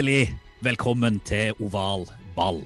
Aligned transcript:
Hjertelig 0.00 0.32
velkommen 0.64 1.18
til 1.28 1.58
Oval 1.60 2.06
ball. 2.32 2.62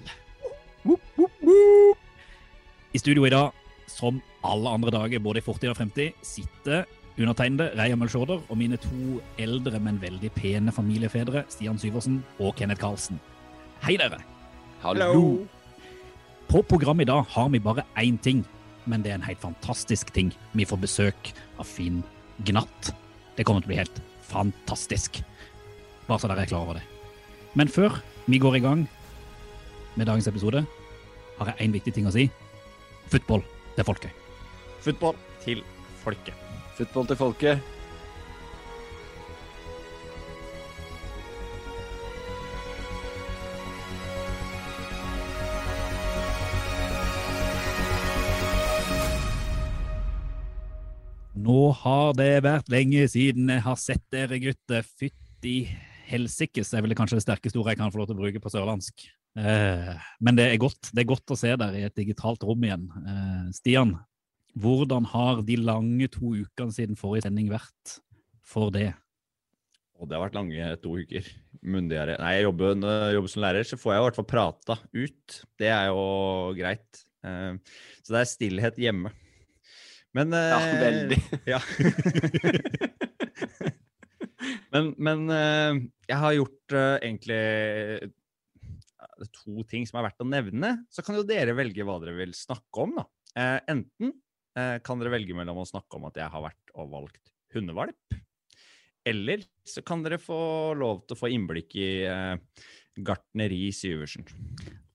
I 2.94 3.00
studio 3.02 3.24
i 3.26 3.32
dag, 3.34 3.50
som 3.90 4.20
alle 4.46 4.70
andre 4.70 4.92
dager, 4.94 5.18
både 5.18 5.42
i 5.42 5.42
fortid 5.42 5.72
og 5.72 5.80
fremtid, 5.80 6.14
sitter 6.22 6.84
undertegnede 7.18 7.72
Reia 7.74 7.98
Mølsjåder 7.98 8.38
og 8.38 8.60
mine 8.60 8.78
to 8.78 9.18
eldre, 9.42 9.82
men 9.82 9.98
veldig 9.98 10.30
pene 10.38 10.76
familiefedre, 10.78 11.42
Stian 11.50 11.82
Syversen 11.82 12.22
og 12.38 12.54
Kenneth 12.54 12.84
Karlsen. 12.84 13.18
Hei, 13.82 13.98
dere! 13.98 14.22
Hallo! 14.86 15.42
På 16.46 16.62
programmet 16.62 17.08
i 17.08 17.10
dag 17.16 17.26
har 17.34 17.50
vi 17.50 17.64
bare 17.66 17.88
én 17.98 18.22
ting, 18.22 18.46
men 18.86 19.02
det 19.02 19.10
er 19.10 19.18
en 19.18 19.26
helt 19.26 19.42
fantastisk 19.42 20.14
ting. 20.14 20.30
Vi 20.54 20.70
får 20.70 20.84
besøk 20.86 21.34
av 21.58 21.66
Finn 21.66 22.04
Gnatt. 22.46 22.94
Det 23.34 23.42
kommer 23.42 23.66
til 23.66 23.72
å 23.72 23.74
bli 23.74 23.82
helt 23.82 24.02
fantastisk. 24.22 25.24
Bare 26.06 26.22
så 26.22 26.30
dere 26.30 26.46
er 26.46 26.54
klar 26.54 26.68
over 26.68 26.78
det. 26.78 26.90
Men 27.54 27.68
før 27.70 28.00
vi 28.26 28.38
går 28.42 28.56
i 28.58 28.64
gang 28.64 28.88
med 29.94 30.06
dagens 30.06 30.26
episode, 30.26 30.64
har 31.38 31.52
jeg 31.52 31.68
én 31.68 31.74
viktig 31.74 31.94
ting 31.94 32.08
å 32.10 32.14
si. 32.14 32.26
Football 33.12 33.44
til 33.76 33.86
folket. 33.86 34.10
Football 34.82 35.14
til 35.44 35.62
folket. 36.02 36.34
Football 36.74 37.06
til 37.06 37.20
folket. 37.20 37.70
Nå 51.44 51.70
har 51.76 52.14
det 52.16 52.42
vært 52.42 52.70
lenge 52.72 53.06
siden 53.10 53.50
jeg 53.52 53.62
har 53.62 53.78
sett 53.78 54.02
dere 54.10 54.40
gutter. 54.42 54.86
Fytti 54.98 55.68
helsikes 56.08 56.72
er 56.74 56.84
vel 56.84 56.94
kanskje 56.98 57.18
det 57.20 57.24
sterkeste 57.26 57.58
ordet 57.60 57.74
jeg 57.74 57.80
kan 57.82 57.92
få 57.94 58.00
lov 58.02 58.08
til 58.10 58.16
å 58.18 58.22
bruke 58.22 58.42
på 58.42 58.52
sørlandsk. 58.52 59.06
Eh, 59.38 59.94
men 60.22 60.36
det 60.38 60.48
er 60.52 60.60
godt. 60.62 60.90
Det 60.94 61.02
er 61.04 61.10
godt 61.10 61.32
å 61.34 61.38
se 61.38 61.52
dere 61.58 61.80
i 61.80 61.86
et 61.88 61.96
digitalt 61.98 62.44
rom 62.46 62.62
igjen. 62.66 62.84
Eh, 63.02 63.46
Stian, 63.56 63.96
hvordan 64.54 65.08
har 65.10 65.40
de 65.46 65.56
lange 65.58 66.06
to 66.14 66.34
ukene 66.44 66.74
siden 66.76 66.98
forrige 67.00 67.26
sending 67.26 67.48
vært 67.50 67.96
for 68.44 68.70
det? 68.74 68.92
Og 69.98 70.08
det 70.10 70.16
har 70.18 70.24
vært 70.26 70.36
lange 70.38 70.70
to 70.82 70.96
uker. 71.00 71.26
Mundigere. 71.64 72.16
Nei, 72.20 72.34
jeg 72.36 72.48
jobber, 72.48 72.74
når 72.76 72.94
jeg 73.08 73.16
jobber 73.18 73.32
som 73.32 73.44
lærer, 73.46 73.66
så 73.66 73.78
får 73.80 73.92
jeg 73.94 74.00
i 74.02 74.06
hvert 74.08 74.18
fall 74.20 74.30
prata 74.34 74.78
ut. 74.92 75.36
Det 75.62 75.70
er 75.72 75.86
jo 75.90 76.00
greit. 76.58 77.04
Eh, 77.24 77.52
Så 78.04 78.12
det 78.14 78.20
er 78.22 78.32
stillhet 78.32 78.80
hjemme. 78.84 79.12
Men 80.14 80.30
Ja, 80.30 80.58
eh, 80.60 80.80
veldig. 80.82 81.20
Ja. 81.54 81.58
men 84.74 84.90
men 84.98 85.24
eh, 85.30 85.80
jeg 86.10 86.20
har 86.24 86.36
gjort 86.36 86.76
eh, 86.76 86.96
egentlig 87.06 88.12
to 89.34 89.62
ting 89.70 89.86
som 89.86 90.00
er 90.00 90.08
verdt 90.08 90.24
å 90.24 90.28
nevne. 90.28 90.74
Så 90.90 91.04
kan 91.06 91.16
jo 91.18 91.26
dere 91.26 91.54
velge 91.56 91.86
hva 91.86 92.00
dere 92.02 92.16
vil 92.18 92.34
snakke 92.36 92.84
om, 92.84 92.98
da. 92.98 93.08
Eh, 93.38 93.58
enten 93.74 94.14
kan 94.54 95.00
dere 95.00 95.10
velge 95.10 95.34
mellom 95.34 95.58
å 95.58 95.66
snakke 95.66 95.98
om 95.98 96.04
at 96.06 96.18
jeg 96.20 96.30
har 96.30 96.42
vært 96.44 96.68
og 96.78 96.92
valgt 96.92 97.32
hundevalp. 97.56 98.14
Eller 99.04 99.44
så 99.68 99.82
kan 99.84 100.02
dere 100.04 100.20
få 100.20 100.72
lov 100.78 101.04
til 101.04 101.16
å 101.16 101.20
få 101.20 101.30
innblikk 101.32 101.76
i 101.76 101.88
eh, 102.08 102.64
gartneri 103.04 103.68
Syversen. 103.74 104.24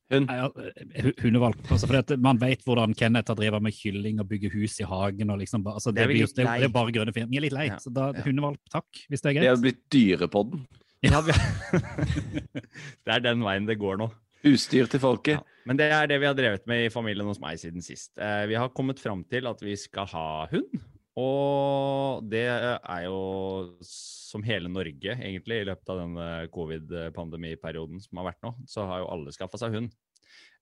Hund. 0.10 0.30
Hu- 0.30 1.14
Hundevalp. 1.22 1.60
Altså, 1.70 1.86
fordi 1.90 2.00
at 2.02 2.14
man 2.20 2.40
vet 2.42 2.64
hvordan 2.66 2.96
Kenneth 2.98 3.30
har 3.30 3.38
drevet 3.38 3.62
med 3.62 3.76
kylling 3.78 4.20
og 4.24 4.28
bygge 4.32 4.50
hus 4.56 4.80
i 4.82 4.88
hagen. 4.90 5.30
og 5.30 5.38
liksom, 5.42 5.66
altså, 5.70 5.92
Det 5.94 6.02
det, 6.08 6.08
blir, 6.16 6.26
det, 6.26 6.46
det 6.50 6.70
er 6.70 6.74
bare 6.74 6.92
grønne 6.96 7.14
fjer. 7.14 7.28
Vi 7.30 7.38
er 7.38 7.46
litt 7.46 7.54
lei, 7.56 7.68
Ja, 7.70 7.78
så 7.84 7.94
da 7.94 8.08
ja. 8.16 8.24
hundevalp, 8.26 8.60
takk, 8.74 9.04
hvis 9.10 9.22
det 9.22 9.30
er 9.30 9.38
greit. 9.38 9.46
Det 9.46 9.54
er 9.54 9.62
blitt 9.68 9.84
Dyrepodden. 9.94 10.66
Ja, 11.06 11.22
det 13.06 13.14
er 13.14 13.22
den 13.24 13.44
veien 13.46 13.68
det 13.70 13.78
går 13.80 14.00
nå. 14.02 14.10
Husdyr 14.44 14.88
til 14.92 15.02
folket. 15.04 15.38
Ja, 15.40 15.64
men 15.68 15.78
det 15.80 15.90
er 15.92 16.08
det 16.08 16.18
vi 16.22 16.28
har 16.30 16.36
drevet 16.38 16.66
med 16.70 16.86
i 16.86 16.92
familien 16.94 17.28
hos 17.28 17.42
meg 17.44 17.60
siden 17.60 17.84
sist. 17.84 18.14
Eh, 18.18 18.46
vi 18.48 18.56
har 18.60 18.72
kommet 18.76 19.00
fram 19.04 19.26
til 19.28 19.48
at 19.52 19.60
vi 19.64 19.76
skal 19.80 20.08
ha 20.14 20.26
hund. 20.52 20.80
Og 21.20 22.24
det 22.32 22.46
er 22.48 23.02
jo 23.08 23.18
som 23.86 24.44
hele 24.46 24.70
Norge, 24.72 25.16
egentlig, 25.18 25.62
i 25.64 25.68
løpet 25.68 25.90
av 25.92 26.00
denne 26.04 26.28
covid-pandemiperioden 26.54 28.00
som 28.04 28.22
har 28.22 28.30
vært 28.30 28.46
nå, 28.46 28.54
så 28.70 28.86
har 28.88 29.02
jo 29.04 29.10
alle 29.12 29.34
skaffa 29.36 29.60
seg 29.62 29.76
hund. 29.76 29.92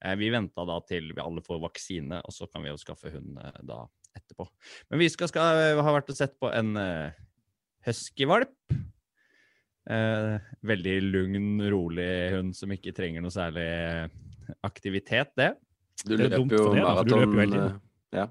Eh, 0.06 0.16
vi 0.19 0.29
venta 0.34 0.63
da 0.69 0.79
til 0.88 1.12
vi 1.13 1.22
alle 1.23 1.44
får 1.46 1.59
vaksine, 1.66 2.22
og 2.23 2.34
så 2.34 2.47
kan 2.50 2.63
vi 2.63 2.72
jo 2.72 2.79
skaffe 2.81 3.12
hund 3.13 3.38
eh, 3.44 3.59
da 3.67 3.81
etterpå. 4.17 4.47
Men 4.90 5.01
vi 5.03 5.09
skal, 5.13 5.29
skal 5.29 5.78
ha 5.84 5.94
vært 5.97 6.09
og 6.13 6.17
sett 6.17 6.38
på 6.41 6.50
en 6.56 6.73
huskyvalp. 7.85 8.56
Eh, 9.88 10.38
veldig 10.67 10.96
lugn, 11.06 11.46
rolig 11.72 12.09
hund 12.34 12.56
som 12.57 12.73
ikke 12.75 12.91
trenger 12.97 13.23
noe 13.23 13.31
særlig 13.31 13.67
aktivitet, 14.67 15.31
det. 15.40 15.53
Du 16.06 16.16
dumt 16.17 16.51
løper 16.51 16.57
jo 16.57 16.73
maraton. 16.75 17.40
eh, 17.40 17.78
Ja. 18.17 18.25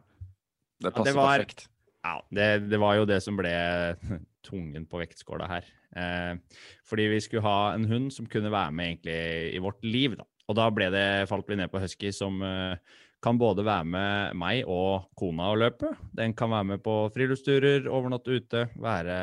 Det 0.77 0.85
Ja, 0.85 0.91
passer 0.91 1.05
det 1.05 1.15
var- 1.17 1.39
perfekt. 1.41 1.69
Ja, 2.07 2.21
det, 2.31 2.69
det 2.71 2.79
var 2.79 2.99
jo 3.01 3.07
det 3.09 3.19
som 3.25 3.39
ble 3.39 3.53
tungen 4.47 4.87
på 4.87 5.01
vektskåla 5.01 5.49
her. 5.51 5.67
Eh, 5.97 6.61
fordi 6.87 7.09
vi 7.11 7.23
skulle 7.25 7.47
ha 7.47 7.73
en 7.75 7.89
hund 7.91 8.13
som 8.15 8.29
kunne 8.31 8.53
være 8.53 8.75
med 8.77 8.93
egentlig 8.93 9.57
i 9.57 9.63
vårt 9.63 9.83
liv. 9.87 10.15
Da. 10.19 10.27
Og 10.47 10.59
da 10.59 10.69
ble 10.71 10.91
det, 10.95 11.09
falt 11.31 11.49
vi 11.51 11.59
ned 11.59 11.73
på 11.73 11.83
husky 11.83 12.13
som 12.15 12.39
eh, 12.47 12.79
kan 13.25 13.39
både 13.41 13.65
være 13.67 13.89
med 13.91 14.39
meg 14.39 14.69
og 14.71 15.09
kona 15.19 15.51
å 15.51 15.59
løpe. 15.59 15.91
Den 16.15 16.37
kan 16.37 16.53
være 16.53 16.71
med 16.75 16.85
på 16.85 16.99
friluftsturer, 17.15 17.89
overnatte 17.91 18.37
ute, 18.39 18.67
være 18.79 19.17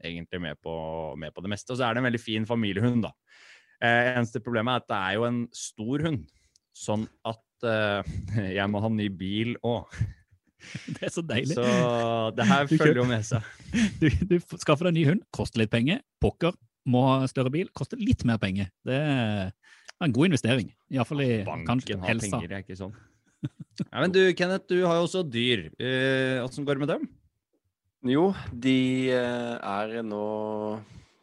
egentlig 0.00 0.40
med 0.44 0.60
på, 0.62 0.74
med 1.18 1.34
på 1.34 1.42
det 1.44 1.50
meste. 1.50 1.74
Og 1.74 1.80
så 1.80 1.88
er 1.88 1.96
det 1.96 2.04
en 2.04 2.10
veldig 2.10 2.22
fin 2.22 2.46
familiehund, 2.48 3.08
da. 3.08 3.14
Eh, 3.80 4.12
eneste 4.14 4.42
problemet 4.44 4.76
er 4.76 4.84
at 4.84 4.90
det 4.92 5.00
er 5.00 5.18
jo 5.18 5.26
en 5.26 5.42
stor 5.56 6.06
hund. 6.06 6.24
Sånn 6.76 7.08
at 7.26 7.66
eh, 7.66 8.14
jeg 8.58 8.70
må 8.70 8.84
ha 8.84 8.92
ny 8.92 9.08
bil 9.10 9.56
òg. 9.66 9.98
Det 10.96 11.06
er 11.08 11.12
så 11.14 11.22
deilig. 11.26 11.56
Så 11.58 11.66
det 12.36 12.46
her 12.50 12.66
følger 12.70 13.00
jo 13.02 13.06
med 13.08 13.26
seg. 13.26 13.46
Du, 14.00 14.08
du 14.30 14.36
skaffer 14.58 14.88
deg 14.88 14.92
en 14.92 14.98
ny 14.98 15.04
hund, 15.12 15.22
koster 15.34 15.62
litt 15.62 15.70
penger. 15.72 16.00
Pokker 16.22 16.56
må 16.90 17.04
ha 17.06 17.28
større 17.30 17.52
bil, 17.54 17.68
koster 17.76 18.00
litt 18.00 18.24
mer 18.28 18.40
penger. 18.42 18.70
Det 18.86 18.96
er 18.96 19.52
en 20.02 20.14
god 20.16 20.30
investering. 20.30 20.70
Iallfall 20.90 21.22
i 21.22 21.30
kanskje 21.44 21.66
Banken 21.68 22.02
har 22.02 22.12
helsa. 22.14 22.32
penger, 22.40 22.56
er 22.58 22.64
ikke 22.66 22.78
sånn. 22.80 22.96
Ja, 23.80 24.02
men 24.02 24.12
du, 24.12 24.18
Kenneth, 24.36 24.66
du 24.68 24.82
har 24.84 24.98
jo 24.98 25.06
også 25.06 25.22
dyr. 25.24 25.70
Åssen 26.44 26.66
går 26.68 26.76
det 26.76 26.82
med 26.82 26.90
dem? 26.92 27.04
Jo, 28.10 28.26
de 28.52 28.74
eh, 29.12 29.54
er 29.60 30.02
nå 30.04 30.20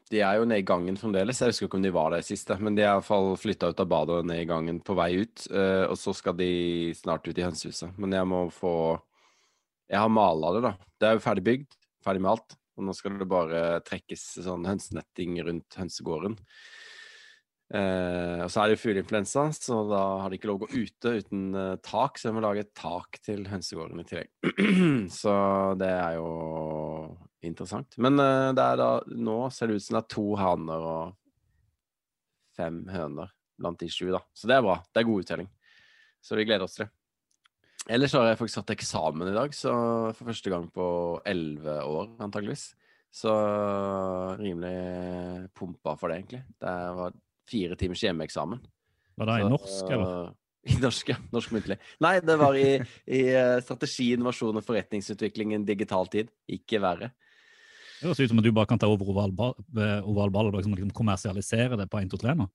De 0.10 0.22
er 0.24 0.38
jo 0.40 0.46
nede 0.48 0.62
i 0.62 0.66
gangen 0.66 0.98
fremdeles. 0.98 1.38
Jeg 1.42 1.52
husker 1.52 1.68
ikke 1.68 1.78
om 1.80 1.86
de 1.86 1.92
var 1.94 2.14
der 2.16 2.24
sist, 2.26 2.50
men 2.64 2.78
de 2.78 2.82
er 2.86 2.92
iallfall 2.96 3.34
flytta 3.38 3.70
ut 3.74 3.82
av 3.84 3.90
badet 3.92 4.20
og 4.22 4.28
ned 4.30 4.42
i 4.44 4.48
gangen 4.50 4.80
på 4.86 4.96
vei 4.98 5.10
ut. 5.24 5.46
eh, 5.52 5.86
og 5.90 5.98
så 6.00 6.14
skal 6.16 6.38
de 6.40 6.50
snart 6.98 7.28
ut 7.28 7.38
i 7.38 7.46
hønsehuset. 7.46 7.94
Men 7.98 8.14
jeg 8.18 8.30
må 8.30 8.44
få 8.54 8.74
Jeg 9.88 10.04
har 10.04 10.12
mala 10.12 10.54
det, 10.56 10.64
da. 10.66 10.74
Det 11.00 11.08
er 11.08 11.16
jo 11.18 11.24
ferdig 11.24 11.46
bygd, 11.48 11.78
ferdig 12.04 12.24
malt. 12.26 12.58
Og 12.78 12.86
nå 12.86 12.94
skal 12.94 13.18
det 13.18 13.30
bare 13.30 13.62
trekkes 13.86 14.26
sånn 14.46 14.68
hønsenetting 14.68 15.40
rundt 15.48 15.78
hønsegården. 15.80 16.38
Eh, 17.68 18.42
og 18.46 18.52
så 18.52 18.62
er 18.62 18.70
det 18.70 18.78
jo 18.78 18.84
fugleinfluensa, 18.86 19.48
så 19.52 19.82
da 19.90 20.02
har 20.22 20.32
de 20.32 20.38
ikke 20.38 20.48
lov 20.48 20.62
å 20.62 20.68
gå 20.68 20.84
ute 20.86 21.16
uten 21.20 21.48
eh, 21.52 21.74
tak, 21.84 22.16
så 22.16 22.30
jeg 22.30 22.38
må 22.38 22.44
lage 22.46 22.64
et 22.64 22.72
tak 22.78 23.20
til 23.26 23.44
hønsegården 23.50 24.04
i 24.04 24.06
tillegg. 24.08 24.30
så 25.20 25.34
det 25.80 25.90
er 25.92 26.16
jo 26.16 26.30
interessant. 27.44 27.98
Men 28.00 28.22
eh, 28.24 28.52
det 28.56 28.64
er 28.64 28.80
da 28.80 28.92
nå 29.12 29.40
ser 29.52 29.72
det 29.72 29.82
ut 29.82 29.88
som 29.88 29.98
det 29.98 30.04
er 30.06 30.14
to 30.16 30.28
haner 30.40 30.88
og 30.94 31.18
fem 32.58 32.86
høner 32.94 33.34
blant 33.58 33.82
de 33.82 33.90
sju, 33.92 34.14
da. 34.14 34.22
Så 34.38 34.48
det 34.48 34.56
er 34.56 34.64
bra. 34.64 34.80
Det 34.94 35.02
er 35.02 35.10
god 35.10 35.26
uttelling. 35.26 35.52
Så 36.24 36.38
vi 36.38 36.46
gleder 36.48 36.66
oss 36.68 36.78
til 36.78 36.86
det. 36.86 36.94
Ellers 37.88 38.14
har 38.18 38.26
jeg 38.28 38.40
faktisk 38.42 38.60
hatt 38.62 38.74
eksamen 38.76 39.30
i 39.32 39.36
dag, 39.36 39.54
så 39.56 39.72
for 40.18 40.28
første 40.28 40.52
gang 40.52 40.66
på 40.76 40.88
elleve 41.28 41.78
år, 41.88 42.10
antageligvis. 42.24 42.74
Så 43.16 43.32
rimelig 44.38 45.48
pumpa 45.56 45.96
for 45.98 46.12
det, 46.12 46.18
egentlig. 46.20 46.42
Det 46.60 46.74
var 46.98 47.16
fire 47.48 47.78
timers 47.80 48.04
hjemmeeksamen. 48.04 48.60
Var 49.18 49.30
det 49.30 49.38
i 49.40 49.48
norsk, 49.54 49.94
eller? 49.96 50.36
I 50.74 50.76
norsk, 50.84 51.14
ja. 51.14 51.16
Norsk 51.32 51.54
muntlig. 51.56 51.78
Nei, 52.04 52.18
det 52.28 52.36
var 52.42 52.58
i, 52.60 52.74
i 53.08 53.22
eh, 53.32 53.56
strategi, 53.64 54.10
innovasjon 54.18 54.60
og 54.60 54.66
forretningsutvikling 54.68 55.54
i 55.54 55.60
en 55.62 55.68
digital 55.68 56.12
tid. 56.12 56.34
Ikke 56.52 56.82
verre. 56.84 57.14
Det 57.98 58.10
høres 58.10 58.20
ut 58.20 58.34
som 58.34 58.42
at 58.42 58.46
du 58.46 58.52
bare 58.54 58.70
kan 58.70 58.82
ta 58.82 58.90
over 58.92 59.08
oval 59.10 59.32
eh, 59.32 60.04
oval 60.04 60.34
ball 60.34 60.52
og 60.52 60.60
liksom, 60.60 60.76
liksom 60.76 60.92
kommersialisere 60.98 61.80
det 61.80 61.88
på 61.90 62.04
1, 62.04 62.12
2, 62.12 62.20
3 62.26 62.36
nå. 62.42 62.50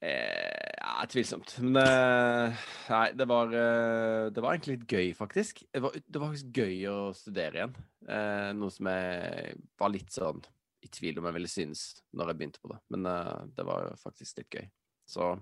Eh, 0.00 0.69
ja, 1.00 1.06
tvilsomt. 1.08 1.54
Men 1.64 1.78
eh, 1.80 2.64
nei, 2.90 3.04
det 3.16 3.26
var, 3.30 3.52
eh, 3.56 4.26
det 4.34 4.42
var 4.44 4.52
egentlig 4.54 4.76
litt 4.78 4.92
gøy, 4.92 5.12
faktisk. 5.16 5.62
Det 5.72 5.80
var, 5.80 5.94
det 5.96 6.20
var 6.20 6.32
faktisk 6.32 6.60
gøy 6.60 6.74
å 6.90 6.96
studere 7.16 7.60
igjen. 7.60 7.76
Eh, 8.04 8.50
noe 8.58 8.74
som 8.74 8.90
jeg 8.90 9.54
var 9.80 9.94
litt 9.94 10.12
sånn 10.12 10.42
i 10.84 10.90
tvil 10.92 11.20
om 11.20 11.28
jeg 11.28 11.36
ville 11.36 11.52
synes 11.52 11.86
når 12.16 12.32
jeg 12.32 12.40
begynte 12.40 12.62
på 12.62 12.72
det. 12.72 12.78
Men 12.92 13.08
det 13.56 13.64
var 13.68 13.90
faktisk 14.00 14.40
litt 14.40 14.60
gøy. 14.60 14.68
Så 15.08 15.32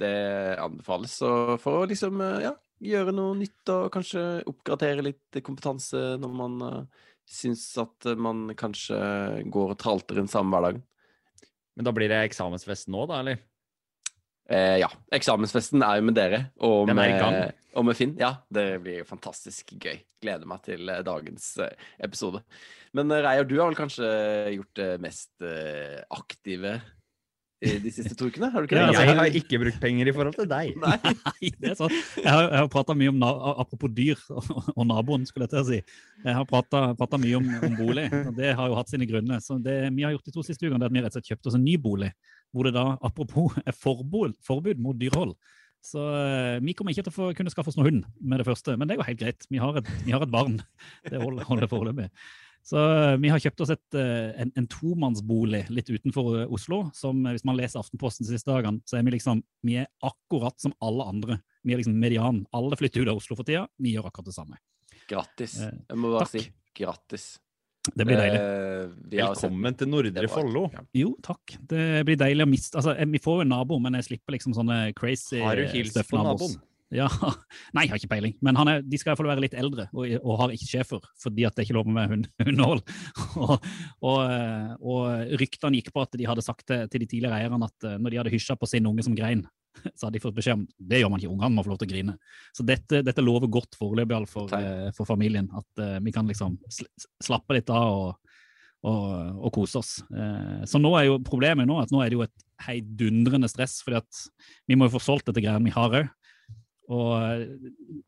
det 0.00 0.12
anbefales. 0.60 1.14
Så 1.20 1.30
for 1.60 1.82
å 1.82 1.88
liksom 1.88 2.20
ja, 2.40 2.52
gjøre 2.84 3.14
noe 3.16 3.36
nytt 3.38 3.72
og 3.72 3.88
kanskje 3.94 4.24
oppgradere 4.48 5.04
litt 5.04 5.40
kompetanse 5.44 6.18
når 6.20 6.36
man 6.36 6.60
uh, 6.64 7.06
syns 7.28 7.64
at 7.80 8.10
man 8.20 8.50
kanskje 8.58 9.00
går 9.52 9.74
og 9.74 9.80
tralter 9.80 10.20
inn 10.20 10.30
samme 10.30 10.52
hverdagen. 10.56 10.84
Men 11.76 11.88
da 11.88 11.96
blir 11.96 12.12
det 12.12 12.20
eksamensfest 12.26 12.90
nå, 12.92 13.06
da, 13.08 13.22
eller? 13.24 13.40
Eh, 14.50 14.76
ja. 14.82 14.90
Eksamensfesten 15.14 15.82
er 15.86 16.00
jo 16.00 16.06
med 16.08 16.16
dere 16.18 16.40
og 16.66 16.90
Den 16.90 16.98
med, 16.98 17.52
og 17.78 17.86
med 17.86 17.98
Finn. 17.98 18.16
Ja, 18.18 18.34
det 18.50 18.82
blir 18.82 19.06
fantastisk 19.06 19.76
gøy. 19.76 20.00
Gleder 20.20 20.48
meg 20.50 20.64
til 20.66 20.90
eh, 20.90 21.04
dagens 21.06 21.52
eh, 21.62 21.90
episode. 22.02 22.42
Men 22.96 23.12
eh, 23.14 23.22
Reier, 23.22 23.46
du 23.46 23.54
har 23.60 23.70
vel 23.70 23.78
kanskje 23.78 24.08
gjort 24.56 24.72
det 24.80 24.90
mest 25.04 25.46
aktive 26.10 26.80
de 27.60 27.90
siste 27.92 28.16
to 28.16 28.30
ukene? 28.30 28.48
Har 28.52 28.64
du 28.64 28.68
ikke 28.68 28.78
Ja, 28.78 28.86
det? 28.86 28.94
altså, 28.94 29.04
jeg 29.04 29.18
har 29.18 29.36
ikke 29.40 29.60
brukt 29.60 29.80
penger 29.82 30.08
i 30.08 30.14
forhold 30.16 30.36
til 30.38 30.48
deg. 30.48 30.72
Nei. 30.84 31.50
Det 31.60 31.72
er 31.72 31.76
sant. 31.78 31.92
Jeg 32.16 32.30
har, 32.30 32.46
jeg 32.48 32.62
har 32.62 32.70
prata 32.72 32.96
mye 32.96 33.12
om 33.12 33.22
apropos 33.26 33.92
dyr 33.92 34.20
og, 34.32 34.82
naboen, 34.88 35.26
skulle 35.28 35.48
jeg 35.48 35.54
til 35.54 35.62
å 35.62 35.68
si. 35.68 35.80
Jeg 36.24 36.36
har 36.38 36.48
prata 36.48 37.20
mye 37.20 37.38
om, 37.40 37.52
om 37.68 37.78
bolig, 37.78 38.08
og 38.24 38.34
det 38.38 38.54
har 38.56 38.72
jo 38.72 38.78
hatt 38.80 38.92
sine 38.92 39.08
grunner. 39.10 39.44
Så 39.44 39.58
det 39.60 39.78
vi 39.96 40.06
har 40.06 40.16
gjort 40.16 40.28
de 40.28 40.36
to 40.36 40.44
siste 40.46 40.66
ukene, 40.66 40.80
det 40.80 40.88
er 40.88 40.92
at 40.92 40.96
vi 40.96 41.04
rett 41.04 41.14
og 41.14 41.20
slett 41.20 41.32
kjøpte 41.34 41.52
oss 41.52 41.58
en 41.60 41.66
ny 41.66 41.76
bolig, 41.80 42.12
hvor 42.50 42.66
det 42.66 42.76
da 42.76 42.86
apropos 43.06 43.56
er 43.64 43.76
forbud, 43.76 44.36
forbud 44.46 44.80
mot 44.82 44.98
dyrehold. 44.98 45.36
Så 45.84 46.00
eh, 46.12 46.58
vi 46.60 46.74
kommer 46.76 46.92
ikke 46.92 47.06
til 47.06 47.12
å 47.12 47.16
få, 47.16 47.30
kunne 47.36 47.52
skaffe 47.52 47.72
oss 47.72 47.78
noen 47.78 47.88
hund 47.88 48.08
med 48.20 48.42
det 48.42 48.46
første, 48.48 48.74
men 48.76 48.88
det 48.88 48.98
går 49.00 49.08
helt 49.08 49.20
greit. 49.22 49.46
Vi 49.48 49.60
har 49.62 49.78
et, 49.80 49.88
vi 50.04 50.12
har 50.12 50.24
et 50.24 50.32
barn. 50.32 50.58
Det 51.06 51.20
holder, 51.20 51.46
holder 51.48 51.70
foreløpig. 51.70 52.10
Så 52.62 52.76
eh, 52.76 53.16
vi 53.22 53.30
har 53.32 53.40
kjøpt 53.42 53.62
oss 53.64 53.70
et, 53.74 53.96
eh, 53.98 54.30
en, 54.42 54.52
en 54.60 54.66
tomannsbolig 54.70 55.64
litt 55.72 55.88
utenfor 55.90 56.42
eh, 56.42 56.52
Oslo. 56.52 56.82
som 56.94 57.22
Hvis 57.24 57.44
man 57.48 57.56
leser 57.58 57.80
Aftenposten 57.80 58.26
de 58.26 58.34
siste 58.36 58.50
dagene, 58.52 58.82
så 58.86 58.98
er 58.98 59.06
vi 59.06 59.14
liksom, 59.16 59.42
vi 59.66 59.78
er 59.80 59.88
akkurat 60.06 60.58
som 60.60 60.74
alle 60.84 61.06
andre. 61.08 61.40
Vi 61.64 61.74
er 61.74 61.80
liksom 61.82 61.96
median. 61.98 62.44
Alle 62.56 62.76
flytter 62.78 63.02
ut 63.04 63.12
av 63.14 63.20
Oslo 63.22 63.36
for 63.38 63.48
tida. 63.48 63.66
Vi 63.80 63.94
gjør 63.96 64.10
akkurat 64.10 64.28
det 64.30 64.36
samme. 64.36 64.60
Grattis. 65.10 65.56
Jeg 65.64 65.96
må 65.98 66.12
bare 66.14 66.28
takk. 66.28 66.36
si 66.36 66.52
grattis. 66.78 67.30
Det 67.96 68.04
blir 68.04 68.18
deilig. 68.20 68.38
Eh, 68.38 68.88
vi 69.08 69.18
har 69.24 69.34
sett- 69.34 69.48
Velkommen 69.48 69.76
til 69.80 69.88
Nordre 69.88 70.28
Follo. 70.28 70.66
ja. 70.72 70.82
Jo, 71.00 71.14
takk. 71.24 71.56
Det 71.66 72.04
blir 72.06 72.18
deilig 72.20 72.44
å 72.44 72.50
miste 72.50 72.76
altså, 72.76 72.92
Vi 73.10 73.18
får 73.18 73.38
jo 73.40 73.40
en 73.46 73.48
nabo, 73.56 73.78
men 73.80 73.94
jeg 73.94 74.04
slipper 74.10 74.36
liksom 74.36 74.52
sånne 74.54 74.94
crazy 74.94 75.40
Har 75.40 75.56
du 75.56 75.64
hilst 75.66 75.96
på 75.96 76.20
naboen? 76.20 76.60
Ja, 76.90 77.06
Nei, 77.76 77.84
jeg 77.86 77.92
har 77.92 78.00
ikke 78.00 78.10
peiling. 78.10 78.34
Men 78.44 78.58
han 78.58 78.70
er, 78.70 78.82
de 78.82 78.98
skal 78.98 79.12
iallfall 79.12 79.30
være 79.30 79.44
litt 79.44 79.54
eldre 79.58 79.86
og, 79.94 80.10
og 80.20 80.40
har 80.42 80.54
ikke 80.54 80.68
schæfer, 80.68 81.06
fordi 81.22 81.46
at 81.46 81.54
det 81.54 81.62
er 81.62 81.68
ikke 81.68 81.78
lov 81.78 81.90
med 81.90 82.10
hund, 82.10 82.26
hundehold. 82.48 82.82
og, 83.38 83.54
og, 84.02 84.18
eh, 84.24 84.72
og 84.80 85.36
ryktene 85.40 85.78
gikk 85.78 85.92
på 85.94 86.04
at 86.04 86.18
de 86.18 86.28
hadde 86.28 86.44
sagt 86.44 86.66
til, 86.70 86.88
til 86.90 87.04
de 87.04 87.10
tidligere 87.10 87.38
eierne 87.38 87.70
at 87.70 87.86
eh, 87.86 87.98
når 87.98 88.12
de 88.12 88.20
hadde 88.22 88.34
hysja 88.34 88.58
på 88.58 88.68
sin 88.70 88.88
unge 88.90 89.06
som 89.06 89.14
grein, 89.18 89.44
så 89.94 90.08
hadde 90.08 90.16
de 90.18 90.24
fått 90.24 90.38
beskjed 90.40 90.58
om 90.58 90.66
det 90.90 91.02
gjør 91.02 91.14
man 91.14 91.22
ikke, 91.22 91.34
ungene 91.36 91.54
må 91.54 91.66
få 91.66 91.74
lov 91.74 91.82
til 91.82 91.90
å 91.90 91.92
grine. 91.94 92.16
Så 92.56 92.66
dette, 92.66 93.04
dette 93.06 93.24
lover 93.24 93.52
godt 93.54 93.78
foreløpig 93.78 94.24
for, 94.32 94.50
eh, 94.58 94.90
for 94.96 95.08
familien. 95.08 95.46
At 95.54 95.86
vi 96.02 96.14
kan 96.14 96.26
liksom 96.26 96.58
slappe 97.22 97.54
litt 97.54 97.70
av 97.70 98.18
og, 98.90 99.36
og, 99.36 99.50
kose 99.54 99.78
oss. 99.78 99.90
Så 100.66 100.80
nå 100.80 100.90
er 100.96 101.10
jo 101.10 101.18
problemet 101.22 101.68
nå 101.68 101.76
at 101.82 101.90
nå 101.92 102.00
er 102.00 102.08
det 102.08 102.16
jo 102.16 102.22
et 102.24 102.46
heidundrende 102.64 103.48
stress, 103.52 103.78
fordi 103.84 104.00
at 104.00 104.22
vi 104.68 104.78
må 104.78 104.88
jo 104.88 104.94
få 104.96 105.02
solgt 105.04 105.28
dette 105.28 105.42
greiene 105.44 105.68
vi 105.68 105.74
har 105.74 106.00
òg. 106.00 106.08
Og 106.90 107.10
eh, 107.16 107.44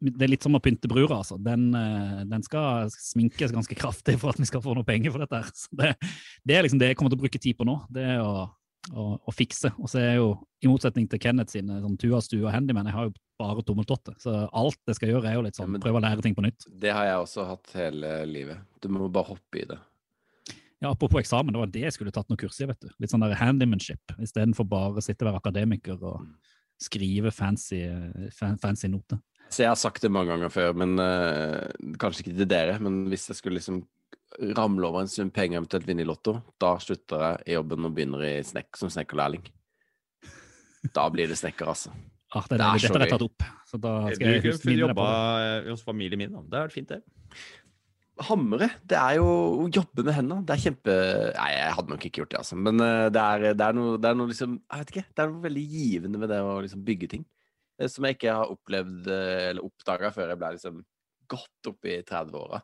det 0.03 0.27
er 0.27 0.33
litt 0.33 0.45
som 0.45 0.59
å 0.59 0.63
pynte 0.63 0.91
brura, 0.91 1.21
altså. 1.21 1.39
Den, 1.39 1.69
eh, 1.79 2.23
den 2.29 2.43
skal 2.47 2.91
sminkes 2.91 3.55
ganske 3.55 3.77
kraftig 3.79 4.17
for 4.21 4.35
at 4.35 4.41
vi 4.43 4.49
skal 4.49 4.65
få 4.65 4.75
noe 4.79 4.87
penger 4.87 5.15
for 5.15 5.23
dette. 5.23 5.43
her. 5.43 5.53
Så 5.55 5.79
det, 5.79 5.93
det 6.49 6.57
er 6.57 6.67
liksom 6.67 6.83
det 6.83 6.91
jeg 6.93 6.99
kommer 6.99 7.15
til 7.15 7.21
å 7.21 7.25
bruke 7.25 7.43
tid 7.43 7.59
på 7.59 7.69
nå. 7.69 7.77
Det 7.95 8.07
er 8.17 8.25
å, 8.25 8.49
å, 8.91 9.07
å 9.23 9.35
fikse. 9.35 9.71
Og 9.79 9.91
så 9.93 10.03
er 10.03 10.09
jeg 10.11 10.23
jo, 10.23 10.33
i 10.65 10.71
motsetning 10.71 11.07
til 11.11 11.23
Kenneth 11.23 11.55
sine 11.55 11.79
sånn 11.85 11.95
Tua-stue 12.01 12.43
og 12.43 12.51
handyman, 12.55 12.91
jeg 12.91 12.99
har 12.99 13.09
jo 13.11 13.15
bare 13.43 13.65
tommeltotte. 13.67 14.17
Så 14.23 14.35
alt 14.51 14.79
jeg 14.91 14.99
skal 14.99 15.15
gjøre, 15.15 15.31
er 15.31 15.39
jo 15.39 15.47
litt 15.47 15.59
sånn 15.59 15.79
ja, 15.79 15.83
prøve 15.83 16.03
å 16.03 16.05
lære 16.05 16.27
ting 16.27 16.37
på 16.39 16.45
nytt. 16.45 16.67
Det 16.83 16.93
har 16.95 17.07
jeg 17.09 17.23
også 17.23 17.47
hatt 17.49 17.75
hele 17.79 18.15
livet. 18.31 18.63
Du 18.83 18.91
må 18.91 19.07
bare 19.13 19.35
hoppe 19.35 19.63
i 19.63 19.67
det. 19.71 19.79
Ja, 20.83 20.91
Apropos 20.91 21.23
eksamen, 21.23 21.55
det 21.55 21.61
var 21.63 21.71
det 21.71 21.85
jeg 21.85 21.95
skulle 21.95 22.11
tatt 22.15 22.27
noen 22.27 22.41
kurs 22.41 22.59
i. 22.59 22.67
vet 22.67 22.81
du. 22.83 22.89
Litt 22.99 23.13
sånn 23.13 23.23
der 23.23 23.37
handymanship, 23.39 24.17
istedenfor 24.19 24.67
bare 24.67 24.99
å 24.99 25.05
sitte 25.05 25.23
og 25.23 25.31
være 25.31 25.43
akademiker 25.45 26.01
og 26.03 26.25
skrive 26.83 27.33
fancy, 27.35 27.85
fancy 28.35 28.91
noter. 28.91 29.21
Så 29.53 29.67
jeg 29.67 29.73
har 29.73 29.81
sagt 29.81 30.05
det 30.05 30.13
mange 30.13 30.33
ganger 30.33 30.53
før, 30.53 30.73
men 30.81 30.97
uh, 30.97 31.93
kanskje 32.01 32.25
ikke 32.25 32.37
til 32.39 32.49
dere. 32.49 32.79
Men 32.81 33.05
hvis 33.13 33.29
jeg 33.29 33.37
skulle 33.39 33.59
liksom 33.61 33.83
ramle 34.57 34.89
over 34.89 35.05
en 35.05 35.11
sum 35.13 35.31
penger, 35.31 35.61
eventuelt 35.61 35.89
vinne 35.89 36.05
i 36.05 36.09
Lotto, 36.09 36.39
da 36.63 36.73
slutter 36.81 37.27
jeg 37.27 37.51
i 37.51 37.59
jobben 37.59 37.89
og 37.89 37.93
begynner 37.97 38.25
i 38.25 38.33
snek 38.47 38.81
som 38.81 38.93
snekkerlærling. 38.93 39.45
Da 40.97 41.05
blir 41.13 41.29
det 41.31 41.37
snekker, 41.39 41.69
altså. 41.69 41.93
Ah, 42.33 42.47
det 42.49 42.57
er 42.57 42.63
Det 42.63 42.65
er 42.65 42.81
Dette 42.81 42.97
har 42.97 43.05
jeg 43.05 43.13
tatt 43.13 43.27
opp. 43.27 43.45
Så 43.69 43.79
da 43.81 43.93
skal 44.09 44.31
jeg 44.31 44.41
kunne 44.41 44.55
huske 44.55 44.71
minne 44.71 44.89
deg 44.89 44.97
på 44.97 45.09
det. 45.09 45.67
hos 45.69 45.85
familien 45.85 46.23
min. 46.23 46.33
da. 46.33 46.41
Det 46.49 46.59
har 46.59 46.71
vært 46.71 46.79
fint, 46.79 46.89
det. 46.89 47.03
Hamre, 48.21 48.67
det 48.85 48.97
er 49.01 49.15
jo 49.17 49.25
å 49.65 49.69
jobbe 49.73 50.05
med 50.05 50.15
hendene. 50.15 50.45
Det 50.47 50.53
er 50.55 50.61
kjempe 50.67 50.97
Nei, 51.37 51.47
jeg 51.57 51.73
hadde 51.79 51.91
nok 51.95 52.03
ikke 52.07 52.21
gjort 52.23 52.31
det, 52.35 52.41
altså. 52.43 52.57
Men 52.61 52.81
eh, 52.85 53.07
det 53.15 53.23
er, 53.23 53.47
det 53.57 53.65
er, 53.67 53.73
noe, 53.79 53.95
det 53.99 54.11
er 54.11 54.19
noe 54.19 54.29
liksom 54.31 54.59
Jeg 54.61 54.83
vet 54.83 54.93
ikke. 54.93 55.05
Det 55.17 55.23
er 55.25 55.31
noe 55.33 55.47
veldig 55.47 55.63
givende 55.73 56.21
med 56.21 56.29
det 56.31 56.41
å 56.45 56.59
liksom 56.63 56.83
bygge 56.85 57.09
ting. 57.15 57.25
eh, 57.81 57.89
Som 57.89 58.05
jeg 58.05 58.19
ikke 58.19 58.35
har 58.37 58.53
opplevd 58.53 59.09
eh, 59.09 59.49
eller 59.51 59.65
oppdaga 59.65 60.13
før 60.13 60.29
jeg 60.35 60.39
ble 60.43 60.53
liksom 60.59 60.85
godt 61.33 61.71
opp 61.73 61.89
i 61.89 61.97
30-åra. 62.05 62.61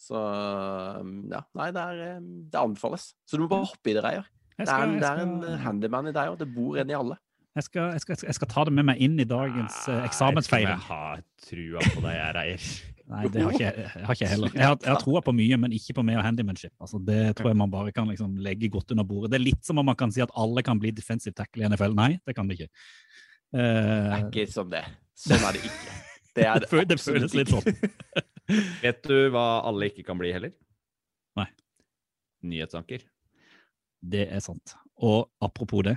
Så 0.00 0.16
ja, 0.18 1.40
nei, 1.60 1.70
det, 1.76 1.82
er, 1.86 2.20
det 2.50 2.58
anbefales. 2.60 3.10
Så 3.28 3.36
du 3.38 3.44
må 3.44 3.50
bare 3.52 3.68
hoppe 3.70 3.92
i 3.92 3.96
det, 3.96 4.02
Reier. 4.04 4.26
Det 4.56 4.64
er, 4.66 4.70
skal, 4.72 4.88
en- 4.88 5.00
det 5.00 5.08
er 5.10 5.20
en 5.56 5.60
handyman 5.64 6.08
i 6.10 6.14
deg 6.16 6.32
òg. 6.34 6.38
Det 6.42 6.48
bor 6.54 6.78
en 6.82 6.90
i 6.90 6.96
alle. 6.98 7.16
jeg, 7.56 7.64
skal, 7.68 7.92
jeg, 7.94 8.02
skal, 8.04 8.16
jeg 8.26 8.36
skal 8.40 8.50
ta 8.50 8.64
det 8.68 8.74
med 8.76 8.88
meg 8.90 9.00
inn 9.06 9.14
i 9.22 9.28
dagens 9.28 9.82
eh, 9.92 10.02
eksamensfeiring. 10.08 10.80
Jeg 10.82 10.88
har 10.90 11.22
trua 11.46 11.84
på 11.94 12.02
deg, 12.04 12.16
jeg, 12.18 12.34
Reier. 12.40 12.66
Nei, 13.10 13.24
det 13.32 13.42
har 13.42 13.54
ikke 13.56 13.64
jeg, 13.64 13.84
jeg 13.96 14.06
har 14.06 14.16
ikke 14.16 14.28
heller. 14.30 14.52
Jeg 14.54 14.66
har, 14.68 14.76
jeg 14.84 14.92
har 14.92 15.00
troa 15.02 15.20
på 15.26 15.32
mye, 15.34 15.56
men 15.58 15.72
ikke 15.74 15.94
på 15.98 16.04
meg 16.06 16.18
og 16.20 16.22
handymanship. 16.22 16.72
Altså, 16.78 17.00
det 17.02 17.20
tror 17.38 17.50
jeg 17.50 17.58
man 17.58 17.72
bare 17.72 17.90
kan 17.96 18.06
liksom 18.10 18.36
legge 18.44 18.68
godt 18.70 18.92
under 18.94 19.06
bordet. 19.08 19.32
Det 19.32 19.40
er 19.40 19.44
litt 19.48 19.66
som 19.66 19.80
om 19.82 19.88
man 19.90 19.98
kan 19.98 20.12
si 20.14 20.22
at 20.22 20.30
alle 20.38 20.62
kan 20.66 20.78
bli 20.78 20.92
defensive 20.94 21.34
tackle 21.34 21.64
i 21.64 21.70
NFL. 21.72 21.96
Nei, 21.98 22.12
det 22.26 22.36
kan 22.38 22.50
det 22.50 22.60
ikke. 22.60 22.70
Det 22.70 23.62
Eh, 23.66 24.12
er 24.14 24.28
ikke 24.28 24.44
som 24.46 24.68
det. 24.70 24.84
Sånn 25.18 25.42
er 25.42 25.56
det 25.56 25.64
ikke. 25.66 25.96
Det 26.38 26.44
er 26.46 26.60
det, 26.62 26.82
det 26.86 26.96
føles 27.02 27.32
litt 27.34 27.48
sånn. 27.50 27.64
Vet 28.84 29.00
du 29.02 29.16
hva 29.34 29.64
alle 29.66 29.88
ikke 29.90 30.04
kan 30.06 30.20
bli 30.20 30.30
heller? 30.30 30.52
Nei. 31.34 31.48
Nyhetsanker. 32.46 33.02
Det 33.98 34.28
er 34.30 34.38
sant. 34.44 34.76
Og 35.02 35.26
apropos 35.42 35.82
det, 35.88 35.96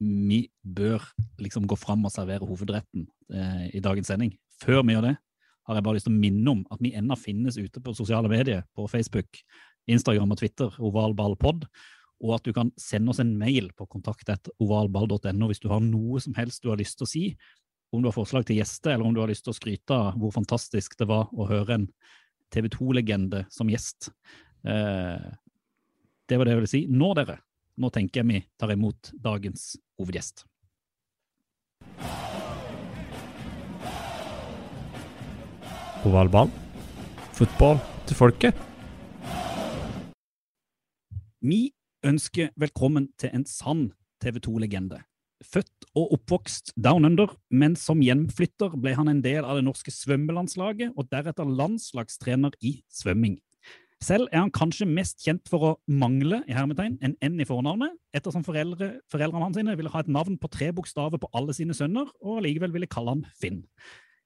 vi 0.00 0.46
bør 0.64 1.04
liksom 1.44 1.68
gå 1.68 1.76
fram 1.78 2.08
og 2.08 2.14
servere 2.14 2.48
hovedretten 2.48 3.04
eh, 3.28 3.68
i 3.76 3.84
dagens 3.84 4.08
sending. 4.08 4.32
Før 4.64 4.80
vi 4.88 4.96
gjør 4.96 5.10
det, 5.10 5.14
har 5.68 5.78
jeg 5.78 5.86
bare 5.86 5.98
lyst 5.98 6.08
til 6.08 6.14
å 6.14 6.22
minne 6.22 6.54
om 6.54 6.62
at 6.74 6.80
vi 6.82 6.94
ennå 6.98 7.16
finnes 7.18 7.58
ute 7.58 7.82
på 7.82 7.94
sosiale 7.96 8.30
medier, 8.30 8.64
på 8.74 8.86
Facebook, 8.90 9.42
Instagram 9.90 10.34
og 10.34 10.40
Twitter, 10.40 10.74
ovalballpod, 10.82 11.66
og 12.22 12.34
at 12.36 12.46
du 12.46 12.52
kan 12.54 12.70
sende 12.78 13.10
oss 13.10 13.20
en 13.22 13.34
mail 13.38 13.70
på 13.78 13.86
kontakt.ovalball.no 13.90 15.50
hvis 15.50 15.62
du 15.62 15.68
har 15.72 15.82
noe 15.82 16.22
som 16.22 16.36
helst 16.38 16.62
du 16.62 16.70
har 16.70 16.80
lyst 16.80 17.00
til 17.00 17.08
å 17.08 17.10
si, 17.10 17.24
om 17.92 18.02
du 18.02 18.08
har 18.08 18.16
forslag 18.16 18.46
til 18.48 18.60
gjester, 18.60 18.94
eller 18.94 19.06
om 19.06 19.14
du 19.14 19.20
har 19.20 19.30
lyst 19.30 19.44
til 19.46 19.52
å 19.52 19.58
skryte 19.58 19.96
av 19.96 20.18
hvor 20.20 20.32
fantastisk 20.34 20.94
det 21.00 21.08
var 21.10 21.32
å 21.34 21.48
høre 21.50 21.76
en 21.76 21.88
TV 22.52 22.68
2-legende 22.72 23.44
som 23.52 23.70
gjest. 23.72 24.10
Eh, 24.64 25.26
det 26.28 26.38
var 26.38 26.48
det 26.48 26.54
jeg 26.54 26.60
ville 26.62 26.72
si. 26.72 26.82
Nå, 26.88 27.12
dere, 27.18 27.40
nå 27.80 27.90
tenker 27.92 28.22
jeg 28.22 28.30
vi 28.30 28.40
tar 28.60 28.72
imot 28.72 29.12
dagens 29.20 29.74
hovedgjest. 30.00 30.46
Ovalball. 36.02 36.48
Fotball 37.36 37.78
til 38.10 38.16
folket. 38.18 38.56
Vi 41.42 41.70
ønsker 42.02 42.50
velkommen 42.58 43.06
til 43.22 43.30
en 43.30 43.46
sann 43.46 43.84
TV 44.22 44.40
2-legende. 44.42 44.98
Født 45.46 45.86
og 45.94 46.16
oppvokst 46.16 46.74
down 46.74 47.06
under, 47.06 47.36
men 47.50 47.78
som 47.78 48.02
hjemflytter 48.02 48.74
ble 48.82 48.96
han 48.98 49.10
en 49.10 49.22
del 49.22 49.46
av 49.46 49.58
det 49.58 49.64
norske 49.68 49.94
svømmelandslaget 49.94 50.98
og 50.98 51.06
deretter 51.14 51.46
landslagstrener 51.46 52.58
i 52.66 52.80
svømming. 52.90 53.38
Selv 54.02 54.26
er 54.32 54.40
han 54.42 54.50
kanskje 54.50 54.88
mest 54.90 55.22
kjent 55.22 55.46
for 55.46 55.66
å 55.68 55.74
mangle 55.86 56.40
i 56.50 56.54
hermetegn, 56.56 56.96
en 56.98 57.14
N 57.22 57.38
i 57.38 57.46
fornavnet, 57.46 57.94
ettersom 58.10 58.42
foreldre, 58.42 58.96
foreldrene 59.10 59.46
hans 59.46 59.76
ville 59.78 59.92
ha 59.94 60.02
et 60.02 60.10
navn 60.10 60.34
på 60.34 60.50
tre 60.50 60.72
bokstaver 60.74 61.22
på 61.22 61.30
alle 61.38 61.54
sine 61.54 61.76
sønner, 61.78 62.10
og 62.18 62.40
allikevel 62.40 62.74
ville 62.74 62.90
kalle 62.90 63.14
han 63.14 63.28
Finn. 63.38 63.62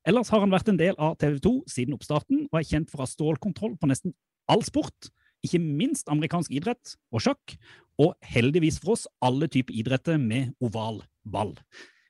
Ellers 0.07 0.29
har 0.31 0.45
han 0.45 0.53
vært 0.55 0.69
en 0.71 0.79
del 0.79 0.95
av 1.03 1.17
TV 1.19 1.41
2 1.43 1.53
siden 1.71 1.97
oppstarten, 1.97 2.45
og 2.47 2.61
er 2.61 2.69
kjent 2.69 2.93
for 2.93 3.01
å 3.01 3.03
ha 3.03 3.11
stålkontroll 3.11 3.75
på 3.81 3.89
nesten 3.91 4.15
all 4.47 4.63
sport, 4.63 5.09
ikke 5.43 5.59
minst 5.59 6.07
amerikansk 6.13 6.55
idrett 6.55 6.95
og 7.11 7.25
sjakk, 7.25 7.57
og 7.99 8.15
heldigvis 8.23 8.79
for 8.83 8.95
oss 8.95 9.07
alle 9.25 9.49
typer 9.51 9.75
idretter 9.75 10.21
med 10.23 10.55
oval 10.63 11.01
ball. 11.27 11.57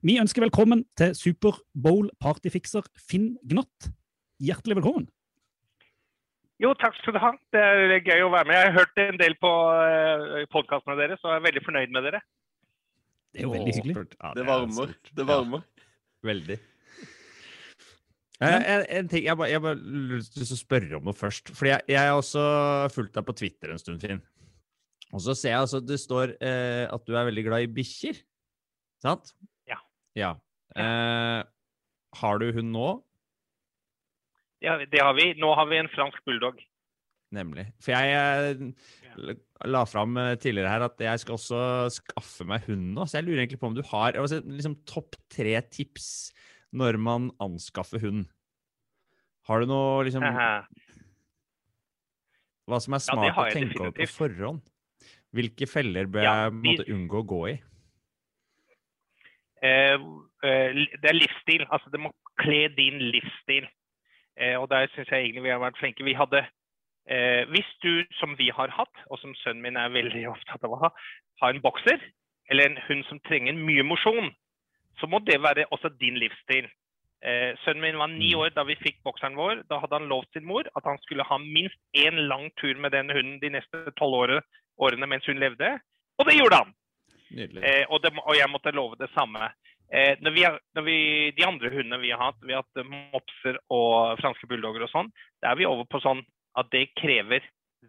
Vi 0.05 0.19
ønsker 0.21 0.45
velkommen 0.45 0.85
til 1.01 1.17
Superbowl 1.17 2.13
partyfikser 2.21 2.85
Finn 3.01 3.33
Gnatt. 3.49 3.89
Hjertelig 4.45 4.77
velkommen. 4.83 5.09
Jo, 6.61 6.77
takk 6.77 7.01
skal 7.01 7.17
du 7.17 7.21
ha. 7.25 7.33
Det 7.53 7.65
er 7.65 7.97
gøy 8.05 8.29
å 8.29 8.31
være 8.33 8.49
med. 8.49 8.61
Jeg 8.61 8.69
har 8.69 8.77
hørt 8.77 9.05
en 9.07 9.21
del 9.25 9.41
på 9.41 9.49
uh, 9.49 10.39
podkastene 10.53 11.01
deres, 11.01 11.25
og 11.25 11.33
er 11.33 11.45
veldig 11.49 11.65
fornøyd 11.65 11.97
med 11.97 12.11
dere. 12.11 12.21
Det 13.33 13.41
er 13.41 13.49
jo 13.49 13.57
veldig 13.57 13.77
hyggelig. 13.81 14.09
Ja, 14.21 14.37
Det 14.37 14.45
er 14.45 14.53
varmer. 14.53 14.97
Det 15.17 15.29
varmer. 15.29 15.65
Ja, 15.65 16.29
veldig. 16.29 16.65
Eh, 18.37 18.53
en, 18.53 18.85
en 18.99 19.09
ting, 19.09 19.25
Jeg 19.25 19.39
bare, 19.39 19.49
jeg 19.49 19.63
bare 19.65 19.79
lyst 20.13 20.35
til 20.37 20.45
å 20.45 20.59
spørre 20.59 20.99
om 20.99 21.07
noe 21.09 21.17
først. 21.17 21.53
Fordi 21.57 21.73
jeg, 21.73 21.87
jeg 21.95 22.11
har 22.11 22.21
også 22.21 22.45
fulgt 22.93 23.15
deg 23.17 23.27
på 23.29 23.37
Twitter 23.41 23.73
en 23.73 23.81
stund, 23.81 24.03
Finn. 24.03 24.23
Og 25.15 25.23
så 25.23 25.37
ser 25.39 25.55
jeg 25.55 25.63
altså 25.63 25.81
at 25.81 25.89
det 25.89 26.01
står 26.03 26.35
eh, 26.45 26.85
at 26.91 27.05
du 27.07 27.15
er 27.15 27.29
veldig 27.29 27.47
glad 27.47 27.65
i 27.65 27.73
bikkjer. 27.79 28.19
Sant? 29.05 29.33
Ja. 29.71 29.79
ja. 30.19 30.33
Eh, 30.77 31.41
har 32.21 32.41
du 32.43 32.49
hund 32.57 32.73
nå? 32.75 32.89
Ja, 34.65 34.79
det 34.81 35.03
har 35.03 35.15
vi. 35.17 35.31
Nå 35.39 35.53
har 35.57 35.69
vi 35.71 35.79
en 35.81 35.93
fransk 35.93 36.25
bulldog. 36.27 36.59
Nemlig. 37.37 37.67
For 37.83 37.95
jeg 37.95 38.13
eh, 38.17 39.37
la 39.69 39.83
fram 39.89 40.17
eh, 40.21 40.35
tidligere 40.41 40.73
her 40.73 40.85
at 40.87 41.01
jeg 41.03 41.23
skal 41.23 41.37
også 41.37 41.61
skaffe 41.97 42.47
meg 42.49 42.67
hund 42.69 42.93
nå, 42.97 43.07
så 43.07 43.19
jeg 43.19 43.27
lurer 43.27 43.45
egentlig 43.45 43.61
på 43.63 43.71
om 43.71 43.77
du 43.77 43.83
har 43.89 44.19
altså, 44.21 44.41
liksom, 44.47 44.79
topp 44.89 45.19
tre 45.33 45.57
tips 45.73 46.09
når 46.77 46.99
man 47.01 47.31
anskaffer 47.43 48.03
hund. 48.05 48.27
Har 49.47 49.63
du 49.63 49.71
noe 49.71 50.05
liksom 50.07 50.25
Hva 52.67 52.81
som 52.83 52.97
er 52.97 53.03
smart 53.05 53.31
ja, 53.31 53.37
å 53.39 53.55
tenke 53.55 53.79
over 53.81 53.95
på 53.95 54.09
forhånd? 54.11 54.65
Hvilke 55.37 55.69
feller 55.71 56.09
bør 56.11 56.25
Ja, 56.25 56.35
jeg 56.47 56.57
måte 56.59 56.87
unngå 56.93 57.23
å 57.23 57.29
gå 57.29 57.41
i? 57.53 57.57
Eh, 59.65 59.97
eh, 60.47 60.71
det 61.01 61.11
er 61.11 61.19
livsstil. 61.19 61.67
Altså, 61.71 61.91
det 61.93 62.01
må 62.03 62.13
kle 62.41 62.67
din 62.77 62.99
livsstil. 63.13 63.69
Eh, 64.37 64.57
og 64.61 64.69
der 64.73 64.89
syns 64.95 65.11
jeg 65.13 65.29
egentlig 65.29 65.47
vi 65.47 65.53
har 65.55 65.63
vært 65.63 65.79
flinke. 65.81 66.05
Vi 66.05 66.17
hadde 66.17 66.43
eh, 66.43 67.43
Hvis 67.53 67.71
du, 67.85 68.05
som 68.21 68.37
vi 68.39 68.51
har 68.55 68.73
hatt, 68.75 69.05
og 69.11 69.21
som 69.23 69.35
sønnen 69.43 69.63
min 69.65 69.81
er 69.81 69.95
veldig 69.95 70.27
opptatt 70.33 70.67
av 70.67 70.75
å 70.77 70.83
ha, 70.85 70.93
har 71.43 71.55
en 71.55 71.63
bokser, 71.65 72.03
eller 72.51 72.71
en 72.71 72.83
hund 72.89 73.07
som 73.09 73.23
trenger 73.29 73.57
mye 73.59 73.85
mosjon, 73.87 74.33
så 75.01 75.09
må 75.11 75.21
det 75.25 75.39
være 75.43 75.67
også 75.75 75.93
din 76.01 76.19
livsstil. 76.21 76.69
Eh, 77.25 77.57
sønnen 77.65 77.83
min 77.83 77.99
var 77.99 78.11
ni 78.13 78.35
Mm. 78.35 78.41
år 78.41 78.51
da 78.55 78.63
vi 78.65 78.77
fikk 78.77 79.03
bokseren 79.03 79.37
vår. 79.37 79.65
Da 79.69 79.81
hadde 79.81 79.99
han 79.99 80.09
lovt 80.09 80.33
sin 80.33 80.45
mor 80.45 80.65
at 80.77 80.85
han 80.85 80.99
skulle 80.99 81.25
ha 81.25 81.39
minst 81.39 81.79
én 81.97 82.29
lang 82.29 82.51
tur 82.61 82.75
med 82.79 82.93
den 82.93 83.11
hunden 83.11 83.41
de 83.41 83.51
neste 83.51 83.91
tolv 83.97 84.41
årene, 84.79 85.07
mens 85.07 85.27
hun 85.27 85.41
levde. 85.41 85.81
Og 86.19 86.27
det 86.27 86.37
gjorde 86.37 86.57
han! 86.57 86.75
Eh, 87.37 87.85
og, 87.91 88.03
det, 88.03 88.13
og 88.23 88.37
jeg 88.37 88.51
måtte 88.51 88.73
love 88.73 88.97
det 89.01 89.11
samme. 89.15 89.51
Eh, 89.93 90.17
når 90.21 90.31
vi, 90.31 90.43
når 90.75 90.83
vi, 90.83 90.99
de 91.37 91.45
andre 91.47 91.71
hundene 91.71 92.01
vi 92.03 92.11
har 92.11 92.23
hatt, 92.23 92.41
vi 92.43 92.55
har 92.55 92.63
hatt 92.63 92.81
eh, 92.81 92.89
mopser 93.13 93.59
og 93.71 94.19
franske 94.21 94.49
bulldogger 94.51 94.87
og 94.87 94.91
sånn, 94.91 95.11
da 95.43 95.53
er 95.53 95.61
vi 95.61 95.69
over 95.69 95.87
på 95.91 96.01
sånn 96.03 96.25
at 96.59 96.71
det 96.73 96.89
krever 96.99 97.45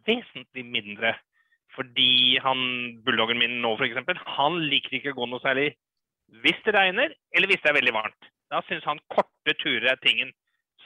vesentlig 0.06 0.66
mindre. 0.66 1.16
Fordi 1.76 2.38
han, 2.42 2.60
bulldoggen 3.06 3.38
min 3.42 3.60
nå 3.62 3.76
f.eks., 3.78 4.24
han 4.38 4.62
liker 4.70 4.98
ikke 4.98 5.14
å 5.14 5.20
gå 5.22 5.30
noe 5.30 5.44
særlig 5.44 5.72
hvis 6.44 6.60
det 6.66 6.76
regner 6.76 7.14
eller 7.36 7.52
hvis 7.52 7.62
det 7.64 7.72
er 7.72 7.80
veldig 7.80 7.96
varmt. 7.96 8.32
Da 8.52 8.62
syns 8.68 8.86
han 8.88 9.02
korte 9.12 9.56
turer 9.62 9.92
er 9.94 10.02
tingen. 10.04 10.32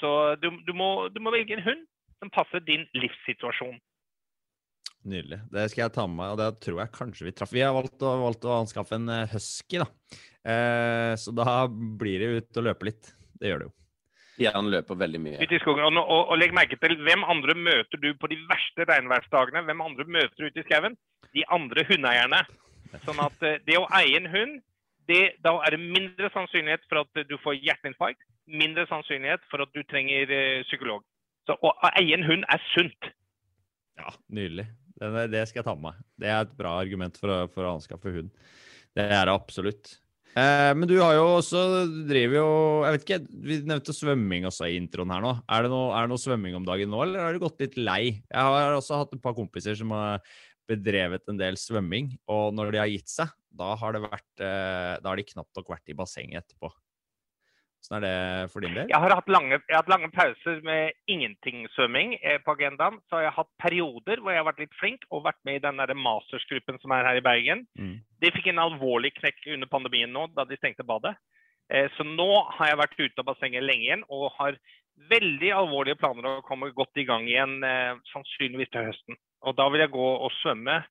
Så 0.02 0.36
du, 0.42 0.50
du, 0.66 0.74
må, 0.74 1.10
du 1.14 1.22
må 1.22 1.34
velge 1.34 1.58
en 1.58 1.66
hund 1.66 1.86
som 2.22 2.32
passer 2.34 2.64
din 2.66 2.86
livssituasjon. 2.98 3.78
Nydelig. 5.02 5.40
Det 5.50 5.66
skal 5.72 5.88
jeg 5.88 5.94
ta 5.96 6.06
med 6.06 6.20
meg, 6.20 6.34
og 6.34 6.40
det 6.42 6.50
tror 6.62 6.82
jeg 6.84 6.94
kanskje 6.94 7.26
vi 7.26 7.34
traff. 7.34 7.54
Vi 7.54 7.64
har 7.66 7.74
valgt 7.74 8.04
å, 8.06 8.12
valgt 8.22 8.46
å 8.46 8.58
anskaffe 8.60 8.98
en 9.00 9.10
eh, 9.10 9.32
husky, 9.34 9.82
da. 9.82 9.88
Eh, 10.42 11.14
så 11.18 11.34
da 11.34 11.66
blir 11.70 12.22
det 12.22 12.30
ut 12.38 12.60
og 12.62 12.68
løpe 12.70 12.90
litt. 12.92 13.14
Det 13.42 13.50
gjør 13.50 13.64
det 13.64 13.70
jo. 13.70 13.76
Jan 14.42 14.70
løper 14.74 14.98
veldig 14.98 15.22
mye. 15.22 15.40
Ute 15.42 15.58
i 15.58 15.62
skogen. 15.62 15.86
Og, 15.86 16.02
og, 16.02 16.32
og 16.34 16.40
legg 16.40 16.54
merke 16.56 16.78
til 16.82 16.96
hvem 17.06 17.26
andre 17.30 17.56
møter 17.58 18.02
du 18.02 18.12
på 18.18 18.30
de 18.32 18.38
verste 18.50 18.86
regnværsdagene? 18.90 19.66
Hvem 19.68 19.84
andre 19.86 20.08
møter 20.18 20.38
du 20.38 20.50
ute 20.50 20.62
i 20.62 20.68
skauen? 20.70 20.98
De 21.36 21.46
andre 21.54 21.86
hundeeierne. 21.90 22.42
Sånn 23.06 23.22
at 23.24 23.48
eh, 23.48 23.60
det 23.66 23.78
å 23.82 23.90
eie 23.98 24.22
en 24.22 24.30
hund, 24.30 24.62
det, 25.12 25.24
da 25.46 25.56
er 25.65 25.75
det 25.75 25.82
mindre 25.84 26.32
sannsynlighet 26.34 26.84
for 26.89 27.03
at 27.03 27.24
du 27.30 27.38
får 27.44 27.60
hjerteinfarkt. 27.60 28.24
Mindre 28.51 28.88
sannsynlighet 28.89 29.44
for 29.51 29.63
at 29.63 29.72
du 29.75 29.84
trenger 29.88 30.32
eh, 30.34 30.63
psykolog. 30.68 31.03
Så 31.50 31.58
å 31.62 31.74
eie 31.94 32.15
en 32.18 32.27
hund 32.27 32.46
er 32.51 32.62
sunt. 32.72 33.12
Ja, 34.00 34.13
nydelig. 34.34 34.68
Det, 35.01 35.27
det 35.34 35.48
skal 35.50 35.62
jeg 35.62 35.68
ta 35.68 35.75
med 35.77 35.89
meg. 35.89 36.06
Det 36.22 36.30
er 36.30 36.46
et 36.46 36.58
bra 36.58 36.75
argument 36.80 37.18
for 37.18 37.34
å, 37.34 37.39
for 37.51 37.65
å 37.65 37.75
anskaffe 37.77 38.13
hund. 38.13 38.32
Det 38.98 39.08
er 39.08 39.25
det 39.27 39.34
absolutt. 39.34 39.96
Eh, 40.32 40.72
men 40.77 40.88
du 40.88 40.96
har 41.01 41.18
jo 41.18 41.24
også 41.41 41.62
du 41.91 41.96
driver 42.08 42.38
jo 42.38 42.51
Jeg 42.86 42.94
vet 42.94 43.01
ikke, 43.03 43.18
vi 43.50 43.56
nevnte 43.68 43.91
svømming 43.91 44.46
også 44.48 44.70
i 44.70 44.77
introen 44.80 45.12
her 45.12 45.24
nå. 45.24 45.34
Er 45.51 45.65
det 45.65 45.72
noe, 45.74 45.89
er 45.91 46.06
det 46.06 46.13
noe 46.13 46.24
svømming 46.24 46.56
om 46.56 46.68
dagen 46.68 46.94
nå, 46.94 47.01
eller 47.03 47.25
har 47.25 47.36
du 47.36 47.44
gått 47.44 47.60
litt 47.63 47.75
lei? 47.80 48.03
Jeg 48.30 48.53
har 48.53 48.77
også 48.77 49.01
hatt 49.01 49.18
et 49.18 49.24
par 49.24 49.36
kompiser 49.36 49.75
som 49.80 49.91
har 49.96 50.24
bedrevet 50.72 51.28
en 51.30 51.40
del 51.40 51.60
svømming, 51.60 52.16
og 52.32 52.56
når 52.58 52.74
de 52.74 52.82
har 52.82 52.92
gitt 52.92 53.12
seg, 53.12 53.32
da 53.51 53.74
har, 53.78 53.94
det 53.94 54.06
vært, 54.06 54.32
eh, 54.40 54.96
da 55.04 55.12
har 55.12 55.20
de 55.20 55.28
knapt 55.28 55.60
nok 55.60 55.74
vært 55.75 55.92
i 55.92 55.98
bassenget 55.98 56.46
etterpå. 56.46 56.72
Åssen 57.82 57.98
er 57.98 58.04
det 58.06 58.51
for 58.54 58.62
din 58.62 58.75
del? 58.78 58.92
Jeg 58.92 59.01
har 59.01 59.13
hatt 59.16 59.30
lange, 59.32 59.58
jeg 59.58 59.74
har 59.74 59.82
hatt 59.82 59.90
lange 59.90 60.12
pauser 60.13 60.60
med 60.66 60.94
ingenting 61.10 61.63
svømming 61.74 62.13
eh, 62.22 62.38
på 62.46 62.54
agendaen. 62.54 63.00
Så 63.10 63.18
har 63.18 63.25
jeg 63.25 63.38
hatt 63.40 63.50
perioder 63.63 64.22
hvor 64.22 64.36
jeg 64.36 64.42
har 64.44 64.50
vært 64.51 64.62
litt 64.62 64.78
flink 64.78 65.08
og 65.10 65.25
vært 65.25 65.42
med 65.48 65.58
i 65.58 65.63
den 65.63 65.82
der 65.82 65.94
mastersgruppen 65.98 66.78
som 66.84 66.94
er 66.94 67.08
her 67.10 67.18
i 67.18 67.25
Bergen. 67.25 67.66
Mm. 67.80 67.98
De 68.22 68.32
fikk 68.36 68.51
en 68.51 68.62
alvorlig 68.62 69.16
knekk 69.18 69.50
under 69.56 69.72
pandemien 69.72 70.13
nå, 70.13 70.28
da 70.38 70.46
de 70.46 70.60
stengte 70.62 70.86
badet. 70.86 71.16
Eh, 71.74 71.90
Så 71.98 72.06
nå 72.06 72.30
har 72.60 72.70
jeg 72.70 72.82
vært 72.84 73.01
ute 73.01 73.24
av 73.24 73.32
bassenget 73.32 73.66
lenge 73.66 73.88
igjen 73.88 74.06
og 74.13 74.30
har 74.38 74.62
veldig 75.10 75.51
alvorlige 75.58 75.98
planer 75.98 76.30
om 76.30 76.40
å 76.44 76.46
komme 76.46 76.70
godt 76.78 77.01
i 77.01 77.08
gang 77.08 77.25
igjen, 77.25 77.56
sannsynligvis 78.12 78.70
til 78.70 78.92
høsten. 78.92 79.18
Og 79.48 79.58
da 79.58 79.68
vil 79.74 79.84
jeg 79.84 79.94
gå 79.94 80.08
og 80.26 80.32
svømme 80.42 80.82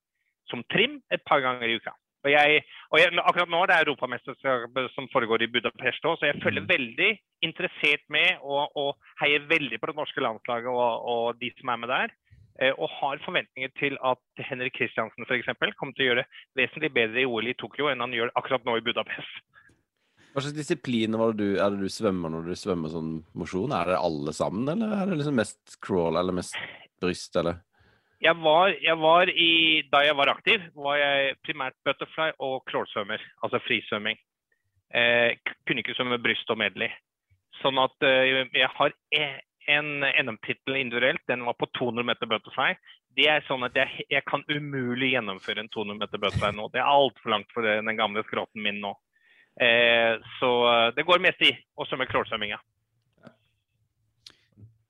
som 0.50 0.62
trim 0.72 0.98
et 1.14 1.22
par 1.26 1.42
ganger 1.44 1.70
i 1.70 1.76
uka. 1.78 1.94
Og 2.20 2.28
jeg, 2.28 2.62
og 2.92 3.00
jeg, 3.00 3.12
akkurat 3.16 3.48
nå 3.48 3.60
er 3.62 3.70
det 3.70 3.76
Europamesterskapet 3.86 4.90
som 4.92 5.06
foregår 5.12 5.46
i 5.46 5.52
Budapest 5.54 6.04
òg, 6.04 6.18
så 6.20 6.28
jeg 6.28 6.42
følger 6.42 6.66
veldig 6.68 7.10
interessert 7.46 8.02
med 8.12 8.42
og, 8.44 8.74
og 8.76 8.90
heier 9.22 9.46
veldig 9.48 9.78
på 9.80 9.88
det 9.88 9.96
norske 9.96 10.24
landslaget 10.24 10.68
og, 10.68 11.06
og 11.14 11.40
de 11.40 11.48
som 11.56 11.72
er 11.72 11.80
med 11.80 11.92
der. 11.94 12.12
Eh, 12.60 12.74
Og 12.76 12.92
har 12.98 13.22
forventninger 13.24 13.72
til 13.80 13.96
at 14.04 14.44
Henrik 14.50 14.76
Kristiansen 14.76 15.24
f.eks. 15.24 15.48
kommer 15.78 15.96
til 15.96 16.04
å 16.04 16.10
gjøre 16.10 16.26
vesentlig 16.60 16.92
bedre 16.92 17.22
i 17.22 17.30
OL 17.30 17.48
i 17.48 17.56
Tokyo 17.56 17.88
enn 17.88 18.04
han 18.04 18.12
gjør 18.12 18.34
akkurat 18.36 18.68
nå 18.68 18.76
i 18.76 18.84
Budapest. 18.84 19.40
Hva 20.30 20.44
slags 20.44 20.58
disipliner 20.58 21.18
var 21.18 21.32
det 21.32 21.40
du, 21.40 21.56
er 21.56 21.72
det 21.72 21.88
du 21.88 21.90
svømmer 21.90 22.30
når 22.30 22.52
du 22.52 22.58
svømmer 22.58 22.92
sånn 22.92 23.14
mosjon? 23.32 23.72
Er 23.74 23.94
det 23.94 24.02
alle 24.04 24.36
sammen, 24.36 24.68
eller 24.68 24.92
er 24.94 25.08
det 25.08 25.22
liksom 25.22 25.40
mest 25.40 25.80
crawl 25.82 26.20
eller 26.20 26.36
mest 26.36 26.54
bryst, 27.00 27.32
eller? 27.40 27.64
Jeg 28.20 28.36
var, 28.36 28.74
jeg 28.84 28.96
var 29.00 29.30
i, 29.32 29.80
da 29.88 30.02
jeg 30.04 30.16
var 30.16 30.28
aktiv, 30.34 30.64
var 30.76 30.98
jeg 31.00 31.36
primært 31.46 31.76
butterfly 31.88 32.34
og 32.38 32.58
crawlsvømmer, 32.68 33.22
altså 33.42 33.60
frisvømming. 33.64 34.18
Eh, 34.92 35.38
kunne 35.64 35.80
ikke 35.80 35.94
svømme 35.96 36.18
bryst 36.20 36.50
og 36.52 36.58
medley. 36.60 36.90
Sånn 37.62 37.80
at 37.80 38.04
eh, 38.04 38.42
jeg 38.52 38.68
har 38.76 38.92
e- 39.16 39.40
en 39.70 40.04
NM-tittel 40.04 40.76
individuelt, 40.80 41.22
den 41.30 41.46
var 41.46 41.56
på 41.56 41.68
200 41.78 42.04
meter 42.10 42.28
butterfly. 42.28 42.74
Det 43.16 43.28
er 43.30 43.44
sånn 43.46 43.64
at 43.64 43.76
jeg, 43.78 44.04
jeg 44.12 44.24
kan 44.28 44.44
umulig 44.50 45.14
gjennomføre 45.14 45.64
en 45.64 45.70
200 45.72 46.00
meter 46.02 46.20
butterfly 46.20 46.52
nå. 46.56 46.68
Det 46.74 46.82
er 46.82 46.90
altfor 46.90 47.32
langt 47.32 47.48
for 47.54 47.64
den 47.64 47.96
gamle 47.96 48.24
skråten 48.26 48.60
min 48.66 48.82
nå. 48.84 48.92
Eh, 49.60 50.20
så 50.38 50.50
det 50.96 51.06
går 51.08 51.24
mest 51.24 51.40
i 51.46 51.54
å 51.76 51.88
svømme 51.88 52.08
crawlsvømming, 52.10 52.52
ja. 52.52 52.60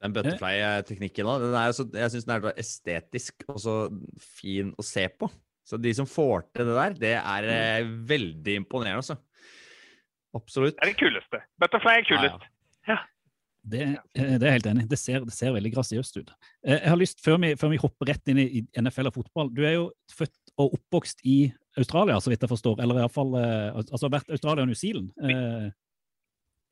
Den 0.01 0.15
butterfly-teknikken 0.17 1.29
er 1.29 1.73
så, 1.77 1.85
jeg 1.93 2.13
syns 2.15 2.25
den 2.27 2.35
er 2.37 2.45
så 2.47 2.53
estetisk 2.63 3.45
og 3.53 3.59
så 3.61 3.75
fin 4.41 4.71
å 4.81 4.85
se 4.87 5.05
på. 5.13 5.29
Så 5.69 5.77
de 5.79 5.93
som 5.95 6.09
får 6.09 6.47
til 6.57 6.67
det 6.71 6.77
der, 6.79 6.95
det 7.03 7.13
er 7.21 7.49
eh, 7.53 7.91
veldig 8.09 8.55
imponerende, 8.63 9.03
altså. 9.03 9.19
Absolutt. 10.35 10.77
Det 10.79 10.87
er 10.87 10.93
det 10.93 10.99
kuleste. 11.01 11.41
Butterfly 11.61 11.93
er 12.01 12.07
kulest. 12.09 12.47
Ja, 12.89 12.95
ja. 12.95 12.97
ja. 12.97 12.99
det 13.75 13.83
er 13.85 14.47
jeg 14.47 14.55
helt 14.57 14.69
enig. 14.71 14.87
Det 14.91 14.99
ser, 14.99 15.25
det 15.27 15.35
ser 15.37 15.53
veldig 15.57 15.73
grasiøst 15.75 16.17
ut. 16.21 16.33
Eh, 16.65 16.79
Jeg 16.79 16.89
har 16.95 16.99
lyst, 17.01 17.21
før 17.25 17.37
vi, 17.43 17.53
før 17.61 17.73
vi 17.75 17.81
hopper 17.83 18.11
rett 18.13 18.31
inn 18.33 18.41
i 18.43 18.63
NFL 18.81 19.11
og 19.11 19.19
fotball 19.21 19.51
Du 19.55 19.63
er 19.67 19.77
jo 19.77 19.91
født 20.17 20.55
og 20.61 20.79
oppvokst 20.79 21.23
i 21.29 21.37
Australia, 21.79 22.17
så 22.21 22.33
vidt 22.33 22.43
jeg 22.47 22.51
forstår. 22.51 22.81
Eller 22.83 23.03
iallfall 23.03 23.37
eh, 23.39 23.77
altså 23.81 24.11
vært 24.11 24.33
Australia 24.33 24.65
og 24.65 24.73
New 24.73 24.79
Zealand. 24.81 25.13
Eh, 25.23 25.69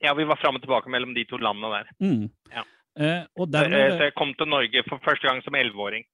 Ja, 0.01 0.13
vi 0.15 0.23
var 0.31 0.39
fram 0.39 0.55
og 0.55 0.63
tilbake 0.63 0.91
mellom 0.95 1.11
de 1.15 1.25
to 1.27 1.39
landene 1.43 1.71
der. 1.77 1.89
mm. 2.03 2.27
Ja. 2.55 2.63
Eh, 2.99 3.25
og 3.39 3.51
der 3.53 3.71
nede... 3.71 3.97
Så 3.97 4.09
jeg 4.09 4.17
kom 4.19 4.35
til 4.35 4.51
Norge 4.51 4.85
for 4.89 5.03
første 5.05 5.29
gang 5.29 5.43
som 5.45 5.55
elleveåring. 5.55 6.07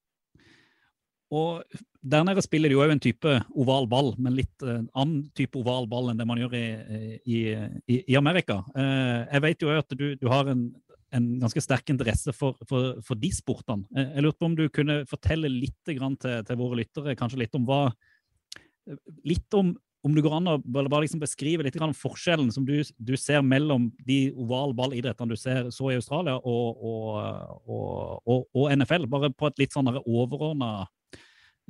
og 1.35 1.65
der 2.05 2.25
nede 2.29 2.43
spiller 2.45 2.69
de 2.69 2.77
jo 2.77 2.85
en 2.85 3.01
type 3.01 3.31
oval 3.57 3.89
ball, 3.89 4.13
men 4.21 4.37
litt 4.37 4.63
uh, 4.63 4.85
annen 4.95 5.25
type 5.35 5.57
oval 5.59 5.89
ball 5.91 6.11
enn 6.13 6.19
det 6.21 6.27
man 6.29 6.39
gjør 6.39 6.53
i, 6.55 6.67
i, 7.25 7.39
i, 7.89 8.17
Amerika. 8.21 8.61
Jeg 8.77 9.43
vet 9.43 9.65
jo 9.65 9.73
at 9.73 9.97
du, 9.97 10.05
du 10.21 10.29
har 10.29 10.51
en, 10.53 10.67
en, 11.17 11.31
ganske 11.41 11.63
sterk 11.65 11.89
interesse 11.91 12.35
for, 12.37 12.61
for, 12.69 13.01
for 13.03 13.19
de 13.19 13.33
sportene. 13.35 13.89
Jeg 13.97 14.27
lurte 14.27 14.39
på 14.39 14.51
om 14.51 14.59
du 14.59 14.69
kunne 14.69 15.01
fortelle 15.11 15.49
litt 15.49 15.81
til, 15.89 16.05
til, 16.21 16.61
våre 16.61 16.83
lyttere, 16.83 17.17
kanskje 17.19 17.41
litt 17.47 17.57
om 17.57 17.67
hva 17.67 17.87
Litt 19.25 19.55
om 19.57 19.71
om 20.05 20.13
du 20.13 20.21
går 20.25 20.35
an 20.37 20.51
å 20.53 20.59
bare 20.61 21.05
liksom 21.07 21.23
beskrive 21.23 21.65
litt 21.65 21.79
om 21.81 21.95
forskjellen 21.97 22.51
som 22.53 22.67
du, 22.69 22.77
du 23.01 23.15
ser 23.17 23.45
mellom 23.45 23.89
de 24.05 24.19
ovalballidrettene 24.37 25.33
du 25.33 25.41
ser, 25.41 25.71
så 25.73 25.89
i 25.91 25.97
Australia, 25.97 26.37
og, 26.37 26.83
og, 26.85 27.63
og, 27.65 28.45
og, 28.53 28.67
NFL, 28.75 29.09
bare 29.11 29.33
på 29.33 29.49
et 29.49 29.63
litt 29.63 29.77
sånn 29.77 29.89
overordna 30.03 30.71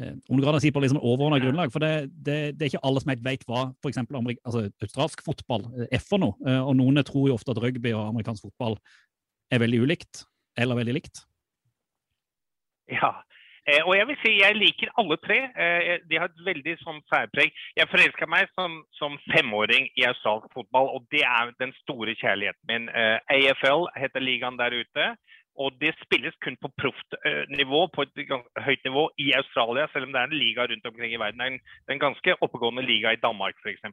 eh, 0.00 0.16
om 0.26 0.40
du 0.40 0.46
kan 0.46 0.58
si 0.62 0.72
på 0.74 0.82
liksom 0.82 0.98
overordna 0.98 1.38
grunnlag. 1.44 1.70
For 1.74 1.84
det, 1.84 2.10
det, 2.10 2.38
det, 2.58 2.66
er 2.66 2.72
ikke 2.72 2.82
alle 2.90 3.04
som 3.04 3.14
helt 3.14 3.24
vet 3.26 3.46
hva 3.46 3.68
f.eks. 3.78 4.02
Altså, 4.02 4.64
australsk 4.82 5.22
fotball 5.26 5.68
er 5.86 5.94
eh, 5.94 6.02
for 6.02 6.22
noe. 6.24 6.34
Eh, 6.42 6.58
og 6.58 6.74
noen 6.80 7.04
tror 7.06 7.30
jo 7.30 7.38
ofte 7.38 7.54
at 7.54 7.62
rugby 7.62 7.94
og 7.94 8.08
amerikansk 8.08 8.48
fotball 8.48 8.80
er 9.54 9.62
veldig 9.62 9.84
ulikt, 9.86 10.24
eller 10.58 10.82
veldig 10.82 10.98
likt. 10.98 11.22
Ja, 12.90 13.14
og 13.64 13.94
jeg 13.96 14.06
vil 14.08 14.18
si 14.20 14.32
jeg 14.36 14.56
liker 14.58 14.90
alle 15.00 15.16
tre. 15.24 15.38
Eh, 15.56 15.94
de 16.08 16.18
har 16.20 16.28
et 16.28 16.42
veldig 16.46 16.74
sånn 16.82 17.00
særpreg. 17.08 17.54
Jeg 17.78 17.88
forelska 17.88 18.28
meg 18.28 18.50
som, 18.52 18.82
som, 18.98 19.16
femåring 19.32 19.88
i 19.96 20.04
australsk 20.08 20.50
fotball, 20.52 20.90
og 20.92 21.06
det 21.14 21.22
er 21.24 21.54
den 21.62 21.72
store 21.80 22.12
kjærligheten 22.20 22.68
min. 22.68 22.90
Eh, 22.92 23.16
AFL 23.36 23.86
heter 23.96 24.24
ligaen 24.24 24.60
der 24.60 24.76
ute. 24.76 25.14
Og 25.54 25.76
det 25.78 25.92
spilles 26.00 26.34
kun 26.42 26.56
på 26.58 26.66
proft 26.82 27.14
nivå, 27.46 27.84
på 27.94 28.02
et 28.02 28.22
høyt 28.66 28.80
nivå 28.88 29.04
i 29.22 29.28
Australia, 29.38 29.84
selv 29.92 30.08
om 30.08 30.10
det 30.10 30.18
er 30.18 30.26
en 30.26 30.40
liga 30.40 30.64
rundt 30.66 30.88
omkring 30.90 31.12
i 31.14 31.20
verden. 31.22 31.60
Det 31.60 31.92
er 31.92 31.94
en, 31.94 32.02
ganske 32.02 32.34
oppegående 32.42 32.82
liga 32.82 33.12
i 33.14 33.20
Danmark 33.22 33.54
f.eks. 33.62 33.84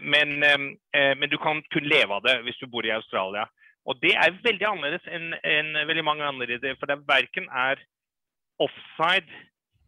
Men, 0.00 0.32
men 0.40 1.28
du 1.28 1.36
kan 1.36 1.60
kun 1.74 1.84
leve 1.84 2.16
av 2.16 2.24
det 2.24 2.38
hvis 2.46 2.56
du 2.62 2.70
bor 2.72 2.88
i 2.88 2.94
Australia. 2.96 3.44
Og 3.84 4.00
det 4.00 4.14
er 4.16 4.40
veldig 4.48 4.66
annerledes 4.70 5.12
enn 5.12 5.36
enn 5.44 5.76
veldig 5.92 6.06
mange 6.08 6.24
andre. 6.24 6.56
For 6.80 6.88
det 6.88 7.02
verken 7.04 7.52
er 7.52 7.84
offside 8.62 9.28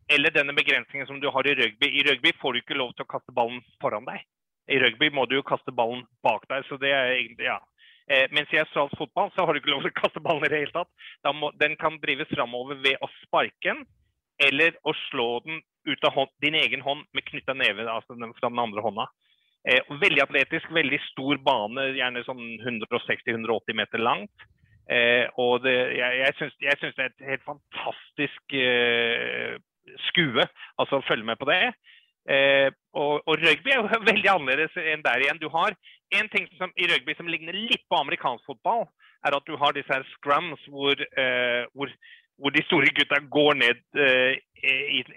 eller 0.08 0.32
denne 0.32 0.54
begrensningen 0.56 1.06
som 1.06 1.20
du 1.20 1.28
har 1.28 1.46
i 1.46 1.54
rugby. 1.54 1.88
I 1.88 2.04
rugby 2.06 2.32
får 2.40 2.52
du 2.52 2.60
ikke 2.62 2.78
lov 2.78 2.94
til 2.96 3.04
å 3.04 3.12
kaste 3.12 3.34
ballen 3.36 3.60
foran 3.82 4.08
deg. 4.08 4.22
I 4.68 4.78
rugby 4.80 5.10
må 5.12 5.26
du 5.28 5.36
jo 5.38 5.46
kaste 5.48 5.72
ballen 5.72 6.04
bak 6.24 6.46
deg. 6.48 6.64
så 6.68 6.76
det 6.80 6.92
er 6.92 7.12
egentlig, 7.16 7.48
ja. 7.48 7.58
Eh, 8.08 8.24
mens 8.32 8.52
i 8.52 8.60
australsk 8.60 8.96
fotball 8.96 9.30
så 9.34 9.44
har 9.44 9.52
du 9.52 9.60
ikke 9.60 9.72
lov 9.74 9.84
til 9.84 9.92
å 9.92 10.00
kaste 10.00 10.22
ballen 10.24 10.46
i 10.46 10.52
det 10.52 10.62
hele 10.62 10.76
tatt. 10.76 10.90
Må, 11.36 11.52
den 11.60 11.76
kan 11.80 12.00
drives 12.00 12.30
framover 12.32 12.80
ved 12.84 12.96
å 13.04 13.10
sparke 13.20 13.68
den, 13.68 13.84
eller 14.48 14.76
å 14.88 14.94
slå 15.08 15.28
den 15.44 15.60
ut 15.88 16.04
av 16.04 16.14
hånd, 16.14 16.32
din 16.40 16.56
egen 16.56 16.84
hånd 16.84 17.04
med 17.16 17.26
knytta 17.28 17.56
neve 17.56 17.84
altså 17.88 18.16
den, 18.16 18.32
fra 18.38 18.48
den 18.48 18.60
andre 18.62 18.84
hånda. 18.84 19.08
Eh, 19.68 19.84
veldig 20.00 20.22
atletisk, 20.24 20.70
veldig 20.72 21.00
stor 21.10 21.40
bane, 21.44 21.90
gjerne 21.98 22.24
sånn 22.24 22.44
160-180 22.64 23.76
meter 23.76 24.00
langt. 24.00 24.48
Eh, 24.88 25.26
og 25.36 25.62
det, 25.64 25.76
jeg, 25.98 26.20
jeg 26.24 26.36
syns 26.38 26.54
det 26.96 27.04
er 27.04 27.10
et 27.10 27.26
helt 27.28 27.44
fantastisk 27.44 28.54
eh, 28.56 29.58
skue 30.08 30.44
altså 30.78 31.02
følge 31.08 31.26
med 31.28 31.36
på 31.40 31.48
det. 31.50 31.72
Eh, 32.28 32.68
og, 32.92 33.22
og, 33.24 33.34
rugby 33.40 33.72
er 33.72 33.80
jo 33.80 34.02
veldig 34.10 34.30
annerledes 34.34 34.76
enn 34.76 35.04
der 35.04 35.24
igjen. 35.24 35.40
Du 35.40 35.48
har 35.54 35.76
en 36.18 36.30
ting 36.32 36.48
som, 36.58 36.72
i 36.76 36.88
rugby 36.90 37.16
som 37.16 37.30
ligner 37.30 37.56
litt 37.56 37.84
på 37.88 38.00
amerikansk 38.00 38.44
fotball, 38.48 38.86
er 39.26 39.36
at 39.36 39.48
du 39.48 39.56
har 39.60 39.74
disse 39.74 39.92
her 39.92 40.04
scrums 40.14 40.60
hvor, 40.70 40.94
eh, 40.94 41.64
hvor, 41.72 41.92
hvor 42.38 42.54
de 42.54 42.64
store 42.66 42.92
gutta 42.94 43.20
går 43.32 43.58
ned 43.62 43.80
eh, 43.98 44.38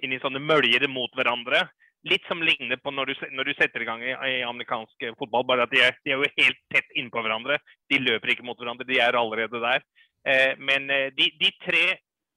inn 0.02 0.16
i 0.16 0.22
sånne 0.24 0.42
møljer 0.44 0.88
mot 0.92 1.12
hverandre. 1.18 1.66
Litt 2.10 2.26
som 2.26 2.42
ligner 2.42 2.80
på 2.82 2.90
når 2.94 3.12
du, 3.12 3.26
når 3.38 3.46
du 3.50 3.54
setter 3.54 3.84
i 3.84 3.86
gang 3.86 4.02
i, 4.02 4.14
i, 4.14 4.38
amerikansk 4.48 5.06
fotball, 5.20 5.46
bare 5.46 5.68
at 5.68 5.74
de 5.74 5.84
er, 5.86 5.98
de 6.02 6.16
er, 6.16 6.24
jo 6.24 6.34
helt 6.40 6.62
tett 6.74 6.96
innpå 6.98 7.22
hverandre. 7.22 7.60
De 7.92 8.00
løper 8.02 8.34
ikke 8.34 8.46
mot 8.48 8.58
hverandre, 8.58 8.88
de 8.90 8.98
er 9.04 9.18
allerede 9.20 9.62
der. 9.62 9.86
Eh, 10.26 10.58
men 10.58 10.90
eh, 10.90 11.12
de, 11.18 11.30
de, 11.38 11.52
tre 11.62 11.84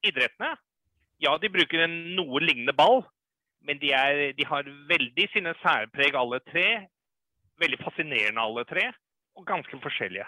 idrettene, 0.05 0.53
ja, 1.25 1.33
de 1.41 1.53
bruker 1.53 1.87
en 1.87 1.97
noe 2.19 2.43
lignende 2.45 2.77
ball. 2.77 3.07
Men 3.65 3.81
de, 3.81 3.95
er, 3.97 4.35
de 4.37 4.45
har 4.45 4.69
veldig 4.91 5.29
sine 5.33 5.55
særpreg 5.63 6.17
alle 6.21 6.43
tre. 6.51 6.67
Veldig 7.63 7.79
fascinerende 7.81 8.43
alle 8.43 8.65
tre, 8.69 8.89
og 9.39 9.47
ganske 9.49 9.79
forskjellige. 9.81 10.27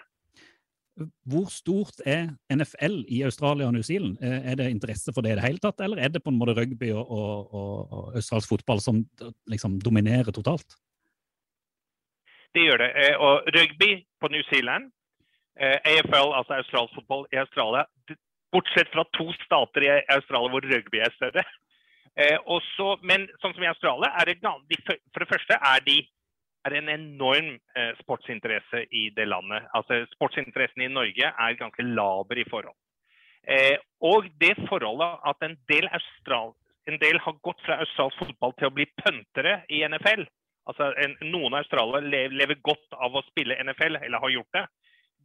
Hvor 1.29 1.51
stort 1.53 2.01
er 2.09 2.31
NFL 2.49 3.03
i 3.13 3.21
Australia 3.27 3.67
og 3.69 3.75
New 3.77 3.85
Zealand? 3.85 4.17
Er 4.23 4.57
det 4.57 4.71
interesse 4.73 5.13
for 5.13 5.21
det 5.21 5.35
i 5.35 5.37
det 5.37 5.45
hele 5.45 5.61
tatt, 5.61 5.83
eller 5.85 6.01
er 6.01 6.09
det 6.09 6.23
på 6.25 6.33
en 6.33 6.39
måte 6.41 6.55
rugby 6.57 6.89
og, 6.95 7.05
og, 7.05 7.53
og, 7.53 8.07
australsk 8.17 8.49
fotball 8.49 8.81
som 8.81 9.03
liksom 9.53 9.77
dominerer 9.85 10.33
totalt? 10.33 10.79
Det 12.57 12.65
gjør 12.65 12.81
det. 12.81 12.91
Eh, 13.03 13.17
og 13.21 13.51
rugby 13.57 13.91
på 14.21 14.33
New 14.33 14.45
Zealand, 14.49 14.89
eh, 15.61 15.77
AFL, 15.85 16.33
altså 16.39 16.57
australsk 16.57 16.97
fotball 16.97 17.27
i 17.35 17.43
Australia, 17.45 17.85
bortsett 18.55 18.89
fra 18.95 19.05
to 19.19 19.29
stater 19.45 19.85
i 19.85 19.93
Australia 20.17 20.53
hvor 20.55 20.65
rugby 20.65 21.03
er 21.05 21.13
større. 21.19 21.45
Eh, 22.17 22.39
også, 22.57 22.95
men 23.05 23.29
sånn 23.43 23.53
som 23.53 23.65
i 23.67 23.69
Australia, 23.69 24.15
er 24.17 24.31
det, 24.31 24.39
for 25.13 25.21
det 25.21 25.33
første 25.35 25.59
er 25.61 25.85
de 25.85 25.99
er 26.67 26.77
en 26.79 26.91
enorm 26.93 27.53
eh, 27.79 27.93
sportsinteresse 28.03 28.85
i 28.91 29.09
det 29.17 29.29
landet. 29.29 29.69
Altså 29.77 30.03
Sportsinteressen 30.15 30.83
i 30.83 30.93
Norge 30.93 31.31
er 31.31 31.61
ganske 31.61 31.87
laber 31.87 32.43
i 32.43 32.47
forhold. 32.51 32.77
Eh, 33.47 33.77
og 34.03 34.27
det 34.43 34.57
forholdet 34.67 35.21
at 35.31 35.47
en 35.47 35.55
del, 35.71 35.87
Austral, 35.99 36.55
en 36.91 36.99
del 37.03 37.21
har 37.23 37.39
gått 37.47 37.63
fra 37.67 37.79
australsk 37.83 38.19
fotball 38.23 38.57
til 38.59 38.69
å 38.69 38.75
bli 38.75 38.89
puntere 39.03 39.61
i 39.71 39.85
NFL. 39.87 40.27
Altså 40.67 40.91
en, 41.03 41.15
Noen 41.31 41.55
australiere 41.61 42.35
lever 42.35 42.59
godt 42.67 42.99
av 42.99 43.15
å 43.15 43.25
spille 43.29 43.59
NFL, 43.63 44.01
eller 44.03 44.23
har 44.23 44.35
gjort 44.35 44.59
det. 44.59 44.67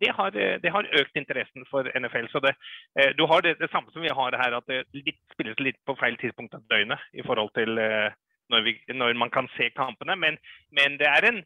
Det 0.02 0.12
har, 0.18 0.38
eh, 0.38 0.58
det 0.62 0.74
har 0.74 0.90
økt 1.02 1.18
interessen 1.18 1.66
for 1.70 1.90
NFL. 1.96 2.28
så 2.32 2.40
det, 2.40 2.56
eh, 3.00 3.14
Du 3.18 3.26
har 3.26 3.42
det, 3.42 3.60
det, 3.60 3.70
samme 3.72 3.92
som 3.92 4.02
vi 4.02 4.10
har 4.10 4.38
her, 4.38 4.58
at 4.58 4.68
det 4.68 4.86
litt, 4.94 5.22
spilles 5.34 5.60
litt 5.60 5.78
på 5.86 5.98
feil 5.98 6.18
tidspunkt 6.18 6.54
av 6.54 6.66
døgnet 6.70 7.00
i 7.14 7.22
forhold 7.22 7.54
til 7.54 7.78
eh, 7.78 8.12
når, 8.52 8.66
vi, 8.68 8.76
når 8.94 9.18
man 9.20 9.32
kan 9.34 9.50
se 9.56 9.70
kampene. 9.76 10.18
Men, 10.20 10.38
men, 10.76 10.98
det 11.02 11.10
er 11.10 11.28
en 11.28 11.42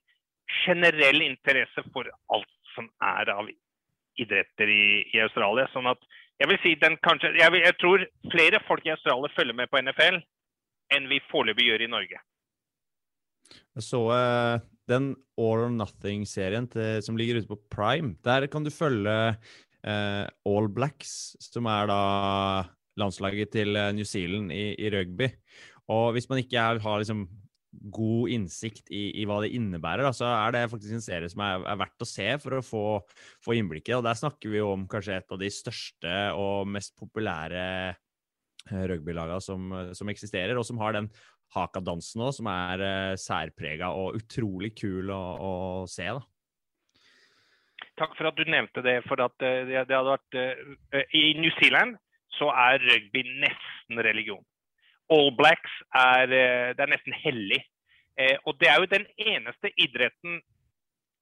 generell 0.66 1.24
interesse 1.26 1.86
for 1.94 2.10
alt 2.34 2.52
som 2.76 2.90
er 3.04 3.32
av 3.34 3.50
idretter 4.20 4.72
i, 4.72 4.86
i 5.16 5.24
Australia. 5.24 5.68
sånn 5.74 5.90
at 5.92 6.02
jeg 6.40 6.52
vil 6.52 6.62
si 6.64 6.76
den 6.80 6.98
kanskje, 7.04 7.32
jeg, 7.40 7.52
vil, 7.54 7.64
jeg, 7.64 7.78
tror 7.80 8.06
flere 8.34 8.62
folk 8.68 8.88
i 8.88 8.94
Australia 8.96 9.32
følger 9.36 9.56
med 9.56 9.72
på 9.72 9.80
NFL 9.80 10.22
enn 10.96 11.10
vi 11.10 11.22
foreløpig 11.32 11.68
gjør 11.70 11.86
i 11.86 11.92
Norge. 11.92 12.22
Så 13.82 14.02
uh, 14.12 14.60
den 14.90 15.14
All 15.40 15.66
or 15.68 15.72
Nothing-serien 15.74 16.68
som 17.04 17.18
ligger 17.20 17.40
ute 17.40 17.52
på 17.52 17.62
Prime. 17.72 18.16
Der 18.28 18.48
kan 18.52 18.68
du 18.68 18.72
følge 18.74 19.16
uh, 19.36 20.26
All 20.48 20.70
Blacks, 20.72 21.36
som 21.44 21.68
er 21.72 21.90
da 21.92 22.02
landslaget 23.00 23.52
til 23.56 23.76
eh, 23.76 23.92
New 23.96 24.08
Zealand 24.08 24.54
i, 24.56 24.74
i 24.80 24.92
rugby. 24.94 25.28
Og 25.94 26.16
hvis 26.16 26.30
man 26.32 26.42
ikke 26.42 26.62
er, 26.62 26.80
har 26.82 27.02
liksom 27.02 27.26
god 27.92 28.32
innsikt 28.32 28.90
i, 28.94 29.10
i, 29.20 29.26
hva 29.28 29.42
det 29.44 29.52
innebærer, 29.58 30.06
da, 30.06 30.14
så 30.16 30.30
er 30.30 30.56
det 30.56 30.64
faktisk 30.72 30.96
en 30.96 31.04
serie 31.04 31.30
som 31.32 31.44
er, 31.46 31.66
er 31.68 31.80
verdt 31.82 32.06
å 32.06 32.08
se 32.10 32.28
for 32.42 32.58
å 32.58 32.64
få, 32.66 32.86
få 33.44 33.58
innblikket. 33.60 33.98
Og 33.98 34.06
der 34.08 34.18
snakker 34.18 34.54
vi 34.54 34.64
om 34.64 34.88
kanskje 34.92 35.20
et 35.20 35.36
av 35.36 35.42
de 35.42 35.52
største 35.52 36.16
og 36.40 36.72
mest 36.72 36.96
populære 37.00 37.66
eh, 37.92 38.86
rugbylagene 38.94 39.44
som, 39.44 39.76
som 39.98 40.12
eksisterer, 40.14 40.58
og 40.58 40.68
som 40.68 40.80
har 40.82 40.98
den 40.98 41.12
haka-dansen 41.56 42.24
òg, 42.26 42.34
som 42.36 42.50
er 42.52 42.82
uh, 42.84 43.18
særprega 43.20 43.92
og 43.96 44.18
utrolig 44.20 44.74
kul 44.78 45.12
å, 45.14 45.22
å, 45.38 45.52
se. 45.90 46.08
da. 46.10 47.04
Takk 48.00 48.18
for 48.18 48.28
at 48.28 48.40
du 48.40 48.50
nevnte 48.50 48.84
det. 48.84 48.98
for 49.08 49.22
at 49.24 49.36
uh, 49.46 49.62
det, 49.70 49.86
det 49.88 49.96
hadde 49.96 50.16
vært 50.16 50.40
uh, 50.42 51.06
I 51.16 51.26
New 51.40 51.54
Zealand 51.62 51.96
så 52.36 52.50
er 52.52 52.84
rugby 52.84 53.24
nesten 53.46 54.02
religion. 54.04 54.44
All 55.14 55.32
Blacks 55.38 55.74
er, 55.94 56.32
eh, 56.34 56.74
det 56.74 56.82
er 56.82 56.92
nesten 56.92 57.14
hellig. 57.14 57.62
Eh, 58.18 58.38
og 58.46 58.58
det 58.60 58.70
er 58.70 58.80
jo 58.80 58.92
den 58.92 59.06
eneste 59.18 59.72
idretten 59.78 60.42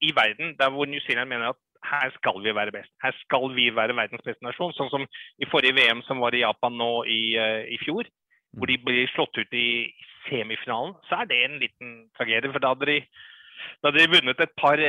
i 0.00 0.10
verden 0.14 0.54
der 0.58 0.70
hvor 0.70 0.86
New 0.86 1.00
Zealand 1.06 1.28
mener 1.28 1.52
at 1.52 1.60
her 1.84 2.10
skal 2.16 2.40
vi 2.44 2.54
være 2.54 2.72
best. 2.72 2.92
Her 3.02 3.12
skal 3.20 3.50
vi 3.56 3.68
være 3.76 3.96
verdens 3.96 4.24
beste 4.24 4.44
nasjon. 4.44 4.72
Sånn 4.72 4.90
som 4.92 5.04
i 5.38 5.48
forrige 5.50 5.76
VM 5.76 6.00
som 6.06 6.22
var 6.22 6.34
i 6.34 6.44
Japan 6.44 6.78
nå 6.80 7.04
i, 7.04 7.36
eh, 7.36 7.66
i 7.76 7.78
fjor, 7.82 8.08
hvor 8.56 8.70
de 8.70 8.78
blir 8.78 9.10
slått 9.12 9.36
ut 9.36 9.52
i 9.52 9.92
semifinalen. 10.28 10.94
Så 11.08 11.20
er 11.20 11.28
det 11.28 11.44
en 11.44 11.58
liten 11.60 11.90
tragedie. 12.16 12.52
For 12.52 12.62
da 12.62 12.72
hadde 12.72 12.88
de, 12.88 12.98
da 13.82 13.90
hadde 13.90 14.00
de 14.00 14.14
vunnet 14.16 14.40
et 14.40 14.56
par 14.56 14.80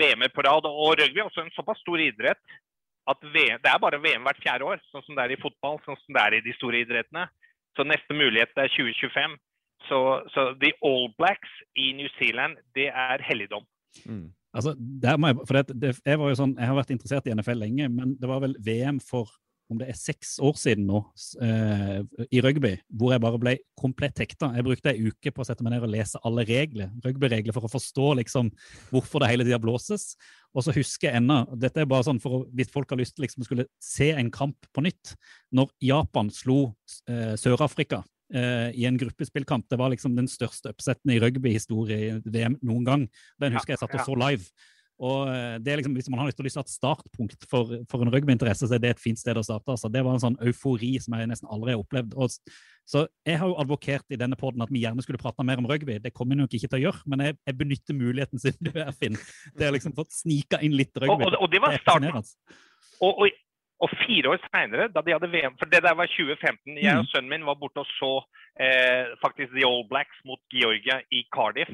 VM-er 0.00 0.32
på 0.32 0.46
rad. 0.46 0.64
Og 0.64 0.96
rugby 0.96 1.20
er 1.20 1.28
også 1.28 1.44
en 1.44 1.52
såpass 1.52 1.84
stor 1.84 2.00
idrett 2.00 2.56
at 3.08 3.24
VM, 3.24 3.60
det 3.64 3.70
er 3.70 3.80
bare 3.80 4.00
VM 4.00 4.24
hvert 4.26 4.40
fjerde 4.42 4.66
år, 4.68 4.80
sånn 4.92 5.04
som 5.06 5.16
det 5.16 5.24
er 5.24 5.34
i 5.34 5.40
fotball, 5.40 5.78
sånn 5.84 5.96
som 5.96 6.16
det 6.16 6.24
er 6.24 6.36
i 6.38 6.44
de 6.44 6.54
store 6.56 6.82
idrettene. 6.84 7.24
Så 7.76 7.86
neste 7.86 8.14
mulighet 8.16 8.52
er 8.56 8.70
2025. 8.74 9.36
Så, 9.88 9.98
så 10.34 10.52
The 10.62 10.72
All 10.84 11.08
Blacks 11.18 11.52
i 11.76 11.92
New 11.98 12.08
Zealand, 12.18 12.58
det 12.74 12.88
er 12.88 13.22
helligdom. 13.28 13.64
Mm. 14.04 14.28
Altså, 14.54 14.74
jeg, 15.02 15.36
for 15.46 15.54
det, 15.58 15.76
det, 15.82 15.92
jeg, 16.04 16.18
var 16.18 16.32
jo 16.32 16.38
sånn, 16.40 16.56
jeg 16.58 16.70
har 16.70 16.78
vært 16.78 16.90
interessert 16.94 17.28
i 17.28 17.34
NFL 17.36 17.62
lenge, 17.62 17.88
men 17.92 18.16
det 18.20 18.30
var 18.30 18.42
vel 18.42 18.56
VM 18.64 18.98
for 19.04 19.30
om 19.68 19.78
det 19.80 19.88
er 19.92 19.98
seks 19.98 20.36
år 20.44 20.56
siden 20.58 20.86
nå 20.88 21.02
eh, 21.44 22.00
i 22.32 22.40
rugby, 22.44 22.72
hvor 22.88 23.12
jeg 23.12 23.22
bare 23.22 23.40
ble 23.40 23.54
komplett 23.78 24.20
hekta. 24.22 24.50
Jeg 24.56 24.64
brukte 24.66 24.92
ei 24.92 25.10
uke 25.10 25.32
på 25.34 25.44
å 25.44 25.46
sette 25.46 25.64
meg 25.64 25.74
ned 25.74 25.84
og 25.84 25.92
lese 25.92 26.20
alle 26.26 26.44
regler, 26.48 26.90
rugbyregler 27.04 27.56
for 27.56 27.68
å 27.68 27.72
forstå 27.72 28.10
liksom 28.22 28.50
hvorfor 28.92 29.22
det 29.22 29.30
hele 29.32 29.46
tida 29.46 29.60
blåses. 29.62 30.14
Og 30.56 30.64
så 30.64 30.74
husker 30.76 31.10
jeg 31.10 31.20
ennå, 31.20 31.42
dette 31.60 31.84
er 31.84 31.90
bare 31.90 32.06
sånn 32.06 32.20
for 32.22 32.38
å, 32.38 32.44
hvis 32.56 32.72
folk 32.72 32.94
har 32.94 33.00
lyst 33.00 33.18
til 33.18 33.26
liksom 33.26 33.44
skulle 33.46 33.68
se 33.84 34.10
en 34.16 34.32
kamp 34.34 34.70
på 34.72 34.84
nytt, 34.86 35.12
når 35.54 35.72
Japan 35.84 36.32
slo 36.32 36.60
eh, 37.10 37.36
Sør-Afrika 37.40 38.00
eh, 38.32 38.72
i 38.72 38.88
en 38.88 38.98
gruppespillkamp. 39.00 39.68
Det 39.68 39.80
var 39.80 39.92
liksom 39.92 40.16
den 40.16 40.30
største 40.32 40.72
upseten 40.72 41.12
i 41.12 41.20
rugbyhistorie 41.22 42.18
noen 42.24 42.88
gang. 42.88 43.06
Den 43.42 43.56
husker 43.58 43.76
jeg 43.76 43.84
satt 43.84 44.00
og 44.00 44.04
så 44.08 44.18
live. 44.24 44.48
Og 44.98 45.28
eh, 45.30 45.58
det 45.62 45.72
er 45.72 45.80
liksom, 45.80 45.94
Hvis 45.94 46.08
man 46.10 46.18
har 46.20 46.28
lyst 46.28 46.38
til 46.40 46.44
å 46.44 46.48
lyst 46.48 46.58
til 46.58 46.66
et 46.66 46.72
startpunkt 46.72 47.46
for, 47.50 47.70
for 47.90 48.02
en 48.02 48.10
rugbyinteresse, 48.12 48.66
så 48.66 48.76
er 48.76 48.82
det 48.82 48.96
et 48.96 49.02
fint 49.02 49.20
sted 49.20 49.38
å 49.38 49.44
starte. 49.46 49.70
altså. 49.70 49.90
Det 49.92 50.02
var 50.04 50.16
en 50.16 50.24
sånn 50.24 50.38
eufori 50.42 50.96
som 51.02 51.14
jeg 51.18 51.30
nesten 51.30 51.50
aldri 51.54 51.74
har 51.74 51.82
opplevd. 51.84 52.16
Og, 52.18 52.34
så 52.88 53.04
Jeg 53.28 53.36
har 53.38 53.50
jo 53.50 53.58
advokert 53.60 54.14
i 54.14 54.18
denne 54.20 54.38
poden 54.40 54.64
at 54.64 54.70
vi 54.72 54.80
gjerne 54.82 55.04
skulle 55.04 55.20
prate 55.20 55.44
mer 55.44 55.60
om 55.60 55.68
rugby. 55.68 55.98
Det 56.02 56.14
kommer 56.16 56.34
vi 56.34 56.42
nok 56.42 56.54
ikke 56.56 56.70
til 56.70 56.78
å 56.80 56.84
gjøre, 56.86 57.02
men 57.12 57.26
jeg, 57.26 57.36
jeg 57.46 57.58
benytter 57.58 57.98
muligheten 57.98 58.42
siden 58.42 58.64
du 58.70 58.80
er 58.80 58.94
Finn. 58.96 59.18
Det 59.54 59.68
har 59.68 59.76
liksom 59.76 59.94
fått 59.98 60.16
snika 60.16 60.62
inn 60.64 60.74
litt 60.78 60.96
rugby. 60.96 61.28
og, 61.28 61.36
og 61.44 61.52
det 61.52 61.60
var 61.62 61.76
starten. 61.82 62.24
Og, 62.98 63.22
og, 63.22 63.36
og 63.84 63.92
fire 64.00 64.32
år 64.32 64.40
seinere, 64.48 64.88
da 64.90 65.04
de 65.04 65.14
hadde 65.14 65.30
VM 65.30 65.54
For 65.60 65.70
det 65.70 65.84
der 65.84 65.94
var 65.94 66.10
2015. 66.10 66.74
Jeg 66.80 66.96
Mm. 66.96 67.04
og 67.04 67.12
sønnen 67.12 67.30
min 67.30 67.46
var 67.46 67.60
borte 67.60 67.84
og 67.84 67.92
så 68.00 68.12
eh, 68.58 69.14
faktisk 69.22 69.52
The 69.54 69.68
All 69.68 69.84
Blacks 69.86 70.18
mot 70.26 70.40
Georgia 70.50 70.98
i 71.14 71.22
Cardiff. 71.34 71.70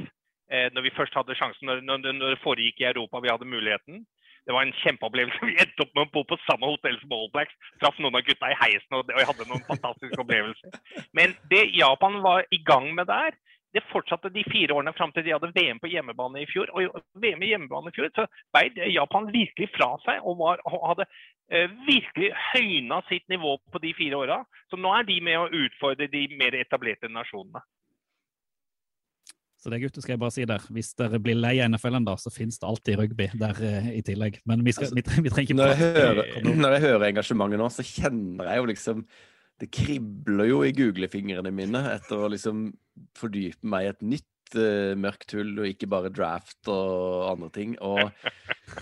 Eh, 0.52 0.68
når 0.74 0.84
vi 0.86 0.96
først 0.96 1.16
hadde 1.16 1.36
sjansen, 1.38 1.66
når, 1.68 1.80
når, 1.86 2.12
når 2.12 2.34
det 2.34 2.42
foregikk 2.44 2.82
i 2.82 2.90
Europa, 2.90 3.22
vi 3.24 3.32
hadde 3.32 3.48
muligheten. 3.48 4.04
Det 4.44 4.52
var 4.52 4.66
en 4.66 4.76
kjempeopplevelse. 4.82 5.40
Vi 5.48 5.56
endte 5.56 5.86
opp 5.86 5.94
med 5.96 6.04
å 6.04 6.12
bo 6.12 6.22
på 6.28 6.36
samme 6.44 6.68
hotell 6.68 6.98
som 7.00 7.14
All 7.16 7.30
Blacks. 7.32 7.54
Traff 7.80 7.96
noen 7.96 8.18
av 8.18 8.26
gutta 8.26 8.50
i 8.52 8.58
heisen, 8.60 8.98
og, 8.98 9.08
jeg 9.08 9.28
hadde 9.30 9.48
noen 9.48 9.64
fantastiske 9.64 10.20
opplevelser. 10.20 10.76
Men 11.16 11.32
det 11.48 11.64
Japan 11.72 12.20
var 12.24 12.44
i 12.52 12.60
gang 12.68 12.90
med 12.98 13.08
der, 13.08 13.32
det 13.74 13.82
fortsatte 13.90 14.30
de 14.30 14.44
fire 14.46 14.76
årene 14.76 14.92
fram 14.94 15.10
til 15.14 15.24
de 15.26 15.32
hadde 15.34 15.50
VM 15.56 15.80
på 15.82 15.90
hjemmebane 15.90 16.44
i 16.44 16.46
fjor. 16.46 16.70
Og 16.76 17.00
VM 17.18 17.42
i 17.42 17.50
hjemmebane 17.50 17.90
i 17.90 17.96
fjor 17.96 18.12
så 18.14 18.26
beid 18.54 18.76
Japan 18.92 19.26
virkelig 19.34 19.70
fra 19.74 19.88
seg 20.04 20.20
og, 20.22 20.36
var, 20.38 20.62
og 20.68 20.84
hadde 20.92 21.08
eh, 21.08 21.72
virkelig 21.88 22.30
høyna 22.52 23.00
sitt 23.08 23.26
nivå 23.32 23.56
på 23.72 23.82
de 23.82 23.90
fire 23.98 24.20
åra. 24.20 24.38
Så 24.70 24.78
nå 24.78 24.92
er 24.94 25.08
de 25.08 25.18
med 25.26 25.40
å 25.40 25.50
utfordre 25.64 26.06
de 26.12 26.28
mer 26.38 26.54
etablerte 26.60 27.10
nasjonene. 27.10 27.64
Så 29.64 29.70
det 29.72 29.78
gutter 29.80 30.02
skal 30.04 30.12
jeg 30.12 30.20
bare 30.20 30.32
si 30.34 30.44
der. 30.44 30.64
Hvis 30.76 30.90
dere 30.98 31.16
blir 31.24 31.38
lei 31.40 31.54
av 31.64 31.70
NFL 31.72 31.96
en 31.96 32.04
dag, 32.04 32.18
så 32.20 32.28
finnes 32.32 32.58
det 32.60 32.66
alltid 32.68 32.98
rugby 33.00 33.30
der 33.40 33.60
eh, 33.64 33.86
i 33.96 34.02
tillegg. 34.04 34.36
Men 34.44 34.60
vi, 34.66 34.74
skal, 34.76 34.90
Altså, 34.90 34.98
vi, 34.98 35.04
trenger, 35.06 35.24
vi 35.24 35.32
trenger 35.32 35.48
ikke 35.48 35.56
Når 35.56 35.72
jeg, 35.72 35.78
hører, 35.80 36.58
når 36.60 36.74
jeg 36.76 36.82
hører 36.84 37.04
engasjementet 37.08 37.62
nå, 37.62 37.68
så 37.72 37.84
kjenner 37.88 38.50
jeg 38.50 38.60
jo 38.60 38.66
liksom 38.68 39.00
Det 39.62 39.68
kribler 39.72 40.50
jo 40.50 40.58
i 40.68 40.74
googlefingrene 40.76 41.52
mine 41.54 41.80
etter 41.94 42.26
å 42.26 42.28
liksom 42.34 42.66
fordype 43.16 43.64
meg 43.72 43.86
i 43.86 43.90
et 43.94 44.04
nytt 44.04 44.58
eh, 44.60 44.92
mørkt 45.00 45.32
hull, 45.38 45.54
og 45.62 45.70
ikke 45.70 45.88
bare 45.90 46.12
draft 46.12 46.68
og 46.68 47.24
andre 47.32 47.48
ting. 47.56 47.72
Og, 47.80 48.02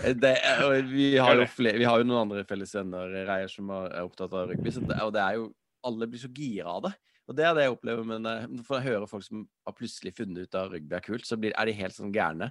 eh, 0.03 0.11
det, 0.19 0.33
er- 0.43 0.65
og 0.67 0.91
vi, 0.91 1.13
har 1.15 1.45
flere, 1.47 1.79
vi 1.79 1.87
har 1.87 2.03
jo 2.03 2.09
noen 2.09 2.25
andre 2.25 2.43
felles 2.49 2.75
venner 2.75 3.15
Reier, 3.29 3.47
som 3.49 3.71
er 3.71 3.87
er 3.93 4.03
opptatt 4.03 4.35
av 4.35 4.51
rugby, 4.51 4.75
det, 4.83 4.99
og 4.99 5.15
det 5.15 5.23
er 5.23 5.39
jo 5.39 5.47
Alle 5.87 6.11
blir 6.11 6.19
så 6.21 6.29
gira 6.35 6.75
av 6.75 6.89
det. 6.89 6.93
Og 7.29 7.35
det 7.37 7.45
er 7.47 7.53
det 7.55 7.67
jeg 7.67 7.75
opplever, 7.77 8.03
men 8.07 8.25
når 8.25 8.63
for 8.67 8.79
jeg 8.81 8.91
hører 8.91 9.07
folk 9.07 9.23
som 9.23 9.45
har 9.67 9.75
plutselig 9.77 10.11
funnet 10.17 10.43
ut 10.43 10.57
at 10.59 10.71
rugby 10.73 10.97
er 10.97 11.05
kult, 11.05 11.27
så 11.27 11.37
blir, 11.39 11.53
er 11.55 11.69
de 11.69 11.75
helt 11.77 11.95
sånn 11.95 12.11
gærne. 12.15 12.49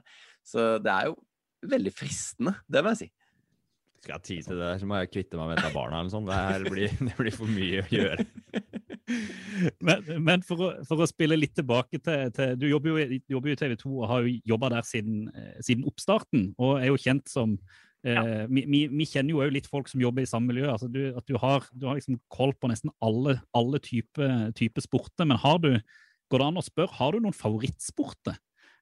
Så 0.48 0.78
det 0.82 0.92
er 0.94 1.10
jo 1.10 1.18
veldig 1.68 1.92
fristende, 1.94 2.54
det 2.72 2.80
må 2.82 2.94
jeg 2.94 3.02
si. 3.04 3.10
Skal 4.02 4.14
jeg 4.14 4.18
ha 4.18 4.24
tid 4.26 4.46
til 4.48 4.58
det, 4.58 4.70
så 4.80 4.86
må 4.90 4.96
jeg 4.98 5.10
kvitte 5.12 5.38
meg 5.38 5.52
med 5.52 5.60
et 5.60 5.66
av 5.68 5.76
barna 5.76 6.00
eller 6.00 6.08
noe 6.08 6.14
sånt. 6.16 6.30
Det, 6.32 6.38
her 6.48 6.64
blir, 6.72 6.96
det 7.10 7.18
blir 7.20 7.36
for 7.36 7.52
mye 7.52 7.84
å 7.84 7.90
gjøre. 7.92 8.26
Men, 9.84 10.02
men 10.24 10.42
for, 10.46 10.60
å, 10.62 10.68
for 10.88 11.02
å 11.02 11.06
spille 11.10 11.36
litt 11.36 11.52
tilbake 11.58 11.98
til, 12.02 12.30
til 12.34 12.54
Du 12.58 12.64
jobber 12.68 12.92
jo, 12.94 13.02
i- 13.02 13.18
jobber 13.30 13.52
i 13.52 13.56
TV 13.58 13.74
2 13.78 13.90
og 13.98 14.06
har 14.08 14.24
jo 14.24 14.32
jobba 14.54 14.70
der 14.72 14.86
siden, 14.88 15.26
eh, 15.36 15.58
siden 15.64 15.84
oppstarten, 15.90 16.46
og 16.56 16.78
er 16.80 16.88
jo 16.88 16.98
kjent 17.02 17.28
som 17.30 17.56
eh, 18.04 18.44
vi, 18.50 18.64
vi, 18.66 18.80
vi 18.90 19.08
kjenner 19.08 19.34
jo 19.34 19.42
òg 19.44 19.52
litt 19.54 19.68
folk 19.70 19.90
som 19.90 20.02
jobber 20.02 20.24
i 20.24 20.30
samme 20.30 20.52
miljø. 20.52 20.68
altså 20.72 20.88
du, 20.90 21.02
At 21.16 21.26
du 21.28 21.36
har, 21.40 21.66
du 21.72 21.86
har 21.88 21.98
liksom 21.98 22.20
koll 22.32 22.54
på 22.54 22.70
nesten 22.70 22.92
alle, 23.04 23.38
alle 23.56 23.82
typer 23.82 24.50
type 24.58 24.82
sporter. 24.84 25.28
Men 25.28 25.40
har 25.42 25.60
du, 25.62 25.76
går 26.30 26.42
det 26.42 26.48
an 26.48 26.62
å 26.62 26.66
spørre, 26.66 26.96
har 26.98 27.12
du 27.12 27.22
noen 27.22 27.36
favorittsporter? 27.36 28.38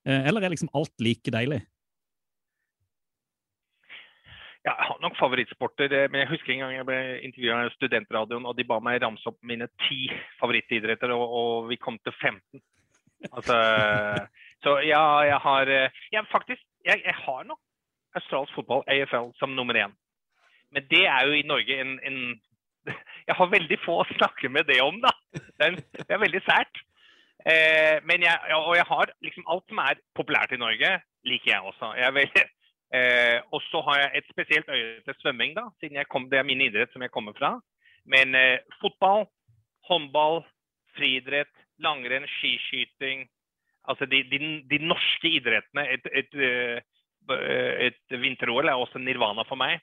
Eh, 0.07 0.27
eller 0.29 0.43
er 0.43 0.55
liksom 0.55 0.73
alt 0.77 0.95
like 1.03 1.33
deilig? 1.33 1.61
Ja, 4.61 4.75
jeg 4.77 4.89
har 4.91 4.99
nok 5.01 5.17
favorittsporter, 5.17 5.93
eh, 5.93 6.09
men 6.13 6.21
jeg 6.21 6.31
husker 6.35 6.53
en 6.53 6.63
gang 6.65 6.75
jeg 6.75 6.89
ble 6.89 7.01
intervjua 7.25 7.63
i 7.65 7.73
Studentradioen, 7.77 8.45
og 8.45 8.57
de 8.59 8.67
ba 8.69 8.77
meg 8.85 9.01
ramse 9.01 9.25
opp 9.29 9.39
mine 9.41 9.71
ti 9.87 10.05
favorittidretter, 10.41 11.13
og, 11.17 11.37
og 11.41 11.71
vi 11.71 11.81
kom 11.81 11.97
til 12.05 12.13
15. 12.13 12.61
Altså, 13.33 13.57
så 14.65 14.77
ja, 14.85 15.01
jeg 15.29 15.41
har 15.47 15.73
eh, 15.73 16.03
ja, 16.13 16.25
Faktisk, 16.33 16.65
jeg, 16.85 17.01
jeg 17.05 17.17
har 17.25 17.45
nok 17.49 17.61
australsk 18.19 18.55
fotball, 18.57 18.85
AFL, 18.91 19.33
som 19.39 19.57
nummer 19.57 19.79
én. 19.79 19.97
Men 20.71 20.87
det 20.91 21.03
er 21.07 21.27
jo 21.27 21.35
i 21.35 21.47
Norge 21.47 21.81
en, 21.81 21.99
en 22.07 22.21
Jeg 23.29 23.37
har 23.37 23.51
veldig 23.53 23.77
få 23.85 23.99
å 24.01 24.09
snakke 24.15 24.49
med 24.49 24.65
det 24.71 24.81
om, 24.83 24.97
da. 25.03 25.11
Det 25.35 25.67
er, 25.67 25.75
det 25.99 26.09
er 26.09 26.23
veldig 26.23 26.41
sært. 26.47 26.81
Eh, 27.45 27.99
men 28.09 28.25
jeg, 28.25 28.55
og 28.57 28.73
jeg 28.77 28.87
har 28.89 29.13
liksom 29.25 29.45
alt 29.53 29.67
som 29.69 29.83
er 29.85 30.01
populært 30.17 30.55
i 30.57 30.61
Norge, 30.61 30.95
liker 31.29 31.53
jeg 31.53 31.69
også. 31.71 31.93
Jeg 32.01 32.17
veldig, 32.17 32.47
Eh, 32.91 33.39
og 33.55 33.63
så 33.71 33.81
har 33.87 34.01
jeg 34.01 34.11
et 34.19 34.31
spesielt 34.33 34.69
øye 34.69 35.03
til 35.07 35.15
svømming, 35.23 35.53
da, 35.55 35.69
siden 35.79 36.05
kom, 36.11 36.27
det 36.31 36.41
er 36.41 36.49
min 36.49 36.61
idrett 36.61 36.91
som 36.93 37.03
jeg 37.03 37.13
kommer 37.15 37.37
fra. 37.39 37.53
Men 38.05 38.35
eh, 38.35 38.59
fotball, 38.83 39.29
håndball, 39.87 40.43
friidrett, 40.97 41.53
langrenn, 41.79 42.27
skiskyting 42.39 43.29
Altså 43.89 44.05
de, 44.05 44.19
de, 44.29 44.39
de 44.71 44.79
norske 44.85 45.29
idrettene. 45.29 45.83
Et, 45.89 46.05
et, 46.13 46.35
eh, 46.37 46.83
et 47.37 48.19
vinter-OL 48.23 48.69
er 48.69 48.79
også 48.81 49.01
nirvana 49.03 49.45
for 49.49 49.61
meg. 49.61 49.81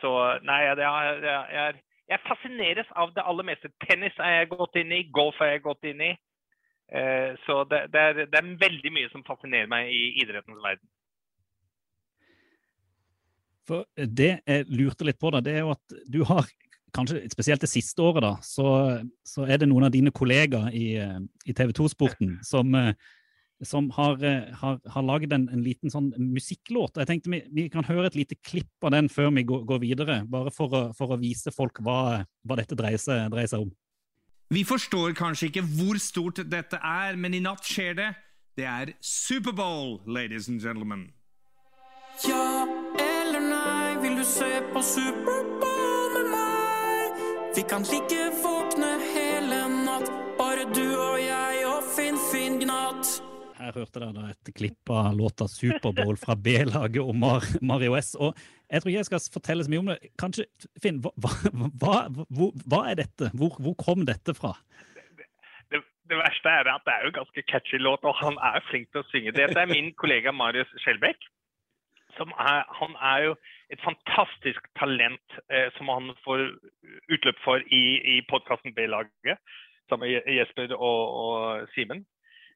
Så 0.00 0.10
nei, 0.46 0.60
jeg, 0.68 0.78
jeg, 0.78 1.80
jeg 2.08 2.24
fascineres 2.26 2.90
av 2.96 3.12
det 3.16 3.24
aller 3.26 3.46
meste. 3.50 3.70
Tennis 3.84 4.16
er 4.22 4.40
jeg 4.40 4.52
gått 4.54 4.78
inn 4.80 4.94
i, 4.94 5.02
golf 5.14 5.40
er 5.42 5.56
jeg 5.56 5.64
gått 5.66 5.88
inn 5.90 6.04
i. 6.06 6.12
Eh, 6.88 7.34
så 7.44 7.64
det, 7.68 7.82
det, 7.92 8.00
er, 8.00 8.22
det 8.30 8.38
er 8.38 8.54
veldig 8.62 8.92
mye 8.94 9.10
som 9.12 9.26
fascinerer 9.26 9.68
meg 9.70 9.90
i 9.92 10.04
idrettens 10.22 10.62
verden. 10.64 10.88
For 13.68 13.84
det 13.98 14.38
jeg 14.38 14.64
lurte 14.72 15.04
litt 15.04 15.18
på, 15.20 15.32
da, 15.34 15.42
det 15.44 15.58
er 15.58 15.66
jo 15.66 15.74
at 15.74 15.98
du 16.08 16.22
har 16.24 16.48
kanskje 16.96 17.20
spesielt 17.28 17.60
det 17.60 17.68
siste 17.68 18.00
året, 18.00 18.24
da, 18.24 18.32
så, 18.40 18.70
så 19.26 19.44
er 19.44 19.60
det 19.60 19.68
noen 19.68 19.90
av 19.90 19.92
dine 19.92 20.12
kollegaer 20.14 20.72
i, 20.72 20.94
eh, 21.02 21.18
i 21.44 21.56
TV 21.56 21.74
2-sporten 21.76 22.38
som, 22.46 22.72
eh, 22.78 22.94
som 23.66 23.90
har, 23.96 24.20
eh, 24.24 24.54
har, 24.60 24.78
har 24.86 25.02
lagd 25.06 25.32
en, 25.34 25.48
en 25.52 25.64
liten 25.64 25.90
sånn 25.90 26.12
musikklåt. 26.18 27.00
Jeg 27.00 27.10
tenkte 27.10 27.32
vi, 27.32 27.42
vi 27.54 27.66
kan 27.72 27.86
høre 27.88 28.06
et 28.10 28.18
lite 28.18 28.38
klipp 28.38 28.86
av 28.86 28.94
den 28.94 29.10
før 29.12 29.32
vi 29.34 29.44
går, 29.48 29.64
går 29.68 29.82
videre, 29.82 30.20
bare 30.30 30.52
for 30.54 30.74
å, 30.74 30.82
for 30.96 31.14
å 31.14 31.20
vise 31.20 31.52
folk 31.54 31.82
hva, 31.82 32.24
hva 32.46 32.58
dette 32.60 32.78
dreier 32.78 33.02
seg, 33.02 33.28
dreier 33.34 33.50
seg 33.50 33.66
om. 33.66 33.74
Vi 34.54 34.64
forstår 34.64 35.12
kanskje 35.12 35.50
ikke 35.50 35.66
hvor 35.76 35.98
stort 36.00 36.40
dette 36.48 36.80
er, 36.80 37.18
men 37.20 37.36
i 37.36 37.42
natt 37.44 37.66
skjer 37.68 37.98
det. 37.98 38.08
Det 38.58 38.64
er 38.66 38.94
Superbowl, 39.04 40.00
ladies 40.06 40.48
and 40.48 40.62
gentlemen. 40.62 41.10
Ja 42.26 42.66
eller 42.98 43.40
nei, 43.40 44.02
vil 44.02 44.16
du 44.18 44.24
se 44.24 44.48
på 44.72 44.82
Superbowl 44.82 46.16
med 46.16 46.30
meg? 46.32 47.22
Vi 47.54 47.62
kan 47.68 47.86
ligge 47.92 48.30
våkne 48.42 48.90
hele 49.12 49.62
natt, 49.84 50.10
bare 50.38 50.66
du 50.74 50.86
og 50.96 51.20
jeg 51.20 51.64
og 51.68 51.84
Finn 51.94 52.18
Finn 52.30 52.60
Gnatt. 52.62 53.27
Her 53.58 53.74
hørte 53.74 53.98
dere 53.98 54.28
et 54.30 54.50
klipp 54.54 54.90
av 54.94 55.16
låta 55.18 55.48
Superbowl 55.50 56.18
fra 56.20 56.36
B-laget 56.38 57.00
og 57.02 57.16
Mar 57.18 57.46
Mario 57.60 57.96
S. 57.98 58.12
Og 58.14 58.36
jeg 58.70 58.82
tror 58.82 58.92
ikke 58.92 59.00
jeg 59.00 59.08
skal 59.08 59.24
fortelle 59.34 59.64
så 59.66 59.72
mye 59.72 59.82
om 59.82 59.90
det. 59.90 59.98
Kanskje, 60.20 60.46
Finn, 60.82 61.00
hva, 61.02 61.10
hva, 61.18 61.32
hva, 62.14 62.50
hva 62.70 62.84
er 62.92 63.00
dette? 63.02 63.32
Hvor, 63.34 63.58
hvor 63.64 63.74
kom 63.80 64.06
dette 64.06 64.36
fra? 64.38 64.54
det, 66.08 66.16
verste 66.16 66.52
er 66.52 66.70
at 66.72 66.84
det 66.86 66.94
er 66.94 67.06
jo 67.06 67.16
ganske 67.18 67.42
catchy 67.50 67.80
låt, 67.82 68.04
og 68.08 68.14
han 68.16 68.38
er 68.50 68.64
flink 68.70 68.88
til 68.92 69.02
å 69.02 69.08
synge. 69.10 69.34
Dette 69.36 69.60
er 69.60 69.70
min 69.70 69.90
kollega 70.00 70.32
Marius 70.32 70.70
Skjelbæk. 70.84 71.26
Han 72.18 72.94
er 73.12 73.24
jo 73.28 73.34
et 73.70 73.82
fantastisk 73.84 74.64
talent 74.80 75.36
eh, 75.52 75.68
som 75.76 75.90
han 75.92 76.14
får 76.24 76.46
utløp 77.14 77.42
for 77.44 77.62
i, 77.68 77.82
i 78.14 78.20
podkasten 78.30 78.74
B-laget, 78.74 79.42
sammen 79.90 80.08
med 80.08 80.32
Jesper 80.38 80.72
og, 80.74 81.02
og 81.24 81.68
Simen, 81.74 82.06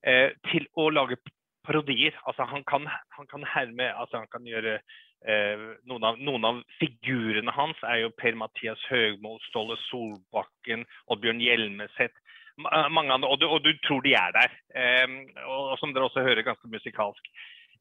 eh, 0.07 0.35
til 0.51 0.67
å 0.79 0.89
lage 0.91 1.19
parodier. 1.67 2.17
Altså, 2.27 2.47
han 2.51 2.65
kan, 2.69 2.89
han 3.17 3.31
kan 3.31 3.45
herme 3.47 3.93
altså, 3.95 4.23
Han 4.23 4.31
kan 4.33 4.47
gjøre 4.47 4.79
eh, 4.79 5.65
noen, 5.87 6.05
av, 6.05 6.19
noen 6.19 6.49
av 6.49 6.61
figurene 6.81 7.55
hans 7.55 7.79
er 7.87 8.03
jo 8.05 8.13
Per-Mathias 8.19 8.83
Høgmo, 8.91 9.39
Ståle 9.49 9.79
Solbakken, 9.89 10.87
Oddbjørn 11.07 11.43
Hjelmeset 11.45 12.15
ma- 12.59 12.89
mange 12.93 13.15
andre, 13.15 13.31
og 13.31 13.41
du, 13.41 13.47
og 13.49 13.63
du 13.65 13.73
tror 13.87 14.03
de 14.05 14.15
er 14.19 14.35
der. 14.37 14.59
Eh, 14.75 15.19
og 15.47 15.77
som 15.81 15.95
dere 15.95 16.09
også 16.09 16.25
hører, 16.27 16.45
ganske 16.47 16.69
musikalsk. 16.69 17.33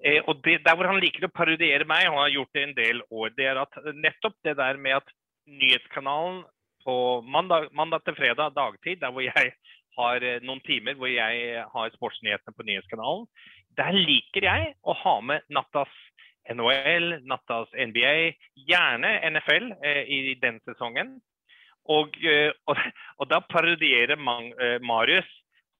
Eh, 0.03 0.21
og 0.25 0.41
det, 0.45 0.62
Der 0.65 0.77
hvor 0.77 0.89
han 0.89 1.01
liker 1.01 1.27
å 1.27 1.34
parodiere 1.34 1.86
meg, 1.89 2.07
og 2.10 2.21
har 2.23 2.34
gjort 2.38 2.53
det 2.57 2.63
en 2.67 2.77
del 2.77 3.03
år, 3.10 3.34
det 3.38 3.49
er 3.51 3.62
at 3.62 3.77
nettopp 3.93 4.38
det 4.45 4.57
der 4.57 4.77
med 4.77 5.01
at 5.01 5.13
nyhetskanalen 5.49 6.43
på 6.86 6.95
mandag, 7.29 7.69
mandag 7.77 8.05
til 8.05 8.15
fredag 8.17 8.55
dagtid, 8.55 9.01
der 9.01 9.12
hvor 9.13 9.21
jeg 9.21 9.53
har 9.97 10.23
eh, 10.25 10.39
noen 10.45 10.62
timer 10.67 10.97
hvor 10.99 11.12
jeg 11.12 11.65
har 11.73 11.97
sportsnyhetene 11.97 12.56
på 12.58 12.67
nyhetskanalen. 12.67 13.27
Der 13.80 13.95
liker 13.95 14.47
jeg 14.47 14.73
å 14.84 14.95
ha 15.04 15.17
med 15.23 15.45
nattas 15.54 15.91
NHL, 16.51 17.21
nattas 17.30 17.69
NBA, 17.75 18.15
gjerne 18.67 19.13
NFL 19.30 19.69
eh, 19.86 20.04
i 20.08 20.36
den 20.41 20.60
sesongen. 20.65 21.19
Og, 21.89 22.17
eh, 22.25 22.51
og, 22.69 22.82
og 23.19 23.30
da 23.32 23.41
parodierer 23.49 24.17
eh, 24.17 24.82
Marius 24.86 25.30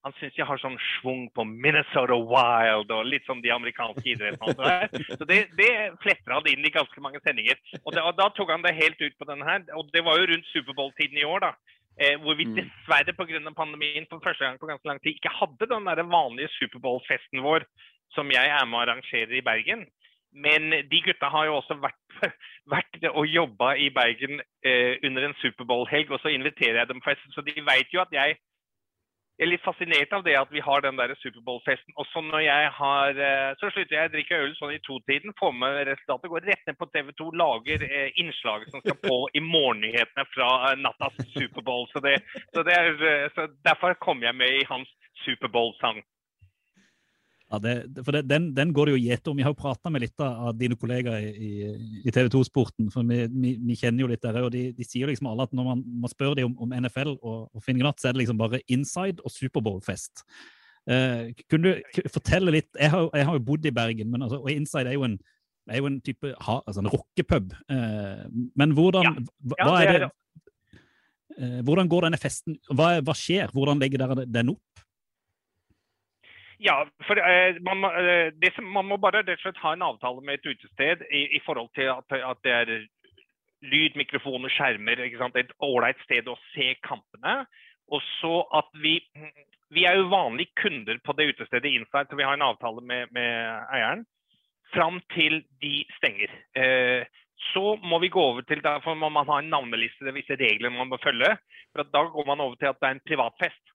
han 0.02 0.15
syns 0.17 0.38
jeg 0.38 0.47
har 0.50 0.58
sånn 0.58 0.80
schwung 0.82 1.28
på 1.36 1.43
Minnesota 1.45 2.15
Wild 2.17 2.89
og 2.89 3.06
litt 3.06 3.28
som 3.28 3.41
de 3.43 3.52
amerikanske 3.54 4.02
idrettene. 4.15 5.04
Så 5.19 5.28
det, 5.30 5.43
det 5.60 5.69
fletter 6.02 6.34
han 6.34 6.47
inn 6.50 6.65
i 6.65 6.74
ganske 6.74 7.04
mange 7.06 7.21
sendinger. 7.21 7.60
Og, 7.84 7.91
det, 7.93 8.02
og 8.02 8.15
da 8.17 8.32
tok 8.34 8.50
han 8.50 8.65
det 8.65 8.74
helt 8.80 8.97
ut 8.97 9.19
på 9.19 9.28
denne 9.30 9.45
her. 9.45 9.62
Og 9.78 9.91
det 9.93 10.02
var 10.08 10.17
jo 10.17 10.32
rundt 10.32 10.50
Superbowl-tiden 10.50 11.21
i 11.21 11.28
år, 11.28 11.45
da. 11.45 11.52
Eh, 11.99 12.15
hvor 12.23 12.34
vi 12.39 12.45
Mm. 12.45 12.56
dessverre 12.56 13.13
pga. 13.13 13.54
pandemien 13.54 14.06
for 14.10 14.21
første 14.23 14.45
gang 14.45 14.60
på 14.60 14.65
ganske 14.65 14.88
lang 14.88 14.99
tid 15.01 15.15
ikke 15.15 15.30
hadde 15.30 15.67
den 15.67 15.86
der 15.86 16.04
vanlige 16.04 16.47
Superbowl-festen 16.58 17.43
vår 17.43 17.65
som 18.12 18.32
jeg 18.32 18.47
er 18.47 18.65
med 18.65 18.77
og 18.77 18.84
arrangerer 18.88 19.32
i 19.38 19.41
Bergen. 19.41 19.86
Men 20.34 20.71
de 20.71 21.01
gutta 21.04 21.30
har 21.30 21.45
jo 21.45 21.56
også 21.60 21.75
vært, 21.80 22.08
vært 22.75 23.04
og 23.12 23.27
jobba 23.27 23.73
i 23.75 23.89
Bergen 23.89 24.41
eh, 24.63 24.97
under 25.04 25.27
en 25.27 25.36
Superbowl-helg, 25.41 26.12
og 26.12 26.19
så 26.19 26.32
inviterer 26.32 26.80
jeg 26.80 26.88
dem 26.88 27.01
fest. 27.04 27.21
Så 27.36 27.41
de 27.41 27.54
veit 27.62 27.91
jo 27.93 28.01
at 28.01 28.12
jeg 28.12 28.38
jeg 29.39 29.48
er 29.48 29.52
litt 29.56 29.63
fascinert 29.65 30.12
av 30.13 30.24
det 30.26 30.36
at 30.38 30.52
vi 30.54 30.62
har 30.62 30.84
den 30.86 31.00
der 31.00 31.13
Superbowl-festen. 31.17 31.96
Og 31.98 32.06
så 32.12 32.22
når 32.22 32.44
jeg 32.46 32.70
har 32.78 33.22
eh, 33.28 33.54
Så 33.58 33.72
slutter 33.74 33.96
jeg 33.96 34.10
å 34.10 34.13
drikke 34.13 34.39
øl 34.44 34.54
sånn 34.58 34.76
i 34.76 34.82
totiden, 34.86 35.34
får 35.39 35.56
med 35.58 35.80
resultatet, 35.89 36.30
går 36.30 36.48
rett 36.52 36.70
ned 36.70 36.78
på 36.78 36.89
TV 36.94 37.10
2, 37.17 37.30
lager 37.41 37.86
eh, 37.88 38.12
innslaget 38.22 38.70
som 38.70 38.84
skal 38.84 39.00
på 39.02 39.17
i 39.34 39.41
morgennyhetene 39.41 40.28
fra 40.30 40.50
eh, 40.70 40.78
nattas 40.84 41.17
Superbowl. 41.34 41.88
Så, 41.94 42.04
det, 42.06 42.20
så, 42.54 42.65
det 42.67 42.76
er, 42.78 42.91
eh, 43.10 43.28
så 43.34 43.48
derfor 43.65 43.98
kom 44.04 44.22
jeg 44.22 44.38
med 44.38 44.62
i 44.62 44.67
hans 44.70 44.91
Superbowl-sang. 45.26 46.04
Ja, 47.51 47.59
det, 47.59 47.73
for 48.05 48.15
det, 48.15 48.21
den, 48.29 48.45
den 48.55 48.69
går 48.71 48.87
det 48.87 48.93
jo 48.93 49.01
gjete 49.01 49.31
om. 49.31 49.35
Vi 49.35 49.43
har 49.43 49.51
jo 49.51 49.59
prata 49.59 49.91
med 49.91 50.05
litt 50.05 50.23
av 50.23 50.53
dine 50.55 50.77
kollegaer 50.79 51.25
i, 51.35 51.51
i, 51.99 52.13
TV 52.13 52.29
2-sporten. 52.31 52.87
for 52.93 53.03
vi, 53.03 53.25
vi, 53.27 53.51
vi 53.59 53.75
kjenner 53.75 54.05
jo 54.05 54.09
litt 54.13 54.23
der, 54.23 54.39
og 54.45 54.53
de, 54.53 54.69
de 54.77 54.87
sier 54.87 55.11
liksom 55.11 55.27
alle 55.27 55.49
at 55.49 55.55
når 55.57 55.67
man, 55.67 55.83
man 56.05 56.13
spør 56.13 56.37
dem 56.39 56.53
om, 56.53 56.55
om 56.63 56.75
NFL 56.85 57.17
og, 57.17 57.49
og 57.51 57.65
Finn 57.65 57.81
Gnatt, 57.81 57.99
så 57.99 58.07
er 58.07 58.15
det 58.15 58.23
liksom 58.23 58.39
bare 58.39 58.61
inside 58.71 59.19
og 59.25 59.35
Superbowl-fest. 59.35 60.23
Eh, 60.89 61.33
kunne 61.45 61.75
du 61.75 61.99
fortelle 62.09 62.55
litt 62.55 62.71
Jeg 62.73 62.89
har, 62.89 63.03
jeg 63.13 63.25
har 63.27 63.35
jo 63.37 63.43
bodd 63.51 63.67
i 63.69 63.73
Bergen, 63.75 64.09
men 64.09 64.23
altså, 64.25 64.39
og 64.41 64.49
inside 64.49 64.89
er 64.89 64.95
jo 64.95 65.03
en, 65.05 65.19
er 65.69 65.77
jo 65.77 65.91
en 65.91 65.99
type 66.01 66.31
altså 66.39 66.81
en 66.81 66.89
rockepub. 66.95 67.51
Eh, 67.67 68.25
men 68.55 68.73
hvordan 68.79 69.11
hva, 69.27 69.59
Ja, 69.59 69.67
hva 69.67 69.75
det 69.75 69.91
er 69.91 70.05
det, 70.07 70.11
eh, 71.35 71.59
hvordan 71.67 71.91
går 71.91 72.07
denne 72.07 72.21
festen? 72.21 72.57
Hva, 72.71 72.95
hva 73.03 73.17
skjer? 73.17 73.51
Hvordan 73.51 73.83
legger 73.83 74.05
dere 74.05 74.25
den 74.25 74.55
opp? 74.55 74.63
Ja, 76.62 76.76
for 77.08 77.17
eh, 77.17 77.56
man, 77.65 77.84
eh, 77.89 78.52
som, 78.56 78.67
man 78.69 78.86
må 78.86 78.97
bare 79.02 79.24
rett 79.24 79.39
og 79.39 79.45
slett 79.47 79.62
ha 79.63 79.74
en 79.74 79.86
avtale 79.86 80.21
med 80.21 80.38
et 80.38 80.52
utested 80.52 81.02
i, 81.10 81.24
i 81.38 81.39
forhold 81.41 81.71
til 81.74 81.89
at, 81.89 82.13
at 82.13 82.43
det 82.45 82.54
er 82.54 82.74
lyd, 83.65 83.97
mikrofoner, 83.97 84.52
skjermer. 84.54 85.02
Et 85.02 85.56
ålreit 85.65 85.97
sted 86.06 86.30
å 86.30 86.38
se 86.52 86.74
kampene. 86.86 87.41
Og 87.91 88.04
så 88.19 88.36
at 88.62 88.69
vi 88.84 89.00
Vi 89.71 89.86
er 89.88 89.95
jo 89.95 90.10
vanlige 90.12 90.52
kunder 90.60 90.97
på 91.00 91.13
det 91.15 91.30
utestedet 91.32 91.69
Inside, 91.71 92.10
så 92.10 92.17
vi 92.19 92.26
har 92.28 92.36
en 92.36 92.43
avtale 92.43 92.82
med, 92.84 93.08
med 93.15 93.30
eieren. 93.71 94.02
Fram 94.74 95.00
til 95.15 95.45
de 95.63 95.86
stenger. 95.95 96.34
Eh, 96.60 97.08
så 97.54 97.78
må 97.80 98.00
vi 98.04 98.12
gå 98.12 98.21
over 98.21 98.43
til 98.43 98.62
Derfor 98.63 98.95
må 99.00 99.10
man 99.10 99.30
ha 99.32 99.39
en 99.39 99.50
navneliste, 99.50 100.04
det 100.04 100.12
er 100.12 100.19
visse 100.19 100.36
regler 100.36 100.76
man 100.76 100.91
må 100.91 101.00
følge. 101.00 101.38
For 101.71 101.88
da 101.88 102.04
går 102.04 102.28
man 102.28 102.43
over 102.43 102.60
til 102.60 102.67
at 102.67 102.82
det 102.82 102.89
er 102.89 102.97
en 102.97 103.08
privatfest. 103.08 103.70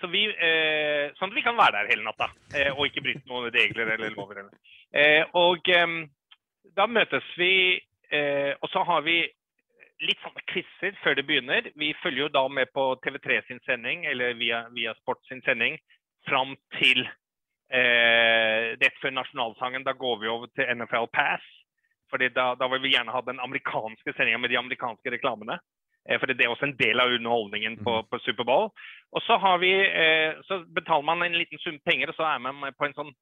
Så 0.00 0.08
vi, 0.10 0.24
eh, 0.26 1.12
sånn 1.18 1.30
at 1.30 1.36
vi 1.36 1.44
kan 1.46 1.58
være 1.58 1.78
der 1.78 1.92
hele 1.92 2.06
natta 2.06 2.28
eh, 2.56 2.72
og 2.72 2.88
ikke 2.88 3.04
bryte 3.04 3.28
noen 3.30 3.52
regler 3.54 3.94
eller 3.94 4.14
lover. 4.16 4.42
Eh, 4.90 5.22
og 5.38 5.68
eh, 5.70 5.94
da 6.76 6.88
møtes 6.90 7.28
vi, 7.38 7.52
eh, 8.10 8.52
og 8.58 8.70
så 8.72 8.82
har 8.88 9.04
vi 9.06 9.20
litt 10.02 10.22
sånne 10.24 10.42
quizer 10.50 10.96
før 11.02 11.16
det 11.18 11.26
begynner. 11.28 11.70
Vi 11.78 11.92
følger 12.02 12.26
jo 12.26 12.34
da 12.34 12.44
med 12.50 12.72
på 12.74 12.88
TV3 13.04 13.42
sin 13.46 13.62
sending, 13.66 14.06
eller 14.10 14.34
via, 14.38 14.64
via 14.74 14.94
Sport 14.98 15.22
sin 15.28 15.42
sending, 15.46 15.78
fram 16.26 16.56
til 16.78 17.04
eh, 17.06 18.72
rett 18.80 18.98
før 19.02 19.14
nasjonalsangen. 19.14 19.86
Da 19.86 19.94
går 19.98 20.18
vi 20.22 20.32
over 20.32 20.50
til 20.56 20.66
NFL 20.74 21.10
Pass. 21.14 21.46
Fordi 22.12 22.28
da, 22.34 22.50
da 22.60 22.68
vil 22.68 22.82
vi 22.84 22.92
gjerne 22.92 23.14
ha 23.14 23.22
den 23.24 23.40
amerikanske 23.40 24.12
sendinga 24.12 24.42
med 24.42 24.52
de 24.52 24.58
amerikanske 24.60 25.14
reklamene. 25.14 25.56
Eh, 26.08 26.18
For 26.18 26.26
det 26.26 26.44
er 26.44 26.52
også 26.52 26.68
en 26.70 26.78
del 26.78 27.00
av 27.00 27.12
underholdningen 27.14 27.78
på, 27.84 27.98
på 28.10 28.20
Superbowl. 28.26 28.70
Og 29.12 29.22
så, 29.26 29.38
har 29.38 29.60
vi, 29.62 29.72
eh, 29.86 30.40
så 30.48 30.62
betaler 30.74 31.06
man 31.06 31.22
en 31.22 31.38
liten 31.38 31.60
sum 31.62 31.78
penger, 31.86 32.10
og 32.10 32.18
så 32.18 32.28
er 32.32 32.42
man 32.42 32.58
med 32.60 32.76
på 32.78 32.88
en 32.88 32.96
sånn 32.98 33.14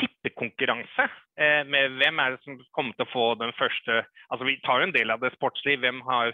tippekonkurranse 0.00 1.04
eh, 1.36 1.62
med 1.68 1.98
hvem 2.00 2.20
er 2.22 2.34
det 2.34 2.40
som 2.46 2.56
kommer 2.72 2.96
til 2.96 3.04
å 3.04 3.12
få 3.12 3.26
den 3.36 3.52
første 3.58 3.98
Altså 4.32 4.46
vi 4.48 4.56
tar 4.64 4.80
jo 4.80 4.88
en 4.88 4.94
del 4.96 5.12
av 5.12 5.20
det 5.20 5.34
sportslige. 5.34 5.82
Hvem, 5.84 6.00
har, 6.08 6.32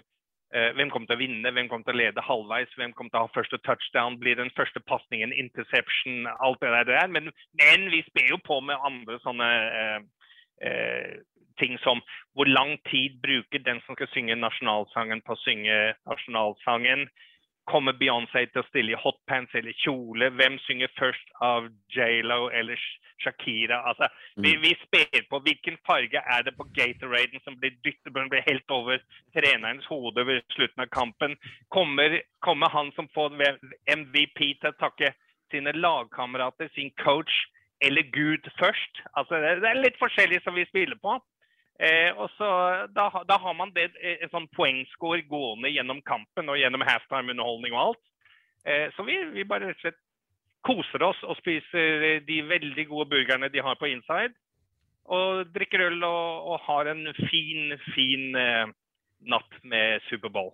hvem 0.78 0.92
kommer 0.94 1.10
til 1.10 1.18
å 1.18 1.20
vinne, 1.20 1.50
hvem 1.54 1.70
kommer 1.70 1.88
til 1.88 1.96
å 1.96 2.00
lede 2.00 2.22
halvveis, 2.22 2.76
hvem 2.78 2.94
kommer 2.94 3.10
til 3.10 3.20
å 3.20 3.24
ha 3.26 3.34
første 3.34 3.58
touchdown, 3.66 4.20
blir 4.22 4.38
den 4.38 4.52
første 4.56 4.80
pasningen, 4.86 5.34
interception, 5.34 6.28
alt 6.38 6.62
det 6.62 6.86
der. 6.92 7.10
Men, 7.10 7.32
men 7.58 7.90
vi 7.90 8.04
spiller 8.06 8.36
jo 8.36 8.40
på 8.46 8.60
med 8.62 8.86
andre 8.86 9.18
sånne 9.26 9.50
eh, 10.61 11.18
ting 11.59 11.79
som 11.79 12.01
hvor 12.35 12.47
lang 12.47 12.77
tid 12.90 13.18
bruker 13.23 13.59
den 13.59 13.81
som 13.87 13.97
skal 13.99 14.11
synge 14.14 14.38
nasjonalsangen 14.38 15.25
på 15.27 15.35
å 15.35 15.42
synge 15.42 15.79
nasjonalsangen? 16.09 17.09
Kommer 17.68 17.92
Beyoncé 17.92 18.47
til 18.49 18.62
å 18.62 18.68
stille 18.71 18.94
i 18.94 19.01
hotpants 19.03 19.53
eller 19.59 19.77
kjole? 19.83 20.31
Hvem 20.38 20.57
synger 20.64 20.88
først 20.97 21.35
av 21.44 21.66
J.Lo 21.92 22.47
eller 22.49 22.81
Shakira? 23.21 23.83
Altså, 23.90 24.09
vi, 24.40 24.55
vi 24.62 24.71
spiller 24.87 25.27
på 25.29 25.42
hvilken 25.44 25.77
farge 25.85 26.23
er 26.23 26.47
det 26.47 26.55
på 26.57 26.64
Gatoraden 26.79 27.44
som 27.44 27.59
blir 27.61 27.77
dyttet 27.85 28.14
blir 28.14 28.47
helt 28.47 28.73
over 28.73 29.03
trenerens 29.37 29.85
hode 29.92 30.25
ved 30.31 30.40
slutten 30.57 30.87
av 30.87 30.88
kampen? 30.97 31.37
Kommer, 31.75 32.23
kommer 32.40 32.73
han 32.73 32.88
som 32.97 33.11
får 33.12 33.37
MVP 33.99 34.40
til 34.62 34.73
å 34.73 34.79
takke 34.81 35.12
sine 35.53 35.77
lagkamerater, 35.77 36.73
sin 36.73 36.90
coach 37.05 37.37
eller 37.84 38.02
Gud 38.12 38.48
først? 38.58 39.02
Altså, 39.16 39.38
det, 39.42 39.66
er 39.68 39.82
litt 39.82 39.98
forskjellig 40.00 40.40
som 40.44 40.56
vi 40.58 40.66
spiller 40.68 40.98
på. 41.02 41.18
Eh, 41.78 42.10
og 42.18 42.26
så, 42.34 42.48
da, 42.90 43.06
da 43.28 43.38
har 43.38 43.54
man 43.54 43.70
det, 43.76 43.92
eh, 44.02 44.18
en 44.24 44.32
sånn 44.32 44.48
poengscore 44.56 45.22
gående 45.30 45.70
gjennom 45.70 46.02
kampen 46.06 46.50
og 46.50 46.58
gjennom 46.58 46.82
halftime-underholdning 46.82 47.76
og 47.76 47.82
alt. 47.84 48.04
Eh, 48.66 48.88
så 48.96 49.06
vi, 49.06 49.20
vi 49.36 49.46
bare 49.46 49.70
rett 49.70 49.78
og 49.78 49.86
slett 49.86 50.00
koser 50.66 51.04
oss 51.06 51.20
og 51.22 51.38
spiser 51.38 52.04
eh, 52.08 52.20
de 52.26 52.40
veldig 52.48 52.88
gode 52.90 53.08
burgerne 53.12 53.50
de 53.52 53.62
har 53.62 53.78
på 53.78 53.92
inside. 53.92 54.34
Og 55.08 55.46
drikker 55.54 55.86
øl 55.86 56.02
og, 56.04 56.50
og 56.52 56.64
har 56.66 56.90
en 56.90 57.06
fin, 57.30 57.76
fin 57.94 58.34
eh, 58.36 58.74
natt 59.30 59.62
med 59.62 60.02
Superbowl. 60.10 60.50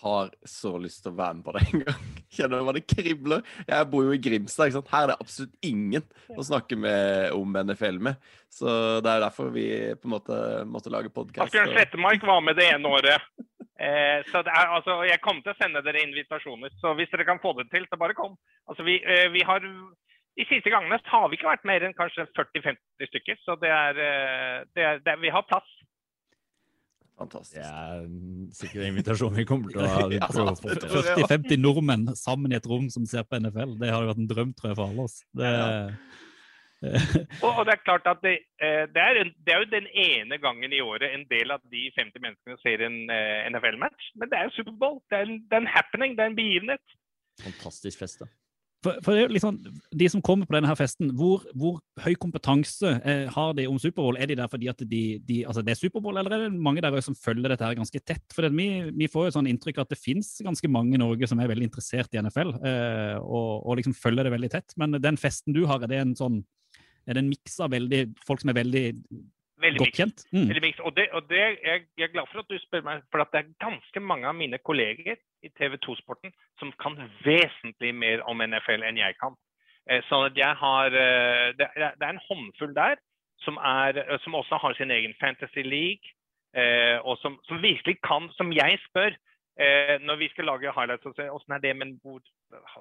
Har 0.00 0.30
så 0.48 0.74
lyst 0.80 1.02
til 1.04 1.12
å 1.12 1.18
være 1.18 1.38
med 1.38 1.44
på 1.46 1.54
det 1.54 1.62
en 1.68 1.82
gang. 1.84 2.04
Kjenner 2.34 2.60
du 2.60 2.66
hva 2.66 2.74
det 2.76 2.84
kribler? 2.88 3.44
Jeg 3.68 3.88
bor 3.92 4.06
jo 4.06 4.14
i 4.16 4.20
Grimstad. 4.22 4.68
ikke 4.68 4.78
sant? 4.80 4.92
Her 4.92 5.06
er 5.06 5.12
det 5.12 5.18
absolutt 5.22 5.68
ingen 5.68 6.06
å 6.34 6.46
snakke 6.46 6.78
med 6.80 7.36
om 7.36 7.58
NFL 7.60 8.00
med. 8.08 8.30
Så 8.52 8.68
det 9.04 9.10
er 9.12 9.24
derfor 9.26 9.50
vi 9.54 9.66
på 9.98 10.08
en 10.08 10.14
måte 10.16 10.38
måtte 10.70 10.92
lage 10.92 11.12
podkast. 11.14 11.50
Asbjørn 11.50 11.74
Slettemark 11.74 12.26
var 12.26 12.40
med 12.44 12.58
det 12.60 12.70
ene 12.74 12.94
året. 12.98 13.28
Eh, 13.74 14.20
så 14.30 14.38
det 14.46 14.52
er, 14.54 14.68
altså, 14.70 15.00
jeg 15.02 15.18
kommer 15.18 15.42
til 15.42 15.50
å 15.50 15.58
sende 15.58 15.80
dere 15.82 16.04
invitasjoner, 16.06 16.70
så 16.78 16.92
hvis 16.94 17.10
dere 17.10 17.26
kan 17.26 17.40
få 17.42 17.56
det 17.58 17.66
til, 17.72 17.82
så 17.90 17.98
bare 17.98 18.14
kom. 18.14 18.36
Altså, 18.70 18.86
vi, 18.86 19.00
eh, 19.02 19.26
vi 19.34 19.42
har, 19.42 19.66
de 19.66 20.46
siste 20.46 20.70
gangene 20.70 21.00
har 21.10 21.26
vi 21.26 21.34
ikke 21.34 21.50
vært 21.50 21.66
mer 21.66 21.82
enn 21.82 21.96
kanskje 21.98 22.28
40-50 22.38 23.10
stykker, 23.10 23.40
så 23.42 23.58
det 23.58 23.72
er, 23.74 23.98
eh, 23.98 24.60
det 24.78 24.86
er, 24.86 25.02
det 25.02 25.16
er, 25.16 25.18
vi 25.26 25.34
har 25.34 25.42
plass. 25.50 25.66
Fantastisk. 27.14 27.60
Det 27.60 27.62
er 27.62 28.06
sikkert 28.58 28.80
en 28.82 28.88
invitasjon 28.90 29.36
vi 29.38 29.44
kommer 29.46 29.70
til 29.70 29.84
å 29.84 29.86
ha 29.94 30.06
Ja, 30.10 30.26
prøve 30.26 30.50
å 30.50 30.58
få 30.58 30.72
det 30.72 30.80
til. 30.82 30.90
tror 30.90 31.08
jeg. 31.12 31.26
40-50 31.30 31.60
nordmenn 31.62 32.08
sammen 32.18 32.50
i 32.52 32.58
et 32.58 32.66
rom 32.66 32.88
som 32.90 33.06
ser 33.06 33.22
på 33.28 33.38
NFL. 33.38 33.76
Det 33.78 33.92
hadde 33.94 34.08
vært 34.10 34.22
en 34.24 34.30
drøm, 34.32 34.54
tror 34.58 34.72
jeg, 34.72 34.78
for 34.80 34.88
alle 34.90 35.06
oss. 35.06 35.20
Det, 35.30 35.52
Og, 36.84 37.46
og 37.48 37.62
det 37.64 37.72
er 37.78 37.80
klart 37.86 38.04
at 38.10 38.18
det, 38.20 38.32
eh, 38.60 38.82
det, 38.92 39.00
er, 39.00 39.16
en- 39.22 39.30
det 39.46 39.54
er 39.54 39.62
jo 39.62 39.68
den 39.72 39.86
ene 39.96 40.36
gangen 40.42 40.72
i 40.76 40.82
året 40.84 41.14
en 41.16 41.22
del 41.30 41.54
av 41.54 41.62
de 41.72 41.86
50 41.96 42.20
menneskene 42.20 42.58
ser 42.60 42.82
en 42.84 42.98
eh, 43.14 43.46
NFL-match. 43.48 44.10
Men 44.20 44.28
det 44.28 44.36
er 44.36 44.50
jo 44.50 44.56
Superbowl. 44.58 44.98
Det 45.08 45.16
er 45.22 45.30
en, 45.30 45.38
det 45.48 45.56
er 45.56 45.62
en 45.64 45.70
happening, 45.72 46.12
det 46.18 46.26
er 46.26 46.32
en 46.34 46.36
begivenhet. 46.36 46.96
Fantastisk 47.40 48.02
fest, 48.02 48.20
da. 48.20 48.28
For, 48.84 48.98
for 49.04 49.32
liksom, 49.32 49.58
De 49.96 50.08
som 50.12 50.22
kommer 50.24 50.48
på 50.48 50.54
denne 50.56 50.68
her 50.68 50.78
festen, 50.78 51.10
hvor, 51.16 51.44
hvor 51.56 51.78
høy 52.04 52.12
kompetanse 52.20 52.94
eh, 53.00 53.24
har 53.32 53.54
de 53.56 53.66
om 53.70 53.78
Superbowl? 53.80 54.18
Er 54.20 54.28
de 54.30 54.38
der 54.38 54.50
fordi 54.50 54.68
at 54.70 54.82
de, 54.84 55.02
de, 55.24 55.38
altså 55.48 55.64
det 55.64 55.74
er 55.74 55.80
Superbowl, 55.80 56.18
eller 56.20 56.36
er 56.36 56.46
det 56.46 56.64
mange 56.66 56.84
der 56.84 56.98
som 57.04 57.16
følger 57.16 57.54
dette 57.54 57.64
her 57.64 57.78
ganske 57.78 58.02
tett? 58.04 58.24
For 58.34 58.48
vi, 58.52 58.68
vi 58.92 59.10
får 59.10 59.28
jo 59.28 59.36
sånn 59.38 59.48
inntrykk 59.50 59.82
at 59.84 59.94
det 59.94 60.00
finnes 60.00 60.34
ganske 60.44 60.70
mange 60.72 60.98
i 60.98 61.00
Norge 61.00 61.28
som 61.30 61.40
er 61.40 61.50
veldig 61.52 61.70
interessert 61.70 62.12
i 62.12 62.20
NFL, 62.20 62.56
eh, 62.60 63.16
og, 63.22 63.64
og 63.64 63.80
liksom 63.80 63.96
følger 63.96 64.28
det 64.28 64.34
veldig 64.36 64.52
tett. 64.52 64.76
Men 64.80 64.98
den 65.00 65.20
festen 65.20 65.56
du 65.56 65.64
har, 65.70 65.82
er 65.82 65.94
det 65.94 66.02
en 66.02 66.18
sånn 66.18 66.42
er 67.04 67.16
det 67.16 67.20
en 67.20 67.28
miks 67.28 67.58
av 67.60 67.72
veldig, 67.74 68.04
folk 68.24 68.40
som 68.40 68.50
er 68.52 68.56
veldig 68.62 68.84
Veldig 69.64 69.80
Godt 69.80 69.98
kjent. 70.00 70.24
Mm. 70.34 70.48
Veldig. 70.50 70.72
Og, 70.84 70.92
det, 70.96 71.06
og 71.16 71.22
det, 71.30 71.40
jeg, 71.40 71.86
jeg 71.98 72.06
er 72.08 72.12
glad 72.12 72.28
for 72.32 72.42
at 72.42 72.50
du 72.50 72.58
spør 72.60 72.84
meg, 72.86 73.04
for 73.10 73.24
det 73.24 73.40
er 73.40 73.54
ganske 73.64 74.02
mange 74.04 74.28
av 74.28 74.36
mine 74.36 74.60
kolleger 74.60 75.16
i 75.44 75.50
TV 75.58 75.78
2-sporten 75.86 76.34
som 76.60 76.72
kan 76.82 76.98
vesentlig 77.24 77.94
mer 77.96 78.24
om 78.30 78.42
NFL 78.44 78.84
enn 78.86 79.00
jeg 79.00 79.16
kan. 79.20 79.36
Eh, 79.90 80.00
at 80.04 80.36
jeg 80.40 80.60
har 80.64 80.86
eh, 80.86 81.48
det, 81.58 81.68
er- 81.76 82.08
en 82.08 82.22
håndfull 82.28 82.74
der 82.76 83.00
som, 83.44 83.56
er, 83.56 83.98
eh, 84.04 84.18
som 84.24 84.34
også 84.34 84.60
har 84.60 84.76
sin 84.76 84.90
egen 84.90 85.14
Fantasy 85.20 85.64
League, 85.64 86.12
eh, 86.56 86.98
og 87.04 87.18
som, 87.22 87.40
som 87.48 87.62
virkelig 87.62 87.98
kan, 88.04 88.28
som 88.36 88.52
jeg 88.52 88.78
spør 88.88 89.12
eh, 89.60 89.96
når 90.00 90.16
vi 90.22 90.28
skal 90.32 90.48
lage 90.50 90.72
highlights 90.76 91.06
og 91.06 91.16
se 91.16 91.30
åssen 91.30 91.56
er 91.56 91.64
det, 91.64 91.76
men 91.76 91.98
hvor 92.02 92.20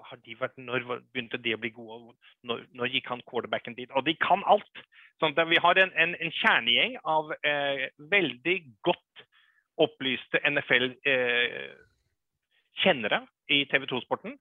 har 0.09 0.17
de 0.25 0.33
vært, 0.39 0.57
når 0.57 0.79
begynte 1.13 1.37
de 1.41 1.55
å 1.55 1.61
bli 1.61 1.71
gode, 1.75 2.13
når, 2.47 2.57
når 2.77 2.87
gikk 2.95 3.07
han 3.11 3.27
quarterbacken 3.29 3.75
dit? 3.77 3.91
Og 3.93 4.01
de 4.07 4.13
kan 4.21 4.41
alt. 4.49 4.75
Sånn 5.21 5.35
vi 5.49 5.61
har 5.61 5.75
en, 5.79 5.91
en, 5.95 6.13
en 6.19 6.31
kjernegjeng 6.41 6.93
av 7.07 7.23
eh, 7.45 7.83
veldig 8.11 8.57
godt 8.85 9.13
opplyste 9.83 10.37
NFL-kjennere 10.45 13.19
i 13.53 13.57
TV 13.71 13.83
2-sporten. 13.89 14.31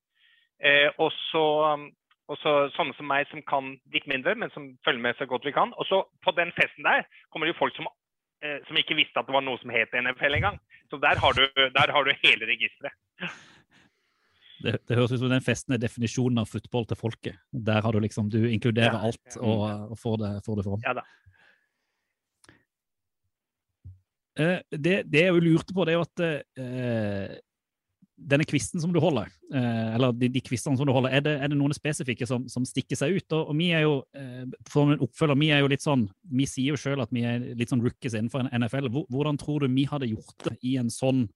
Eh, 0.62 0.88
og 1.02 1.10
og 2.30 2.36
så 2.40 2.52
sånne 2.72 2.94
som 2.96 3.06
meg 3.10 3.22
som 3.28 3.42
kan 3.44 3.64
litt 3.92 4.06
mindre, 4.08 4.34
men 4.38 4.50
som 4.54 4.78
følger 4.86 5.04
med 5.04 5.16
så 5.18 5.26
godt 5.28 5.44
vi 5.44 5.52
kan. 5.52 5.72
Og 5.76 5.84
så 5.88 5.96
på 6.24 6.30
den 6.36 6.52
festen 6.56 6.84
der 6.86 7.00
kommer 7.28 7.46
det 7.46 7.52
jo 7.52 7.58
folk 7.58 7.74
som, 7.76 7.86
eh, 8.44 8.58
som 8.68 8.76
ikke 8.78 8.96
visste 8.96 9.18
at 9.20 9.26
det 9.28 9.34
var 9.34 9.44
noe 9.44 9.58
som 9.60 9.70
het 9.74 9.92
NFL 9.92 10.34
engang. 10.38 10.56
Så 10.88 10.96
der 11.02 11.16
har 11.20 11.32
du, 11.36 11.42
der 11.56 11.92
har 11.92 12.02
du 12.04 12.10
hele 12.22 12.44
registeret. 12.48 12.92
Det, 14.62 14.76
det 14.88 14.98
høres 14.98 15.14
ut 15.14 15.22
som 15.22 15.32
den 15.32 15.44
festen 15.44 15.74
er 15.74 15.82
definisjonen 15.82 16.42
av 16.42 16.50
fotball 16.50 16.86
til 16.88 16.98
folket. 16.98 17.40
Der 17.50 17.82
har 17.84 17.94
du 17.94 18.00
liksom, 18.04 18.30
du 18.32 18.44
inkluderer 18.46 18.98
Ja, 18.98 19.10
alt 19.10 19.38
og, 19.40 19.64
og 19.92 19.98
får, 19.98 20.18
det, 20.22 20.32
får 20.46 20.60
det 20.60 20.66
fram. 20.68 20.84
Ja 20.86 20.96
da. 21.00 21.06
Eh, 24.40 24.58
det, 24.72 24.98
det 25.12 25.26
jeg 25.26 25.40
lurte 25.44 25.74
på, 25.76 25.84
det 25.84 25.94
er 25.94 25.98
jo 25.98 26.06
at 26.06 26.22
eh, 26.26 27.40
denne 28.22 28.46
kvisten 28.48 28.80
som 28.82 28.92
du 28.94 29.00
holder, 29.02 29.30
eh, 29.54 29.94
eller 29.96 30.14
de, 30.16 30.28
de 30.32 30.42
kvistene 30.44 30.78
som 30.78 30.88
du 30.88 30.92
holder, 30.94 31.12
er 31.16 31.24
det, 31.24 31.34
er 31.42 31.52
det 31.52 31.58
noen 31.58 31.74
spesifikke 31.76 32.26
som, 32.28 32.46
som 32.50 32.64
stikker 32.68 32.98
seg 32.98 33.18
ut? 33.18 33.26
Og, 33.34 33.50
og 33.50 33.58
vi 33.58 33.70
er 33.74 33.84
jo, 33.84 33.96
eh, 34.18 34.44
for 34.70 34.92
en 34.94 35.04
oppfølger, 35.04 35.38
vi 35.40 35.50
er 35.54 35.62
jo 35.64 35.70
litt 35.72 35.84
sånn, 35.84 36.06
vi 36.30 36.46
sier 36.48 36.72
jo 36.72 36.80
selv 36.80 37.04
at 37.06 37.12
vi 37.14 37.24
er 37.28 37.44
litt 37.58 37.72
sånn 37.72 37.82
rookies 37.84 38.16
innenfor 38.18 38.48
NFL. 38.52 38.90
Hvordan 39.12 39.40
tror 39.40 39.64
du 39.64 39.72
vi 39.74 39.86
hadde 39.90 40.10
gjort 40.12 40.48
det 40.48 40.56
i 40.68 40.76
en 40.80 40.92
sånn 40.92 41.26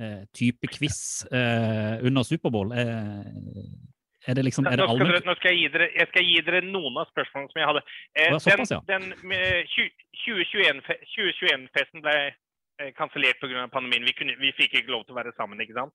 eh, 0.00 0.22
type 0.32 0.68
quiz 0.72 1.24
eh, 1.32 1.98
under 2.06 2.22
Superbowl? 2.22 2.72
Eh, 2.72 3.66
er 4.28 4.34
det 4.38 4.44
liksom, 4.46 4.66
er 4.70 4.76
det 4.78 4.84
Nå 4.86 4.94
skal, 4.94 5.08
dere, 5.10 5.20
nå 5.26 5.34
skal 5.34 5.50
jeg, 5.50 5.58
gi 5.64 5.68
dere, 5.74 5.88
jeg 5.98 6.06
skal 6.12 6.24
gi 6.28 6.40
dere 6.46 6.60
noen 6.62 6.98
av 7.02 7.08
spørsmålene 7.10 7.50
som 7.50 7.58
jeg 7.60 7.68
hadde. 7.72 7.82
Eh, 8.14 8.38
såpass, 8.38 8.74
den 8.86 9.08
den 9.10 9.34
eh, 9.34 9.64
20 9.66 9.90
2021-fe- 10.22 11.00
2021-festen 11.16 12.04
ble 12.04 12.14
eh, 12.30 12.92
kansellert 12.94 13.40
pga. 13.42 13.66
pandemien. 13.72 14.06
Vi, 14.06 14.14
kunne, 14.14 14.36
vi 14.38 14.52
fikk 14.54 14.76
ikke 14.78 14.92
lov 14.94 15.02
til 15.08 15.16
å 15.16 15.18
være 15.18 15.32
sammen. 15.34 15.58
ikke 15.64 15.74
sant? 15.74 15.94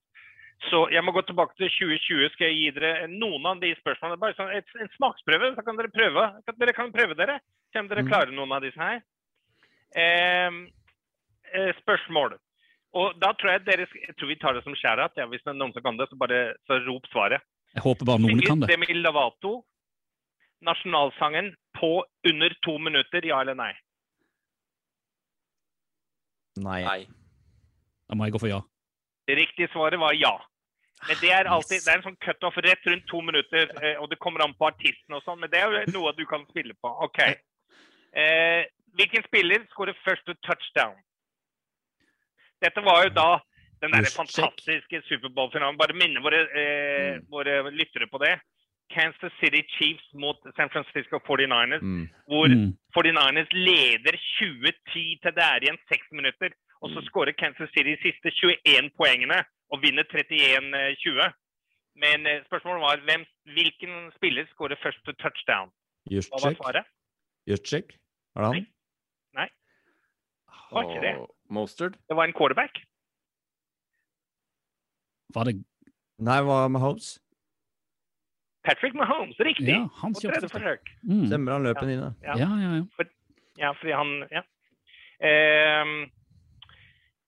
Så 0.71 0.87
jeg 0.91 1.03
må 1.05 1.13
gå 1.13 1.21
tilbake 1.23 1.53
til 1.55 1.69
2020. 1.69 2.31
Skal 2.33 2.49
jeg 2.49 2.57
gi 2.57 2.71
dere 2.79 3.07
noen 3.07 3.45
av 3.45 3.59
de 3.61 3.71
spørsmålene? 3.79 4.19
Bare 4.19 4.35
sånn 4.35 4.51
et, 4.57 4.67
en 4.81 4.89
smaksprøve, 4.97 5.53
så 5.55 5.63
kan 5.63 5.77
dere 5.79 5.93
prøve. 5.93 6.25
Dere 6.49 6.73
kan 6.75 6.91
prøve 6.91 7.15
dere. 7.15 7.39
Se 7.71 7.79
om 7.79 7.87
dere 7.87 8.03
Mm. 8.03 8.09
klarer 8.11 8.33
noen 8.35 8.51
av 8.57 8.65
disse 8.65 8.81
her. 8.81 8.99
Eh, 9.95 10.51
eh, 11.53 11.71
spørsmål. 11.79 12.35
Og 12.97 13.17
da 13.21 13.33
tror 13.37 13.53
jeg 13.53 13.65
dere 13.67 13.85
Jeg 13.93 14.15
tror 14.17 14.31
vi 14.31 14.39
tar 14.41 14.57
det 14.57 14.63
som 14.65 14.75
skjærat. 14.77 15.17
Ja, 15.19 15.27
hvis 15.29 15.43
det 15.45 15.53
er 15.53 15.59
noen 15.59 15.73
som 15.75 15.85
kan 15.85 15.99
det, 15.99 16.09
så 16.09 16.19
bare 16.19 16.41
så 16.69 16.79
rop 16.87 17.07
svaret. 17.11 17.45
Jeg 17.75 17.83
håper 17.85 18.09
bare 18.09 18.23
noen 18.23 18.41
kan 18.45 18.63
det. 18.63 18.71
Demi 18.71 18.95
Lovato, 18.97 19.59
nasjonalsangen, 20.65 21.51
på 21.77 21.91
under 22.25 22.55
to 22.65 22.77
minutter, 22.81 23.25
ja 23.29 23.41
eller 23.43 23.57
nei? 23.57 23.73
Nei. 26.57 26.81
Nei. 26.87 27.01
Da 28.07 28.17
må 28.17 28.25
jeg 28.25 28.33
gå 28.33 28.41
for 28.41 28.49
ja. 28.49 28.61
Det 29.27 29.35
riktige 29.37 29.69
svaret 29.73 29.99
var 30.01 30.15
ja. 30.17 30.33
Men 31.05 31.19
det 31.21 31.29
er 31.29 31.49
alltid, 31.51 31.83
det 31.85 31.91
er 31.91 31.99
en 31.99 32.07
sånn 32.07 32.21
cutoff 32.23 32.57
rett 32.65 32.87
rundt 32.89 33.05
to 33.11 33.19
minutter, 33.21 33.69
eh, 33.83 33.99
og 34.01 34.09
det 34.09 34.17
kommer 34.23 34.41
an 34.41 34.55
på 34.57 34.71
artisten 34.71 35.13
og 35.13 35.21
sånn, 35.27 35.37
men 35.43 35.51
det 35.51 35.59
er 35.61 35.69
jo 35.69 35.99
noe 35.99 36.15
du 36.17 36.23
kan 36.25 36.47
spille 36.49 36.73
på. 36.81 36.89
OK. 37.05 37.19
Eh, 38.17 38.63
hvilken 38.97 39.27
spiller 39.27 39.67
skårer 39.75 39.99
første 40.01 40.33
touchdown? 40.47 40.97
Dette 42.61 42.81
var 42.81 43.03
jo 43.05 43.09
da 43.13 43.29
den 43.81 43.91
der 43.93 44.07
fantastiske 44.09 45.01
Superbowl-finalen. 45.09 45.77
Bare 45.77 45.93
minne 45.93 46.21
våre, 46.23 46.39
eh, 46.61 47.17
Mm. 47.17 47.25
våre 47.29 47.71
lyttere 47.71 48.07
på 48.09 48.17
det. 48.17 48.39
Kansas 48.89 49.31
City 49.39 49.61
Chiefs 49.77 50.13
mot 50.13 50.37
San 50.55 50.69
Francisco 50.69 51.19
49ers. 51.19 51.81
Mm. 51.81 52.07
hvor 52.27 52.47
Mm. 52.47 52.77
49ers 52.95 53.51
leder 53.51 54.15
20-10 54.39 55.19
til 55.21 55.31
det 55.35 55.43
er 55.43 55.59
igjen 55.61 55.77
seks 55.91 56.07
minutter. 56.11 56.49
Og 56.81 56.89
så 56.91 57.01
skårer 57.05 57.33
Kansas 57.37 57.69
City 57.75 57.89
de 57.95 57.97
siste 58.01 58.31
21 58.31 58.89
poengene 58.97 59.43
og 59.71 59.81
vinner 59.81 60.03
31-20. 60.03 61.33
Men 61.95 62.25
eh, 62.27 62.43
spørsmålet 62.45 62.81
var 62.81 62.97
hvem, 63.05 63.25
hvilken 63.53 64.11
spiller 64.15 64.45
skårer 64.53 64.77
først 64.81 65.03
på 65.05 65.11
touchdown? 65.17 65.69
Hva 66.09 66.39
var 66.43 66.53
svaret? 66.55 66.85
Juszczyk? 67.47 67.93
Er 68.35 68.41
det 68.41 68.53
han? 68.53 68.67
Var 70.71 70.83
ikke 70.83 71.01
det? 71.07 71.15
Og 71.47 71.53
Mostard? 71.55 71.95
Det 72.09 72.15
var 72.17 72.27
en 72.27 72.35
quarterback. 72.35 72.81
Var 75.35 75.49
det 75.49 75.57
Nei, 76.17 76.41
hva 76.41 76.65
med 76.71 76.81
Hobbs? 76.81 77.19
Patrick 78.65 78.95
Mahomes, 78.97 79.37
riktig! 79.39 79.69
Ja, 79.69 79.85
han 80.01 80.13
På 80.15 80.19
tredje 80.19 80.49
forsøk. 80.49 80.89
mm. 81.03 81.25
Stemmer 81.29 81.53
han 81.55 81.63
løp 81.67 81.77
ja. 81.81 81.89
inn, 81.93 82.01
da. 82.01 82.09
Ja. 82.25 82.37
Ja, 82.41 82.47
ja, 82.63 82.71
ja. 82.79 83.09
Ja, 83.57 83.73
fordi 83.79 83.93
han 83.95 84.13
Ja. 84.31 84.41
Ehm, 85.27 86.09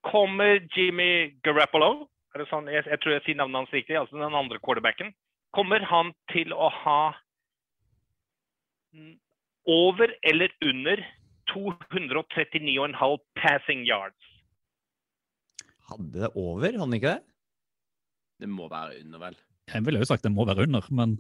kommer 0.04 0.60
Jimmy 0.76 1.40
Garoppolo 1.44 2.10
er 2.36 2.44
det 2.44 2.50
sånn, 2.52 2.68
jeg, 2.70 2.86
jeg 2.86 3.02
tror 3.02 3.16
jeg 3.16 3.24
sier 3.26 3.40
navnet 3.40 3.64
hans 3.64 3.74
riktig, 3.74 3.98
altså 3.98 4.20
den 4.20 4.36
andre 4.38 4.60
quarterbacken. 4.62 5.14
Kommer 5.56 5.82
han 5.90 6.12
til 6.34 6.54
å 6.54 6.70
ha 6.70 7.02
over 9.70 10.14
eller 10.24 10.54
under 10.66 11.02
239,5 11.54 13.18
passing 13.40 13.86
yards? 13.88 14.30
Hadde 15.90 16.12
det 16.14 16.32
over, 16.36 16.68
hadde 16.68 16.84
han 16.86 16.94
ikke 16.98 17.16
det? 17.16 17.24
Det 18.40 18.50
må 18.50 18.70
være 18.72 19.02
under, 19.04 19.20
vel. 19.20 19.40
Jeg 19.74 19.86
ville 19.86 20.02
jo 20.02 20.08
sagt 20.10 20.24
det 20.26 20.32
må 20.34 20.46
være 20.50 20.66
under, 20.68 20.86
men 20.96 21.18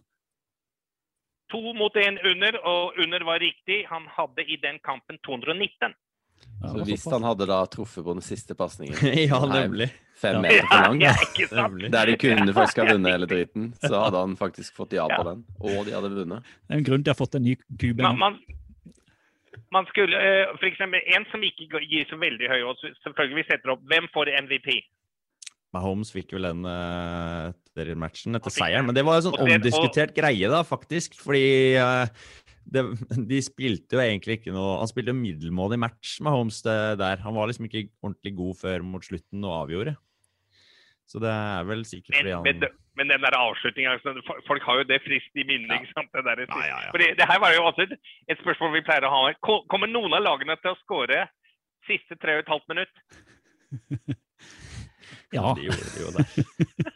To 1.49 1.73
mot 1.73 1.95
én 1.97 2.19
under, 2.29 2.59
og 2.61 2.99
under 3.01 3.23
var 3.25 3.41
riktig. 3.41 3.81
Han 3.89 4.05
hadde 4.13 4.45
i 4.45 4.59
den 4.61 4.77
kampen 4.85 5.17
219. 5.25 5.95
ja, 6.61 6.69
Så 6.69 6.83
hvis 6.85 7.05
han 7.09 7.25
hadde 7.25 7.47
da 7.49 7.57
truffet 7.65 8.05
på 8.05 8.13
den 8.13 8.21
siste 8.21 8.53
pasningen 8.55 8.93
ja, 9.31 9.39
nemlig. 9.49 9.89
fem 10.13 10.41
meter 10.43 10.67
for 10.69 10.85
lang, 10.85 11.01
ja, 11.01 11.15
der 11.89 12.11
de 12.11 12.17
kunne 12.21 12.53
faktisk 12.53 12.83
ha 12.83 12.85
vunnet 12.91 13.15
hele 13.15 13.29
driten, 13.31 13.73
så 13.81 13.95
hadde 14.05 14.21
han 14.21 14.37
faktisk 14.37 14.75
fått 14.77 14.93
ja 14.93 15.07
på 15.09 15.23
den. 15.25 15.41
Og 15.57 15.85
de 15.87 15.95
hadde 15.97 16.13
vunnet. 16.13 16.53
Det 16.67 16.75
er 16.77 16.83
en 16.83 16.87
grunn 16.91 17.01
til 17.03 17.09
at 17.09 17.13
jeg 17.13 17.17
har 17.17 17.23
fått 17.25 17.39
en 17.39 17.47
ny 17.47 17.57
kube. 17.81 18.03
Man, 18.05 18.19
man, 18.21 18.37
man 19.75 19.88
skulle 19.89 20.17
eh, 20.17 20.51
for 20.58 20.67
eksempel, 20.69 21.03
En 21.15 21.27
som 21.32 21.43
ikke 21.45 21.82
gir 21.86 22.08
så 22.10 22.17
veldig 22.19 22.49
høy 22.51 22.63
odds, 22.71 22.86
selvfølgelig 23.05 23.45
setter 23.49 23.75
opp 23.75 23.84
Hvem 23.89 24.10
får 24.13 24.34
MVP? 24.45 24.71
Mahomes 25.75 26.10
fikk 26.10 26.34
vel 26.34 26.47
den 26.49 26.65
eh, 26.65 27.51
etter 27.51 27.91
matchen, 27.99 28.38
etter 28.38 28.53
seieren. 28.53 28.88
Men 28.89 28.97
det 28.97 29.03
var 29.05 29.19
en 29.19 29.27
sånn 29.27 29.38
omdiskutert 29.43 30.15
greie, 30.17 30.49
da, 30.49 30.63
faktisk. 30.65 31.13
Fordi 31.21 31.77
eh, 31.77 32.10
det, 32.73 32.84
de 33.29 33.41
spilte 33.45 33.97
jo 33.97 34.01
egentlig 34.01 34.39
ikke 34.39 34.53
noe 34.55 34.79
Han 34.82 34.89
spilte 34.89 35.13
middelmådig 35.13 35.79
match, 35.82 36.17
Mahomes, 36.25 36.63
det 36.65 36.77
der. 37.01 37.21
Han 37.25 37.38
var 37.38 37.51
liksom 37.51 37.69
ikke 37.69 37.86
ordentlig 38.01 38.34
god 38.41 38.62
før 38.63 38.88
mot 38.95 39.05
slutten 39.05 39.45
og 39.45 39.58
avgjorde. 39.60 39.95
Så 41.10 41.17
det 41.24 41.30
er 41.34 41.63
vel 41.65 41.82
sikkert 41.89 42.13
Men, 42.13 42.19
fordi 42.22 42.34
han 42.38 42.43
men, 42.45 42.78
men 43.00 43.10
den 43.10 43.24
der 43.26 43.36
avslutninga 43.39 43.95
altså, 43.98 44.13
Folk 44.48 44.62
har 44.67 44.76
jo 44.78 44.84
det 44.91 45.00
friskt 45.02 45.36
i 45.41 45.45
minnet. 45.50 45.72
Ja. 45.74 45.80
ikke 45.82 45.95
sant? 45.98 46.12
Det, 46.13 46.22
der, 46.28 46.43
Ja, 46.45 46.60
ja, 46.69 46.78
ja. 46.86 46.91
Fordi, 46.93 47.08
det 47.17 47.26
her 47.32 47.39
var 47.41 47.56
jo 47.56 47.63
også 47.65 47.88
et, 47.88 47.95
et 48.30 48.43
spørsmål 48.43 48.76
vi 48.78 48.84
pleier 48.86 49.08
å 49.10 49.13
ha. 49.15 49.34
Ko- 49.41 49.63
Kommer 49.74 49.89
noen 49.89 50.13
av 50.13 50.22
lagene 50.28 50.56
til 50.62 50.76
å 50.76 50.80
skåre 50.84 51.24
siste 51.89 52.15
tre 52.22 52.38
og 52.38 52.45
et 52.45 52.52
halvt 52.54 52.69
minutt? 52.76 52.93
Ja. 55.34 55.54
De 55.58 55.62
gjorde 55.62 55.86
det 55.93 56.02
jo 56.02 56.10
der. 56.15 56.26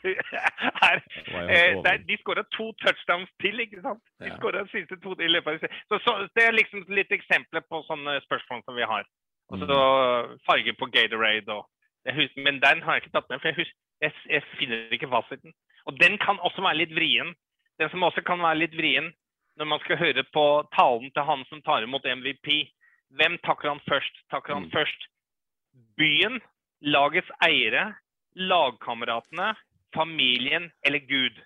her, 0.84 1.02
Det 1.06 1.34
jo 1.34 1.42
eh, 1.54 1.76
der, 1.86 2.00
de 2.08 2.16
skåra 2.22 2.42
to 2.56 2.72
touchdowns 2.82 3.30
til, 3.42 3.60
ikke 3.62 3.82
sant? 3.86 4.02
De 4.22 4.30
Ja. 4.32 4.38
skåra 4.40 4.64
siste 4.72 4.98
to 5.04 5.14
i 5.22 5.28
løpet 5.30 5.62
av. 5.62 5.76
Så, 5.92 6.00
så 6.06 6.16
Det 6.34 6.46
er 6.48 6.56
liksom 6.58 6.82
litt 6.98 7.14
eksempler 7.14 7.62
på 7.70 7.84
sånne 7.90 8.16
spørsmål 8.26 8.64
som 8.66 8.76
vi 8.78 8.88
har. 8.90 9.06
Og 9.54 9.60
så 9.62 9.68
Mm. 9.70 10.40
farge 10.50 10.74
på 10.80 10.90
Gatorade 10.96 11.50
og 11.54 11.68
jeg 12.06 12.16
husker, 12.16 12.42
Men 12.44 12.60
den 12.60 12.82
har 12.82 12.94
jeg 12.98 13.04
ikke 13.04 13.14
tatt 13.20 13.30
med, 13.30 13.40
for 13.42 13.48
jeg, 13.48 13.56
husker, 13.62 13.78
jeg, 14.04 14.14
jeg 14.30 14.44
finner 14.60 14.94
ikke 14.96 15.10
fasiten. 15.12 15.54
Og 15.88 15.98
den 16.00 16.18
kan 16.22 16.40
også 16.44 16.64
være 16.64 16.82
litt 16.84 16.94
vrien. 16.96 17.34
Den 17.82 17.90
som 17.92 18.04
også 18.06 18.24
kan 18.28 18.40
være 18.44 18.62
litt 18.66 18.76
vrien 18.78 19.10
når 19.60 19.68
man 19.70 19.82
skal 19.84 20.00
høre 20.02 20.24
på 20.34 20.44
talen 20.76 21.12
til 21.14 21.26
han 21.28 21.44
som 21.50 21.62
tar 21.66 21.84
imot 21.86 22.06
MVP. 22.10 22.48
Hvem 23.14 23.36
takker 23.46 23.70
han 23.74 23.82
først? 23.90 24.16
Takker 24.34 24.56
han 24.58 24.66
Mm. 24.68 24.72
først 24.74 25.08
byen, 25.98 26.40
lagets 26.82 27.30
eiere, 27.46 27.96
lagkameratene, 28.36 29.54
familien 29.96 30.72
eller 30.86 31.00
Gud? 31.10 31.38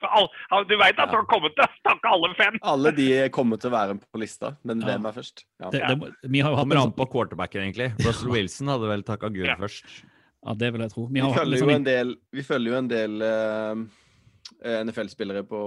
For 0.00 0.08
all, 0.16 0.64
du 0.64 0.76
veit 0.80 0.96
at 0.96 1.10
du 1.12 1.18
har 1.18 1.26
kommet 1.28 1.52
til 1.58 1.66
å 1.66 1.72
snakke 1.82 2.08
alle 2.08 2.30
fem! 2.38 2.54
Alle 2.64 2.92
de 2.96 3.08
kommer 3.36 3.60
til 3.60 3.68
å 3.68 3.74
være 3.74 3.98
på 4.00 4.20
lista, 4.22 4.54
men 4.64 4.80
Ja. 4.80 4.86
hvem 4.94 5.04
er 5.10 5.12
først? 5.12 5.44
Ja. 5.60 5.68
Det, 5.74 5.80
det, 5.84 6.14
vi 6.32 6.40
har 6.40 6.50
jo 6.52 6.56
hatt 6.56 6.64
Kommer 6.64 6.76
en 6.76 6.82
an 6.82 6.88
sånn, 6.88 6.96
på 6.96 7.10
quarterbacken, 7.12 7.60
egentlig. 7.68 7.90
Russell 8.06 8.32
Wilson 8.36 8.68
hadde 8.72 8.88
vel 8.88 9.02
takka 9.04 9.28
Gud 9.28 9.44
Ja. 9.44 9.56
først. 9.60 9.84
Ja, 10.46 10.54
det 10.54 10.72
vil 10.72 10.80
jeg 10.86 10.90
tro. 10.94 11.06
Vi 11.06 11.20
Vi 11.20 11.32
følger 11.34 11.50
liksom... 11.54 11.68
jo 11.70 11.76
en 11.76 11.84
del, 11.88 12.14
vi 12.32 12.42
følger 12.42 12.72
jo 12.72 12.78
en 12.78 12.88
del 12.90 13.22
uh, 13.22 14.84
NFL-spillere 14.84 15.42
på 15.48 15.60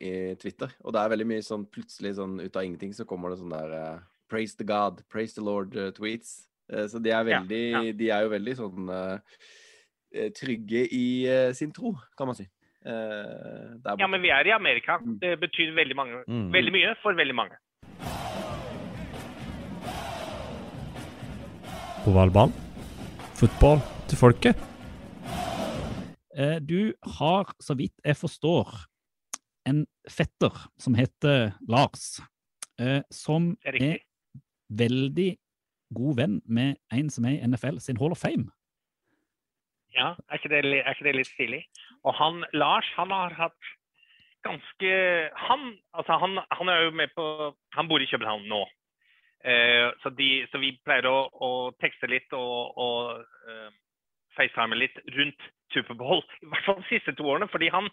i 0.00 0.34
Twitter, 0.40 0.72
og 0.84 0.92
det 0.94 1.00
er 1.02 1.12
veldig 1.14 1.26
mye 1.26 1.42
sånn 1.44 1.66
plutselig 1.68 2.14
sånn 2.16 2.38
ut 2.40 2.56
av 2.56 2.64
ingenting 2.64 2.94
så 2.96 3.04
kommer 3.08 3.30
det 3.34 3.40
sånn 3.42 3.52
der 3.56 3.74
uh, 3.76 3.98
Praise 4.30 4.54
the 4.56 4.64
God, 4.64 5.02
praise 5.10 5.34
the 5.34 5.42
Lord-tweets. 5.42 6.46
så 6.70 7.00
de 7.02 7.10
er 7.10 7.24
veldig 7.26 7.62
ja. 7.72 7.80
De 7.98 8.10
er 8.14 8.22
jo 8.22 8.28
veldig 8.30 8.52
sånn 8.60 8.90
eh, 8.94 9.18
eh, 10.14 10.28
trygge 10.30 10.84
i 10.94 11.26
eh, 11.26 11.50
sin 11.52 11.72
tro, 11.74 11.96
kan 12.16 12.30
man 12.30 12.38
si. 12.38 12.46
Eh, 12.86 13.72
der 13.82 13.98
Ja, 13.98 14.06
men 14.06 14.22
vi 14.22 14.30
er 14.30 14.46
i 14.46 14.54
Amerika. 14.54 15.00
Mm. 15.02 15.18
Det 15.18 15.32
betyr 15.40 15.74
veldig, 15.74 15.96
mange, 15.96 16.22
Mm. 16.28 16.52
veldig 16.52 16.72
mye 16.72 16.94
for 17.02 17.12
veldig 17.18 17.34
mange. 17.34 17.58
Ovalball. 22.06 22.52
Fotball 23.40 23.78
til 24.04 24.18
folket. 24.20 24.56
Eh, 26.36 26.58
Du 26.60 26.92
har, 27.16 27.48
så 27.56 27.72
vidt 27.74 27.96
jeg 28.04 28.16
forstår, 28.16 28.68
en 29.64 29.86
fetter 30.04 30.52
som 30.78 30.94
heter 30.94 31.54
Lars, 31.68 32.20
eh, 32.80 33.00
som 33.10 33.56
er 33.64 33.78
er 33.80 33.98
veldig 34.68 35.38
god 35.96 36.16
venn 36.16 36.42
med 36.44 36.76
en 36.92 37.08
som 37.08 37.24
er 37.24 37.38
i 37.38 37.46
NFL 37.48 37.80
sin 37.80 37.96
Hall 37.96 38.12
of 38.12 38.20
Fame. 38.20 38.50
Ja, 39.96 40.12
er 40.28 40.36
ikke, 40.36 40.52
det, 40.52 40.60
er 40.84 40.92
ikke 40.92 41.08
det 41.08 41.16
litt 41.16 41.32
stilig? 41.32 41.62
Og 42.04 42.14
han, 42.14 42.44
Lars, 42.52 42.92
han 42.96 43.10
har 43.10 43.32
hatt 43.34 43.72
ganske 44.44 44.92
Han, 45.48 45.78
altså 45.92 46.16
han, 46.16 46.38
han 46.52 46.68
er 46.68 46.84
jo 46.84 46.90
med 46.90 47.08
på 47.16 47.24
Han 47.76 47.88
bor 47.88 48.00
i 48.00 48.06
København 48.08 48.46
nå. 48.48 48.62
Eh, 49.44 49.88
så, 50.02 50.10
de, 50.12 50.46
så 50.52 50.60
vi 50.60 50.74
pleier 50.84 51.08
å, 51.08 51.28
å 51.32 51.50
tekste 51.80 52.10
litt 52.10 52.32
og, 52.36 52.76
og 52.76 53.22
eh, 53.48 53.70
facetime 54.36 54.76
litt 54.76 54.98
rundt 55.16 55.46
Superbowl. 55.72 56.20
I 56.44 56.50
hvert 56.50 56.66
fall 56.66 56.80
de 56.82 56.88
siste 56.90 57.14
to 57.16 57.28
årene. 57.30 57.48
Fordi 57.52 57.70
han, 57.72 57.88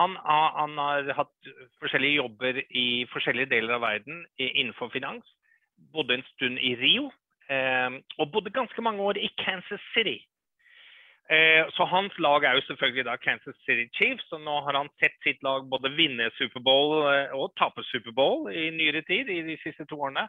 han, 0.00 0.16
han 0.24 0.78
har 0.80 1.12
hatt 1.20 1.52
forskjellige 1.82 2.18
jobber 2.22 2.62
i 2.70 2.88
forskjellige 3.12 3.52
deler 3.54 3.78
av 3.78 3.86
verden 3.86 4.24
innenfor 4.42 4.90
finans. 4.94 5.26
Bodde 5.94 6.18
en 6.18 6.26
stund 6.34 6.58
i 6.58 6.74
Rio. 6.80 7.12
Eh, 7.48 8.00
og 8.18 8.32
bodde 8.34 8.52
ganske 8.54 8.82
mange 8.84 9.04
år 9.04 9.20
i 9.22 9.30
Kansas 9.38 9.84
City. 9.94 10.18
Eh, 11.30 11.62
Så 11.76 11.84
hans 11.84 12.14
lag 12.18 12.44
er 12.44 12.56
jo 12.56 12.66
selvfølgelig 12.66 13.04
da 13.04 13.16
Kansas 13.20 13.56
City 13.66 13.86
Chiefs, 13.94 14.26
og 14.32 14.40
nå 14.40 14.60
har 14.64 14.80
han 14.80 14.88
sett 14.98 15.14
sitt 15.22 15.42
lag 15.44 15.66
både 15.70 15.92
vinne 15.92 16.30
Superbowl 16.40 17.04
og 17.36 17.52
tape 17.60 17.84
Superbowl 17.92 18.48
i 18.48 18.70
nyere 18.72 19.02
tid, 19.04 19.28
i 19.28 19.42
de 19.44 19.58
siste 19.62 19.84
to 19.84 20.00
årene. 20.00 20.24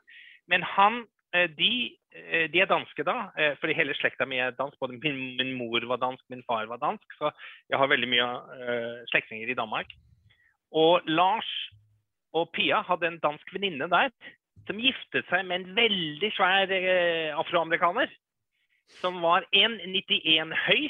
Men 0.50 0.66
han, 0.66 1.04
eh, 1.34 1.48
de, 1.58 1.72
eh, 2.14 2.46
de 2.52 2.62
er 2.64 2.70
danske 2.70 3.06
da, 3.06 3.30
for 3.36 3.64
fordi 3.64 3.78
hele 3.78 3.96
slekta 3.98 4.26
mi 4.26 4.42
er 4.42 4.56
dansk. 4.58 4.78
Både 4.82 4.98
min, 4.98 5.38
min 5.38 5.54
mor 5.58 5.86
var 5.92 6.02
dansk, 6.02 6.24
min 6.30 6.44
far 6.48 6.70
var 6.72 6.82
dansk, 6.82 7.18
så 7.20 7.32
jeg 7.70 7.80
har 7.80 7.92
veldig 7.92 8.10
mye 8.10 8.30
uh, 8.30 9.06
slektninger 9.14 9.50
i 9.50 9.58
Danmark. 9.58 9.94
Og 10.72 11.06
Lars 11.08 11.50
og 12.34 12.52
Pia 12.54 12.82
hadde 12.86 13.08
en 13.08 13.22
dansk 13.24 13.54
venninne 13.54 13.90
der 13.90 14.12
som 14.68 14.78
giftet 14.78 15.26
seg 15.30 15.48
med 15.50 15.62
en 15.64 15.78
veldig 15.78 16.30
svær 16.36 16.70
uh, 16.70 17.40
afroamerikaner 17.42 18.12
som 18.98 19.22
var 19.22 19.46
1,91 19.54 20.54
høy 20.66 20.90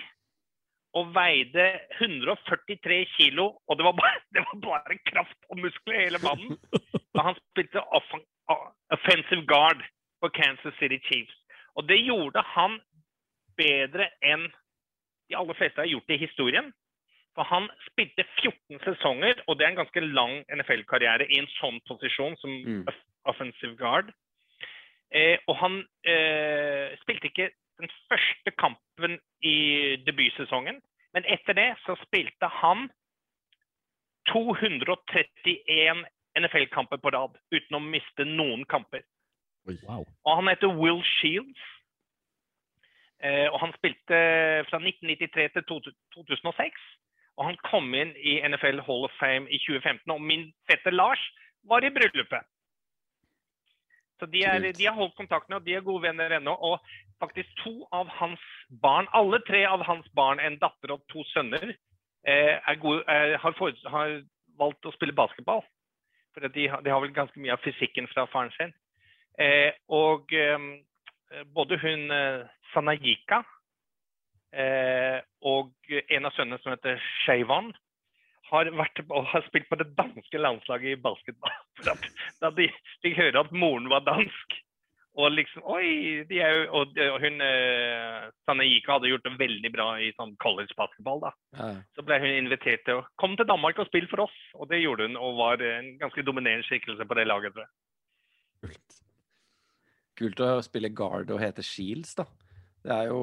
og 0.98 1.12
veide 1.14 1.66
143 2.00 3.00
kilo. 3.18 3.52
Og 3.68 3.78
det 3.78 3.86
var 3.86 3.96
bare, 4.00 4.22
det 4.34 4.46
var 4.48 4.62
bare 4.64 4.98
kraft 5.12 5.50
og 5.50 5.60
muskler 5.62 6.00
i 6.00 6.06
hele 6.08 6.22
mannen. 6.24 6.58
Og 7.18 7.24
han 7.26 7.38
spilte 7.40 7.82
offensive 8.90 9.46
guard 9.48 9.82
for 10.20 10.30
Kansas 10.34 10.76
City 10.80 11.00
Chiefs. 11.08 11.36
Og 11.78 11.88
det 11.88 12.00
gjorde 12.04 12.44
han 12.56 12.80
bedre 13.60 14.10
enn 14.26 14.48
de 15.30 15.38
aller 15.38 15.58
fleste 15.58 15.82
har 15.82 15.90
gjort 15.92 16.10
i 16.10 16.18
historien. 16.18 16.72
For 17.38 17.46
han 17.46 17.70
spilte 17.86 18.26
14 18.42 18.82
sesonger, 18.84 19.44
og 19.48 19.58
det 19.58 19.66
er 19.66 19.72
en 19.72 19.82
ganske 19.84 20.02
lang 20.02 20.40
NFL-karriere 20.50 21.28
i 21.30 21.38
en 21.40 21.48
sånn 21.60 21.78
posisjon 21.88 22.36
som 22.42 22.52
Mm. 22.66 22.88
offensive 23.26 23.76
guard. 23.78 24.12
Eh, 25.12 25.38
og 25.48 25.56
han 25.58 25.86
eh, 26.06 26.98
spilte 27.02 27.30
ikke 27.30 27.50
den 27.80 27.90
første 28.10 28.52
kampen 28.58 29.20
i 29.42 29.96
debutsesongen, 30.06 30.82
men 31.14 31.26
etter 31.26 31.54
det 31.54 31.70
så 31.86 31.96
spilte 32.06 32.48
han 32.62 32.90
231 34.28 36.06
NFL-kamper 36.40 37.02
på 37.02 37.12
rad 37.16 37.36
uten 37.54 37.78
å 37.78 37.84
miste 37.84 38.26
noen 38.28 38.66
kamper. 38.70 39.04
Wow. 39.68 40.06
Og 40.26 40.40
han 40.40 40.50
heter 40.52 40.74
Will 40.80 41.02
Shields. 41.18 41.66
Eh, 43.20 43.48
og 43.52 43.60
han 43.60 43.74
spilte 43.76 44.20
fra 44.70 44.80
1993 44.80 45.50
til 45.58 45.66
2006. 45.74 46.86
Og 47.40 47.48
han 47.48 47.60
kom 47.68 47.92
inn 47.96 48.16
i 48.18 48.40
NFL 48.48 48.82
Hall 48.88 49.06
of 49.08 49.16
Fame 49.20 49.48
i 49.52 49.60
2015. 49.64 50.08
Og 50.16 50.24
min 50.24 50.50
fetter 50.72 50.96
Lars 50.96 51.22
var 51.68 51.84
i 51.84 51.92
bryllupet. 51.96 52.48
Så 54.20 54.28
de, 54.28 54.42
er, 54.44 54.66
de 54.76 54.86
har 54.86 54.98
holdt 54.98 55.16
kontakten, 55.16 55.56
og 55.56 55.64
de 55.64 55.78
er 55.78 55.86
gode 55.86 56.04
venner 56.04 56.34
ennå. 56.36 56.52
Og 56.52 56.80
faktisk 57.24 57.52
to 57.64 57.88
av 57.96 58.10
hans 58.20 58.44
barn, 58.84 59.08
alle 59.16 59.40
tre 59.48 59.64
av 59.68 59.84
hans 59.88 60.08
barn, 60.16 60.42
en 60.44 60.60
datter 60.60 60.96
og 60.96 61.06
to 61.12 61.24
sønner, 61.32 61.72
eh, 62.28 62.56
er 62.60 62.82
gode, 62.84 63.06
eh, 63.08 63.38
har, 63.40 63.56
for, 63.56 63.76
har 63.94 64.20
valgt 64.60 64.90
å 64.90 64.96
spille 64.98 65.16
basketball. 65.16 65.64
For 66.34 66.46
de, 66.46 66.68
de 66.70 66.94
har 66.94 67.02
vel 67.04 67.16
ganske 67.16 67.42
mye 67.42 67.56
av 67.56 67.64
fysikken 67.64 68.08
fra 68.12 68.28
faren 68.30 68.54
sin. 68.58 68.74
Eh, 69.40 69.72
og 69.90 70.34
eh, 70.36 70.70
både 71.56 71.80
hun 71.82 72.12
eh, 72.12 72.48
Sanayika 72.74 73.44
eh, 74.54 75.20
og 75.48 75.72
en 75.90 76.28
av 76.28 76.36
sønnene 76.36 76.60
som 76.62 76.74
heter 76.74 77.00
Shavon, 77.24 77.72
har, 78.50 78.70
vært, 78.74 79.04
har 79.34 79.46
spilt 79.46 79.70
på 79.70 79.78
det 79.78 79.92
danske 79.98 80.42
landslaget 80.42 80.96
i 80.96 81.02
basketball. 81.02 81.54
Da 82.42 82.50
de 82.56 82.70
fikk 83.04 83.18
høre 83.20 83.44
at 83.44 83.54
moren 83.54 83.90
var 83.92 84.06
dansk. 84.08 84.58
Og 85.20 85.34
liksom 85.36 85.66
Oi! 85.68 86.24
De 86.30 86.40
er 86.40 86.54
jo, 86.56 86.66
og, 86.80 87.00
og 87.04 87.18
hun 87.20 87.42
eh, 87.44 88.30
Sanayika 88.48 88.96
hadde 88.96 89.12
gjort 89.12 89.26
det 89.28 89.36
veldig 89.42 89.72
bra 89.74 89.88
i 90.00 90.12
sånn 90.16 90.36
college 90.44 90.76
basketball. 90.80 91.20
da. 91.26 91.34
Ja. 91.60 91.70
Så 91.98 92.06
ble 92.08 92.22
hun 92.24 92.38
invitert 92.38 92.86
til 92.88 93.02
å 93.02 93.06
komme 93.20 93.40
til 93.40 93.50
Danmark 93.50 93.82
og 93.82 93.90
spille 93.90 94.08
for 94.12 94.24
oss. 94.28 94.38
Og 94.56 94.72
det 94.72 94.82
gjorde 94.84 95.10
hun, 95.10 95.20
og 95.20 95.40
var 95.42 95.64
en 95.66 95.92
ganske 96.00 96.24
dominerende 96.24 96.68
skikkelse 96.70 97.08
på 97.10 97.20
det 97.20 97.28
laget. 97.28 97.56
tror 97.58 97.68
jeg. 97.68 97.74
Kult. 98.70 99.00
Kult 100.20 100.44
å 100.44 100.52
spille 100.64 100.92
guard 100.92 101.32
og 101.32 101.42
hete 101.44 101.64
Shields, 101.64 102.16
da. 102.20 102.28
Det 102.84 102.96
er 102.96 103.12
jo 103.12 103.20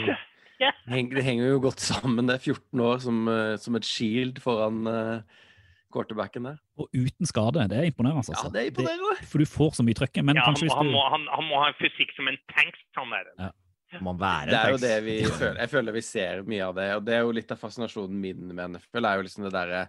Det 0.60 1.24
henger 1.24 1.46
jo 1.54 1.60
godt 1.64 1.80
sammen. 1.80 2.28
Det 2.28 2.36
er 2.36 2.52
14 2.52 2.80
år 2.84 2.98
som, 3.00 3.28
eh, 3.32 3.54
som 3.56 3.76
et 3.78 3.86
shield 3.88 4.40
foran 4.44 4.84
uh, 4.84 5.22
quarterbacken 5.92 6.46
der. 6.48 6.60
Og 6.80 6.88
uten 6.94 7.28
skade. 7.28 7.64
Det 7.70 7.78
er 7.78 7.88
imponerende. 7.90 8.22
Altså. 8.22 8.36
Ja, 8.36 8.52
det 8.54 8.62
er 8.62 8.70
imponerende. 8.72 9.16
For 9.30 9.42
du 9.42 9.48
får 9.48 9.74
så 9.80 9.86
mye 9.86 9.98
trøkk. 9.98 10.22
Men 10.24 10.38
Ja, 10.40 10.46
han, 10.48 10.58
hvis 10.60 10.74
han, 10.76 10.86
du 10.90 10.94
må, 10.94 11.02
han, 11.12 11.26
han 11.34 11.48
må 11.48 11.58
ha 11.62 11.72
en 11.72 11.78
fysikk 11.80 12.14
som 12.16 12.30
en 12.30 12.38
tanks, 12.54 12.80
han 12.98 13.16
der. 13.16 13.50
Må 14.06 14.14
være 14.14 14.46
Det 14.52 14.58
er 14.60 14.70
jo 14.70 14.78
det 14.78 14.96
vi 15.02 15.16
føler. 15.26 15.56
Jeg 15.64 15.70
føler 15.72 15.96
vi 15.96 16.02
ser 16.06 16.42
mye 16.46 16.62
av 16.68 16.76
det. 16.78 16.88
Og 16.94 17.04
det 17.08 17.16
er 17.16 17.24
jo 17.26 17.34
litt 17.34 17.50
av 17.50 17.58
fascinasjonen 17.58 18.20
min 18.22 18.52
med 18.54 18.76
NFL, 18.76 19.08
er 19.08 19.18
jo 19.18 19.26
liksom 19.26 19.46
det 19.48 19.54
derre 19.56 19.82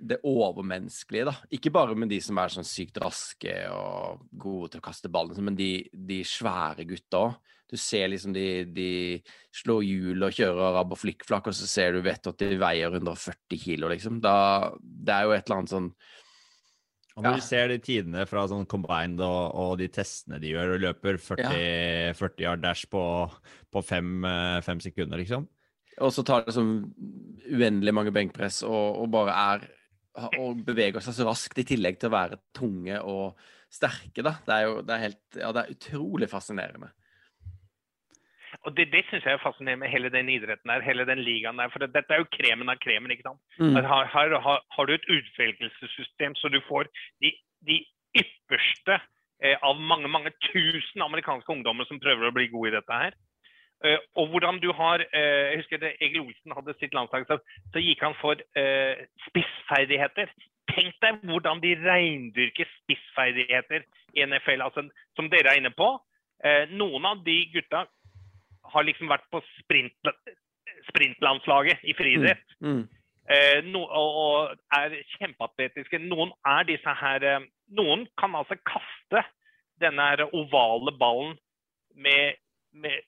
det 0.00 0.16
overmenneskelige, 0.24 1.26
da. 1.28 1.34
Ikke 1.52 1.72
bare 1.74 1.94
med 1.98 2.08
de 2.12 2.18
som 2.24 2.38
er 2.40 2.52
sånn 2.54 2.66
sykt 2.66 2.96
raske 3.02 3.52
og 3.74 4.22
gode 4.40 4.72
til 4.72 4.80
å 4.80 4.86
kaste 4.88 5.10
ballen, 5.12 5.40
men 5.44 5.58
de, 5.58 5.72
de 5.92 6.22
svære 6.26 6.86
gutta 6.88 7.24
òg. 7.26 7.38
Du 7.70 7.76
ser 7.78 8.08
liksom 8.10 8.32
de, 8.34 8.64
de 8.74 8.86
slår 9.54 9.84
hjul 9.86 10.24
og 10.26 10.32
kjører 10.34 10.72
rabb 10.74 10.96
og 10.96 10.98
flikkflakk, 10.98 11.52
og 11.52 11.54
så 11.54 11.68
ser 11.70 11.92
du 11.94 12.00
vet 12.02 12.26
at 12.26 12.40
de 12.42 12.56
veier 12.58 12.96
140 12.96 13.60
kilo, 13.62 13.90
liksom. 13.92 14.16
Da, 14.24 14.72
det 14.80 15.14
er 15.14 15.28
jo 15.28 15.36
et 15.36 15.44
eller 15.46 15.60
annet 15.60 15.74
sånn 15.76 15.86
Og 17.16 17.22
når 17.22 17.30
Ja. 17.30 17.36
du 17.36 17.44
ser 17.46 17.68
de 17.70 17.78
tidene 17.84 18.24
fra 18.26 18.46
sånn 18.50 18.66
combined 18.70 19.20
og, 19.22 19.54
og 19.54 19.72
de 19.78 19.86
testene 19.92 20.40
de 20.42 20.50
gjør, 20.54 20.74
og 20.76 20.84
løper 20.88 21.18
40, 21.22 22.14
40 22.18 22.44
yard 22.48 22.62
dash 22.64 22.86
på, 22.90 23.02
på 23.70 23.82
fem, 23.86 24.24
eh, 24.24 24.60
fem 24.66 24.80
sekunder, 24.82 25.20
liksom. 25.22 25.46
Og 26.00 26.14
så 26.16 26.24
tar 26.24 26.46
det 26.46 26.54
sånn 26.56 26.74
uendelig 27.50 27.92
mange 27.94 28.12
benkpress 28.14 28.62
og, 28.64 29.02
og 29.04 29.10
bare 29.12 29.34
er 29.54 29.66
Og 30.40 30.60
beveger 30.66 31.00
seg 31.04 31.14
så 31.16 31.26
raskt, 31.28 31.58
i 31.58 31.64
tillegg 31.68 31.98
til 32.00 32.10
å 32.10 32.14
være 32.16 32.38
tunge 32.56 33.00
og 33.02 33.38
sterke, 33.70 34.22
da. 34.26 34.36
Det 34.46 34.54
er 34.56 34.64
jo 34.68 34.80
det 34.82 34.94
er 34.96 35.04
helt 35.08 35.38
Ja, 35.40 35.52
det 35.56 35.62
er 35.64 35.76
utrolig 35.76 36.28
fascinerende. 36.32 36.90
Og 38.66 38.74
Det, 38.76 38.88
det 38.92 39.04
syns 39.08 39.24
jeg 39.24 39.36
er 39.36 39.40
fascinerende 39.42 39.84
med 39.84 39.92
hele 39.94 40.10
den 40.12 40.28
idretten 40.28 40.68
der, 40.72 40.82
hele 40.84 41.04
den 41.08 41.22
ligaen 41.22 41.56
der. 41.60 41.70
For 41.72 41.78
det, 41.84 41.92
dette 41.94 42.12
er 42.16 42.24
jo 42.24 42.28
kremen 42.34 42.68
av 42.72 42.80
kremen. 42.82 43.12
ikke 43.14 43.28
sant? 43.28 43.40
Mm. 43.62 43.76
Her, 43.78 44.08
her, 44.10 44.34
har- 44.42 44.64
har 44.74 44.86
du 44.90 44.92
et 44.96 45.06
utvelgelsessystem 45.06 46.34
så 46.36 46.50
du 46.52 46.58
får 46.66 46.90
de, 47.22 47.30
de 47.68 47.78
ypperste 48.18 48.98
eh, 49.42 49.56
av 49.62 49.78
mange 49.78 50.10
mange 50.10 50.32
tusen 50.50 51.00
amerikanske 51.06 51.52
ungdommer 51.54 51.86
som 51.88 52.02
prøver 52.02 52.26
å 52.28 52.34
bli 52.34 52.48
gode 52.52 52.72
i 52.72 52.76
dette 52.76 52.98
her. 53.04 53.14
Eh, 53.84 53.98
og 54.20 54.28
hvordan 54.28 54.58
du 54.60 54.72
har 54.76 55.00
eh, 55.00 55.46
Jeg 55.50 55.60
husker 55.62 55.80
det 55.80 55.94
Egil 56.04 56.20
Olsen 56.20 56.52
hadde 56.52 56.74
sitt 56.78 56.94
landslag, 56.94 57.24
så, 57.28 57.38
så 57.72 57.80
gikk 57.80 58.02
han 58.04 58.16
for 58.20 58.36
eh, 58.60 59.06
spissferdigheter. 59.28 60.28
Tenk 60.70 60.98
deg 61.02 61.24
hvordan 61.30 61.62
de 61.64 61.72
reindyrker 61.80 62.68
spissferdigheter 62.82 63.86
i 64.14 64.26
NFL, 64.26 64.66
altså, 64.66 64.84
som 65.16 65.30
dere 65.32 65.54
er 65.54 65.62
inne 65.62 65.72
på. 65.74 65.88
Noen 66.70 67.04
av 67.04 67.18
de 67.26 67.34
gutta 67.52 67.82
har 68.72 68.84
liksom 68.86 69.10
vært 69.10 69.26
på 69.34 69.42
sprint, 69.58 70.08
sprintlandslaget 70.86 71.82
i 71.84 71.94
friidrett. 71.98 72.54
Mm. 72.64 72.84
Eh, 73.30 73.58
no, 73.66 73.82
og, 73.84 74.20
og 74.22 74.78
er 74.78 74.94
kjempeatletiske. 75.16 76.00
Noen 76.06 76.32
er 76.48 76.64
disse 76.70 76.94
her 77.02 77.26
Noen 77.76 78.06
kan 78.18 78.34
altså 78.38 78.56
kaste 78.66 79.24
denne 79.82 80.06
ovale 80.30 80.94
ballen 80.98 81.36
med, 81.94 82.38
med 82.72 83.02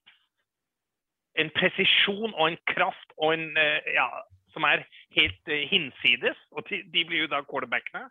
en 1.41 1.51
presisjon 1.57 2.35
og 2.35 2.47
en 2.49 2.59
kraft 2.75 3.15
og 3.19 3.35
en 3.37 3.49
eh, 3.59 3.95
ja, 3.97 4.09
som 4.53 4.67
er 4.69 4.85
helt 5.17 5.53
eh, 5.53 5.65
hinsides. 5.71 6.39
Og 6.53 6.67
de, 6.69 6.83
blir 6.93 7.25
jo 7.25 7.31
da 7.33 7.43
quarterbackene. 7.47 8.09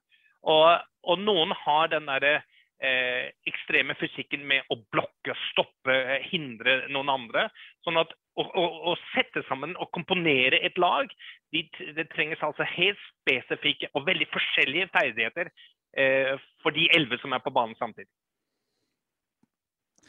Og, 0.49 0.81
og 1.05 1.21
noen 1.21 1.53
har 1.63 1.91
den 1.91 2.09
derre 2.09 2.39
eh, 2.81 3.29
ekstreme 3.49 3.95
fysikken 3.99 4.45
med 4.49 4.65
å 4.73 4.79
blokke, 4.93 5.35
stoppe, 5.51 5.93
eh, 5.93 6.25
hindre 6.31 6.81
noen 6.93 7.11
andre. 7.13 7.47
Sånn 7.85 7.99
at 8.01 8.13
å, 8.39 8.45
å, 8.45 8.65
å 8.91 8.95
sette 9.11 9.43
sammen 9.49 9.75
og 9.77 9.91
komponere 9.95 10.61
et 10.65 10.79
lag, 10.81 11.11
de, 11.53 11.65
det 11.97 12.09
trenges 12.15 12.41
altså 12.45 12.65
helt 12.77 13.01
spesifikke 13.21 13.91
og 13.93 14.07
veldig 14.09 14.29
forskjellige 14.33 14.89
ferdigheter 14.95 15.51
eh, 15.97 16.33
for 16.63 16.73
de 16.75 16.89
elleve 16.95 17.21
som 17.21 17.35
er 17.35 17.43
på 17.43 17.53
banen 17.53 17.77
samtidig. 17.79 18.09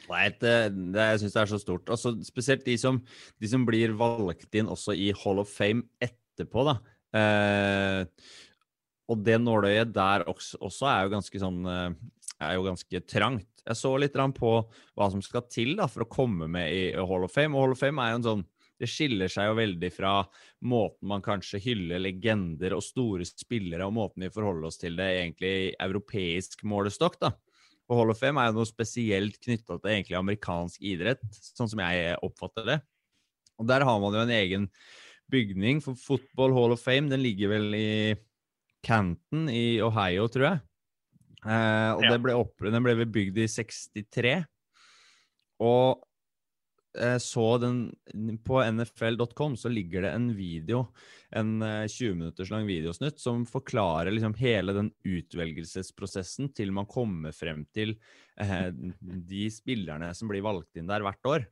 Nei, 0.09 0.25
det, 0.41 0.55
det, 0.93 1.03
jeg 1.13 1.21
syns 1.21 1.35
det 1.35 1.41
er 1.43 1.51
så 1.53 1.59
stort. 1.61 1.91
Også, 1.95 2.15
spesielt 2.27 2.65
de 2.67 2.75
som, 2.79 2.99
de 3.39 3.49
som 3.49 3.63
blir 3.67 3.95
valgt 3.99 4.57
inn 4.59 4.71
også 4.71 4.95
i 4.99 5.11
Hall 5.23 5.39
of 5.43 5.51
Fame 5.51 5.87
etterpå, 6.03 6.65
da. 6.67 6.75
Eh, 7.13 8.01
og 9.11 9.23
det 9.23 9.37
nåløyet 9.41 9.93
der 9.95 10.25
også, 10.31 10.59
også, 10.63 10.87
er 10.89 11.05
jo 11.05 11.13
ganske 11.13 11.41
sånn 11.41 11.59
eh, 11.69 11.89
er 12.43 12.57
jo 12.57 12.65
ganske 12.67 13.03
trangt. 13.07 13.49
Jeg 13.63 13.79
så 13.79 13.93
litt 13.99 14.17
på 14.35 14.53
hva 14.97 15.07
som 15.11 15.21
skal 15.23 15.45
til 15.47 15.77
da, 15.79 15.87
for 15.87 16.03
å 16.03 16.11
komme 16.11 16.49
med 16.51 16.73
i 16.73 16.83
Hall 16.97 17.23
of 17.23 17.31
Fame. 17.31 17.55
Og 17.55 17.67
Hall 17.67 17.75
of 17.77 17.79
Fame 17.83 18.03
er 18.03 18.13
jo 18.13 18.19
en 18.21 18.29
sånn 18.31 18.49
Det 18.81 18.89
skiller 18.89 19.29
seg 19.31 19.45
jo 19.47 19.53
veldig 19.55 19.89
fra 19.93 20.11
måten 20.65 21.07
man 21.07 21.21
kanskje 21.23 21.61
hyller 21.61 22.01
legender 22.01 22.73
og 22.75 22.81
store 22.83 23.23
spillere, 23.23 23.85
og 23.85 23.93
måten 23.95 24.25
vi 24.25 24.31
forholder 24.33 24.67
oss 24.67 24.81
til 24.81 24.97
det 24.97 25.07
egentlig 25.21 25.53
europeisk 25.79 26.65
målestokk. 26.67 27.19
da. 27.21 27.31
Og 27.91 27.99
Hall 27.99 28.13
of 28.13 28.19
Fame 28.21 28.41
er 28.41 28.51
jo 28.51 28.59
noe 28.59 28.69
spesielt 28.69 29.39
knytta 29.43 29.77
til 29.77 29.91
egentlig 29.91 30.17
amerikansk 30.19 30.83
idrett, 30.93 31.23
sånn 31.53 31.69
som 31.71 31.81
jeg 31.83 32.13
oppfatter 32.23 32.67
det. 32.69 32.77
Og 33.59 33.67
der 33.69 33.85
har 33.85 33.97
man 34.01 34.15
jo 34.15 34.21
en 34.23 34.33
egen 34.33 34.69
bygning 35.31 35.81
for 35.83 35.99
Football 35.99 36.55
Hall 36.55 36.75
of 36.75 36.83
Fame. 36.83 37.11
Den 37.11 37.23
ligger 37.23 37.51
vel 37.53 37.75
i 37.77 37.89
Canton 38.85 39.49
i 39.51 39.81
Ohio, 39.83 40.27
tror 40.31 40.47
jeg. 40.47 40.63
Eh, 41.43 41.91
og 41.97 42.05
ja. 42.07 42.17
ble 42.23 42.35
opp, 42.39 42.55
den 42.63 42.85
ble 42.85 42.95
bygd 43.03 43.39
i 43.43 43.49
63. 43.51 44.35
Og 45.63 46.03
så 47.17 47.57
den 47.57 47.77
På 48.45 48.59
nfl.com 48.61 49.55
så 49.57 49.69
ligger 49.71 50.05
det 50.05 50.11
en 50.13 50.27
video, 50.37 50.83
en 51.33 51.61
eh, 51.65 51.87
20 51.87 52.19
minutters 52.19 52.51
lang 52.53 52.67
videosnutt, 52.69 53.17
som 53.19 53.47
forklarer 53.49 54.13
liksom 54.13 54.35
hele 54.37 54.75
den 54.77 54.91
utvelgelsesprosessen 55.01 56.51
til 56.53 56.73
man 56.75 56.85
kommer 56.85 57.33
frem 57.33 57.63
til 57.73 57.95
eh, 58.37 58.69
de 59.01 59.47
spillerne 59.53 60.11
som 60.13 60.29
blir 60.29 60.45
valgt 60.45 60.77
inn 60.77 60.91
der 60.91 61.05
hvert 61.05 61.31
år. 61.31 61.47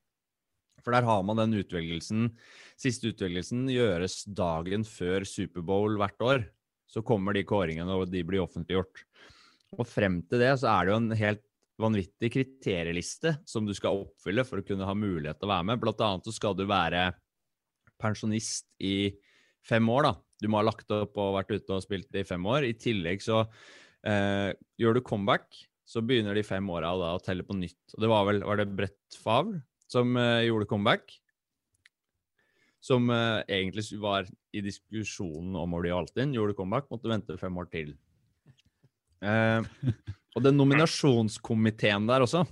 For 0.81 0.93
der 0.93 1.05
har 1.05 1.21
man 1.25 1.37
den 1.37 1.59
utvelgelsen 1.61 2.31
Siste 2.79 3.11
utvelgelsen 3.11 3.67
gjøres 3.69 4.23
dagen 4.25 4.85
før 4.87 5.25
Superbowl 5.27 5.99
hvert 6.01 6.25
år. 6.25 6.45
Så 6.89 7.03
kommer 7.05 7.35
de 7.37 7.45
kåringene, 7.47 7.93
og 7.93 8.09
de 8.11 8.23
blir 8.27 8.41
offentliggjort. 8.43 9.05
Og 9.77 9.87
frem 9.87 10.19
til 10.27 10.41
det 10.43 10.55
så 10.59 10.73
er 10.73 10.87
det 10.87 10.91
jo 10.91 10.99
en 10.99 11.13
helt 11.15 11.43
vanvittig 11.79 12.31
kriterieliste 12.33 13.35
som 13.47 13.65
du 13.67 13.73
skal 13.77 14.03
oppfylle 14.03 14.45
for 14.47 14.61
å 14.61 14.65
kunne 14.65 14.87
ha 14.87 14.95
mulighet 14.97 15.39
til 15.39 15.49
å 15.49 15.53
være 15.53 15.67
med. 15.71 15.81
Blant 15.81 16.03
annet 16.05 16.27
så 16.27 16.33
skal 16.35 16.57
du 16.57 16.65
være 16.69 17.09
pensjonist 18.01 18.67
i 18.81 19.11
fem 19.65 19.87
år, 19.93 20.09
da. 20.09 20.13
Du 20.41 20.49
må 20.49 20.57
ha 20.57 20.65
lagt 20.65 20.89
opp 20.93 21.17
og 21.21 21.35
vært 21.37 21.53
ute 21.53 21.77
og 21.77 21.83
spilt 21.85 22.17
i 22.17 22.25
fem 22.27 22.45
år. 22.49 22.65
I 22.65 22.77
tillegg 22.77 23.21
så 23.23 23.43
eh, 24.07 24.51
gjør 24.81 24.97
du 24.97 25.05
comeback, 25.05 25.49
så 25.85 26.01
begynner 26.05 26.37
de 26.37 26.45
fem 26.45 26.65
åra 26.73 26.93
å 26.95 27.19
telle 27.23 27.45
på 27.45 27.57
nytt. 27.57 27.81
Og 27.95 28.03
det 28.03 28.09
var 28.09 28.25
vel 28.29 28.41
var 28.45 28.61
det 28.61 28.71
Brett 28.73 29.19
Favre 29.21 29.61
som 29.91 30.15
eh, 30.17 30.47
gjorde 30.47 30.69
comeback? 30.71 31.17
Som 32.81 33.11
eh, 33.13 33.41
egentlig 33.45 33.85
var 34.01 34.29
i 34.55 34.63
diskusjonen 34.65 35.53
om 35.59 35.75
å 35.77 35.81
bli 35.83 35.93
valgt 35.93 36.17
inn, 36.21 36.33
gjorde 36.33 36.57
comeback, 36.57 36.89
måtte 36.89 37.11
vente 37.11 37.37
fem 37.37 37.61
år 37.61 37.69
til. 37.73 37.93
Eh, 39.21 39.61
og 40.35 40.45
den 40.45 40.57
nominasjonskomiteen 40.59 42.07
der 42.09 42.23
også, 42.23 42.45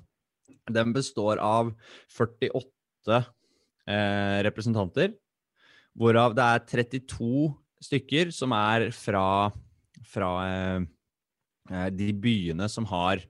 den 0.70 0.94
består 0.94 1.40
av 1.42 1.72
48 2.12 3.20
eh, 3.90 4.38
representanter, 4.46 5.16
hvorav 5.98 6.36
det 6.38 6.46
er 6.46 6.66
32 6.68 7.50
stykker 7.84 8.34
som 8.36 8.54
er 8.56 8.90
fra, 8.96 9.50
fra 10.08 10.32
eh, 10.46 10.88
eh 11.72 11.90
de 11.96 12.12
byene 12.14 12.70
som 12.70 12.88
har 12.90 13.24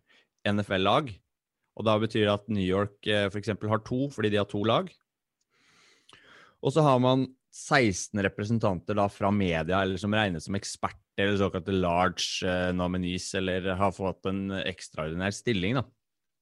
NFL-lag. 0.47 1.11
Og 1.79 1.85
da 1.87 1.95
betyr 2.01 2.25
det 2.25 2.33
at 2.33 2.49
New 2.51 2.65
York 2.65 3.07
eh, 3.07 3.27
f.eks. 3.29 3.53
har 3.55 3.83
to, 3.85 4.07
fordi 4.11 4.33
de 4.33 4.41
har 4.41 4.49
to 4.49 4.63
lag. 4.67 4.89
Og 6.59 6.73
så 6.75 6.83
har 6.83 6.99
man 6.99 7.27
16 7.55 8.19
representanter 8.25 8.97
da 8.97 9.07
fra 9.09 9.31
media, 9.31 9.81
eller 9.81 9.97
som 9.97 10.13
regnes 10.13 10.45
som 10.45 10.57
eksperter, 10.59 10.97
eller 11.19 11.39
såkalte 11.39 11.75
large 11.75 12.47
uh, 12.47 12.69
nominees, 12.75 13.27
eller 13.37 13.73
har 13.79 13.95
fått 13.95 14.29
en 14.31 14.47
ekstraordinær 14.61 15.35
stilling. 15.35 15.79
da. 15.79 15.85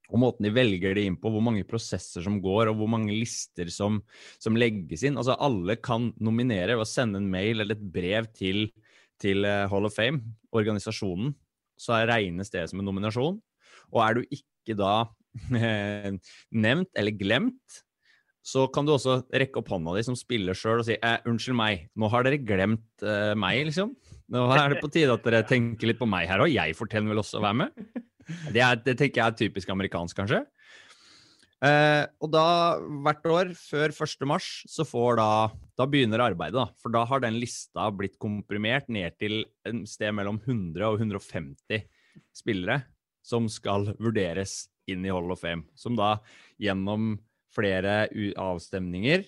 Og 0.07 0.21
måten 0.21 0.47
de 0.47 0.53
velger 0.55 0.95
det 0.95 1.03
inn 1.07 1.17
på, 1.19 1.31
hvor 1.33 1.43
mange 1.43 1.65
prosesser 1.67 2.23
som 2.23 2.37
går, 2.43 2.71
og 2.71 2.79
hvor 2.79 2.91
mange 2.91 3.15
lister 3.15 3.71
som, 3.73 3.99
som 4.39 4.55
legges 4.59 5.03
inn. 5.07 5.19
Altså 5.19 5.35
Alle 5.35 5.75
kan 5.83 6.11
nominere 6.23 6.77
ved 6.77 6.85
å 6.85 6.89
sende 6.89 7.19
en 7.19 7.31
mail 7.31 7.59
eller 7.63 7.75
et 7.75 7.89
brev 7.97 8.29
til, 8.37 8.69
til 9.19 9.47
uh, 9.47 9.65
Hall 9.71 9.89
of 9.89 9.97
Fame, 9.97 10.23
organisasjonen. 10.55 11.35
Så 11.77 11.97
regnes 12.09 12.53
det 12.53 12.63
som 12.71 12.79
en 12.81 12.87
nominasjon. 12.87 13.41
Og 13.93 13.99
er 14.03 14.17
du 14.17 14.37
ikke 14.39 14.77
da 14.77 15.07
nevnt 16.63 16.89
eller 16.97 17.13
glemt, 17.15 17.83
så 18.47 18.63
kan 18.71 18.87
du 18.87 18.93
også 18.93 19.19
rekke 19.27 19.59
opp 19.59 19.73
hånda 19.73 19.97
di 19.97 20.05
som 20.07 20.15
spiller 20.17 20.55
sjøl 20.55 20.81
og 20.81 20.87
si 20.87 20.95
eh, 20.95 21.17
'unnskyld 21.27 21.57
meg, 21.59 21.89
nå 21.99 22.07
har 22.13 22.23
dere 22.23 22.39
glemt 22.39 23.03
eh, 23.03 23.33
meg', 23.35 23.65
liksom. 23.67 23.91
Nå 24.33 24.43
er 24.51 24.73
det 24.73 24.83
på 24.83 24.91
tide 24.91 25.13
at 25.15 25.23
dere 25.23 25.45
tenker 25.47 25.87
litt 25.87 25.99
på 25.99 26.07
meg 26.09 26.27
her 26.27 26.43
òg. 26.43 26.51
Jeg 26.51 26.75
fortjener 26.75 27.13
vel 27.13 27.23
også 27.23 27.39
å 27.39 27.45
være 27.45 27.61
med. 27.63 27.81
Det, 28.51 28.59
er, 28.59 28.79
det, 28.83 28.97
tenker 28.99 29.21
jeg 29.21 29.25
er 29.25 29.37
typisk 29.39 29.69
amerikansk, 29.71 30.17
kanskje. 30.19 30.41
Eh, 31.63 32.03
og 32.21 32.29
da, 32.29 32.47
hvert 33.05 33.29
år 33.31 33.53
før 33.57 33.93
1. 33.95 34.25
mars, 34.29 34.49
så 34.69 34.85
får 34.85 35.15
da 35.17 35.29
Da 35.79 35.87
begynner 35.89 36.21
arbeidet, 36.21 36.57
da. 36.57 36.67
For 36.81 36.93
da 36.93 37.05
har 37.07 37.23
den 37.23 37.39
lista 37.41 37.87
blitt 37.93 38.17
komprimert 38.21 38.89
ned 38.91 39.15
til 39.21 39.45
en 39.65 39.85
sted 39.89 40.13
mellom 40.17 40.41
100 40.43 40.83
og 40.89 40.99
150 40.99 41.85
spillere 42.35 42.81
som 43.25 43.47
skal 43.51 43.91
vurderes 43.99 44.67
inn 44.89 45.05
i 45.05 45.11
Hall 45.13 45.31
of 45.33 45.41
Fame. 45.43 45.67
Som 45.77 45.97
da 45.99 46.17
gjennom 46.61 47.15
flere 47.53 48.07
avstemninger 48.37 49.25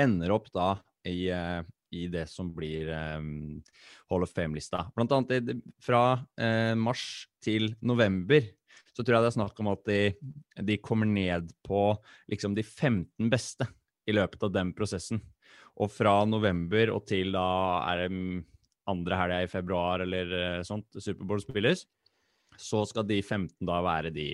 ender 0.00 0.34
opp 0.36 0.50
da 0.54 0.76
i, 1.06 1.28
eh, 1.30 1.62
i 1.94 2.06
det 2.10 2.26
som 2.30 2.50
blir 2.54 2.90
um, 3.18 3.62
Hall 4.10 4.26
of 4.26 4.32
Fame-lista. 4.34 4.86
Blant 4.96 5.12
annet 5.14 5.52
fra 5.82 6.18
uh, 6.18 6.74
mars 6.78 7.26
til 7.44 7.74
november 7.84 8.46
så 8.96 9.04
tror 9.04 9.18
jeg 9.18 9.26
det 9.26 9.30
er 9.30 9.36
snakk 9.36 9.58
om 9.60 9.70
at 9.74 9.82
de, 9.88 10.00
de 10.64 10.78
kommer 10.80 11.08
ned 11.08 11.50
på 11.66 11.90
liksom 12.32 12.54
de 12.56 12.64
15 12.64 13.28
beste 13.32 13.68
i 14.08 14.14
løpet 14.16 14.46
av 14.46 14.54
den 14.54 14.72
prosessen. 14.76 15.20
Og 15.76 15.92
fra 15.92 16.22
november 16.28 16.94
og 16.94 17.04
til 17.08 17.34
da 17.36 17.48
er 17.90 18.06
det 18.06 18.10
andre 18.88 19.18
helga 19.20 19.42
i 19.44 19.50
februar 19.50 20.04
eller 20.04 20.62
sånt 20.64 20.96
Superbowl 20.96 21.42
spilles, 21.42 21.84
så 22.56 22.82
skal 22.88 23.04
de 23.08 23.20
15 23.20 23.52
da 23.68 23.80
være 23.84 24.12
de 24.14 24.30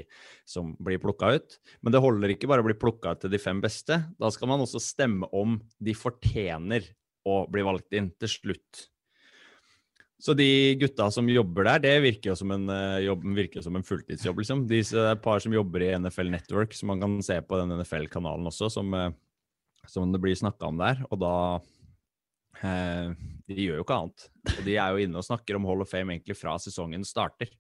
som 0.49 0.73
blir 0.79 1.01
plukka 1.03 1.33
ut. 1.37 1.59
Men 1.83 1.95
det 1.95 2.03
holder 2.03 2.35
ikke 2.35 2.51
bare 2.51 2.63
å 2.63 2.69
bli 2.69 2.79
plukka 2.79 3.17
ut 3.17 3.25
til 3.25 3.33
de 3.33 3.41
fem 3.43 3.61
beste. 3.63 3.99
Da 4.21 4.31
skal 4.31 4.51
man 4.53 4.63
også 4.63 4.83
stemme 4.83 5.29
om 5.35 5.59
de 5.83 5.95
fortjener 5.99 6.87
å 7.29 7.43
bli 7.51 7.65
valgt 7.67 7.95
inn 7.97 8.11
til 8.21 8.31
slutt. 8.31 8.87
Så 10.23 10.37
de 10.39 10.77
gutta 10.79 11.09
som 11.11 11.27
jobber 11.27 11.67
der, 11.67 11.83
det 11.83 11.95
virker 12.05 12.31
jo 12.31 12.37
som 12.39 12.53
en, 12.55 12.69
uh, 12.71 13.01
jobb, 13.03 13.25
virker 13.35 13.65
som 13.65 13.75
en 13.75 13.87
fulltidsjobb, 13.87 14.39
liksom. 14.39 14.67
De 14.71 14.79
er 14.79 15.09
et 15.17 15.23
par 15.25 15.43
som 15.43 15.55
jobber 15.55 15.83
i 15.83 15.91
NFL 15.99 16.31
Network, 16.31 16.77
som 16.79 16.93
man 16.93 17.03
kan 17.03 17.17
se 17.27 17.41
på 17.43 17.59
den 17.59 17.75
NFL-kanalen 17.75 18.47
også, 18.53 18.71
som, 18.71 18.95
uh, 18.95 19.11
som, 19.91 20.13
det 20.15 20.23
blir 20.23 20.39
snakka 20.39 20.71
om 20.71 20.79
der. 20.79 21.03
Og 21.11 21.19
da 21.19 21.35
eh, 22.63 23.11
De 23.51 23.65
gjør 23.67 23.81
jo 23.81 23.87
ikke 23.87 23.99
annet. 23.99 24.29
Og 24.53 24.63
de 24.69 24.77
er 24.79 24.95
jo 24.95 25.03
inne 25.03 25.19
og 25.19 25.27
snakker 25.27 25.59
om 25.59 25.67
Hall 25.67 25.83
of 25.83 25.91
Fame 25.91 26.15
egentlig 26.15 26.39
fra 26.39 26.55
sesongen 26.63 27.03
starter 27.03 27.51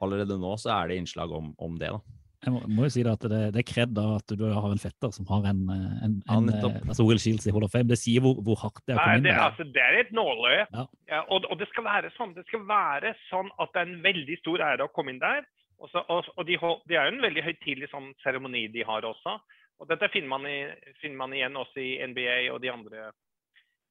allerede 0.00 0.38
nå 0.40 0.54
så 0.60 0.72
er 0.74 0.90
det 0.90 1.00
innslag 1.00 1.32
om, 1.34 1.52
om 1.58 1.78
det. 1.78 1.92
da. 1.92 2.19
Jeg 2.40 2.54
må, 2.54 2.60
må 2.72 2.86
jo 2.86 2.92
si 2.94 3.02
det 3.04 3.12
at 3.12 3.24
det, 3.28 3.40
det 3.52 3.60
er 3.60 3.68
kred 3.68 3.90
da 3.92 4.06
at 4.16 4.32
du 4.32 4.46
har 4.48 4.70
en 4.72 4.80
fetter 4.80 5.12
som 5.12 5.26
har 5.28 5.44
en, 5.50 5.60
eh, 5.74 5.96
en, 6.06 6.14
Ja, 6.24 6.38
en 6.38 6.48
eh, 6.48 6.78
altså 6.86 7.04
Will 7.04 7.20
Shields 7.20 7.44
i 7.44 7.52
Hall 7.52 7.66
of 7.66 7.72
Fame. 7.74 7.90
Det 7.90 7.98
sier 8.00 8.24
hvor, 8.24 8.40
hvor 8.46 8.56
hardt 8.62 8.80
det 8.86 8.94
er 8.94 9.00
å 9.00 9.04
komme 9.04 9.20
inn 9.20 9.28
der. 9.28 9.40
altså, 9.44 9.66
det 9.74 9.82
er 9.84 9.98
et 10.00 10.12
nåløye. 10.16 10.64
Ja. 10.64 10.86
Ja, 11.12 11.20
og, 11.28 11.44
og 11.52 11.60
det 11.60 11.68
skal 11.68 11.84
være 11.84 12.12
sånn. 12.16 12.32
Det 12.38 12.46
skal 12.48 12.64
være 12.68 13.12
sånn 13.28 13.52
at 13.60 13.74
det 13.74 13.82
er 13.82 13.92
en 13.92 14.04
veldig 14.06 14.38
stor 14.40 14.64
ære 14.70 14.88
å 14.88 14.92
komme 14.94 15.12
inn 15.12 15.20
der. 15.20 15.44
Og, 15.80 15.88
så, 15.92 16.04
og, 16.12 16.28
og 16.36 16.48
de, 16.48 16.56
de, 16.56 16.74
det 16.88 16.96
er 16.96 17.08
jo 17.08 17.14
en 17.16 17.24
veldig 17.28 17.44
høytidelig 17.44 17.88
sånn 17.92 18.10
seremoni 18.24 18.66
de 18.72 18.84
har 18.88 19.04
også. 19.08 19.36
Og 19.80 19.88
dette 19.88 20.08
finner 20.12 20.32
man, 20.32 20.48
i, 20.48 20.58
finner 21.00 21.20
man 21.20 21.36
igjen 21.36 21.56
også 21.60 21.80
i 21.80 21.92
NBA 22.08 22.42
og 22.52 22.60
de 22.64 22.72
andre, 22.72 23.10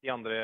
de 0.02 0.10
andre 0.10 0.40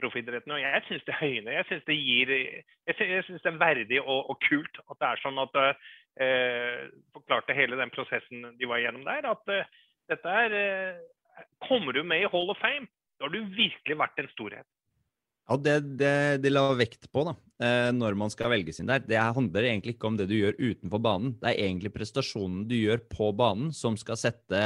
proffidrettene. 0.00 0.58
Og 0.58 0.62
jeg 0.62 0.82
syns 0.88 1.06
det 1.06 1.18
høyner. 1.18 1.52
Jeg 1.60 1.68
syns 1.70 1.86
det 1.86 1.98
gir 1.98 2.34
Jeg 2.34 2.98
syns, 2.98 3.30
synes 3.30 3.46
det 3.46 3.52
er 3.54 3.62
verdig 3.62 4.02
og, 4.02 4.30
og 4.30 4.42
kult 4.46 4.82
at 4.86 4.98
det 4.98 5.12
er 5.12 5.22
sånn 5.22 5.40
at 5.42 5.58
eh, 6.20 6.86
Forklarte 7.14 7.56
hele 7.56 7.78
den 7.80 7.92
prosessen 7.94 8.48
de 8.58 8.70
var 8.70 8.82
gjennom 8.82 9.04
der. 9.06 9.28
At 9.32 9.52
eh, 9.52 9.68
dette 10.10 10.38
er 10.44 10.56
eh, 10.56 11.04
Kommer 11.66 11.92
du 11.92 12.00
med 12.06 12.24
i 12.24 12.30
Hall 12.32 12.48
of 12.48 12.60
Fame, 12.62 12.88
da 13.18 13.26
har 13.26 13.32
du 13.34 13.42
virkelig 13.56 13.96
vært 14.00 14.22
en 14.22 14.30
storhet. 14.32 14.68
Ja, 15.46 15.56
det, 15.62 15.74
det 16.00 16.14
de 16.42 16.50
la 16.50 16.64
vekt 16.74 17.06
på 17.14 17.22
da, 17.28 17.36
eh, 17.62 17.90
når 17.94 18.16
man 18.18 18.32
skal 18.32 18.50
velges 18.50 18.80
inn 18.82 18.88
der, 18.90 19.04
det 19.04 19.20
handler 19.20 19.68
egentlig 19.68 19.94
ikke 19.94 20.08
om 20.08 20.16
det 20.18 20.26
du 20.30 20.34
gjør 20.34 20.56
utenfor 20.58 21.02
banen. 21.04 21.36
Det 21.38 21.52
er 21.52 21.68
egentlig 21.68 21.92
prestasjonen 21.94 22.64
du 22.70 22.74
gjør 22.74 23.04
på 23.12 23.30
banen 23.36 23.70
som 23.76 23.98
skal 24.00 24.18
sette 24.18 24.62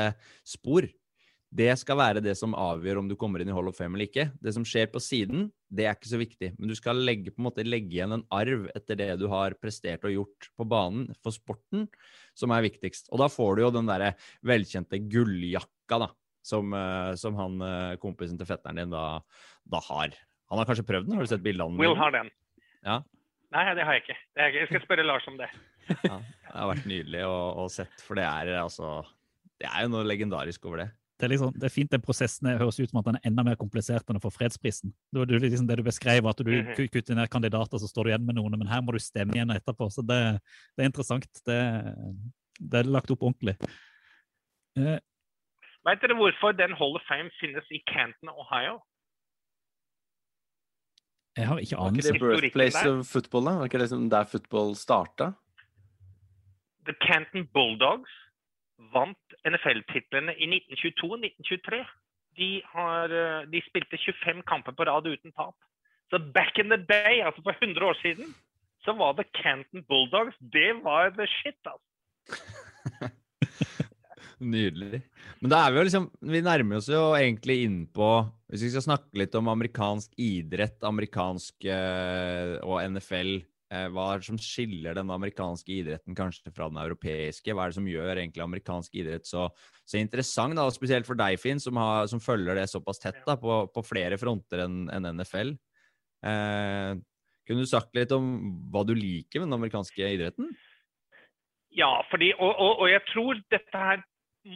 spor. 0.47 0.89
Det 1.51 1.73
skal 1.81 1.99
være 1.99 2.21
det 2.23 2.37
som 2.39 2.53
avgjør 2.55 3.01
om 3.01 3.09
du 3.11 3.17
kommer 3.19 3.43
inn 3.43 3.49
i 3.51 3.55
Hall 3.55 3.67
of 3.67 3.75
Fame 3.75 3.99
eller 3.99 4.07
ikke. 4.07 4.29
Det 4.39 4.53
som 4.55 4.63
skjer 4.67 4.87
på 4.93 5.01
siden, 5.03 5.49
det 5.67 5.89
er 5.89 5.97
ikke 5.97 6.13
så 6.13 6.21
viktig. 6.21 6.53
Men 6.55 6.71
du 6.71 6.77
skal 6.79 7.01
legge, 7.03 7.33
på 7.35 7.43
en 7.43 7.49
måte, 7.49 7.65
legge 7.67 7.97
igjen 7.97 8.15
en 8.15 8.25
arv 8.35 8.69
etter 8.71 8.99
det 9.01 9.09
du 9.19 9.27
har 9.33 9.57
prestert 9.59 10.07
og 10.07 10.15
gjort 10.15 10.51
på 10.55 10.67
banen 10.71 11.09
for 11.19 11.35
sporten, 11.35 11.89
som 12.39 12.55
er 12.55 12.63
viktigst. 12.69 13.11
Og 13.11 13.19
da 13.23 13.27
får 13.33 13.59
du 13.59 13.65
jo 13.65 13.73
den 13.75 13.91
derre 13.91 14.13
velkjente 14.47 15.03
gulljakka, 15.11 16.05
da. 16.07 16.11
Som, 16.47 16.71
eh, 16.73 17.13
som 17.21 17.35
han 17.37 17.59
eh, 17.61 17.97
kompisen 18.01 18.39
til 18.41 18.49
fetteren 18.49 18.79
din 18.81 18.95
da, 18.95 19.19
da 19.69 19.83
har. 19.91 20.15
Han 20.49 20.63
har 20.63 20.71
kanskje 20.71 20.87
prøvd 20.87 21.11
den? 21.11 21.19
Har 21.19 21.27
du 21.27 21.33
sett 21.35 21.45
bildene? 21.45 21.77
Will 21.83 21.99
har 21.99 22.15
den. 22.15 22.31
Ja. 22.87 23.03
Nei, 23.51 23.67
det 23.75 23.85
har 23.85 23.99
jeg 23.99 24.07
ikke. 24.07 24.17
Har 24.39 24.47
jeg, 24.47 24.55
ikke. 24.55 24.63
jeg 24.63 24.71
skal 24.71 24.87
spørre 24.87 25.05
Lars 25.05 25.27
om 25.29 25.37
det. 25.37 25.51
Ja, 25.91 26.17
det 26.23 26.55
har 26.55 26.71
vært 26.71 26.89
nydelig 26.89 27.27
å, 27.27 27.37
å 27.59 27.69
sett, 27.73 28.07
for 28.07 28.19
det 28.19 28.25
er 28.29 28.55
altså 28.61 29.01
Det 29.59 29.67
er 29.67 29.85
jo 29.85 29.93
noe 29.93 30.07
legendarisk 30.07 30.65
over 30.71 30.85
det. 30.85 30.91
Det 31.21 31.27
er, 31.27 31.33
liksom, 31.35 31.51
det 31.53 31.67
er 31.69 31.73
fint 31.75 31.91
den 31.93 32.01
prosessen 32.01 32.49
høres 32.57 32.79
ut 32.81 32.89
som 32.89 32.99
at 33.03 33.05
den 33.11 33.17
er 33.19 33.27
enda 33.29 33.43
mer 33.45 33.57
komplisert 33.61 34.09
enn 34.09 34.17
å 34.17 34.23
få 34.25 34.31
fredsprisen. 34.33 34.89
Det 35.13 35.21
var 35.21 35.27
du, 35.29 35.35
liksom 35.43 35.67
det 35.69 35.77
du 35.77 35.83
beskrev, 35.85 36.25
at 36.31 36.39
du 36.41 36.49
Mhm. 36.49 36.71
ku- 36.79 36.89
kutter 36.89 37.15
ned 37.19 37.29
kandidater, 37.29 37.77
så 37.79 37.89
står 37.91 38.05
du 38.05 38.11
igjen 38.11 38.25
med 38.25 38.35
noen, 38.39 38.57
men 38.59 38.67
her 38.73 38.81
må 38.81 38.93
du 38.97 38.99
stemme 38.99 39.35
igjen 39.37 39.53
etterpå. 39.53 39.91
Så 39.93 40.01
det, 40.07 40.41
det 40.77 40.83
er 40.85 40.89
interessant. 40.89 41.29
Det, 41.45 41.59
det 42.59 42.81
er 42.81 42.89
lagt 42.89 43.11
opp 43.13 43.21
ordentlig. 43.21 43.57
Eh, 44.81 44.99
Vet 45.85 46.01
dere 46.01 46.17
hvorfor 46.17 46.57
den 46.57 46.73
Hall 46.77 46.97
of 46.97 47.03
Fame 47.09 47.31
finnes 47.41 47.65
i 47.71 47.83
Canton, 47.89 48.29
Ohio? 48.33 48.81
jeg 51.37 51.47
har 51.47 51.59
ikke 51.63 51.77
Var 51.79 51.93
ikke 51.95 52.03
det 52.13 52.21
birthplace 52.21 52.83
of 52.91 53.07
football, 53.07 53.45
da? 53.45 53.53
Var 53.61 53.69
ikke 53.69 53.79
det 53.79 53.87
liksom 53.89 54.09
der 54.11 54.25
football 54.29 54.75
starta? 54.77 55.31
The 56.87 56.95
Canton 57.07 57.47
Bulldogs 57.55 58.11
vant 58.93 59.30
NFL-titlene 59.49 60.35
i 60.37 60.49
1922 60.49 61.11
og 61.11 61.25
1923. 61.25 61.81
De, 62.41 62.51
har, 62.73 63.15
eh, 63.15 63.49
de 63.51 63.63
spilte 63.67 63.99
25 63.99 64.45
kamper 64.49 64.77
på 64.77 64.87
rad 64.89 65.09
uten 65.09 65.35
tap. 65.35 65.57
Så 66.11 66.19
back 66.35 66.59
in 66.59 66.73
the 66.73 66.79
day, 66.79 67.21
altså 67.23 67.43
for 67.43 67.55
100 67.55 67.87
år 67.87 67.99
siden, 68.03 68.35
så 68.85 68.95
var 68.97 69.15
det 69.19 69.31
Canton 69.37 69.85
Bulldogs. 69.89 70.37
Det 70.41 70.73
var 70.85 71.13
the 71.15 71.27
shit, 71.39 71.61
altså. 71.65 73.11
Nydelig. 74.41 75.03
Men 75.41 75.53
da 75.53 75.59
er 75.61 75.73
vi 75.73 75.81
jo 75.81 75.85
liksom 75.85 76.07
Vi 76.33 76.41
nærmer 76.45 76.79
oss 76.79 76.87
jo 76.89 77.01
egentlig 77.17 77.59
inn 77.67 77.81
på 77.93 78.07
Hvis 78.49 78.63
vi 78.65 78.71
skal 78.73 78.85
snakke 78.85 79.21
litt 79.21 79.35
om 79.37 79.51
amerikansk 79.53 80.15
idrett, 80.21 80.79
amerikansk 80.87 81.67
eh, 81.69 82.55
og 82.65 82.81
NFL 82.95 83.43
Hva 83.71 84.05
er 84.11 84.19
det 84.19 84.27
som 84.27 84.39
skiller 84.43 84.97
den 84.99 85.13
amerikanske 85.15 85.71
idretten 85.71 86.17
kanskje 86.19 86.51
fra 86.51 86.67
den 86.73 86.81
europeiske? 86.83 87.55
Hva 87.55 87.65
er 87.65 87.71
det 87.71 87.79
som 87.79 87.87
gjør 87.87 88.17
egentlig 88.17 88.43
amerikansk 88.43 88.97
idrett 88.99 89.29
så, 89.29 89.45
så 89.87 90.01
interessant? 90.01 90.59
da, 90.59 90.65
Spesielt 90.75 91.07
for 91.07 91.19
deg, 91.19 91.39
Finn, 91.39 91.63
som, 91.63 91.79
har, 91.79 92.09
som 92.11 92.23
følger 92.23 92.59
det 92.59 92.67
såpass 92.73 92.99
tett 92.99 93.21
da, 93.29 93.37
på, 93.39 93.63
på 93.71 93.85
flere 93.87 94.19
fronter 94.19 94.65
enn 94.67 94.83
en 94.91 95.07
NFL. 95.15 95.55
Eh, 96.27 96.99
kunne 97.47 97.65
du 97.65 97.71
sagt 97.71 97.95
litt 97.97 98.13
om 98.15 98.27
hva 98.71 98.83
du 98.87 98.93
liker 98.95 99.41
med 99.41 99.49
den 99.49 99.59
amerikanske 99.61 100.13
idretten? 100.19 100.51
Ja, 101.75 101.93
fordi, 102.11 102.33
og, 102.35 102.51
og, 102.51 102.83
og 102.83 102.91
jeg 102.91 103.03
tror 103.13 103.39
dette 103.55 103.85
her 103.87 104.03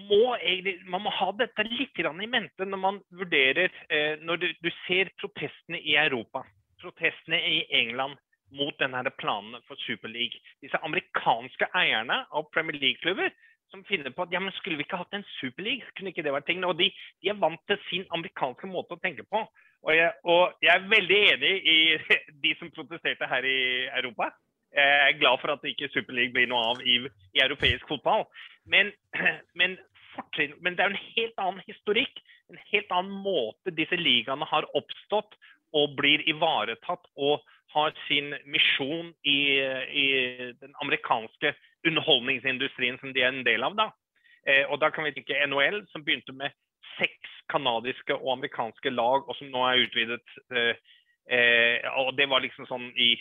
må 0.09 0.35
egentlig, 0.39 0.79
Man 0.89 1.03
må 1.05 1.11
ha 1.13 1.27
dette 1.37 1.67
litt 1.69 1.99
i 2.01 2.27
mente 2.27 2.65
når 2.65 2.81
man 2.81 3.01
vurderer 3.13 3.69
eh, 3.93 4.17
Når 4.17 4.41
du, 4.41 4.47
du 4.65 4.71
ser 4.87 5.11
protestene 5.21 5.77
i 5.77 5.93
Europa, 6.01 6.41
protestene 6.81 7.37
i 7.37 7.59
England 7.69 8.17
mot 8.57 8.77
denne 8.81 9.01
her 9.01 9.11
planene 9.19 9.61
for 9.69 9.81
Super 9.87 10.13
League. 10.13 10.41
Disse 10.63 10.81
amerikanske 10.87 11.69
eierne 11.75 12.23
av 12.31 12.49
Premier 12.55 12.79
League-klubber 12.81 13.33
som 13.75 13.85
finner 13.89 14.13
på 14.15 14.25
at 14.25 14.33
ja, 14.35 14.41
men 14.43 14.55
skulle 14.55 14.79
vi 14.79 14.87
ikke 14.87 15.01
hatt 15.01 15.17
en 15.17 15.27
Super 15.41 15.67
League? 15.67 15.87
Kunne 15.97 16.13
ikke 16.13 16.23
det 16.23 16.35
vært 16.35 16.47
ting? 16.49 16.63
Og 16.67 16.77
de, 16.79 16.91
de 17.23 17.31
er 17.33 17.41
vant 17.41 17.61
til 17.69 17.81
sin 17.89 18.05
amerikanske 18.15 18.71
måte 18.71 18.97
å 18.97 19.03
tenke 19.03 19.27
på. 19.27 19.43
Og 19.85 19.93
jeg, 19.93 20.13
og 20.31 20.55
jeg 20.65 20.73
er 20.73 20.91
veldig 20.93 21.21
enig 21.35 21.55
i 21.69 21.79
de 22.45 22.55
som 22.61 22.73
protesterte 22.75 23.29
her 23.31 23.47
i 23.49 23.61
Europa. 24.01 24.31
Jeg 24.75 25.15
er 25.15 25.19
glad 25.21 25.39
for 25.43 25.55
at 25.55 25.67
ikke 25.71 25.91
Super 25.95 26.17
League 26.17 26.35
blir 26.35 26.49
noe 26.51 26.63
av 26.73 26.81
i, 26.83 27.01
i 27.37 27.43
europeisk 27.45 27.91
fotball. 27.91 28.25
Men, 28.71 28.93
men, 29.61 29.77
men 30.61 30.79
det 30.79 30.87
er 30.87 30.95
en 30.95 31.05
helt 31.17 31.43
annen 31.43 31.67
historikk, 31.67 32.23
en 32.53 32.61
helt 32.71 32.91
annen 32.93 33.23
måte 33.25 33.75
disse 33.75 33.97
ligaene 33.99 34.47
har 34.51 34.67
oppstått 34.77 35.39
og 35.75 35.95
blir 35.99 36.23
ivaretatt 36.31 37.07
og 37.19 37.43
har 37.75 37.95
sin 38.09 38.33
misjon 38.47 39.13
i, 39.27 39.39
i 39.61 40.07
den 40.61 40.75
amerikanske 40.83 41.55
underholdningsindustrien 41.87 42.99
som 43.01 43.13
de 43.13 43.23
er 43.23 43.33
en 43.33 43.45
del 43.47 43.67
av. 43.67 43.77
da. 43.79 43.91
Eh, 44.47 44.65
og 44.69 44.81
da 44.81 44.91
kan 44.93 45.07
vi 45.07 45.15
tenke 45.17 45.41
NHL, 45.49 45.83
som 45.93 46.05
begynte 46.05 46.35
med 46.37 46.55
seks 46.99 47.39
kanadiske 47.53 48.17
og 48.17 48.33
amerikanske 48.39 48.93
lag, 48.93 49.29
og 49.29 49.37
som 49.39 49.51
nå 49.53 49.65
er 49.69 49.85
utvidet. 49.85 50.35
Eh, 50.55 50.75
eh, 51.29 51.93
og 52.01 52.15
det 52.19 52.29
var 52.31 52.45
liksom 52.45 52.69
sånn 52.71 52.91
i 52.95 53.15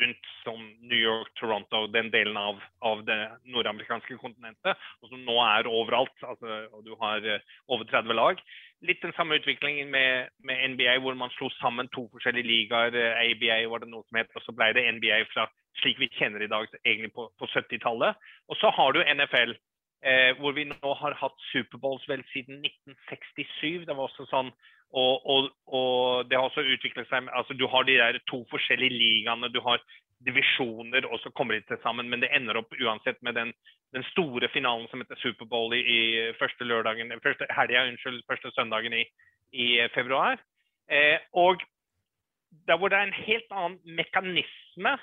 rundt 0.00 0.30
sånn 0.44 0.64
New 0.86 0.98
York, 0.98 1.30
Toronto, 1.40 1.86
den 1.92 2.10
delen 2.12 2.36
av, 2.38 2.60
av 2.84 3.02
det 3.06 3.18
nordamerikanske 3.48 4.18
kontinentet, 4.20 4.78
og 5.00 5.12
som 5.12 5.22
nå 5.24 5.36
er 5.44 5.70
overalt. 5.70 6.14
Altså, 6.26 6.64
og 6.74 6.84
du 6.86 6.92
har 7.00 7.24
eh, 7.24 7.46
over 7.72 7.88
30 7.88 8.16
lag. 8.16 8.42
Litt 8.86 9.02
den 9.02 9.12
samme 9.12 9.36
utviklingen 9.36 9.90
med, 9.92 10.30
med 10.44 10.62
NBA, 10.72 10.98
hvor 11.04 11.16
man 11.18 11.32
slo 11.34 11.50
sammen 11.58 11.88
to 11.92 12.06
forskjellige 12.14 12.48
ligaer. 12.48 12.94
eh, 12.96 13.18
ABA 13.26 13.58
var 13.68 13.82
det 13.82 13.90
noe 13.90 14.06
som 14.08 14.20
het, 14.20 14.30
og 14.34 14.44
så 14.46 14.54
ble 14.56 14.70
det 14.76 14.86
NBA 14.96 15.18
fra 15.32 15.44
slik 15.82 16.00
vi 16.00 16.08
kjenner 16.16 16.42
i 16.42 16.50
dag, 16.50 16.66
egentlig 16.84 17.12
på, 17.12 17.28
på 17.38 17.48
70-tallet. 17.52 18.16
Og 18.48 18.56
så 18.56 18.72
har 18.76 18.92
du 18.92 19.04
NFL, 19.04 19.54
eh, 20.02 20.32
hvor 20.40 20.56
vi 20.56 20.64
nå 20.70 20.94
har 21.02 21.18
hatt 21.20 21.46
Superbowls 21.52 22.08
vel 22.08 22.24
siden 22.32 22.64
1967. 22.64 23.86
Det 23.86 23.96
var 23.96 24.08
også 24.08 24.28
sånn 24.32 24.52
og, 24.90 25.26
og, 25.30 25.50
og 25.70 26.30
det 26.30 26.34
har 26.34 26.48
også 26.48 26.64
utviklet 26.66 27.06
seg 27.06 27.28
altså 27.30 27.54
Du 27.54 27.68
har 27.70 27.84
de 27.86 27.94
der 28.00 28.16
to 28.26 28.40
forskjellige 28.50 28.96
ligaene, 28.96 29.52
du 29.54 29.60
har 29.62 29.78
divisjoner, 30.26 31.06
og 31.08 31.20
så 31.22 31.32
kommer 31.34 31.56
de 31.56 31.66
til 31.68 31.80
sammen. 31.82 32.10
Men 32.10 32.22
det 32.22 32.30
ender 32.36 32.60
opp 32.60 32.74
uansett 32.76 33.20
med 33.26 33.36
den, 33.38 33.52
den 33.96 34.04
store 34.12 34.48
finalen 34.52 34.88
som 34.90 35.02
heter 35.02 35.20
Superbowl 35.22 35.74
i, 35.76 35.80
i 35.80 36.00
første 36.40 36.66
lørdagen, 36.66 37.12
første 37.24 37.48
helga, 37.56 37.86
unnskyld, 37.88 38.22
første 38.28 38.52
søndagen 38.56 38.96
i, 39.00 39.04
i 39.52 39.68
februar. 39.94 40.40
Eh, 40.90 41.18
og 41.32 41.62
der 42.68 42.78
hvor 42.78 42.90
det 42.90 42.98
er 42.98 43.08
en 43.08 43.24
helt 43.24 43.50
annen 43.54 43.96
mekanisme, 43.96 44.96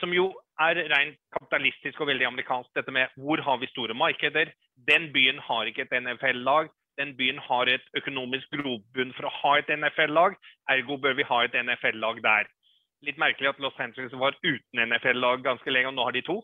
som 0.00 0.12
jo 0.16 0.30
er 0.60 0.78
rent 0.90 1.18
kapitalistisk 1.34 2.00
og 2.00 2.08
veldig 2.08 2.26
amerikansk, 2.26 2.70
dette 2.74 2.94
med 2.94 3.12
hvor 3.20 3.42
har 3.44 3.58
vi 3.60 3.68
store 3.70 3.94
markeder. 3.94 4.50
Den 4.88 5.12
byen 5.12 5.38
har 5.38 5.68
ikke 5.68 5.84
et 5.84 5.98
NFL-lag 6.02 6.72
den 7.00 7.14
byen 7.16 7.38
har 7.40 7.70
et 7.72 7.84
økonomisk 7.96 8.50
grobunn 8.52 9.12
for 9.16 9.28
å 9.28 9.36
ha 9.38 9.52
et 9.58 9.70
NFL-lag, 9.72 10.36
ergo 10.74 10.98
bør 11.00 11.16
vi 11.18 11.28
ha 11.28 11.44
et 11.44 11.56
NFL-lag 11.56 12.20
der. 12.24 12.50
Litt 13.02 13.18
merkelig 13.18 13.48
at 13.50 13.62
Los 13.62 13.78
Angeles 13.82 14.12
var 14.14 14.36
uten 14.44 14.82
NFL-lag 14.86 15.42
ganske 15.44 15.72
lenge, 15.72 15.90
og 15.90 15.96
nå 15.96 16.04
har 16.06 16.14
de 16.16 16.22
to. 16.26 16.42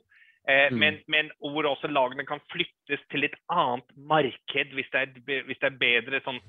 Eh, 0.48 0.70
Mm. 0.72 0.78
men, 0.78 0.98
men 1.06 1.30
hvor 1.38 1.66
også 1.68 1.90
lagene 1.92 2.24
kan 2.26 2.40
flyttes 2.50 3.02
til 3.10 3.24
et 3.24 3.36
annet 3.52 3.84
marked 3.96 4.72
hvis 4.72 4.88
det 4.92 5.00
er, 5.00 5.42
hvis 5.44 5.60
det 5.60 5.68
er 5.68 5.82
bedre 5.82 6.20
sånn 6.24 6.40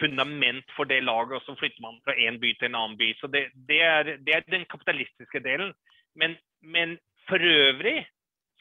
fundament 0.00 0.64
for 0.76 0.84
det 0.88 1.02
laget, 1.04 1.36
og 1.36 1.42
så 1.44 1.56
flytter 1.58 1.82
man 1.84 2.00
fra 2.04 2.14
én 2.16 2.38
by 2.40 2.52
til 2.56 2.68
en 2.68 2.78
annen 2.80 2.98
by. 3.00 3.12
Så 3.20 3.28
det, 3.32 3.46
det, 3.68 3.80
er, 3.82 4.16
det 4.24 4.34
er 4.34 4.44
den 4.50 4.64
kapitalistiske 4.68 5.40
delen. 5.44 5.72
Men, 6.16 6.36
men 6.62 6.98
for 7.28 7.40
øvrig 7.40 8.06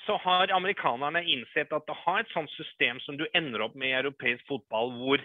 så 0.05 0.17
har 0.21 0.53
amerikanerne 0.53 1.23
innsett 1.23 1.73
at 1.73 1.89
å 1.89 1.97
ha 2.05 2.19
et 2.19 2.31
sånt 2.33 2.51
system 2.55 2.99
som 3.03 3.17
du 3.17 3.25
ender 3.33 3.63
opp 3.65 3.75
med 3.75 3.89
i 3.89 3.99
europeisk 3.99 4.45
fotball, 4.47 4.91
hvor 4.99 5.23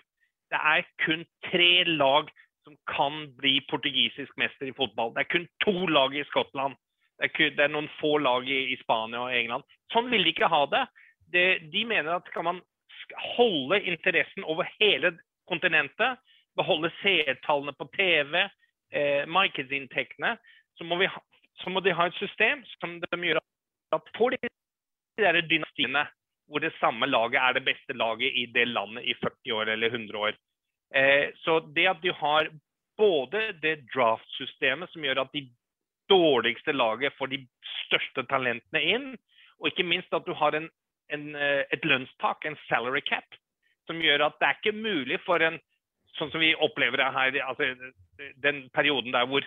det 0.51 0.61
er 0.75 0.87
kun 1.05 1.27
tre 1.51 1.85
lag 1.85 2.31
som 2.65 2.77
kan 2.91 3.23
bli 3.37 3.61
portugisisk 3.71 4.37
mester 4.37 4.69
i 4.69 4.77
fotball. 4.77 5.15
Det 5.15 5.25
er 5.25 5.33
kun 5.33 5.47
to 5.65 5.87
lag 5.87 6.17
i 6.17 6.25
Skottland. 6.29 6.77
Det 7.19 7.29
er, 7.29 7.33
kun, 7.37 7.55
det 7.57 7.65
er 7.65 7.73
noen 7.73 7.91
få 8.01 8.17
lag 8.19 8.49
i, 8.49 8.61
i 8.75 8.79
Spania 8.83 9.25
og 9.27 9.35
England. 9.37 9.67
Sånn 9.93 10.11
vil 10.13 10.25
de 10.25 10.35
ikke 10.35 10.51
ha 10.53 10.65
det. 10.73 10.85
det, 11.35 11.47
de 11.73 11.85
mener 11.89 12.15
at 12.17 12.29
skal 12.33 12.47
man 12.47 12.61
holde 13.37 13.81
interessen 13.89 14.45
over 14.45 14.69
hele 14.79 15.15
kontinentet, 15.51 16.21
beholde 16.57 16.93
seertallene 17.01 17.75
på 17.79 17.89
TV, 17.97 18.47
eh, 18.93 19.27
markedsinntektene, 19.27 20.37
så 20.79 20.87
må, 20.87 21.01
ha, 21.03 21.23
så 21.63 21.73
må 21.73 21.83
de 21.85 21.95
ha 21.97 22.07
et 22.09 22.21
system 22.21 22.63
som 22.79 22.99
de 23.03 23.21
gjør 23.27 23.41
at 23.97 24.15
får 24.17 24.37
de 24.37 24.51
der 25.21 25.41
dynastiene 25.51 26.07
hvor 26.51 26.63
det 26.63 26.73
samme 26.81 27.07
laget 27.07 27.39
er 27.39 27.55
det 27.55 27.67
beste 27.67 27.95
laget 27.95 28.35
i 28.35 28.47
det 28.51 28.67
landet 28.69 29.05
i 29.07 29.15
40 29.21 29.55
år 29.55 29.71
eller 29.75 29.93
100 29.93 30.19
år. 30.19 30.39
Eh, 30.95 31.31
så 31.45 31.61
det 31.75 31.87
at 31.87 32.03
du 32.03 32.11
har 32.17 32.51
både 32.99 33.53
det 33.63 33.77
draft-systemet 33.95 34.91
som 34.93 35.05
gjør 35.05 35.23
at 35.25 35.33
de 35.33 35.47
dårligste 36.11 36.75
laget 36.75 37.15
får 37.19 37.33
de 37.33 37.41
største 37.87 38.27
talentene 38.31 38.83
inn, 38.83 39.09
og 39.61 39.71
ikke 39.71 39.87
minst 39.87 40.13
at 40.17 40.27
du 40.27 40.35
har 40.37 40.57
en, 40.59 40.69
en, 41.15 41.27
eh, 41.37 41.63
et 41.71 41.87
lønnstak, 41.87 42.45
en 42.45 42.59
salary 42.67 43.03
cap, 43.07 43.39
som 43.87 44.03
gjør 44.03 44.27
at 44.27 44.39
det 44.41 44.49
er 44.49 44.61
ikke 44.61 44.79
mulig 44.79 45.21
for 45.27 45.43
en 45.45 45.61
Sånn 46.19 46.33
som 46.33 46.43
vi 46.43 46.49
opplever 46.59 46.99
det 46.99 47.07
her, 47.15 47.37
altså 47.47 47.69
den 48.43 48.65
perioden 48.75 49.15
der 49.15 49.29
hvor 49.31 49.45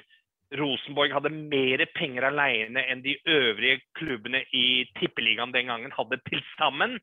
Rosenborg 0.55 1.11
hadde 1.11 1.31
mer 1.33 1.83
penger 1.91 2.29
alene 2.29 2.85
enn 2.87 3.01
de 3.03 3.17
øvrige 3.29 3.81
klubbene 3.97 4.43
i 4.55 4.85
Tippeligaen 4.99 5.51
den 5.51 5.67
gangen 5.71 5.91
hadde 5.91 6.21
til 6.29 6.43
sammen. 6.55 6.99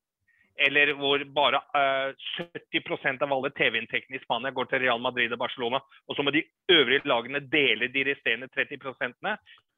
Eller 0.59 0.93
hvor 0.99 1.23
bare 1.35 1.61
uh, 1.73 2.13
70% 2.37 3.23
av 3.25 3.33
alle 3.33 3.51
TV-inntektene 3.57 4.19
i 4.19 4.23
Spania 4.25 4.53
går 4.53 4.69
til 4.71 4.83
Real 4.85 5.01
Madrid 5.01 5.33
og 5.33 5.41
Barcelona. 5.41 5.81
Og 6.09 6.17
så 6.17 6.25
må 6.27 6.35
de 6.35 6.45
øvrige 6.73 7.07
lagene 7.09 7.41
dele 7.41 7.89
de 7.89 8.05
resterende 8.11 8.51
30% 8.57 9.17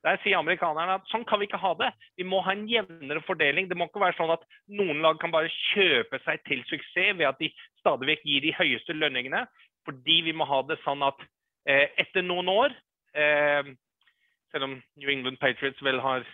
Der 0.02 0.18
sier 0.22 0.38
amerikanerne 0.38 0.96
at 0.98 1.06
sånn 1.12 1.24
kan 1.28 1.38
vi 1.38 1.46
ikke 1.46 1.60
ha 1.62 1.74
det. 1.78 1.92
Vi 2.18 2.26
må 2.26 2.40
ha 2.42 2.56
en 2.56 2.66
jevnere 2.68 3.22
fordeling. 3.26 3.68
Det 3.70 3.78
må 3.78 3.86
ikke 3.86 4.02
være 4.02 4.18
sånn 4.18 4.34
at 4.34 4.42
noen 4.66 5.02
lag 5.04 5.20
kan 5.22 5.30
bare 5.30 5.52
kjøpe 5.74 6.18
seg 6.24 6.42
til 6.48 6.64
suksess 6.66 7.18
ved 7.18 7.28
at 7.28 7.38
de 7.38 7.52
stadig 7.78 8.10
vekk 8.10 8.26
gir 8.26 8.42
de 8.42 8.56
høyeste 8.58 8.98
lønningene. 8.98 9.44
Fordi 9.86 10.20
vi 10.26 10.34
må 10.34 10.46
ha 10.50 10.62
det 10.66 10.80
sånn 10.82 11.02
at 11.06 11.18
uh, 11.22 11.86
etter 11.98 12.22
noen 12.22 12.50
år 12.50 12.74
uh, 13.18 13.70
Selv 14.52 14.66
om 14.66 14.74
New 14.98 15.10
England 15.10 15.38
Patriots 15.40 15.80
vel 15.82 16.02
har 16.02 16.26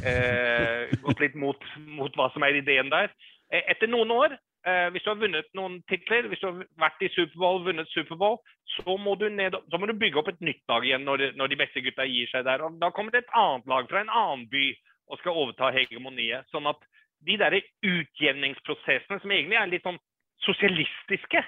eh, 0.00 0.88
gått 1.02 1.20
litt 1.20 1.34
mot, 1.38 1.64
mot 1.98 2.14
hva 2.16 2.30
som 2.32 2.44
er 2.46 2.58
ideen 2.58 2.90
der. 2.92 3.12
Eh, 3.52 3.64
etter 3.68 3.90
noen 3.90 4.10
år, 4.14 4.34
eh, 4.64 4.86
hvis 4.94 5.04
du 5.04 5.10
har 5.10 5.20
vunnet 5.20 5.48
noen 5.58 5.80
titler, 5.90 6.28
hvis 6.30 6.40
du 6.40 6.48
har 6.48 6.62
vært 6.80 7.02
i 7.04 7.10
Superbowl, 7.12 7.60
vunnet 7.66 7.90
Superbowl, 7.92 8.38
så 8.78 8.96
må 8.96 9.14
du, 9.20 9.26
ned, 9.28 9.58
så 9.70 9.80
må 9.80 9.90
du 9.90 9.98
bygge 10.00 10.22
opp 10.22 10.30
et 10.32 10.40
nytt 10.40 10.62
lag 10.72 10.86
igjen 10.86 11.04
når, 11.04 11.32
når 11.36 11.52
de 11.52 11.58
beste 11.60 11.82
gutta 11.84 12.06
gir 12.08 12.30
seg 12.32 12.46
der. 12.48 12.64
Og 12.64 12.80
da 12.80 12.88
kommer 12.96 13.12
det 13.12 13.26
et 13.26 13.36
annet 13.36 13.68
lag 13.68 13.90
fra 13.90 14.00
en 14.00 14.12
annen 14.12 14.46
by 14.52 14.70
og 15.12 15.20
skal 15.20 15.36
overta 15.36 15.72
hegemoniet. 15.74 16.48
Sånn 16.54 16.70
at 16.70 16.80
de 17.26 17.36
der 17.38 17.58
utjevningsprosessene, 17.60 19.20
som 19.20 19.34
egentlig 19.34 19.60
er 19.60 19.70
litt 19.70 19.84
sånn 19.84 20.00
sosialistiske 20.46 21.42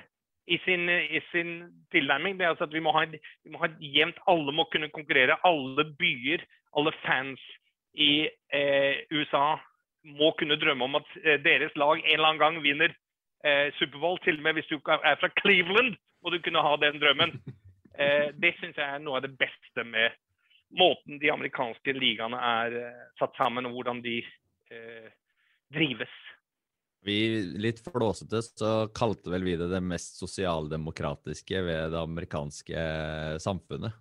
i 0.52 0.58
sin, 0.66 0.84
i 0.90 1.22
sin 1.30 1.54
tilnærming, 1.94 2.36
det 2.36 2.44
er 2.44 2.52
altså 2.52 2.68
at 2.68 2.74
vi 2.74 2.82
må, 2.84 2.92
ha, 2.92 3.06
vi 3.08 3.50
må 3.50 3.62
ha 3.62 3.70
et 3.70 3.80
jevnt 3.80 4.20
Alle 4.28 4.52
må 4.52 4.68
kunne 4.68 4.92
konkurrere. 4.92 5.40
Alle 5.48 5.88
byer, 5.96 6.44
alle 6.76 6.92
fans 7.00 7.40
i 7.96 8.26
eh, 8.28 9.06
USA 9.14 9.54
må 10.04 10.32
kunne 10.38 10.58
drømme 10.60 10.86
om 10.86 10.98
at 11.00 11.16
eh, 11.24 11.40
deres 11.42 11.74
lag 11.80 11.98
en 11.98 12.12
eller 12.14 12.30
annen 12.30 12.42
gang 12.42 12.60
vinner 12.64 12.92
eh, 13.44 13.70
Superbowl. 13.78 14.20
Til 14.24 14.38
og 14.40 14.46
med 14.46 14.58
hvis 14.58 14.70
du 14.72 14.78
er 14.78 15.20
fra 15.20 15.30
Cleveland, 15.40 15.96
må 16.24 16.32
du 16.32 16.40
kunne 16.44 16.64
ha 16.64 16.76
den 16.82 17.00
drømmen. 17.02 17.38
Eh, 17.94 18.32
det 18.34 18.56
syns 18.58 18.74
jeg 18.74 18.90
er 18.90 18.98
noe 18.98 19.20
av 19.20 19.22
det 19.22 19.36
beste 19.38 19.84
med 19.86 20.16
måten 20.74 21.20
de 21.22 21.28
amerikanske 21.30 21.92
ligaene 21.94 22.40
er 22.42 22.74
eh, 22.80 23.02
satt 23.20 23.36
sammen, 23.38 23.68
og 23.68 23.76
hvordan 23.76 24.00
de 24.02 24.16
eh, 24.74 25.12
drives. 25.70 26.16
Vi, 27.06 27.18
litt 27.60 27.78
flåsete, 27.84 28.40
så 28.42 28.72
kalte 28.96 29.30
vel 29.30 29.46
vi 29.46 29.54
det 29.60 29.68
det 29.70 29.82
mest 29.84 30.18
sosialdemokratiske 30.18 31.62
ved 31.68 31.94
det 31.94 32.00
amerikanske 32.00 32.84
samfunnet. 33.44 33.94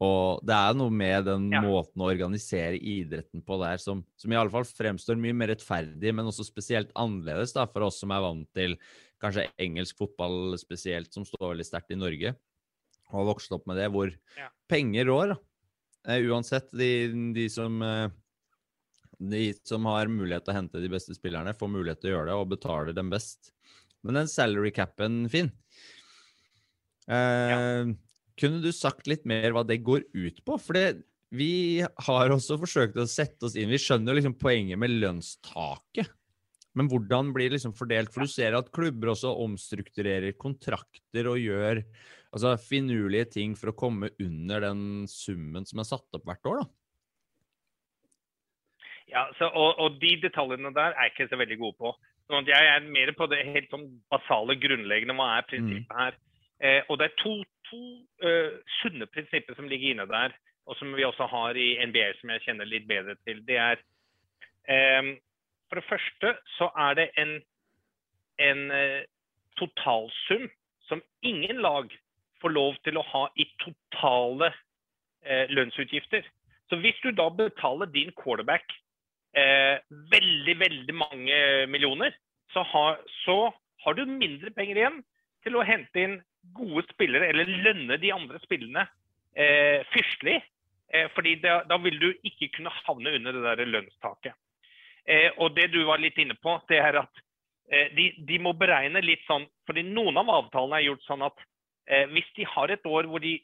Og 0.00 0.44
det 0.46 0.54
er 0.54 0.76
noe 0.78 0.92
med 0.94 1.24
den 1.26 1.48
Ja. 1.50 1.60
måten 1.64 1.98
å 2.04 2.06
organisere 2.12 2.78
idretten 2.78 3.42
på 3.42 3.56
der 3.58 3.80
som, 3.82 4.04
som 4.16 4.30
i 4.32 4.36
alle 4.38 4.52
fall 4.52 4.62
fremstår 4.64 5.18
mye 5.18 5.34
mer 5.34 5.50
rettferdig, 5.50 6.12
men 6.14 6.28
også 6.30 6.46
spesielt 6.46 6.92
annerledes 6.94 7.52
da, 7.56 7.66
for 7.66 7.82
oss 7.88 7.98
som 7.98 8.12
er 8.14 8.22
vant 8.22 8.46
til 8.54 8.76
kanskje 9.20 9.48
engelsk 9.58 9.98
fotball 9.98 10.54
spesielt, 10.60 11.10
som 11.12 11.24
står 11.26 11.50
veldig 11.56 11.66
sterkt 11.66 11.90
i 11.90 11.98
Norge, 11.98 12.36
og 13.10 13.18
har 13.18 13.26
vokst 13.32 13.50
opp 13.56 13.66
med 13.66 13.76
det, 13.80 13.88
hvor 13.90 14.14
Ja. 14.38 14.48
penger 14.70 15.06
rår. 15.10 15.36
Eh, 16.06 16.22
uansett, 16.30 16.70
de, 16.70 17.32
de 17.34 17.48
som 17.50 17.82
eh, 17.82 18.08
de 19.18 19.52
som 19.66 19.82
har 19.90 20.06
mulighet 20.06 20.44
til 20.46 20.54
å 20.54 20.58
hente 20.60 20.80
de 20.80 20.88
beste 20.88 21.10
spillerne, 21.16 21.50
får 21.58 21.68
mulighet 21.74 22.00
til 22.00 22.12
å 22.12 22.14
gjøre 22.14 22.26
det 22.30 22.36
og 22.38 22.50
betaler 22.54 22.94
dem 22.94 23.10
best. 23.10 23.50
Men 24.06 24.14
den 24.14 24.28
salary 24.30 24.70
capen, 24.70 25.24
Finn 25.28 25.50
eh, 27.08 27.90
Kunne 28.38 28.62
du 28.62 28.70
sagt 28.74 29.08
litt 29.10 29.24
mer 29.28 29.50
hva 29.54 29.64
det 29.66 29.80
går 29.86 30.06
ut 30.14 30.38
på? 30.46 30.58
For 30.62 30.78
det, 30.78 31.02
vi 31.34 31.82
har 31.82 32.32
også 32.34 32.58
forsøkt 32.60 32.98
å 33.00 33.08
sette 33.10 33.48
oss 33.48 33.56
inn 33.58 33.72
Vi 33.72 33.80
skjønner 33.82 34.16
liksom 34.16 34.38
poenget 34.40 34.80
med 34.80 34.94
lønnstaket. 34.94 36.12
Men 36.78 36.88
hvordan 36.90 37.32
blir 37.34 37.50
det 37.50 37.58
liksom 37.58 37.74
fordelt? 37.74 38.12
For 38.14 38.24
du 38.24 38.30
ser 38.30 38.54
at 38.54 38.70
klubber 38.74 39.12
også 39.14 39.32
omstrukturerer 39.42 40.36
kontrakter 40.38 41.30
og 41.30 41.40
gjør 41.42 41.82
altså, 41.82 42.54
finurlige 42.62 43.32
ting 43.38 43.56
for 43.58 43.72
å 43.72 43.78
komme 43.78 44.12
under 44.22 44.68
den 44.68 44.82
summen 45.10 45.66
som 45.66 45.82
er 45.82 45.88
satt 45.88 46.18
opp 46.18 46.28
hvert 46.28 46.52
år. 46.52 46.62
da. 46.62 46.68
Ja, 49.08 49.24
så, 49.38 49.48
og, 49.48 49.80
og 49.80 49.98
de 50.02 50.14
detaljene 50.20 50.70
der 50.76 50.92
er 50.92 51.08
jeg 51.08 51.14
ikke 51.14 51.30
så 51.32 51.40
veldig 51.40 51.58
gode 51.62 51.78
på. 51.80 51.92
Sånn 52.28 52.48
jeg 52.48 52.70
er 52.70 52.88
mer 52.92 53.14
på 53.16 53.26
det 53.32 53.40
helt 53.48 53.70
sånn 53.72 53.86
basale, 54.12 54.58
grunnleggende. 54.60 55.16
Hva 55.16 55.30
er 55.38 55.46
prinsippet 55.48 55.94
her? 55.96 56.18
Eh, 56.58 56.80
og 56.90 56.98
det 57.00 57.08
er 57.08 57.14
to, 57.22 57.38
to 57.68 57.80
uh, 58.24 58.58
sunne 58.80 59.06
prinsipper 59.06 59.56
som 59.56 59.68
ligger 59.68 59.94
inne 59.94 60.06
der, 60.10 60.34
og 60.68 60.76
som 60.76 60.92
vi 60.96 61.04
også 61.04 61.28
har 61.30 61.56
i 61.56 61.76
NBA, 61.86 62.12
som 62.20 62.32
jeg 62.34 62.44
kjenner 62.44 62.68
litt 62.68 62.88
bedre 62.88 63.16
til. 63.24 63.40
Det 63.48 63.56
er 63.56 63.80
um, 65.00 65.14
For 65.68 65.80
det 65.80 65.88
første 65.88 66.34
så 66.56 66.70
er 66.76 66.98
det 66.98 67.08
en, 67.20 67.38
en 68.40 68.64
uh, 68.72 69.02
totalsum 69.60 70.48
som 70.88 71.02
ingen 71.22 71.60
lag 71.64 71.92
får 72.40 72.54
lov 72.54 72.76
til 72.84 72.96
å 72.96 73.06
ha 73.12 73.24
i 73.36 73.48
totale 73.64 74.52
uh, 74.52 75.46
lønnsutgifter. 75.48 76.24
Så 76.68 76.76
hvis 76.82 77.00
du 77.04 77.10
da 77.16 77.30
betaler 77.32 77.88
din 77.92 78.12
quarterback 78.16 78.76
veldig, 80.10 80.54
veldig 80.58 80.94
mange 80.96 81.36
millioner, 81.70 82.14
så 82.50 82.64
har, 82.66 82.96
så 83.22 83.52
har 83.84 83.94
du 83.94 84.08
mindre 84.08 84.50
penger 84.56 84.80
igjen 84.80 84.96
til 85.44 85.56
å 85.56 85.64
hente 85.68 86.02
inn 86.02 86.16
gode 86.56 86.86
spillere, 86.92 87.30
eller 87.30 87.50
lønne 87.66 87.98
de 88.00 88.12
andre 88.14 88.40
spillene 88.44 88.84
eh, 89.36 89.84
fyrstelig. 89.92 90.40
Eh, 90.88 91.08
fordi 91.14 91.36
da, 91.42 91.62
da 91.68 91.76
vil 91.84 91.98
du 92.00 92.08
ikke 92.24 92.50
kunne 92.56 92.72
havne 92.84 93.12
under 93.18 93.36
det 93.36 93.44
der 93.44 93.72
lønnstaket. 93.74 94.36
Eh, 95.08 95.30
og 95.36 95.56
det 95.56 95.70
du 95.72 95.82
var 95.88 96.00
litt 96.00 96.18
inne 96.20 96.36
på, 96.36 96.58
det 96.68 96.80
er 96.80 97.00
at 97.02 97.20
eh, 97.72 97.92
de, 97.96 98.10
de 98.28 98.40
må 98.44 98.54
beregne 98.56 99.04
litt 99.04 99.24
sånn 99.28 99.46
fordi 99.68 99.84
noen 99.84 100.20
av 100.20 100.32
avtalene 100.32 100.80
er 100.80 100.88
gjort 100.88 101.06
sånn 101.06 101.24
at 101.24 101.44
eh, 101.88 102.04
hvis 102.12 102.28
de 102.36 102.48
har 102.48 102.72
et 102.72 102.88
år 102.88 103.08
hvor 103.08 103.24
de 103.24 103.38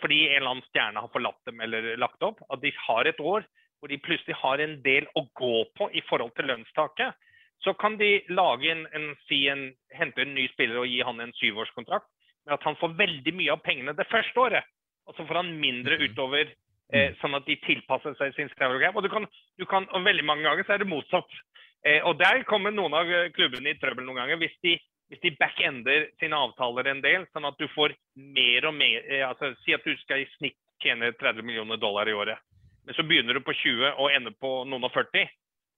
fordi 0.00 0.22
en 0.30 0.38
eller 0.38 0.50
annen 0.54 0.66
stjerne 0.70 1.02
har 1.04 1.12
forlatt 1.12 1.40
dem 1.44 1.60
eller 1.60 1.90
lagt 2.00 2.22
opp, 2.24 2.38
at 2.48 2.62
de 2.62 2.70
har 2.86 3.06
et 3.06 3.20
år 3.20 3.44
hvor 3.78 3.90
de 3.92 4.00
plutselig 4.00 4.36
har 4.40 4.62
en 4.64 4.78
del 4.82 5.06
å 5.18 5.26
gå 5.36 5.54
på 5.76 5.90
i 5.92 6.00
forhold 6.08 6.32
til 6.38 6.48
lønnstaket, 6.48 7.12
så 7.60 7.74
kan 7.76 7.98
de 8.00 8.22
lage 8.32 8.70
en, 8.72 8.86
en, 8.96 9.10
si 9.28 9.42
en, 9.52 9.66
hente 9.92 10.24
en 10.24 10.32
ny 10.36 10.46
spiller 10.52 10.80
og 10.80 10.88
gi 10.88 11.02
han 11.04 11.20
en 11.20 11.34
syvårskontrakt, 11.36 12.08
med 12.44 12.56
at 12.56 12.66
han 12.66 12.78
får 12.80 12.96
veldig 12.98 13.34
mye 13.36 13.54
av 13.54 13.62
pengene 13.64 13.96
det 13.96 14.08
første 14.10 14.40
året. 14.40 14.70
Og 15.08 15.16
så 15.16 15.26
får 15.28 15.40
han 15.42 15.52
mindre 15.60 15.98
utover, 16.00 16.52
eh, 16.92 17.12
sånn 17.20 17.36
at 17.36 17.46
de 17.48 17.56
tilpasser 17.64 18.16
seg 18.18 18.34
sin 18.36 18.50
salary. 18.54 18.88
Og, 18.92 19.02
du 19.04 19.10
kan, 19.12 19.26
du 19.60 19.66
kan, 19.68 19.88
og 19.92 20.06
veldig 20.06 20.24
mange 20.24 20.46
ganger 20.46 20.64
så 20.64 20.76
er 20.76 20.84
det 20.84 20.90
motsatt. 20.90 21.38
Eh, 21.84 22.00
og 22.08 22.16
der 22.20 22.44
kommer 22.48 22.72
noen 22.72 22.96
av 22.96 23.10
eh, 23.12 23.30
klubbene 23.36 23.74
i 23.74 23.78
trøbbel 23.80 24.06
noen 24.06 24.22
ganger. 24.22 24.40
Hvis 24.40 24.56
de, 24.64 24.78
hvis 25.12 25.20
de 25.24 25.34
backender 25.40 26.08
sine 26.20 26.40
avtaler 26.40 26.88
en 26.88 27.02
del, 27.04 27.26
sånn 27.32 27.48
at 27.48 27.60
du 27.60 27.68
får 27.74 27.96
mer 28.16 28.70
og 28.70 28.76
mer 28.78 29.04
eh, 29.04 29.24
altså 29.26 29.52
Si 29.64 29.76
at 29.76 29.84
du 29.84 29.92
skal 30.00 30.24
i 30.24 30.30
snitt 30.38 30.56
tjene 30.82 31.12
30 31.20 31.44
millioner 31.44 31.80
dollar 31.80 32.08
i 32.08 32.16
året. 32.16 32.40
Men 32.84 32.96
så 32.96 33.04
begynner 33.06 33.36
du 33.36 33.44
på 33.44 33.54
20 33.56 34.00
og 34.00 34.12
ender 34.12 34.32
på 34.40 34.56
noen 34.68 34.88
og 34.88 34.92
40. 34.96 35.28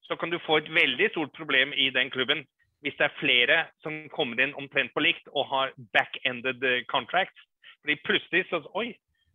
Så 0.07 0.17
kan 0.19 0.31
du 0.31 0.39
få 0.43 0.61
et 0.61 0.71
veldig 0.71 1.11
stort 1.12 1.35
problem 1.35 1.75
i 1.75 1.91
den 1.95 2.11
klubben 2.14 2.45
hvis 2.87 2.95
det 3.01 3.09
er 3.09 3.18
flere 3.18 3.55
som 3.82 3.95
kommer 4.14 4.39
inn 4.39 4.55
omtrent 4.55 4.93
på 4.95 5.03
likt 5.03 5.26
og 5.32 5.49
har 5.51 5.72
back-ended 5.97 6.62
eh, 6.62 6.84
contracts. 6.87 7.41
Fordi 7.82 7.97
plutselig 8.07 8.45
så 8.47 8.61
Oi. 8.78 8.93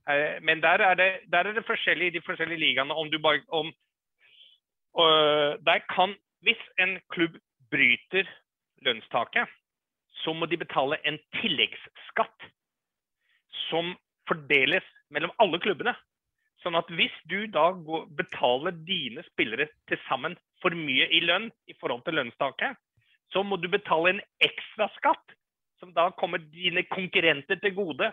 Eh, 0.08 0.38
men 0.40 0.64
der 0.64 0.80
er 0.80 0.96
det, 0.96 1.10
der 1.28 1.50
er 1.50 1.58
det 1.58 1.68
forskjellig 1.68 2.08
i 2.08 2.14
de 2.16 2.22
forskjellige 2.24 2.64
ligaene 2.64 2.96
om 2.96 3.12
du 3.12 3.20
bare 3.20 3.44
om 3.50 3.68
øh, 4.96 5.60
Der 5.68 5.84
kan 5.92 6.16
Hvis 6.42 6.64
en 6.80 7.00
klubb 7.12 7.36
bryter 7.72 8.30
lønnstaket, 8.82 9.48
så 10.24 10.34
må 10.34 10.46
de 10.46 10.58
betale 10.58 10.98
en 11.06 11.20
tilleggsskatt 11.42 12.48
som 13.70 13.94
fordeles 14.28 14.84
mellom 15.12 15.32
alle 15.40 15.60
klubbene. 15.60 15.94
Sånn 16.64 16.76
at 16.76 16.90
hvis 16.90 17.14
du 17.30 17.46
da 17.46 17.72
går, 17.72 18.08
betaler 18.18 18.74
dine 18.88 19.24
spillere 19.28 19.68
til 19.88 20.02
sammen 20.08 20.38
for 20.64 20.74
mye 20.74 21.08
i 21.14 21.22
lønn 21.22 21.52
i 21.70 21.78
forhold 21.78 22.02
til 22.06 22.18
lønnstaket, 22.18 22.74
så 23.34 23.44
må 23.48 23.60
du 23.62 23.70
betale 23.72 24.16
en 24.16 24.22
ekstra 24.44 24.90
skatt 24.98 25.38
som 25.82 25.94
da 25.96 26.12
kommer 26.20 26.42
dine 26.54 26.84
konkurrenter 26.92 27.58
til 27.62 27.74
gode. 27.78 28.12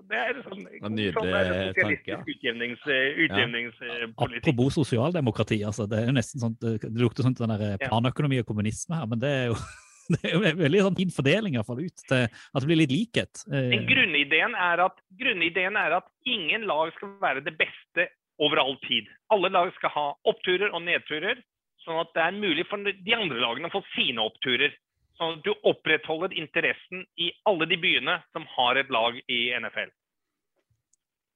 Så 0.00 0.06
det 0.08 0.16
er 0.16 0.38
sånn, 0.46 0.62
en 0.64 0.94
nydelig 0.96 1.12
sånn 1.18 1.28
er 1.28 1.50
tanke, 1.50 1.66
sosialistisk 1.74 2.32
utjevnings, 2.32 2.86
utjevningspolitikk. 3.26 4.14
Apropos 4.46 4.78
sosialdemokrati, 4.78 5.60
altså, 5.68 5.84
det 5.90 6.00
er 6.00 6.08
jo 6.08 6.16
nesten 6.16 6.40
sånn, 6.40 6.56
det 6.62 6.92
lukter 7.02 7.26
sånn 7.26 7.36
den 7.36 7.52
der 7.52 7.82
planøkonomi 7.82 8.40
og 8.40 8.48
kommunisme 8.48 8.96
her, 8.96 9.10
men 9.10 9.20
det 9.20 9.32
er 9.42 9.44
jo, 9.50 9.58
det 10.14 10.22
er 10.24 10.38
en 10.38 10.62
veldig 10.62 10.86
sånn 10.86 10.98
fin 11.02 11.12
fordeling 11.18 11.56
i 11.56 11.60
hvert 11.60 11.68
fall 11.68 11.84
ut 11.84 12.06
til 12.06 12.24
at 12.24 12.56
det 12.56 12.70
blir 12.70 12.80
litt 12.80 12.94
likhet. 12.94 13.44
Den 13.52 13.68
Men 13.74 13.86
grunnideen 13.90 14.56
er, 14.56 14.86
at, 14.86 15.04
grunnideen 15.20 15.76
er 15.82 15.98
at 16.00 16.08
ingen 16.24 16.64
lag 16.70 16.94
skal 16.96 17.12
være 17.20 17.44
det 17.44 17.58
beste 17.60 18.08
over 18.40 18.62
all 18.62 18.78
tid. 18.86 19.10
Alle 19.34 19.52
lag 19.52 19.68
skal 19.76 19.92
ha 19.98 20.06
oppturer 20.32 20.72
og 20.72 20.86
nedturer, 20.86 21.44
sånn 21.90 22.04
at 22.04 22.14
det 22.14 22.22
er 22.24 22.38
mulig 22.38 22.66
for 22.70 22.86
de 22.86 23.16
andre 23.16 23.42
lagene 23.42 23.70
å 23.70 23.74
få 23.74 23.82
sine 23.96 24.22
oppturer. 24.22 24.74
Sånn 25.18 25.36
at 25.36 25.44
du 25.44 25.50
opprettholder 25.68 26.32
interessen 26.38 27.02
i 27.20 27.28
alle 27.50 27.66
de 27.68 27.76
byene 27.80 28.20
som 28.32 28.46
har 28.54 28.78
et 28.80 28.92
lag 28.94 29.18
i 29.28 29.40
NFL. 29.58 29.90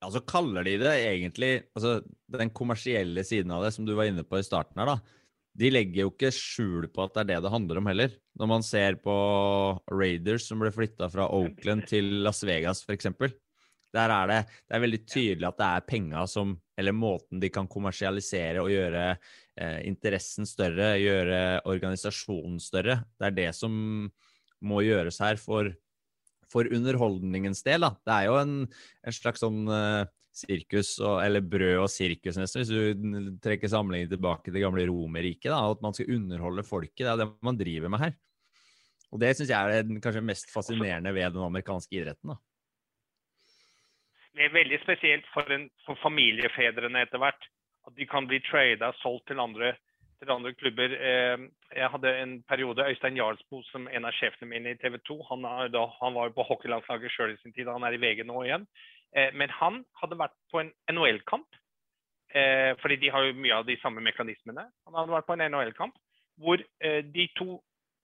Ja, 0.04 0.10
så 0.12 0.22
kaller 0.28 0.66
de 0.66 0.76
det 0.82 0.92
egentlig 1.00 1.52
altså 1.72 2.02
Den 2.28 2.50
kommersielle 2.52 3.22
siden 3.24 3.52
av 3.54 3.62
det, 3.64 3.70
som 3.72 3.86
du 3.88 3.94
var 3.96 4.08
inne 4.10 4.24
på 4.26 4.40
i 4.40 4.46
starten 4.46 4.80
her, 4.80 4.94
da. 4.94 5.20
De 5.54 5.70
legger 5.70 6.02
jo 6.02 6.10
ikke 6.10 6.32
skjul 6.34 6.88
på 6.90 7.04
at 7.04 7.14
det 7.14 7.22
er 7.22 7.28
det 7.28 7.44
det 7.44 7.52
handler 7.52 7.78
om 7.78 7.88
heller. 7.88 8.14
Når 8.40 8.48
man 8.50 8.64
ser 8.66 8.96
på 9.04 9.14
Raiders 9.92 10.48
som 10.50 10.58
ble 10.60 10.72
flytta 10.74 11.06
fra 11.12 11.28
Oakland 11.30 11.86
til 11.86 12.08
Las 12.26 12.42
Vegas, 12.46 12.82
f.eks. 12.82 13.12
Der 13.94 14.10
er 14.10 14.30
det, 14.30 14.40
det 14.66 14.76
er 14.76 14.82
veldig 14.82 15.00
tydelig 15.06 15.48
at 15.48 15.58
det 15.60 15.70
er 15.70 15.88
penga 15.88 16.24
som 16.30 16.56
Eller 16.74 16.90
måten 16.96 17.38
de 17.38 17.48
kan 17.54 17.68
kommersialisere 17.70 18.58
og 18.58 18.72
gjøre 18.72 19.04
eh, 19.14 19.80
interessen 19.86 20.48
større, 20.48 20.96
gjøre 20.98 21.62
organisasjonen 21.70 22.58
større. 22.58 22.96
Det 23.14 23.28
er 23.28 23.36
det 23.36 23.50
som 23.54 23.76
må 24.64 24.80
gjøres 24.82 25.20
her 25.22 25.38
for 25.38 25.70
for 26.50 26.68
underholdningens 26.70 27.64
del. 27.66 27.86
da. 27.86 27.94
Det 28.04 28.14
er 28.14 28.28
jo 28.28 28.36
en, 28.40 28.58
en 29.06 29.16
slags 29.16 29.42
sånn 29.42 29.64
eh, 29.70 30.04
sirkus, 30.34 30.96
og, 31.00 31.18
eller 31.24 31.44
brød 31.46 31.84
og 31.84 31.90
sirkus, 31.92 32.38
nesten, 32.40 32.62
hvis 32.62 32.70
du 32.70 33.34
trekker 33.44 33.70
sammenligningen 33.70 34.14
tilbake 34.16 34.48
til 34.48 34.58
det 34.58 34.64
gamle 34.64 34.86
Romerriket. 34.90 35.52
At 35.54 35.82
man 35.84 35.96
skal 35.96 36.10
underholde 36.18 36.66
folket. 36.66 37.04
Det 37.04 37.12
er 37.12 37.22
det 37.22 37.30
man 37.44 37.60
driver 37.60 37.92
med 37.94 38.06
her. 38.06 38.16
Og 39.14 39.22
det 39.22 39.34
syns 39.38 39.52
jeg 39.52 39.78
er 39.78 39.86
det 39.86 40.00
kanskje 40.02 40.24
mest 40.26 40.50
fascinerende 40.50 41.12
ved 41.14 41.36
den 41.36 41.46
amerikanske 41.46 42.00
idretten. 42.00 42.34
da. 42.34 42.40
Det 44.34 44.48
er 44.48 44.54
veldig 44.54 44.80
spesielt 44.82 45.26
for, 45.30 45.46
en, 45.54 45.68
for 45.86 45.98
familiefedrene 46.02 47.04
etter 47.06 47.22
hvert. 47.22 47.50
At 47.86 47.94
de 47.98 48.06
kan 48.08 48.26
bli 48.26 48.40
trada, 48.42 48.90
solgt 49.02 49.28
til 49.30 49.42
andre, 49.42 49.74
til 50.18 50.32
andre 50.34 50.54
klubber. 50.58 50.96
Eh, 50.96 51.44
jeg 51.76 51.90
hadde 51.92 52.14
en 52.18 52.34
periode 52.48 52.86
Øystein 52.88 53.18
Jarlsbo 53.20 53.62
som 53.68 53.86
en 53.86 54.08
av 54.08 54.16
sjefene 54.16 54.50
mine 54.50 54.74
i 54.74 54.80
TV 54.80 54.98
2. 55.06 55.20
Han, 55.30 55.46
da, 55.74 55.84
han 56.00 56.18
var 56.18 56.34
på 56.34 56.46
hockeylandslaget 56.48 57.14
sjøl 57.14 57.36
i 57.36 57.38
sin 57.42 57.54
tid, 57.54 57.70
han 57.70 57.86
er 57.86 57.94
i 57.94 58.02
VG 58.02 58.24
nå 58.26 58.42
igjen. 58.46 58.66
Eh, 59.14 59.30
men 59.38 59.52
han 59.54 59.84
hadde 60.02 60.18
vært 60.18 60.34
på 60.50 60.64
en 60.64 60.72
NHL-kamp, 60.90 61.60
eh, 62.34 62.74
fordi 62.82 62.98
de 63.04 63.14
har 63.14 63.28
jo 63.28 63.38
mye 63.38 63.60
av 63.60 63.68
de 63.70 63.78
samme 63.82 64.02
mekanismene. 64.02 64.66
Han 64.88 64.98
hadde 64.98 65.14
vært 65.14 65.30
på 65.30 65.38
en 65.38 65.46
NHL-kamp 65.46 66.00
hvor 66.42 66.58
eh, 66.58 67.02
de 67.14 67.28
to 67.38 67.60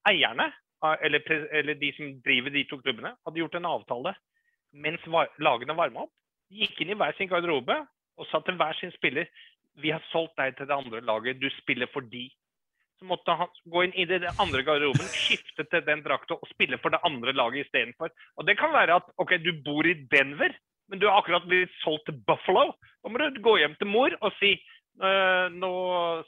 eierne, 0.07 0.53
ah, 0.87 0.95
eller, 1.03 1.25
eller 1.51 1.75
de 1.75 1.91
som 1.97 2.13
driver 2.23 2.55
de 2.55 2.69
to 2.71 2.79
klubbene, 2.79 3.17
hadde 3.27 3.43
gjort 3.43 3.59
en 3.59 3.73
avtale 3.73 4.15
mens 4.73 5.01
lagene 5.39 5.77
varma 5.77 6.05
opp. 6.07 6.13
Gikk 6.51 6.81
inn 6.83 6.91
i 6.91 6.99
hver 6.99 7.15
sin 7.19 7.29
garderobe 7.31 7.77
og 8.19 8.27
sa 8.31 8.41
til 8.45 8.57
hver 8.59 8.75
sin 8.81 8.93
spiller 8.97 9.29
vi 9.81 9.93
har 9.95 10.03
solgt 10.11 10.35
deg 10.37 10.57
til 10.59 10.67
det 10.67 10.75
andre 10.75 11.01
laget, 11.01 11.39
du 11.41 11.49
spiller 11.61 11.87
for 11.93 12.03
de. 12.11 12.27
Så 12.99 13.07
måtte 13.09 13.33
han 13.39 13.49
gå 13.71 13.85
inn 13.87 13.95
i 13.97 14.05
det 14.05 14.19
andre 14.43 14.65
garderoben, 14.67 15.07
skifte 15.25 15.65
til 15.71 15.85
den 15.87 16.03
drakta 16.05 16.35
og 16.37 16.51
spille 16.51 16.77
for 16.83 16.91
det 16.93 17.01
andre 17.07 17.33
laget 17.33 17.67
istedenfor. 17.67 18.11
Og 18.37 18.47
det 18.49 18.59
kan 18.61 18.75
være 18.75 18.99
at 19.01 19.07
ok, 19.17 19.39
du 19.41 19.53
bor 19.65 19.87
i 19.87 19.95
Denver, 20.11 20.53
men 20.91 20.99
du 21.01 21.07
har 21.09 21.23
akkurat 21.23 21.47
blitt 21.49 21.73
solgt 21.85 22.09
til 22.11 22.19
Buffalo. 22.27 22.75
Da 23.01 23.09
må 23.09 23.23
du 23.23 23.41
gå 23.41 23.57
hjem 23.63 23.79
til 23.79 23.89
mor 23.89 24.17
og 24.21 24.35
si 24.41 24.57
«Øh, 25.01 25.47
nå 25.55 25.71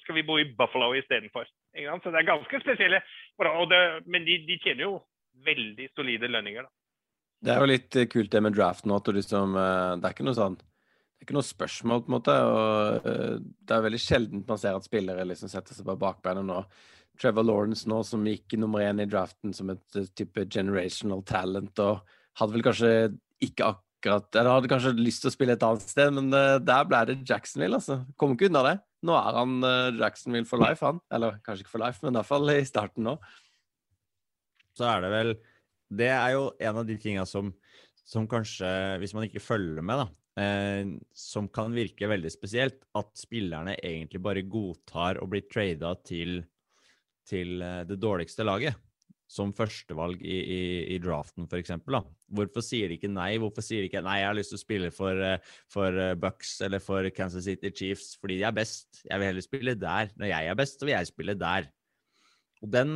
skal 0.01 0.15
vi 0.17 0.23
bo 0.25 0.39
i 0.39 0.47
Buffalo 0.57 0.95
istedenfor. 0.97 1.45
Så 1.75 2.13
det 2.15 2.21
er 2.23 2.29
ganske 2.31 2.61
spesielle. 2.63 3.03
og 3.39 3.69
det- 3.69 4.07
Men 4.07 4.25
de, 4.25 4.39
de 4.47 4.57
tjener 4.63 4.83
jo 4.87 5.03
veldig 5.45 5.91
solide 5.97 6.29
lønninger. 6.31 6.63
da. 6.63 6.69
Det 7.43 7.51
er 7.51 7.59
jo 7.63 7.71
litt 7.71 7.99
eh, 7.99 8.09
kult 8.11 8.31
det 8.33 8.43
med 8.45 8.55
draft 8.55 8.87
nå, 8.87 8.99
at 9.01 9.11
liksom 9.17 9.57
eh, 9.59 9.91
Det 9.99 10.09
er 10.09 10.15
ikke 10.15 10.27
noe 10.29 10.39
sånn 10.39 10.57
Det 10.59 11.25
er 11.25 11.27
ikke 11.27 11.37
noe 11.39 11.47
spørsmål, 11.47 12.03
på 12.03 12.11
en 12.11 12.17
måte. 12.17 12.39
Og 12.49 13.09
eh, 13.11 13.37
det 13.43 13.77
er 13.77 13.87
veldig 13.89 14.03
sjeldent 14.03 14.51
man 14.51 14.61
ser 14.63 14.79
at 14.79 14.87
spillere 14.89 15.27
liksom 15.29 15.51
setter 15.51 15.77
seg 15.77 15.87
på 15.89 15.99
bakbeina 16.01 16.45
nå. 16.47 16.63
Trevor 17.21 17.47
Lawrence 17.47 17.91
nå, 17.91 18.01
som 18.07 18.25
gikk 18.27 18.57
nummer 18.59 18.83
én 18.83 19.03
i 19.03 19.09
draften 19.11 19.53
som 19.55 19.71
et 19.71 19.99
type 20.17 20.47
generational 20.51 21.21
talent, 21.29 21.83
og 21.83 22.01
hadde 22.41 22.57
vel 22.57 22.65
kanskje 22.65 22.93
ikke 23.45 23.69
akkurat 23.69 24.39
Eller 24.39 24.57
hadde 24.57 24.71
kanskje 24.73 24.95
lyst 24.97 25.23
til 25.23 25.31
å 25.31 25.35
spille 25.35 25.55
et 25.55 25.63
annet 25.67 25.85
sted, 25.85 26.09
men 26.17 26.33
der 26.33 26.89
ble 26.89 27.05
det 27.07 27.21
Jacksonville, 27.29 27.79
altså. 27.79 28.01
Kommer 28.19 28.35
ikke 28.35 28.49
unna 28.49 28.65
det. 28.67 28.73
Nå 29.07 29.15
er 29.15 29.39
han 29.39 29.53
Jacksonville 30.01 30.49
for 30.49 30.63
life, 30.63 30.83
han. 30.83 30.99
Eller 31.15 31.37
kanskje 31.47 31.67
ikke 31.67 31.75
for 31.77 31.85
life, 31.85 32.03
men 32.03 32.17
i 32.17 32.19
hvert 32.19 32.31
fall 32.33 32.51
i 32.51 32.65
starten 32.67 33.07
nå. 33.07 33.15
så 34.75 34.89
er 34.89 35.05
det 35.05 35.13
vel 35.13 35.35
Det 35.93 36.09
er 36.09 36.35
jo 36.37 36.49
en 36.63 36.81
av 36.81 36.87
de 36.89 36.97
tinga 37.01 37.25
som, 37.29 37.51
som 38.09 38.29
kanskje, 38.31 38.69
hvis 39.03 39.13
man 39.17 39.27
ikke 39.27 39.43
følger 39.45 39.85
med, 39.85 40.03
da, 40.03 40.43
eh, 40.43 40.95
som 41.17 41.51
kan 41.53 41.75
virke 41.77 42.09
veldig 42.11 42.33
spesielt, 42.33 42.87
at 42.99 43.13
spillerne 43.19 43.77
egentlig 43.79 44.23
bare 44.25 44.47
godtar 44.49 45.21
å 45.21 45.29
bli 45.31 45.45
trada 45.49 45.95
til, 46.07 46.41
til 47.29 47.61
eh, 47.61 47.83
det 47.89 48.01
dårligste 48.01 48.47
laget. 48.49 48.81
Som 49.33 49.55
førstevalg 49.57 50.21
i, 50.21 50.35
i, 50.45 50.65
i 50.93 50.97
draften, 51.01 51.47
f.eks. 51.49 51.71
Hvorfor 52.37 52.65
sier 52.67 52.91
de 52.91 52.99
ikke 52.99 53.09
nei? 53.09 53.31
Hvorfor 53.41 53.65
sier 53.65 53.81
de 53.81 53.89
ikke 53.89 54.03
nei, 54.05 54.19
jeg 54.21 54.29
har 54.29 54.37
lyst 54.37 54.53
til 54.53 54.59
å 54.59 54.61
spille 54.61 54.91
for, 54.93 55.23
eh, 55.25 55.55
for 55.73 56.01
eh, 56.03 56.17
Bucks 56.21 56.59
eller 56.67 56.83
for 56.85 57.09
Kansas 57.17 57.47
City 57.49 57.71
Chiefs 57.73 58.11
fordi 58.21 58.43
de 58.43 58.45
er 58.51 58.59
best. 58.59 59.01
Jeg 59.07 59.17
vil 59.17 59.31
heller 59.31 59.47
spille 59.47 59.75
der. 59.81 60.13
Når 60.21 60.35
jeg 60.35 60.51
er 60.53 60.59
best, 60.61 60.77
så 60.77 60.89
vil 60.89 60.99
jeg 60.99 61.09
spille 61.09 61.37
der. 61.41 61.71
Og 62.61 62.69
den, 62.75 62.93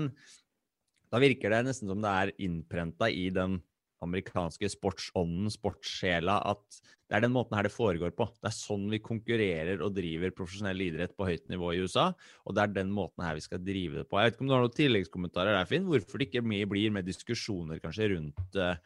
da 1.17 1.23
virker 1.23 1.49
det 1.49 1.63
nesten 1.65 1.89
som 1.89 2.03
det 2.05 2.13
er 2.13 2.35
innprenta 2.45 3.09
i 3.09 3.31
den 3.33 3.57
amerikanske 4.05 4.69
sportsånden, 4.69 5.49
sportssjela, 5.49 6.35
at 6.45 6.81
det 7.09 7.17
er 7.17 7.25
den 7.25 7.33
måten 7.33 7.57
her 7.57 7.65
det 7.65 7.73
foregår 7.73 8.13
på. 8.19 8.27
Det 8.43 8.51
er 8.51 8.55
sånn 8.55 8.85
vi 8.93 9.01
konkurrerer 9.01 9.81
og 9.81 9.95
driver 9.97 10.35
profesjonell 10.37 10.83
idrett 10.85 11.15
på 11.17 11.29
høyt 11.29 11.47
nivå 11.49 11.73
i 11.73 11.81
USA, 11.87 12.11
og 12.45 12.57
det 12.57 12.65
er 12.67 12.77
den 12.77 12.93
måten 12.93 13.25
her 13.25 13.39
vi 13.39 13.47
skal 13.47 13.65
drive 13.65 14.03
det 14.03 14.07
på. 14.11 14.21
Jeg 14.21 14.29
vet 14.29 14.37
ikke 14.37 14.45
om 14.45 14.51
du 14.51 14.57
har 14.59 14.65
noen 14.67 14.77
tilleggskommentarer 14.77 15.57
der, 15.57 15.71
Finn? 15.71 15.89
Hvorfor 15.89 16.21
det 16.21 16.29
ikke 16.29 16.45
blir 16.45 16.93
med 16.93 17.09
diskusjoner 17.09 17.81
kanskje 17.81 18.11
rundt 18.13 18.61
uh, 18.61 18.77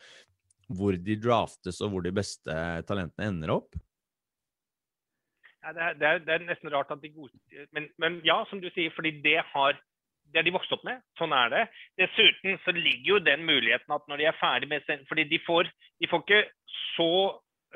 hvor 0.70 0.94
de 0.94 1.18
draftes 1.18 1.82
og 1.82 1.94
hvor 1.94 2.06
de 2.06 2.14
beste 2.14 2.62
talentene 2.86 3.32
ender 3.32 3.56
opp? 3.58 3.74
Ja, 5.64 5.74
det, 5.74 5.82
er, 5.82 5.96
det, 5.98 6.08
er, 6.08 6.26
det 6.28 6.36
er 6.36 6.46
nesten 6.46 6.70
rart 6.72 6.92
at 6.94 7.02
de 7.02 7.10
godstyrer, 7.12 7.66
Men, 7.76 7.90
men 8.00 8.22
ja, 8.24 8.38
som 8.48 8.62
du 8.62 8.70
sier, 8.70 8.94
fordi 8.94 9.18
det 9.24 9.40
har 9.50 9.80
det 10.30 10.40
har 10.40 10.46
de 10.46 10.54
vokst 10.54 10.72
opp 10.74 10.82
med. 10.86 11.02
Sånn 11.18 11.34
er 11.34 11.52
det. 11.52 11.60
Dessuten 12.00 12.58
så 12.64 12.74
ligger 12.76 13.16
jo 13.16 13.20
den 13.26 13.44
muligheten 13.48 13.94
at 13.94 14.06
når 14.08 14.22
de 14.22 14.28
er 14.30 14.40
ferdig 14.40 14.70
med 14.70 14.84
sin 14.86 15.04
Fordi 15.08 15.26
de 15.30 15.40
får, 15.42 15.70
de 16.00 16.08
får 16.10 16.24
ikke 16.24 16.42
så 16.94 17.12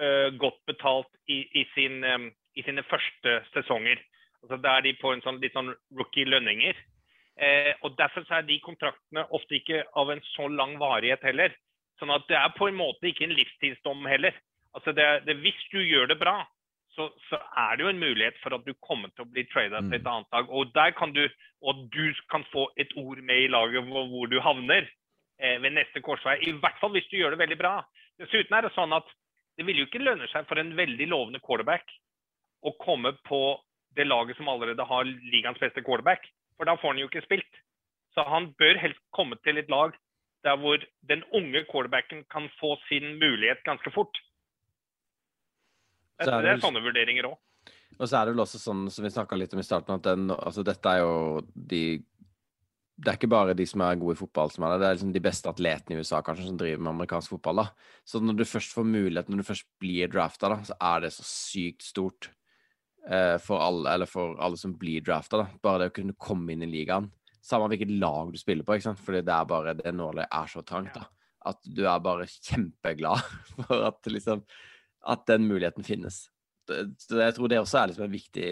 uh, 0.00 0.28
godt 0.40 0.60
betalt 0.70 1.10
i, 1.26 1.42
i, 1.60 1.66
sin, 1.74 2.00
um, 2.04 2.30
i 2.54 2.64
sine 2.66 2.84
første 2.86 3.38
sesonger. 3.52 4.02
Altså 4.44 4.60
Da 4.62 4.78
er 4.78 4.86
de 4.86 4.96
på 5.00 5.12
en 5.12 5.22
sånn, 5.24 5.40
litt 5.42 5.56
sånn 5.56 5.72
rookie-lønninger. 5.98 6.80
Eh, 7.34 7.72
og 7.82 7.96
Derfor 7.98 8.26
så 8.28 8.38
er 8.38 8.46
de 8.46 8.60
kontraktene 8.62 9.24
ofte 9.34 9.56
ikke 9.58 9.82
av 9.98 10.12
en 10.12 10.20
så 10.34 10.46
lang 10.52 10.76
varighet 10.78 11.24
heller. 11.26 11.54
Sånn 11.98 12.12
at 12.14 12.26
det 12.28 12.36
er 12.38 12.52
på 12.58 12.68
en 12.68 12.78
måte 12.78 13.08
ikke 13.08 13.26
en 13.26 13.34
livstidsdom 13.34 14.06
heller. 14.10 14.36
Altså 14.74 14.92
det, 14.94 15.06
det, 15.26 15.38
Hvis 15.42 15.58
du 15.72 15.80
gjør 15.80 16.10
det 16.10 16.18
bra, 16.20 16.42
så, 16.96 17.08
så, 17.28 17.38
er 17.58 17.76
det 17.76 17.84
jo 17.84 17.90
en 17.90 18.02
mulighet 18.02 18.36
for 18.42 18.54
at 18.56 18.64
du 18.66 18.72
kommer 18.86 19.10
til 19.12 19.24
å 19.24 19.30
bli 19.30 19.44
trada 19.50 19.80
til 19.82 19.96
et 19.98 20.06
annet 20.10 20.36
lag. 20.36 20.50
Og 20.50 20.70
der 20.74 20.94
kan 20.98 21.12
du, 21.14 21.22
og 21.62 21.86
du 21.94 22.04
kan 22.30 22.46
få 22.52 22.68
et 22.80 22.94
ord 23.00 23.20
med 23.22 23.44
i 23.44 23.50
laget 23.50 23.86
hvor, 23.88 24.06
hvor 24.12 24.30
du 24.30 24.38
havner 24.42 24.86
eh, 24.86 25.58
ved 25.62 25.74
neste 25.76 26.02
korsvei. 26.04 26.38
I 26.46 26.54
hvert 26.62 26.78
fall 26.80 26.94
hvis 26.94 27.08
du 27.10 27.18
gjør 27.18 27.34
det 27.34 27.42
veldig 27.42 27.60
bra. 27.60 27.74
Dessuten 28.22 28.56
er 28.56 28.66
det 28.66 28.74
sånn 28.76 28.94
at 28.94 29.10
det 29.58 29.66
vil 29.68 29.82
jo 29.82 29.88
ikke 29.88 30.02
lønne 30.02 30.28
seg 30.32 30.46
for 30.48 30.60
en 30.60 30.74
veldig 30.78 31.10
lovende 31.10 31.42
quarterback 31.42 31.90
å 32.64 32.72
komme 32.80 33.14
på 33.28 33.42
det 33.94 34.06
laget 34.08 34.38
som 34.38 34.48
allerede 34.50 34.86
har 34.88 35.06
ligaens 35.06 35.60
beste 35.62 35.82
quarterback. 35.86 36.26
For 36.58 36.66
da 36.68 36.76
får 36.78 36.94
han 36.94 37.02
jo 37.02 37.10
ikke 37.10 37.26
spilt. 37.26 37.60
Så 38.14 38.22
han 38.26 38.52
bør 38.58 38.78
helst 38.78 39.02
komme 39.14 39.38
til 39.42 39.58
et 39.58 39.70
lag 39.70 39.94
der 40.44 40.58
hvor 40.60 40.78
den 41.08 41.24
unge 41.32 41.64
quarterbacken 41.70 42.24
kan 42.30 42.50
få 42.60 42.74
sin 42.88 43.16
mulighet 43.18 43.64
ganske 43.66 43.90
fort. 43.94 44.18
Så 46.24 46.32
er 46.34 46.46
Det 46.46 46.54
er 46.54 46.64
sånne 46.64 46.82
vurderinger 46.84 47.28
òg. 47.30 47.36
Og 47.94 48.08
så 48.10 48.18
er 48.18 48.26
det 48.26 48.34
vel 48.34 48.42
også 48.42 48.58
sånn 48.58 48.88
som 48.90 49.04
vi 49.06 49.12
snakka 49.14 49.36
litt 49.38 49.52
om 49.54 49.60
i 49.62 49.66
starten, 49.66 49.94
at 49.94 50.02
den, 50.08 50.26
altså 50.34 50.64
dette 50.66 50.90
er 50.90 51.04
jo 51.04 51.44
de 51.54 52.02
Det 52.94 53.10
er 53.10 53.16
ikke 53.18 53.30
bare 53.30 53.54
de 53.58 53.66
som 53.66 53.82
er 53.82 53.96
gode 53.98 54.14
i 54.14 54.18
fotball 54.18 54.50
som 54.54 54.64
er 54.64 54.74
det, 54.74 54.80
det 54.82 54.86
er 54.88 54.96
liksom 54.96 55.12
de 55.14 55.22
beste 55.22 55.50
atletene 55.50 55.96
i 55.96 56.02
USA 56.02 56.20
kanskje 56.22 56.46
som 56.46 56.58
driver 56.58 56.82
med 56.82 56.92
amerikansk 56.92 57.32
fotball. 57.34 57.62
da. 57.64 57.64
Så 58.06 58.20
når 58.22 58.36
du 58.38 58.44
først 58.46 58.74
får 58.74 58.86
mulighet, 58.86 59.28
når 59.28 59.42
du 59.42 59.46
først 59.48 59.66
blir 59.82 60.10
drafta, 60.12 60.50
da, 60.52 60.58
så 60.62 60.76
er 60.78 61.00
det 61.02 61.10
så 61.16 61.24
sykt 61.26 61.82
stort. 61.82 62.30
eh, 63.10 63.36
for 63.38 63.58
alle, 63.60 63.90
eller 63.92 64.06
for 64.06 64.38
alle 64.40 64.56
som 64.56 64.76
blir 64.78 65.02
drafta. 65.02 65.36
da. 65.42 65.46
Bare 65.62 65.82
det 65.82 65.90
å 65.90 65.96
kunne 65.98 66.14
komme 66.16 66.54
inn 66.54 66.62
i 66.62 66.70
ligaen. 66.70 67.10
Samme 67.44 67.66
hvilket 67.68 67.90
lag 68.00 68.30
du 68.32 68.38
spiller 68.38 68.64
på, 68.64 68.78
ikke 68.78 68.86
sant? 68.86 69.02
fordi 69.04 69.20
det 69.26 69.34
er 69.34 69.44
bare, 69.50 69.74
det 69.74 69.92
nåløyet 69.92 70.30
er 70.30 70.46
så 70.46 70.62
trangt. 70.64 70.94
da. 70.94 71.04
At 71.44 71.58
du 71.66 71.82
er 71.84 71.98
bare 72.00 72.24
kjempeglad 72.30 73.20
for 73.66 73.90
at, 73.90 74.00
liksom, 74.06 74.44
at 75.06 75.26
den 75.28 75.48
muligheten 75.48 75.84
finnes. 75.86 76.24
Så 76.98 77.20
jeg 77.20 77.36
tror 77.36 77.50
det 77.50 77.60
også 77.60 77.80
er 77.80 77.90
liksom 77.90 78.06
en 78.06 78.14
viktig, 78.14 78.48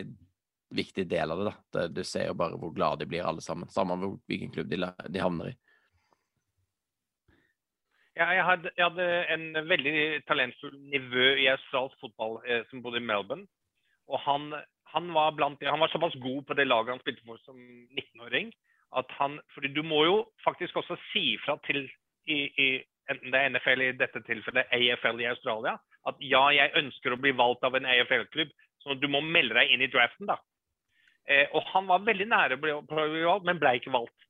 viktig 0.76 1.05
del 1.09 1.32
av 1.32 1.40
det. 1.40 1.53
da. 1.72 1.86
Du 1.88 2.03
ser 2.05 2.28
jo 2.28 2.38
bare 2.38 2.59
hvor 2.61 2.74
glade 2.76 3.03
de 3.03 3.09
blir 3.09 3.26
alle 3.26 3.44
sammen. 3.44 3.70
Samme 3.72 3.96
hvilken 4.28 4.53
klubb 4.53 4.68
de, 4.72 4.80
de 5.09 5.22
havner 5.22 5.53
i. 5.53 5.57
Ja, 8.12 8.26
jeg, 8.36 8.44
hadde, 8.44 8.70
jeg 8.76 8.84
hadde 8.84 9.07
en 9.32 9.68
veldig 9.70 9.94
talentfull 10.28 10.74
nivø 10.92 11.30
i 11.40 11.48
australsk 11.48 11.96
fotball 12.03 12.42
eh, 12.44 12.61
som 12.68 12.82
bodde 12.84 13.00
i 13.00 13.07
Melbourne. 13.09 13.46
Og 14.12 14.20
han, 14.20 14.50
han, 14.92 15.09
var 15.16 15.32
blant, 15.38 15.64
han 15.64 15.80
var 15.80 15.88
såpass 15.88 16.18
god 16.20 16.42
på 16.44 16.57
det 16.59 16.68
laget 16.68 16.92
han 16.92 17.00
spilte 17.00 17.24
for 17.24 17.40
som 17.46 17.57
19-åring 17.57 18.53
at 19.00 19.09
han 19.18 19.38
fordi 19.55 19.72
Du 19.72 19.82
må 19.82 20.05
jo 20.05 20.16
faktisk 20.44 20.76
også 20.76 20.96
si 21.12 21.38
fra 21.44 21.57
til 21.66 21.86
i, 22.28 22.38
i, 22.64 22.68
enten 23.11 23.32
det 23.32 23.40
er 23.40 23.48
NFL 23.50 23.82
i 23.82 23.94
dette 23.98 24.20
tilfellet, 24.28 24.68
AFL 24.70 25.22
i 25.24 25.30
Australia, 25.32 25.72
at 26.09 26.24
ja, 26.24 26.42
jeg 26.55 26.74
ønsker 26.80 27.14
å 27.14 27.20
bli 27.20 27.34
valgt 27.36 27.64
av 27.66 27.76
en 27.78 27.86
AFL-klubb, 27.86 28.50
så 28.82 28.96
du 28.98 29.07
må 29.11 29.20
melde 29.22 29.57
deg 29.59 29.70
inn 29.74 29.84
i 29.84 29.90
draften. 29.90 30.26
da. 30.30 30.38
Eh, 31.30 31.46
og 31.55 31.62
han 31.70 31.86
var 31.86 32.03
veldig 32.07 32.26
nære 32.30 32.59
å 32.59 32.62
bli, 32.62 32.74
på 32.88 32.98
å 32.98 33.09
bli 33.12 33.24
valgt, 33.28 33.46
men 33.46 33.61
ble 33.62 33.76
ikke 33.78 33.94
valgt. 33.94 34.28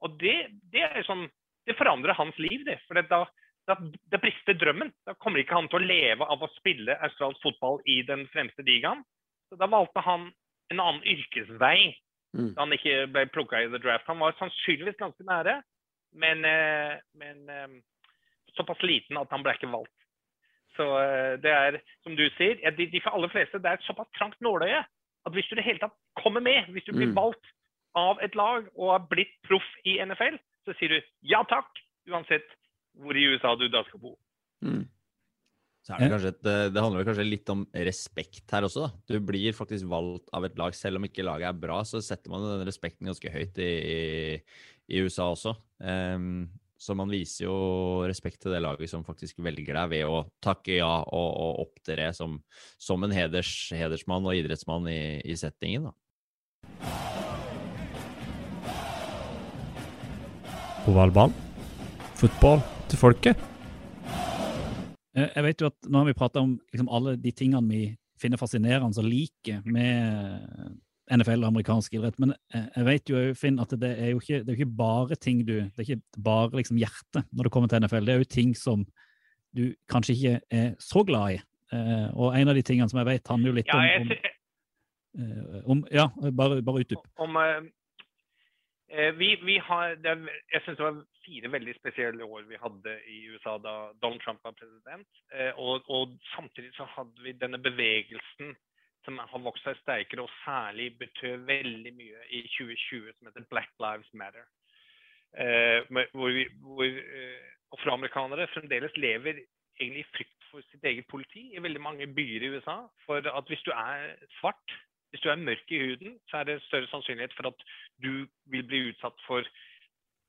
Og 0.00 0.16
det, 0.22 0.38
det 0.72 1.04
sånn 1.08 1.28
det 1.68 1.76
forandrer 1.76 2.16
hans 2.16 2.36
liv, 2.40 2.64
det. 2.64 2.78
For 2.88 2.96
da, 3.04 3.24
da, 3.68 3.76
det 4.10 4.20
brister 4.22 4.56
drømmen. 4.56 4.94
Da 5.06 5.12
kommer 5.20 5.42
ikke 5.42 5.58
han 5.58 5.68
til 5.68 5.82
å 5.82 5.88
leve 5.90 6.24
av 6.24 6.40
å 6.42 6.48
spille 6.56 6.96
australsk 7.04 7.44
fotball 7.44 7.82
i 7.84 8.00
den 8.08 8.24
fremste 8.32 8.64
ligaen. 8.66 9.04
Så 9.50 9.58
da 9.60 9.68
valgte 9.68 10.00
han 10.06 10.30
en 10.72 10.80
annen 10.80 11.04
yrkesvei 11.04 11.92
Mm. 12.30 12.52
da 12.54 12.62
han 12.62 12.74
ikke 12.74 13.06
ble 13.10 13.26
plukka 13.34 13.62
i 13.62 13.70
the 13.70 13.80
draft. 13.82 14.06
Han 14.06 14.20
var 14.22 14.36
sannsynligvis 14.38 14.98
ganske 15.00 15.24
nære, 15.26 15.56
men, 16.14 16.44
eh, 16.44 16.98
men 17.18 17.48
eh, 17.50 17.72
såpass 18.54 18.82
liten 18.86 19.18
at 19.18 19.30
han 19.34 19.42
ble 19.42 19.56
ikke 19.56 19.72
valgt. 19.72 19.94
Så 20.76 20.86
eh, 21.00 21.36
det 21.42 21.50
er, 21.50 21.80
som 22.06 22.16
du 22.16 22.24
sier, 22.36 22.60
ja, 22.62 22.70
de, 22.74 22.86
de 22.92 23.02
for 23.02 23.16
aller 23.16 23.32
fleste, 23.32 23.58
det 23.58 23.70
er 23.70 23.80
et 23.80 23.88
såpass 23.88 24.10
trangt 24.18 24.38
nåløye 24.44 24.84
at 25.26 25.34
hvis 25.36 25.48
du 25.50 25.56
i 25.56 25.60
det 25.60 25.66
hele 25.66 25.82
tatt 25.82 25.96
kommer 26.22 26.40
med, 26.44 26.70
hvis 26.72 26.86
du 26.86 26.94
blir 26.94 27.10
Mm. 27.10 27.16
valgt 27.18 27.50
av 27.98 28.20
et 28.22 28.34
lag 28.38 28.68
og 28.76 28.92
har 28.94 29.02
blitt 29.10 29.34
proff 29.44 29.66
i 29.84 29.98
NFL, 30.00 30.38
så 30.64 30.76
sier 30.78 30.94
du 30.94 31.00
ja 31.26 31.42
takk, 31.50 31.68
uansett 32.08 32.46
hvor 32.96 33.16
i 33.16 33.26
USA 33.28 33.54
du 33.58 33.68
da 33.68 33.82
skal 33.88 34.00
bo. 34.00 34.14
Mm. 34.64 34.86
Så 35.86 35.94
er 35.94 36.02
det, 36.02 36.10
kanskje 36.12 36.30
et, 36.34 36.46
eh, 36.46 36.68
det 36.70 36.82
handler 36.84 37.06
kanskje 37.08 37.24
litt 37.26 37.50
om 37.52 37.66
respekt 37.72 38.52
her 38.52 38.66
også. 38.68 38.86
da. 38.86 38.90
Du 39.08 39.20
blir 39.24 39.56
faktisk 39.56 39.88
valgt 39.88 40.28
av 40.36 40.44
et 40.44 40.58
lag. 40.60 40.74
Selv 40.76 41.00
om 41.00 41.06
ikke 41.08 41.24
laget 41.24 41.48
er 41.48 41.60
bra, 41.60 41.80
så 41.88 42.02
setter 42.04 42.30
man 42.30 42.44
den 42.44 42.66
respekten 42.68 43.08
ganske 43.08 43.32
høyt 43.32 43.58
i, 43.58 43.70
i, 43.96 44.42
i 44.92 45.00
USA 45.00 45.30
også. 45.32 45.56
Ehm, 45.82 46.50
så 46.80 46.96
man 46.96 47.10
viser 47.12 47.44
jo 47.44 47.56
respekt 48.08 48.40
til 48.40 48.54
det 48.54 48.62
laget 48.64 48.88
som 48.88 49.04
faktisk 49.04 49.42
velger 49.44 49.76
deg 49.76 49.90
ved 49.92 50.08
å 50.08 50.22
takke 50.40 50.78
ja 50.78 50.92
og, 51.04 51.28
og 51.28 51.66
opptre 51.66 52.08
som, 52.16 52.38
som 52.80 53.04
en 53.04 53.12
heders, 53.12 53.50
hedersmann 53.76 54.24
og 54.24 54.38
idrettsmann 54.38 54.88
i, 54.88 55.20
i 55.20 55.36
settingen. 55.36 55.90
da. 55.90 55.94
Ovalbanen. 60.88 61.36
Fotball 62.16 62.64
til 62.88 63.00
folket. 63.00 63.46
Eh, 65.16 65.28
Jeg 65.36 65.44
vet 65.44 65.60
jo 65.60 65.68
at 65.68 65.88
Nå 65.88 66.00
har 66.00 66.08
vi 66.08 66.16
prata 66.16 66.40
om 66.40 66.56
liksom 66.72 66.88
alle 66.88 67.16
de 67.20 67.32
tingene 67.36 67.68
vi 67.68 67.82
finner 68.20 68.40
fascinerende 68.40 69.00
og 69.00 69.08
liker 69.08 69.60
med 69.68 70.80
NFL 71.10 71.42
og 71.44 71.48
amerikansk 71.50 71.94
idrett, 71.98 72.18
men 72.22 72.32
eh, 72.54 72.66
jeg 72.76 72.86
vet 72.86 73.10
jo 73.12 73.20
Finn, 73.38 73.58
at 73.62 73.72
det 73.82 73.90
er 73.98 74.12
jo 74.12 74.20
ikke, 74.22 74.40
det 74.44 74.52
er 74.54 74.58
ikke 74.60 74.76
bare 74.78 75.16
ting 75.18 75.40
du 75.46 75.54
Det 75.60 75.78
er 75.82 75.88
ikke 75.88 76.22
bare 76.24 76.50
liksom 76.60 76.78
hjertet 76.80 77.24
når 77.32 77.48
det 77.48 77.52
kommer 77.54 77.68
til 77.72 77.82
NFL. 77.82 78.06
Det 78.06 78.14
er 78.14 78.22
jo 78.24 78.30
ting 78.36 78.54
som 78.56 78.86
du 79.56 79.64
kanskje 79.90 80.14
ikke 80.14 80.40
er 80.54 80.70
så 80.78 81.02
glad 81.04 81.36
i. 81.36 81.40
Eh, 81.74 82.08
Og 82.14 82.36
en 82.38 82.48
av 82.48 82.54
de 82.54 82.62
tingene 82.62 82.88
som 82.90 82.98
jeg 83.02 83.06
vet, 83.10 83.28
handler 83.28 83.50
jo 83.50 83.58
litt 83.58 83.74
om, 83.74 83.82
om, 83.82 84.14
eh, 85.18 85.60
om 85.66 85.84
Ja, 85.90 86.08
bare, 86.30 86.62
bare 86.62 86.84
utdyp. 86.84 87.02
om 87.18 87.36
eh, 87.36 89.10
vi, 89.18 89.34
vi 89.46 89.58
har, 89.58 89.96
det, 90.02 90.16
jeg 90.52 90.62
syns 90.64 90.78
det 90.78 90.86
var 90.86 91.02
fire 91.26 91.50
veldig 91.52 91.74
spesielle 91.78 92.24
år 92.26 92.46
vi 92.48 92.58
hadde 92.58 92.96
i 93.10 93.18
USA 93.34 93.58
da 93.62 93.74
Donald 94.02 94.22
Trump 94.24 94.40
var 94.44 94.54
president. 94.58 95.06
Eh, 95.34 95.52
og, 95.58 95.82
og 95.90 96.16
samtidig 96.34 96.72
så 96.78 96.86
hadde 96.96 97.22
vi 97.22 97.32
denne 97.38 97.58
bevegelsen 97.62 98.54
som 99.04 99.18
har 99.18 99.44
vokst 99.44 99.64
seg 99.64 99.78
sterkere, 99.80 100.24
og 100.24 100.34
særlig 100.44 100.90
betød 101.00 101.46
veldig 101.48 101.92
mye 101.96 102.26
i 102.36 102.42
2020, 102.56 103.14
som 103.16 103.30
heter 103.30 103.48
Black 103.52 103.72
Lives 103.82 104.10
Matter. 104.12 104.44
Eh, 105.38 105.80
hvor 106.12 106.34
vi, 106.34 106.44
hvor 106.60 106.84
eh, 106.84 107.48
afroamerikanere 107.76 108.48
fremdeles 108.54 108.96
lever 108.96 109.42
egentlig 109.80 110.04
i 110.04 110.10
frykt 110.16 110.46
for 110.50 110.66
sitt 110.70 110.84
eget 110.84 111.06
politi 111.08 111.44
i 111.54 111.62
veldig 111.62 111.80
mange 111.80 112.08
byer 112.14 112.44
i 112.44 112.52
USA. 112.56 112.78
For 113.06 113.22
at 113.22 113.48
hvis 113.48 113.64
du 113.66 113.72
er 113.72 114.14
svart, 114.40 114.76
hvis 115.10 115.22
du 115.24 115.30
er 115.30 115.42
mørk 115.42 115.72
i 115.74 115.80
huden, 115.84 116.18
så 116.28 116.40
er 116.40 116.48
det 116.48 116.62
større 116.66 116.90
sannsynlighet 116.90 117.34
for 117.36 117.50
at 117.50 117.66
du 118.04 118.26
vil 118.52 118.66
bli 118.66 118.82
utsatt 118.90 119.26
for 119.26 119.46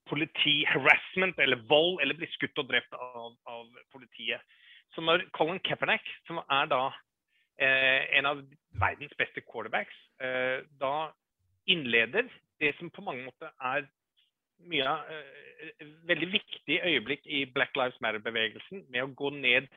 politi-harassment 0.10 1.40
eller 1.40 1.62
vold, 1.70 2.02
eller 2.02 2.18
bli 2.18 2.30
skutt 2.34 2.58
og 2.58 2.70
drept 2.70 2.94
av, 2.98 3.36
av 3.48 3.68
politiet. 3.94 4.42
Så 4.94 5.02
når 5.02 5.28
Colin 5.38 5.62
Kaepernick, 5.64 6.08
som 6.28 6.42
er 6.42 6.68
da 6.72 6.90
en 7.66 8.26
av 8.26 8.44
verdens 8.82 9.14
beste 9.20 9.44
quarterbacks, 9.46 9.98
eh, 10.24 10.64
da 10.80 11.12
innleder 11.70 12.30
det 12.60 12.74
som 12.78 12.90
på 12.90 13.04
mange 13.06 13.26
måter 13.26 13.52
er 13.60 13.88
mye 14.70 14.86
av 14.88 15.10
eh, 15.10 15.88
veldig 16.10 16.30
viktig 16.34 16.80
øyeblikk 16.86 17.26
i 17.26 17.44
Black 17.54 17.76
Lives 17.78 18.00
Matter-bevegelsen, 18.04 18.86
med 18.90 19.04
å 19.04 19.14
gå 19.18 19.34
ned 19.38 19.70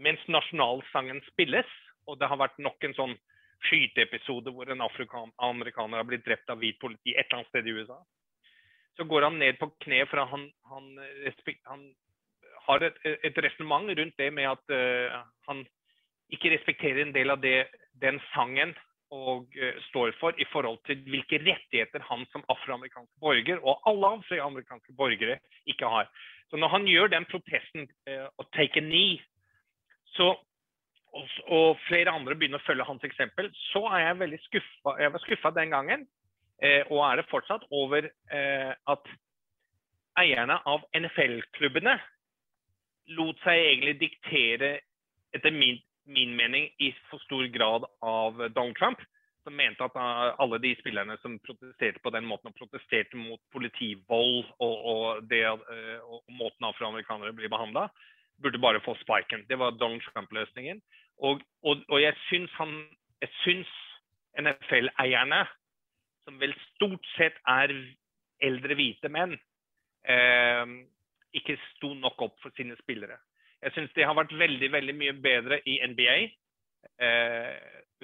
mens 0.00 0.22
nasjonalsangen 0.28 1.22
spilles. 1.30 1.68
Og 2.08 2.18
det 2.20 2.28
har 2.28 2.40
vært 2.40 2.58
nok 2.60 2.84
en 2.84 2.96
sånn 2.96 3.14
skyteepisode 3.64 4.52
hvor 4.52 4.68
en 4.68 4.82
amerikaner 4.84 5.96
har 5.96 6.08
blitt 6.08 6.26
drept 6.26 6.50
av 6.52 6.60
hvit 6.60 6.76
politi 6.80 7.14
et 7.14 7.24
eller 7.24 7.40
annet 7.40 7.52
sted 7.52 7.68
i 7.68 7.76
USA. 7.78 7.96
Så 8.98 9.06
går 9.08 9.24
han 9.26 9.38
ned 9.40 9.56
på 9.58 9.70
kne 9.86 10.02
for 10.10 10.20
han, 10.20 10.44
han, 10.70 10.90
han 11.70 11.86
har 12.66 12.84
et, 12.84 12.98
et 13.24 13.40
resonnement 13.46 13.88
rundt 13.88 14.20
det 14.20 14.28
med 14.36 14.50
at 14.50 14.74
uh, 14.74 15.24
han 15.48 15.64
ikke 16.32 16.52
respekterer 16.54 17.02
en 17.04 17.14
del 17.14 17.30
av 17.34 17.42
det 17.42 17.66
den 18.02 18.20
sangen 18.32 18.74
og 19.14 19.52
uh, 19.60 19.76
står 19.90 20.14
for 20.20 20.36
i 20.40 20.46
forhold 20.52 20.80
til 20.88 21.02
hvilke 21.06 21.38
rettigheter 21.44 22.02
han 22.08 22.24
som 22.32 22.44
afroamerikansk 22.50 23.10
borger 23.22 23.60
og 23.62 23.84
alle 23.90 24.16
afroamerikanske 24.18 24.96
borgere 24.96 25.38
ikke 25.70 25.86
har. 25.86 26.08
Så 26.50 26.56
når 26.56 26.72
han 26.72 26.88
gjør 26.88 27.12
den 27.12 27.28
protesten 27.30 27.86
uh, 28.08 28.26
å 28.38 28.48
take 28.56 28.80
a 28.80 28.84
knee, 28.84 29.20
så, 30.16 30.32
og, 31.14 31.36
og 31.50 31.78
flere 31.88 32.14
andre 32.14 32.36
begynner 32.38 32.62
å 32.62 32.66
følge 32.66 32.86
hans 32.88 33.06
eksempel, 33.06 33.50
så 33.70 33.84
er 33.92 34.08
jeg 34.08 34.20
veldig 34.22 34.40
skuffa. 34.48 34.96
Jeg 35.02 35.14
var 35.14 35.24
skuffa 35.24 35.54
den 35.56 35.74
gangen, 35.74 36.06
uh, 36.64 36.82
og 36.90 37.04
er 37.06 37.20
det 37.20 37.28
fortsatt, 37.30 37.68
over 37.74 38.08
eh, 38.08 38.72
at 38.72 39.14
eierne 40.18 40.60
av 40.70 40.84
NFL-klubbene 40.94 41.96
lot 43.18 43.40
seg 43.44 43.60
egentlig 43.60 43.96
diktere, 44.00 44.70
etter 45.34 45.54
min, 45.54 45.80
min 46.06 46.36
mening, 46.36 46.68
i 46.78 46.92
for 47.10 47.22
stor 47.24 47.46
grad 47.52 47.86
av 48.04 48.40
Donald 48.54 48.76
Trump. 48.78 49.02
Som 49.44 49.56
mente 49.60 49.84
at 49.84 49.96
uh, 49.96 50.32
alle 50.40 50.58
de 50.62 50.70
spillerne 50.78 51.18
som 51.20 51.36
protesterte 51.44 52.00
på 52.00 52.12
den 52.14 52.24
måten, 52.24 52.48
og 52.48 52.56
protesterte 52.56 53.18
mot 53.20 53.40
politivold 53.52 54.46
og, 54.64 54.74
og, 54.92 55.24
det, 55.28 55.42
uh, 55.44 55.98
og 56.00 56.22
måten 56.32 56.64
afroamerikanere 56.70 57.34
blir 57.36 57.52
behandla, 57.52 57.90
burde 58.40 58.60
bare 58.62 58.80
få 58.84 58.96
sparken. 59.02 59.44
Det 59.48 59.58
var 59.60 59.76
Donald 59.76 60.00
Trump-løsningen. 60.06 60.80
Og, 61.22 61.44
og 61.62 61.98
jeg 62.02 62.16
syns 62.26 62.50
han 62.58 62.72
Jeg 63.22 63.30
syns 63.44 63.70
NFL-eierne, 64.40 65.44
som 66.24 66.40
vel 66.40 66.52
stort 66.74 67.06
sett 67.14 67.36
er 67.48 67.72
eldre 68.44 68.76
hvite 68.76 69.08
menn, 69.12 69.36
eh, 70.04 70.64
ikke 71.38 71.56
sto 71.70 71.92
nok 71.98 72.26
opp 72.26 72.36
for 72.42 72.54
sine 72.58 72.76
spillere. 72.80 73.16
Jeg 73.64 73.72
syns 73.74 73.94
det 73.96 74.04
har 74.04 74.16
vært 74.18 74.34
veldig 74.36 74.70
veldig 74.72 74.94
mye 74.98 75.14
bedre 75.24 75.60
i 75.68 75.78
NBA. 75.88 76.16
Eh, 77.00 77.52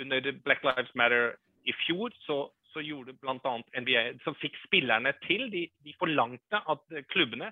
under 0.01 0.33
Black 0.45 0.65
Lives 0.65 0.95
Matter 0.97 1.35
i 1.69 1.75
fjor 1.85 2.15
så, 2.25 2.39
så 2.73 2.81
gjorde 2.85 3.17
bl.a. 3.21 3.57
NBA 3.77 4.05
som 4.25 4.37
fikk 4.41 4.57
spillerne 4.65 5.13
til. 5.27 5.51
De, 5.53 5.67
de 5.85 5.97
forlangte 6.01 6.63
at 6.65 7.01
klubbene 7.13 7.51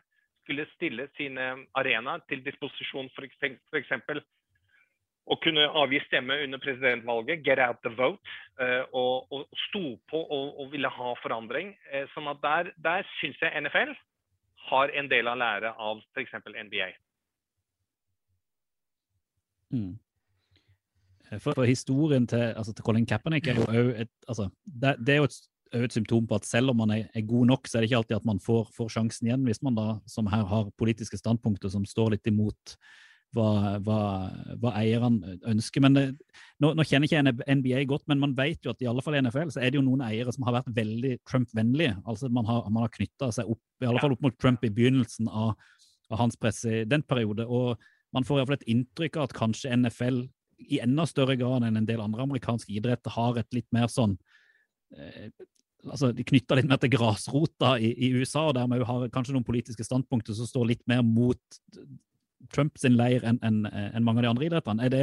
skulle 0.48 0.64
stille 0.72 1.08
sine 1.18 1.50
arenaer 1.76 2.24
til 2.30 2.40
disposisjon 2.44 3.10
for 3.12 3.28
f.eks. 3.28 4.22
å 5.28 5.36
kunne 5.44 5.66
avgi 5.76 6.00
stemme 6.06 6.38
under 6.46 6.60
presidentvalget, 6.62 7.42
get 7.44 7.60
out 7.60 7.82
the 7.84 7.92
vote, 7.92 8.36
eh, 8.56 8.80
og, 8.96 9.28
og 9.28 9.44
sto 9.66 9.98
på 10.08 10.22
og, 10.24 10.54
og 10.62 10.70
ville 10.72 10.88
ha 10.88 11.10
forandring. 11.20 11.74
Eh, 11.92 12.08
sånn 12.14 12.30
at 12.32 12.40
der, 12.40 12.72
der 12.80 13.04
syns 13.18 13.36
jeg 13.44 13.60
NFL 13.60 13.92
har 14.70 14.96
en 14.96 15.12
del 15.12 15.28
av 15.28 15.36
lære 15.42 15.74
av 15.76 16.00
f.eks. 16.14 16.32
NBA. 16.48 16.88
Mm. 19.74 19.96
For, 21.36 21.52
for 21.52 21.68
historien 21.68 22.26
til, 22.26 22.54
altså, 22.56 22.72
til 22.72 22.84
Colin 22.84 23.06
Kaepernick 23.06 23.46
er 23.50 23.58
jo 23.60 23.88
et 23.92 24.10
altså, 24.28 24.48
det, 24.64 24.94
det 25.04 25.14
er 25.14 25.18
jo 25.20 25.28
et, 25.28 25.40
et 25.76 25.92
symptom 25.92 26.26
på 26.26 26.38
at 26.38 26.46
selv 26.48 26.72
om 26.72 26.80
man 26.80 26.94
er, 26.94 27.02
er 27.14 27.26
god 27.28 27.50
nok, 27.50 27.68
så 27.68 27.76
er 27.76 27.84
det 27.84 27.90
ikke 27.90 28.00
alltid 28.00 28.16
at 28.16 28.28
man 28.28 28.40
får, 28.40 28.70
får 28.76 28.94
sjansen 28.96 29.28
igjen, 29.28 29.44
hvis 29.44 29.60
man 29.62 29.76
da, 29.76 29.98
som 30.08 30.30
her, 30.32 30.46
har 30.48 30.70
politiske 30.80 31.20
standpunkter 31.20 31.68
som 31.72 31.84
står 31.84 32.16
litt 32.16 32.30
imot 32.30 32.78
hva, 33.36 33.76
hva, 33.84 33.98
hva 34.60 34.72
eierne 34.80 35.36
ønsker. 35.50 35.84
Men 35.84 35.96
det, 35.96 36.04
nå, 36.62 36.72
nå 36.72 36.86
kjenner 36.88 37.08
ikke 37.08 37.20
jeg 37.20 37.58
NBA 37.60 37.82
godt, 37.90 38.06
men 38.08 38.22
man 38.22 38.32
vet 38.38 38.64
jo 38.64 38.72
at 38.72 38.80
i 38.80 38.88
alle 38.88 39.04
fall 39.04 39.18
i 39.18 39.22
NFL 39.24 39.52
så 39.52 39.60
er 39.60 39.72
det 39.72 39.80
jo 39.80 39.84
noen 39.84 40.06
eiere 40.06 40.32
som 40.34 40.46
har 40.48 40.56
vært 40.60 40.72
veldig 40.78 41.18
Trump-vennlige. 41.28 41.98
Altså 42.08 42.32
Man 42.32 42.48
har, 42.48 42.64
man 42.72 42.86
har 42.86 42.94
knytta 42.94 43.30
seg 43.36 43.52
opp, 43.52 43.62
i 43.82 43.90
alle 43.90 44.00
fall 44.00 44.16
opp 44.16 44.24
mot 44.24 44.40
Trump 44.40 44.64
i 44.64 44.72
begynnelsen 44.72 45.28
av, 45.28 45.52
av 46.08 46.22
hans 46.22 46.40
presidentperiode. 46.40 47.44
og 47.44 47.76
man 48.14 48.24
får 48.24 48.36
i 48.36 48.40
hvert 48.40 48.50
fall 48.52 48.60
et 48.60 48.72
inntrykk 48.74 49.16
av 49.18 49.28
at 49.28 49.36
kanskje 49.36 49.72
NFL 49.76 50.22
i 50.74 50.80
enda 50.82 51.04
større 51.06 51.36
grad 51.38 51.66
enn 51.66 51.78
en 51.78 51.86
del 51.86 52.00
andre 52.02 52.24
amerikanske 52.24 52.72
idretter 52.74 53.14
har 53.14 53.38
et 53.38 53.54
litt 53.54 53.68
mer 53.74 53.86
sånn 53.92 54.16
eh, 54.96 55.28
altså 55.86 56.10
De 56.12 56.24
knytter 56.26 56.58
litt 56.58 56.66
mer 56.68 56.80
til 56.82 56.90
grasrota 56.90 57.76
i, 57.78 57.92
i 57.94 58.08
USA, 58.18 58.48
og 58.48 58.56
dermed 58.56 58.82
har 58.88 59.04
kanskje 59.14 59.36
noen 59.36 59.46
politiske 59.46 59.84
standpunkter 59.86 60.34
som 60.34 60.48
står 60.48 60.72
litt 60.72 60.82
mer 60.90 61.04
mot 61.06 61.38
Trumps 62.54 62.82
leir 62.88 63.22
enn 63.26 63.38
en, 63.46 63.60
en 63.68 64.04
mange 64.04 64.18
av 64.18 64.26
de 64.26 64.30
andre 64.32 64.48
idrettene. 64.48 64.84
Er 64.88 64.92
det, 64.92 65.02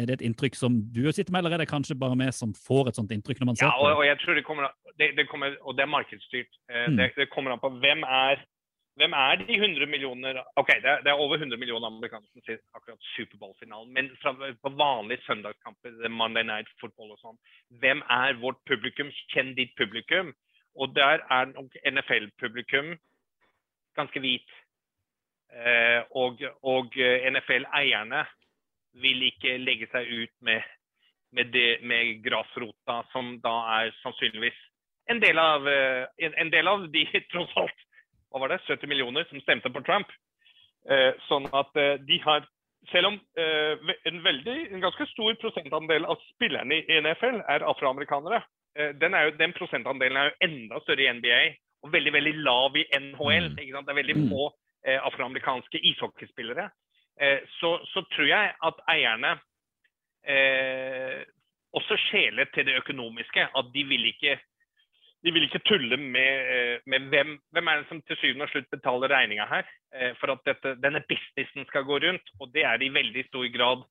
er 0.00 0.08
det 0.08 0.16
et 0.18 0.24
inntrykk 0.28 0.56
som 0.56 0.78
du 0.94 1.02
sitter 1.12 1.32
med, 1.34 1.42
eller 1.42 1.58
er 1.58 1.62
det 1.64 1.70
kanskje 1.70 1.96
bare 1.98 2.16
vi 2.20 2.28
som 2.32 2.54
får 2.56 2.88
et 2.90 3.00
sånt 3.00 3.12
inntrykk 3.14 3.42
når 3.42 3.50
man 3.50 3.60
ser 3.60 3.68
Ja, 3.68 3.76
og, 3.76 4.00
og 4.00 4.04
jeg 4.06 4.18
tror 4.22 4.38
det 4.38 4.44
kommer, 4.48 4.72
det, 5.00 5.10
det 5.18 5.26
kommer 5.28 5.56
Og 5.64 5.76
det 5.76 5.84
er 5.84 5.92
markedsstyrt. 5.92 6.60
Eh, 6.70 6.86
Mm. 6.88 6.96
det, 7.02 7.10
det 7.20 7.28
kommer 7.34 7.52
an 7.52 7.60
på 7.62 7.70
hvem 7.82 8.04
er 8.08 8.40
hvem 8.98 9.14
er 9.14 9.40
de 9.40 9.56
100 9.56 9.86
millioner 9.90 10.40
Ok, 10.60 10.70
det 10.82 10.90
er, 10.90 11.02
det 11.04 11.10
er 11.12 11.22
over 11.22 11.38
100 11.38 11.58
millioner 11.60 11.86
amerikanere 11.86 12.28
som 12.32 12.44
ser 12.46 12.60
akkurat 12.74 13.10
Superbowl-finalen. 13.14 13.92
Men 13.94 14.10
fra, 14.22 14.34
på 14.34 14.72
vanlige 14.78 15.22
søndagskamper, 15.26 15.96
er 16.04 16.14
Monday 16.14 16.44
Night 16.46 16.70
Football 16.80 17.14
og 17.14 17.20
sånn, 17.22 17.38
hvem 17.82 18.02
er 18.10 18.38
vårt 18.42 18.60
publikum? 18.70 19.12
Kjenn 19.34 19.54
ditt 19.58 19.74
publikum. 19.78 20.32
Og 20.78 20.94
der 20.94 21.24
er 21.30 21.52
nok 21.52 21.74
NFL-publikum 21.86 22.94
ganske 23.98 24.22
hvit. 24.22 24.50
Eh, 25.48 26.02
og 26.10 26.42
og 26.62 26.98
eh, 27.00 27.26
NFL-eierne 27.32 28.24
vil 29.02 29.22
ikke 29.30 29.56
legge 29.62 29.88
seg 29.92 30.10
ut 30.10 30.34
med, 30.44 30.66
med, 31.32 31.52
det, 31.54 31.68
med 31.82 32.18
grasrota, 32.24 33.02
som 33.12 33.36
da 33.44 33.54
er 33.78 33.94
sannsynligvis 34.02 34.58
en 35.08 35.22
del 35.22 35.38
av, 35.40 35.68
eh, 35.68 36.04
en, 36.26 36.34
en 36.42 36.50
del 36.52 36.68
av 36.68 36.88
de 36.92 37.04
tross 37.32 37.54
alt 37.56 37.84
hva 38.30 38.42
var 38.42 38.52
det, 38.52 38.62
70 38.66 38.90
millioner 38.90 39.26
som 39.28 39.40
stemte 39.44 39.72
på 39.72 39.82
Trump. 39.86 40.10
Eh, 40.88 41.12
sånn 41.28 41.48
at 41.52 41.76
eh, 41.76 41.98
de 42.06 42.22
har 42.24 42.46
Selv 42.88 43.08
om 43.08 43.16
eh, 43.36 43.90
en 44.06 44.20
veldig, 44.22 44.54
en 44.72 44.80
ganske 44.80 45.04
stor 45.10 45.34
prosentandel 45.42 46.04
av 46.08 46.20
spillerne 46.28 46.76
i 46.78 47.00
NFL 47.02 47.40
er 47.50 47.64
afroamerikanere, 47.66 48.38
den, 49.02 49.16
er 49.18 49.26
jo, 49.26 49.32
den 49.40 49.52
prosentandelen 49.56 50.16
er 50.16 50.28
jo 50.28 50.36
enda 50.46 50.78
større 50.84 51.02
i 51.02 51.10
NBA 51.18 51.40
og 51.82 51.92
veldig 51.92 52.12
veldig 52.12 52.34
lav 52.46 52.76
i 52.76 52.84
NHL. 52.94 53.50
Mm. 53.54 53.58
Det 53.58 53.92
er 53.92 53.98
veldig 54.00 54.16
få 54.30 54.44
eh, 54.86 54.98
afroamerikanske 55.06 55.80
ishockeyspillere. 55.90 56.68
Eh, 57.20 57.40
så, 57.58 57.78
så 57.92 58.04
tror 58.14 58.28
jeg 58.30 58.54
at 58.70 58.82
eierne 58.94 59.32
eh, 60.26 61.22
også 61.78 61.98
skjeler 62.08 62.50
til 62.54 62.66
det 62.66 62.78
økonomiske. 62.82 63.48
At 63.58 63.70
de 63.74 63.84
vil 63.90 64.10
ikke 64.12 64.38
de 65.24 65.32
vil 65.34 65.48
ikke 65.48 65.64
tulle 65.66 65.96
med, 65.98 66.50
eh, 66.54 66.80
med 66.86 67.08
hvem, 67.10 67.34
hvem 67.52 67.68
er 67.68 67.80
det 67.80 67.88
som 67.88 68.00
til 68.06 68.18
syvende 68.20 68.46
og 68.46 68.52
slutt 68.52 68.70
betaler 68.70 69.10
regninga 69.10 69.46
her. 69.50 69.66
eh, 69.94 70.12
For 70.20 70.30
at 70.30 70.44
dette, 70.46 70.76
denne 70.82 71.02
businessen 71.08 71.66
skal 71.66 71.84
gå 71.84 71.98
rundt. 72.04 72.30
Og 72.40 72.52
det 72.54 72.62
er 72.64 72.82
i 72.82 72.92
veldig 72.94 73.24
stor 73.26 73.46
grad 73.50 73.82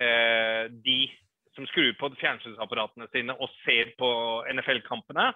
eh, 0.00 0.68
de 0.84 1.10
som 1.54 1.66
skrur 1.66 1.92
på 2.00 2.10
fjernsynsapparatene 2.18 3.06
sine 3.12 3.36
og 3.38 3.50
ser 3.62 3.92
på 4.00 4.08
NFL-kampene, 4.50 5.32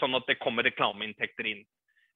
sånn 0.00 0.14
at 0.14 0.28
det 0.30 0.38
kommer 0.38 0.64
reklameinntekter 0.64 1.48
inn. 1.50 1.64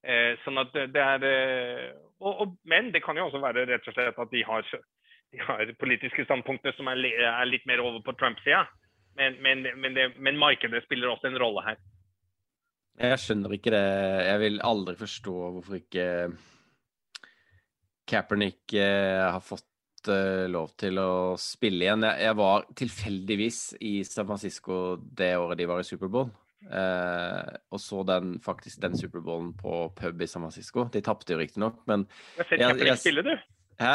Eh, 0.06 0.38
sånn 0.44 0.60
at 0.62 0.72
det 0.72 1.02
er 1.02 1.24
eh, 1.28 1.88
og, 2.20 2.32
og, 2.40 2.52
Men 2.64 2.88
det 2.94 3.02
kan 3.04 3.18
jo 3.18 3.26
også 3.26 3.42
være 3.42 3.66
rett 3.68 3.88
og 3.90 3.96
slett 3.96 4.16
at 4.16 4.32
de 4.32 4.44
har, 4.46 4.64
de 5.34 5.42
har 5.44 5.72
politiske 5.80 6.24
standpunkter 6.24 6.72
som 6.78 6.88
er, 6.88 7.02
er 7.04 7.50
litt 7.50 7.66
mer 7.68 7.82
over 7.84 8.00
på 8.04 8.16
Trump-sida. 8.16 8.64
Men, 9.18 9.36
men, 9.44 9.66
men, 9.76 9.98
men 10.16 10.38
markedet 10.40 10.84
spiller 10.86 11.10
også 11.10 11.28
en 11.28 11.40
rolle 11.42 11.66
her. 11.66 11.80
Jeg 13.00 13.20
skjønner 13.22 13.54
ikke 13.56 13.72
det. 13.72 13.84
Jeg 14.26 14.40
vil 14.42 14.60
aldri 14.66 14.94
forstå 15.00 15.34
hvorfor 15.54 15.78
ikke 15.78 16.06
Kaepernick 18.10 18.74
eh, 18.76 19.24
har 19.24 19.40
fått 19.44 20.10
eh, 20.10 20.44
lov 20.50 20.74
til 20.80 21.00
å 21.00 21.10
spille 21.40 21.86
igjen. 21.86 22.04
Jeg, 22.04 22.26
jeg 22.26 22.38
var 22.40 22.66
tilfeldigvis 22.76 23.60
i 23.88 23.94
San 24.04 24.28
Francisco 24.28 24.98
det 25.00 25.32
året 25.40 25.60
de 25.62 25.68
var 25.70 25.80
i 25.80 25.86
Superbowl. 25.86 26.28
Eh, 26.68 27.52
og 27.72 27.80
så 27.80 28.02
den, 28.04 28.34
faktisk 28.44 28.82
den 28.82 28.98
Superbowlen 28.98 29.54
på 29.56 29.86
pub 29.96 30.20
i 30.20 30.28
San 30.28 30.44
Francisco. 30.44 30.84
De 30.92 31.00
tapte 31.04 31.32
jo 31.32 31.40
riktignok, 31.40 31.80
men 31.88 32.04
Du 32.04 32.42
har 32.42 32.50
sett 32.50 32.60
Kaepernick 32.60 33.00
spille, 33.00 33.24
du. 33.24 33.32
Hæ? 33.80 33.94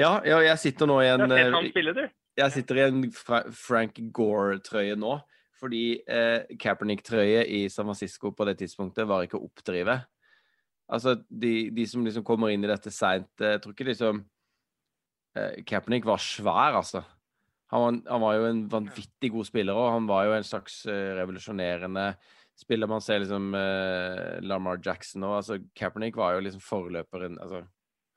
Ja, 0.00 0.14
ja, 0.24 0.38
jeg 0.46 0.62
sitter 0.62 0.88
nå 0.88 1.00
i 1.02 1.10
Du 1.10 1.12
en 1.12 1.26
har 1.26 1.36
sett 1.36 1.44
eh, 1.50 1.58
han 1.58 1.68
spille, 1.74 1.96
du. 1.98 2.04
jeg 2.40 2.56
sitter 2.56 2.78
i 2.80 2.86
en 2.86 3.02
Fra 3.12 3.42
Frank 3.52 4.00
Gore-trøye 4.16 4.96
nå, 4.96 5.18
fordi 5.60 5.84
eh, 6.08 6.48
Kaepernick-trøye 6.60 7.44
i 7.44 7.66
San 7.72 7.88
Francisco 7.88 8.32
på 8.34 8.46
det 8.48 8.56
tidspunktet 8.62 9.08
var 9.08 9.26
ikke 9.26 9.38
å 9.38 9.46
oppdrive. 9.46 10.00
Altså, 10.90 11.14
de, 11.28 11.70
de 11.74 11.86
som 11.86 12.04
liksom 12.04 12.24
kommer 12.26 12.50
inn 12.50 12.64
i 12.66 12.70
dette 12.70 12.90
seint 12.90 13.28
Jeg 13.38 13.60
tror 13.62 13.76
ikke 13.76 13.86
liksom 13.92 14.24
eh, 15.38 15.60
Kaepernick 15.68 16.08
var 16.08 16.22
svær, 16.22 16.80
altså. 16.80 17.04
Han 17.70 17.84
var, 17.84 17.98
han 18.10 18.22
var 18.24 18.34
jo 18.34 18.46
en 18.48 18.62
vanvittig 18.72 19.30
god 19.30 19.46
spiller, 19.46 19.78
og 19.78 19.92
han 19.94 20.08
var 20.10 20.26
jo 20.26 20.32
en 20.34 20.46
slags 20.46 20.80
eh, 20.90 21.12
revolusjonerende 21.20 22.08
spiller. 22.58 22.90
Man 22.90 23.04
ser 23.04 23.22
liksom 23.22 23.52
eh, 23.54 24.40
Lamar 24.42 24.80
Jackson 24.82 25.28
òg. 25.28 25.36
altså, 25.38 25.60
Kaepernick 25.78 26.18
var 26.18 26.34
jo 26.34 26.46
liksom 26.48 26.64
forløperen 26.64 27.38
altså, 27.42 27.62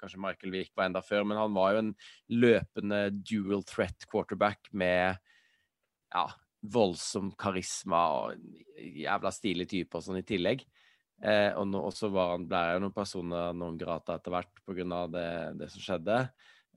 Kanskje 0.03 0.19
Michael 0.19 0.51
Wick 0.51 0.73
var 0.75 0.89
enda 0.89 0.99
før, 0.99 1.23
men 1.23 1.37
han 1.39 1.53
var 1.55 1.75
jo 1.75 1.83
en 1.83 1.93
løpende 2.33 3.05
dual 3.23 3.61
threat 3.63 4.03
quarterback 4.11 4.67
med 4.75 5.15
ja, 6.11 6.25
voldsom 6.63 7.33
karisma 7.39 8.01
og 8.15 8.39
jævla 8.79 9.31
stilig 9.33 9.67
typer 9.71 10.03
sånn 10.03 10.21
i 10.21 10.25
tillegg. 10.27 10.63
Eh, 11.23 11.51
og 11.55 11.67
nå, 11.69 11.79
og 11.87 11.93
så 11.95 12.09
var 12.11 12.33
han, 12.33 12.47
ble 12.49 12.59
jeg 12.71 12.83
noen 12.83 12.95
personer 12.95 13.55
noen 13.55 13.79
grata 13.79 14.17
etter 14.17 14.33
hvert 14.33 14.61
pga. 14.65 15.05
Det, 15.13 15.29
det 15.61 15.69
som 15.71 15.85
skjedde. 15.85 16.19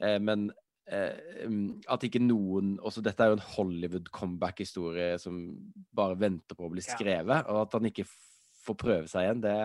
Eh, 0.03 0.19
men 0.23 0.49
eh, 0.91 1.47
mm, 1.49 1.87
at 1.93 2.07
ikke 2.07 2.23
noen 2.23 2.77
også 2.79 3.05
Dette 3.05 3.25
er 3.25 3.33
jo 3.33 3.39
en 3.39 3.49
Hollywood-comeback-historie 3.57 5.17
som 5.23 5.39
bare 5.97 6.19
venter 6.21 6.59
på 6.59 6.67
å 6.67 6.75
bli 6.75 6.85
skrevet. 6.85 7.47
Og 7.51 7.63
at 7.65 7.79
han 7.79 7.91
ikke 7.91 8.07
får 8.67 8.79
prøve 8.83 9.11
seg 9.11 9.27
igjen, 9.27 9.47
det 9.47 9.57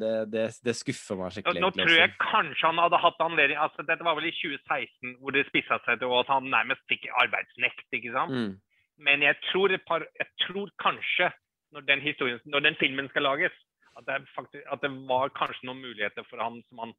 det, 0.00 0.12
det, 0.32 0.44
det 0.64 0.72
skuffer 0.76 1.18
meg 1.20 1.34
skikkelig. 1.34 1.60
nå 1.60 1.68
nå 1.68 1.84
tror 1.84 1.98
jeg 1.98 2.14
kanskje 2.22 2.68
han 2.70 2.80
hadde 2.80 3.00
hatt 3.02 3.18
anledning 3.20 3.58
altså 3.60 3.84
Dette 3.84 4.06
var 4.06 4.16
vel 4.16 4.30
i 4.30 4.34
2016 4.38 5.18
hvor 5.20 5.34
det 5.36 5.44
spissa 5.50 5.78
seg 5.84 6.00
til 6.00 6.14
at 6.16 6.32
han 6.32 6.48
nærmest 6.52 6.84
fikk 6.88 7.08
arbeidsnekt. 7.24 7.84
ikke 7.92 8.14
sant? 8.14 8.32
Mm. 8.32 8.54
Men 9.02 9.24
jeg 9.24 9.36
tror, 9.50 9.74
par, 9.88 10.06
jeg 10.18 10.28
tror 10.46 10.72
kanskje, 10.80 11.30
når 11.72 11.86
den, 11.88 12.04
når 12.44 12.60
den 12.68 12.76
filmen 12.80 13.08
skal 13.12 13.26
lages, 13.28 13.54
at 13.98 14.06
det, 14.08 14.20
faktisk, 14.36 14.64
at 14.72 14.80
det 14.84 14.92
var 15.08 15.32
kanskje 15.36 15.68
noen 15.68 15.82
muligheter 15.84 16.24
for 16.28 16.40
han 16.40 16.62
som 16.68 16.86
han 16.86 16.94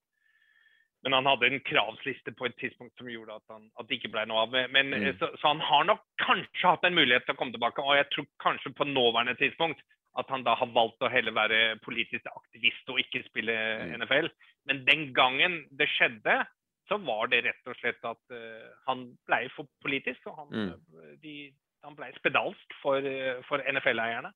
Men 1.03 1.17
han 1.17 1.25
hadde 1.27 1.47
en 1.49 1.59
kravsliste 1.67 2.31
på 2.31 2.45
et 2.47 2.53
tidspunkt 2.61 2.93
som 2.95 3.09
gjorde 3.11 3.33
at, 3.35 3.43
han, 3.51 3.65
at 3.75 3.89
det 3.89 3.97
ikke 3.97 4.13
ble 4.13 4.21
noe 4.29 4.45
av. 4.45 4.53
Men, 4.71 4.93
Mm. 4.93 5.17
så, 5.19 5.27
så 5.35 5.49
han 5.51 5.59
har 5.59 5.83
nok 5.83 5.99
kanskje 6.21 6.69
hatt 6.69 6.85
en 6.87 6.95
mulighet 6.95 7.25
til 7.27 7.35
å 7.35 7.39
komme 7.41 7.51
tilbake. 7.51 7.83
Og 7.83 7.97
jeg 7.97 8.07
tror 8.13 8.27
kanskje 8.39 8.71
på 8.77 8.87
nåværende 8.87 9.35
tidspunkt 9.35 9.81
at 10.19 10.29
han 10.29 10.43
da 10.45 10.53
har 10.59 10.69
valgt 10.75 11.01
å 11.01 11.09
heller 11.09 11.33
være 11.33 11.59
politisk 11.81 12.27
aktivist 12.29 12.89
og 12.93 12.99
ikke 13.01 13.23
spille 13.29 13.53
Mm. 13.53 13.95
NFL. 14.01 14.27
Men 14.69 14.83
den 14.85 15.07
gangen 15.13 15.65
det 15.75 15.87
skjedde, 15.89 16.45
så 16.89 16.97
var 17.01 17.27
det 17.31 17.43
rett 17.45 17.67
og 17.71 17.75
slett 17.79 18.03
at 18.05 18.19
uh, 18.31 18.69
han 18.87 19.17
ble 19.25 19.49
for 19.55 19.65
politisk. 19.81 20.25
Og 20.27 20.35
han, 20.37 20.47
Mm. 20.51 21.19
de, 21.23 21.53
han 21.83 21.95
ble 21.95 22.11
spedalsk 22.19 22.75
for, 22.81 22.97
eh, 22.97 23.41
for 23.47 23.57
NFL-eierne. 23.59 24.31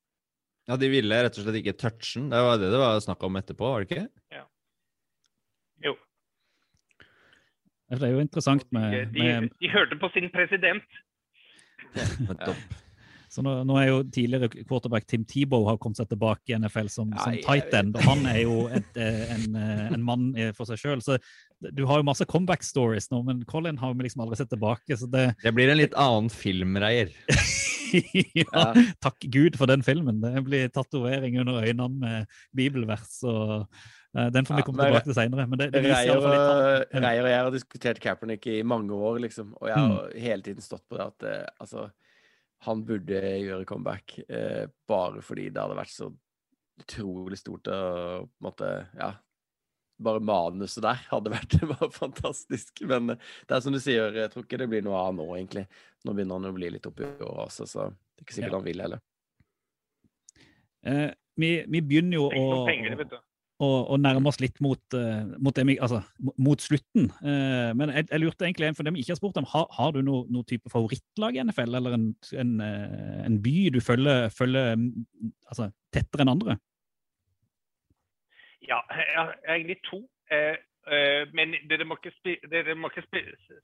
Ja, 0.67 0.75
De 0.75 0.89
ville 0.89 1.15
rett 1.23 1.37
og 1.37 1.43
slett 1.45 1.59
ikke 1.61 1.77
touche 1.79 2.19
den. 2.19 2.29
Det 2.29 2.41
var 2.43 2.57
det 2.57 2.71
det 2.71 2.79
var 2.81 2.99
snakk 2.99 3.23
om 3.23 3.35
etterpå, 3.39 3.69
var 3.71 3.83
det 3.85 3.91
ikke? 3.91 4.07
Ja. 4.31 4.43
Jo. 5.85 5.93
Det 7.89 8.01
er 8.03 8.11
jo 8.17 8.19
interessant 8.19 8.65
De, 8.67 8.73
med, 8.75 9.13
de, 9.13 9.23
med 9.23 9.49
de 9.61 9.69
hørte 9.71 9.95
på 10.01 10.09
sin 10.11 10.29
president. 10.33 10.83
Nettopp. 11.95 12.57
Så 13.37 13.43
nå, 13.45 13.51
nå 13.69 13.75
er 13.77 13.89
jo 13.91 13.97
tidligere 14.09 14.49
quarterback 14.65 15.05
Tim 15.05 15.21
Tebow 15.29 15.67
har 15.69 15.77
kommet 15.77 15.99
seg 15.99 16.07
tilbake 16.09 16.49
i 16.49 16.55
NFL 16.57 16.87
som, 16.89 17.11
Ja, 17.13 17.21
som 17.27 17.35
tight 17.45 17.73
end, 17.77 17.93
og 17.99 18.01
han 18.07 18.23
er 18.25 18.39
jo 18.41 18.55
et, 18.73 18.87
eh, 18.97 19.27
en, 19.35 19.43
eh, 19.61 19.83
en 19.93 20.01
mann 20.07 20.23
eh, 20.35 20.49
for 20.57 20.65
seg 20.65 20.79
sjøl. 20.81 21.03
Så 21.05 21.19
du 21.61 21.83
har 21.85 21.99
jo 22.01 22.07
masse 22.07 22.25
comeback 22.25 22.65
stories 22.65 23.11
nå, 23.13 23.19
men 23.27 23.43
Colin 23.45 23.77
har 23.77 23.93
vi 23.93 24.07
liksom 24.07 24.23
aldri 24.25 24.39
sett 24.41 24.49
tilbake. 24.49 24.97
Så 24.97 25.05
det 25.13 25.35
Det 25.43 25.53
blir 25.53 25.69
en 25.69 25.77
litt 25.77 25.93
annen 25.93 26.31
filmreier. 26.33 27.13
ja, 28.41 28.73
Takk 29.05 29.19
Gud 29.31 29.55
for 29.59 29.69
den 29.69 29.83
filmen. 29.85 30.17
Det 30.23 30.41
blir 30.47 30.67
tatovering 30.73 31.37
under 31.43 31.61
øynene 31.61 31.89
med 32.01 32.25
bibelvers 32.57 33.19
og 33.23 33.67
Den 34.17 34.47
får 34.47 34.55
vi 34.57 34.61
Ja, 34.63 34.65
komme 34.65 34.77
men- 34.81 34.89
tilbake 34.89 35.03
til 35.11 35.13
seinere. 35.13 35.45
Men 35.49 35.59
det, 35.61 35.69
det 35.75 35.83
viser 35.85 36.09
i 36.09 36.17
Reier 36.25 36.85
Reier 37.05 37.21
og 37.21 37.29
jeg 37.29 37.37
har 37.43 37.51
diskutert 37.53 37.99
Kaepernick 38.01 38.47
i 38.49 38.61
mange 38.65 38.89
år, 38.97 39.19
liksom. 39.21 39.53
Og 39.61 39.67
jeg 39.69 39.77
har 39.77 40.07
Mm. 40.09 40.19
hele 40.25 40.41
tiden 40.41 40.61
stått 40.65 40.81
på 40.89 40.97
det 40.97 41.05
at 41.05 41.49
altså, 41.61 41.91
han 42.65 42.81
burde 42.87 43.19
gjøre 43.21 43.65
comeback 43.69 44.17
eh, 44.27 44.65
bare 44.89 45.21
fordi 45.21 45.49
det 45.53 45.61
hadde 45.61 45.77
vært 45.77 45.93
så 45.93 46.07
utrolig 46.81 47.37
stort 47.41 47.69
og 47.73 48.27
på 48.27 48.41
en 48.41 48.47
måte 48.51 48.73
Ja. 48.97 49.13
Bare 49.97 50.21
manuset 50.21 50.83
der 50.85 50.99
hadde 51.09 51.31
vært 51.33 51.55
var 51.71 51.89
fantastisk. 51.89 52.83
Men 52.85 53.15
det 53.15 53.55
er 53.55 53.61
som 53.65 53.73
du 53.73 53.79
sier, 53.81 54.13
jeg 54.13 54.29
tror 54.29 54.43
ikke 54.45 54.59
det 54.61 54.67
blir 54.69 54.83
noe 54.85 54.99
av 54.99 55.15
nå, 55.17 55.25
egentlig. 55.33 55.63
Nå 56.05 56.13
begynner 56.13 56.37
han 56.37 56.51
å 56.51 56.53
bli 56.53 56.69
litt 56.75 56.85
oppi 56.85 57.07
åra 57.17 57.47
også, 57.47 57.65
så 57.65 57.87
det 57.89 58.21
er 58.21 58.27
ikke 58.27 58.35
sikkert 58.37 58.51
Ja. 58.53 58.59
han 58.59 58.67
vil 58.67 58.83
heller. 58.85 59.01
Eh, 60.85 61.09
vi, 61.41 61.49
vi 61.65 61.81
begynner 61.81 62.19
jo 62.19 62.27
Tenk 62.29 63.09
å, 63.09 63.21
noen 63.59 63.87
og 63.87 63.89
å 63.95 63.97
nærme 63.97 64.29
oss 64.29 64.39
litt 64.39 64.59
mot, 64.61 64.79
uh, 64.93 65.25
mot, 65.41 65.57
vi- 65.65 65.79
altså, 65.81 66.03
mot 66.37 66.61
slutten. 66.61 67.09
Uh, 67.23 67.73
men 67.73 67.89
jeg, 67.89 68.07
jeg 68.11 68.21
lurte 68.21 68.45
egentlig, 68.45 68.75
for 68.77 68.83
det 68.83 68.93
vi 68.93 69.01
ikke 69.01 69.15
har 69.15 69.19
spurt 69.21 69.37
om, 69.37 69.47
har, 69.49 69.65
har 69.71 69.91
du 69.95 70.01
noe, 70.05 70.25
noe 70.29 70.43
type 70.45 70.69
favorittlag 70.69 71.35
i 71.35 71.43
NFL, 71.43 71.75
eller 71.79 71.97
en, 71.97 72.07
en, 72.37 72.53
uh, 72.61 73.25
en 73.25 73.39
by 73.41 73.55
du 73.73 73.79
følger, 73.81 74.29
følger 74.29 74.75
mm, 74.77 75.33
altså, 75.49 75.71
tettere 75.93 76.21
enn 76.25 76.33
andre? 76.35 76.57
Ja, 78.67 78.81
jeg 78.91 79.05
jeg 79.15 79.27
er 79.47 79.53
egentlig 79.55 79.79
to. 79.87 80.03
Eh, 80.33 80.57
men 81.35 81.55
dere 81.67 81.83
må 81.87 81.97
ikke, 81.99 82.13
dere 82.51 82.75
må 82.79 82.87
ikke 82.91 83.03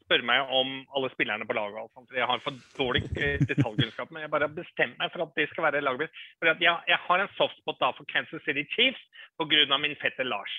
spørre 0.03 0.25
meg 0.27 0.49
om 0.51 0.73
alle 0.95 1.09
spillerne 1.13 1.45
på 1.47 1.55
laget. 1.55 1.91
For 1.95 2.17
jeg 2.19 2.27
har 2.27 2.41
for 2.43 2.57
dårlig 2.77 3.03
eh, 3.15 3.39
detaljkunnskap. 3.47 4.11
Men 4.11 4.25
jeg 4.25 4.31
bare 4.33 4.49
har 4.49 4.55
bestemt 4.57 4.97
meg 4.99 5.11
for 5.13 5.23
at 5.23 5.35
det 5.39 5.45
skal 5.51 5.67
være 5.69 5.81
laget 5.85 6.03
mitt. 6.05 6.21
For 6.39 6.51
jeg, 6.51 6.77
jeg 6.91 6.99
har 7.07 7.23
en 7.23 7.33
softspot 7.37 7.79
da 7.79 7.91
for 7.95 8.07
Kansas 8.11 8.43
City 8.47 8.65
Chiefs 8.75 9.01
pga. 9.39 9.77
min 9.77 9.95
fetter 10.01 10.27
Lars. 10.27 10.51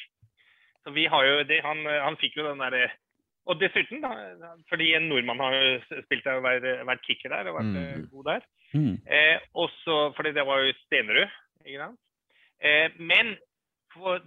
Så 0.85 0.93
vi 0.93 1.07
har 1.09 1.25
jo 1.25 1.43
det, 1.49 1.61
han, 1.65 1.85
han 1.87 2.17
fikk 2.21 2.37
jo 2.41 2.49
den 2.49 2.61
derre 2.61 2.91
Og 3.47 3.59
dessuten, 3.61 4.01
da, 4.01 4.55
fordi 4.71 4.95
en 4.97 5.05
nordmann 5.11 5.41
har 5.45 5.53
jo 5.53 6.01
spilt 6.07 6.25
der 6.25 6.39
og 6.39 6.45
vært, 6.47 6.65
vært 6.89 7.03
kicker 7.05 7.29
der 7.29 7.51
og 7.51 7.59
vært 7.59 7.75
eh, 7.77 7.91
Mm. 7.99 8.07
god 8.13 8.25
der. 8.31 8.47
Mm. 8.73 8.95
Eh, 9.07 9.37
også 9.55 9.97
fordi 10.17 10.33
det 10.33 10.47
var 10.49 10.63
jo 10.65 10.73
Stenerud, 10.87 11.29
ikke 11.67 11.83
sant. 11.83 11.99
Eh, 12.65 12.89
men 12.99 13.35
for, 13.93 14.25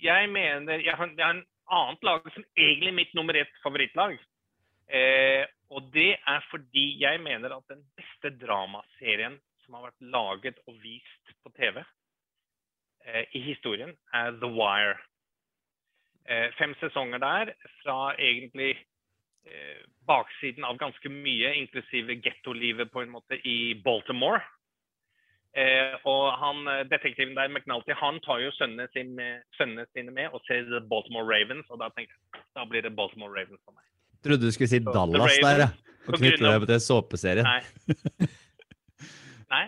jeg 0.00 0.30
mener 0.30 0.78
jeg 0.86 0.94
har, 0.94 1.10
jeg 1.18 1.26
har 1.26 1.34
en 1.34 1.42
annet 1.70 2.04
lag 2.06 2.26
som 2.34 2.44
egentlig 2.56 2.90
er 2.92 2.98
mitt 2.98 3.14
nummer 3.14 3.38
ett 3.38 3.62
favorittlag. 3.62 4.18
Eh, 4.90 5.46
og 5.70 5.86
det 5.94 6.16
er 6.18 6.46
fordi 6.50 6.86
jeg 6.98 7.20
mener 7.22 7.54
at 7.54 7.70
den 7.70 7.82
beste 7.98 8.32
dramaserien 8.42 9.38
som 9.62 9.78
har 9.78 9.86
vært 9.88 10.08
laget 10.12 10.58
og 10.66 10.80
vist 10.82 11.34
på 11.44 11.52
TV 11.54 11.78
eh, 11.78 13.24
i 13.38 13.44
historien, 13.44 13.94
er 14.12 14.34
The 14.42 14.50
Wire. 14.50 14.98
Eh, 16.26 16.48
fem 16.58 16.74
sesonger 16.82 17.22
der 17.22 17.52
fra 17.80 18.14
egentlig 18.18 18.72
eh, 19.46 19.84
baksiden 20.06 20.66
av 20.66 20.78
ganske 20.78 21.12
mye, 21.12 21.54
inklusive 21.62 22.18
gettolivet 22.24 22.90
på 22.92 23.04
en 23.04 23.14
måte 23.14 23.38
i 23.46 23.74
Baltimore. 23.84 24.42
Eh, 25.58 25.96
og 26.06 26.28
han, 26.38 26.62
eh, 26.70 26.84
detektiven 26.86 27.34
der, 27.34 27.50
McNulty, 27.50 27.94
han 27.98 28.20
tar 28.22 28.38
jo 28.38 28.52
sønnene 28.54 28.86
med, 29.16 29.42
sønnene 29.58 29.86
sine 29.90 30.14
med 30.14 30.30
og 30.30 30.44
ser 30.46 30.68
Baltimore 30.92 31.26
Ravens, 31.26 31.66
og 31.70 31.80
da 31.82 31.88
tenker 31.96 32.14
jeg 32.14 32.44
da 32.54 32.66
blir 32.70 32.86
det 32.86 32.94
Baltimore 32.94 33.34
Ravens 33.34 33.58
for 33.64 33.74
meg. 33.74 33.82
Trodde 34.22 34.46
du 34.46 34.52
skulle 34.54 34.70
si 34.70 34.78
Så, 34.78 34.94
Dallas 34.94 35.38
der, 35.42 35.64
ja. 35.64 35.70
Og 36.06 36.16
knytte 36.16 36.54
det 36.54 36.68
til 36.70 36.80
såpeserien. 36.84 37.46
Nei. 37.46 37.60
Nei. 39.54 39.66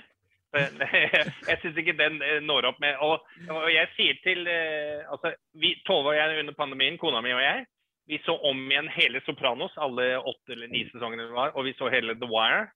Jeg 1.49 1.59
syns 1.63 1.79
ikke 1.81 1.97
den 1.97 2.19
eh, 2.21 2.41
når 2.45 2.67
opp 2.69 2.81
med 2.85 2.99
Og, 3.01 3.23
og 3.49 3.69
jeg 3.73 3.89
sier 3.97 4.19
til 4.21 4.43
eh, 4.45 5.01
altså, 5.09 5.33
vi, 5.57 5.71
Tove 5.89 6.13
og 6.13 6.19
jeg 6.19 6.43
under 6.43 6.53
pandemien, 6.59 6.99
kona 7.01 7.23
mi 7.25 7.33
og 7.33 7.41
jeg, 7.41 7.63
vi 8.11 8.19
så 8.27 8.35
om 8.45 8.61
igjen 8.69 8.91
hele 8.93 9.23
Sopranos, 9.25 9.73
alle 9.81 10.19
åtte 10.21 10.53
eller 10.53 10.69
ni 10.69 10.85
sesongene 10.91 11.25
det 11.25 11.33
var, 11.33 11.55
og 11.57 11.65
vi 11.65 11.73
så 11.79 11.89
hele 11.89 12.19
The 12.21 12.29
Wire 12.29 12.67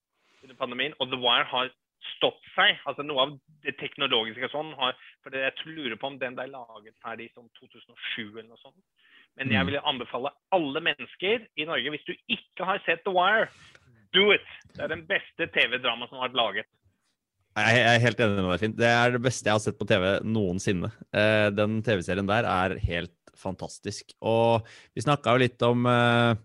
under 0.42 0.56
pandemien. 0.56 0.96
Og 0.98 1.12
The 1.12 1.20
Wire 1.20 1.44
har 1.50 1.68
stått 2.14 2.42
seg. 2.54 2.78
altså 2.88 3.04
Noe 3.06 3.26
av 3.26 3.34
det 3.64 3.76
teknologiske 3.80 4.50
sånn 4.52 4.72
har 4.78 4.96
For 5.24 5.34
det, 5.34 5.42
jeg 5.44 5.74
lurer 5.76 5.96
på 6.00 6.10
om 6.12 6.18
den 6.20 6.36
ble 6.38 6.48
laget 6.52 6.96
ferdig 7.02 7.30
sånn 7.34 7.50
2007 7.58 8.38
eller 8.38 8.48
noe 8.50 8.62
sånt. 8.62 8.78
Men 9.36 9.52
jeg 9.52 9.68
vil 9.68 9.82
anbefale 9.84 10.32
alle 10.56 10.80
mennesker 10.80 11.44
i 11.60 11.66
Norge, 11.68 11.92
hvis 11.92 12.06
du 12.08 12.14
ikke 12.32 12.64
har 12.64 12.80
sett 12.86 13.02
The 13.04 13.12
Wire, 13.12 13.50
do 14.16 14.30
it! 14.32 14.46
Det 14.72 14.86
er 14.86 14.94
den 14.94 15.04
beste 15.08 15.48
TV-drama 15.52 16.08
som 16.08 16.20
har 16.20 16.30
vært 16.30 16.40
laget. 16.40 16.70
Jeg 17.56 17.76
jeg 17.76 17.90
er 17.90 18.02
helt 18.04 18.18
enig 18.20 18.40
med 18.40 18.50
deg, 18.52 18.62
Finn. 18.62 18.76
Det 18.76 18.88
er 18.88 19.12
det 19.14 19.22
beste 19.24 19.48
jeg 19.48 19.56
har 19.56 19.62
sett 19.64 19.78
på 19.78 19.88
TV 19.88 20.06
noensinne. 20.24 20.90
Eh, 21.12 21.48
Den 21.56 21.78
TV-serien 21.84 22.28
der 22.28 22.48
er 22.48 22.76
helt 22.80 23.14
fantastisk. 23.36 24.12
Og 24.24 24.66
vi 24.96 25.04
snakka 25.04 25.34
jo 25.34 25.42
litt 25.44 25.62
om, 25.64 25.86
eh, 25.86 26.36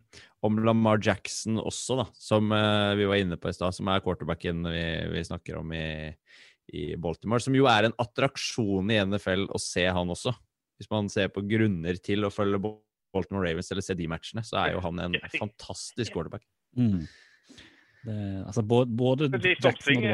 om 0.41 0.59
Lamar 0.65 1.01
Jackson 1.03 1.59
også, 1.61 1.99
da, 2.01 2.05
som 2.18 2.53
uh, 2.53 2.93
vi 2.97 3.07
var 3.09 3.22
inne 3.22 3.38
på 3.38 3.51
i 3.51 3.55
stad, 3.55 3.76
som 3.77 3.89
er 3.91 4.01
quarterbacken 4.03 4.63
vi, 4.65 4.85
vi 5.13 5.26
snakker 5.27 5.59
om 5.59 5.73
i, 5.77 6.11
i 6.73 6.85
Baltimore. 7.01 7.43
Som 7.43 7.57
jo 7.57 7.68
er 7.69 7.88
en 7.88 7.97
attraksjon 8.01 8.89
i 8.93 8.99
NFL 9.05 9.47
å 9.53 9.61
se 9.61 9.85
han 9.85 10.13
også. 10.13 10.34
Hvis 10.81 10.89
man 10.89 11.11
ser 11.13 11.30
på 11.34 11.43
grunner 11.45 11.99
til 12.01 12.26
å 12.26 12.34
følge 12.34 12.61
Baltimore 12.61 13.45
Ravens 13.45 13.69
eller 13.73 13.85
se 13.85 13.97
de 13.97 14.07
matchene, 14.09 14.43
så 14.47 14.63
er 14.63 14.76
jo 14.76 14.81
han 14.85 15.03
en 15.03 15.19
fantastisk 15.35 16.15
quarterback. 16.15 16.47
Mm. 16.80 17.03
Det, 18.01 18.18
altså 18.47 18.63
både, 18.65 18.95
både 18.97 19.27
Jackson 19.30 19.51
og 19.51 19.65
toppsving 19.68 20.07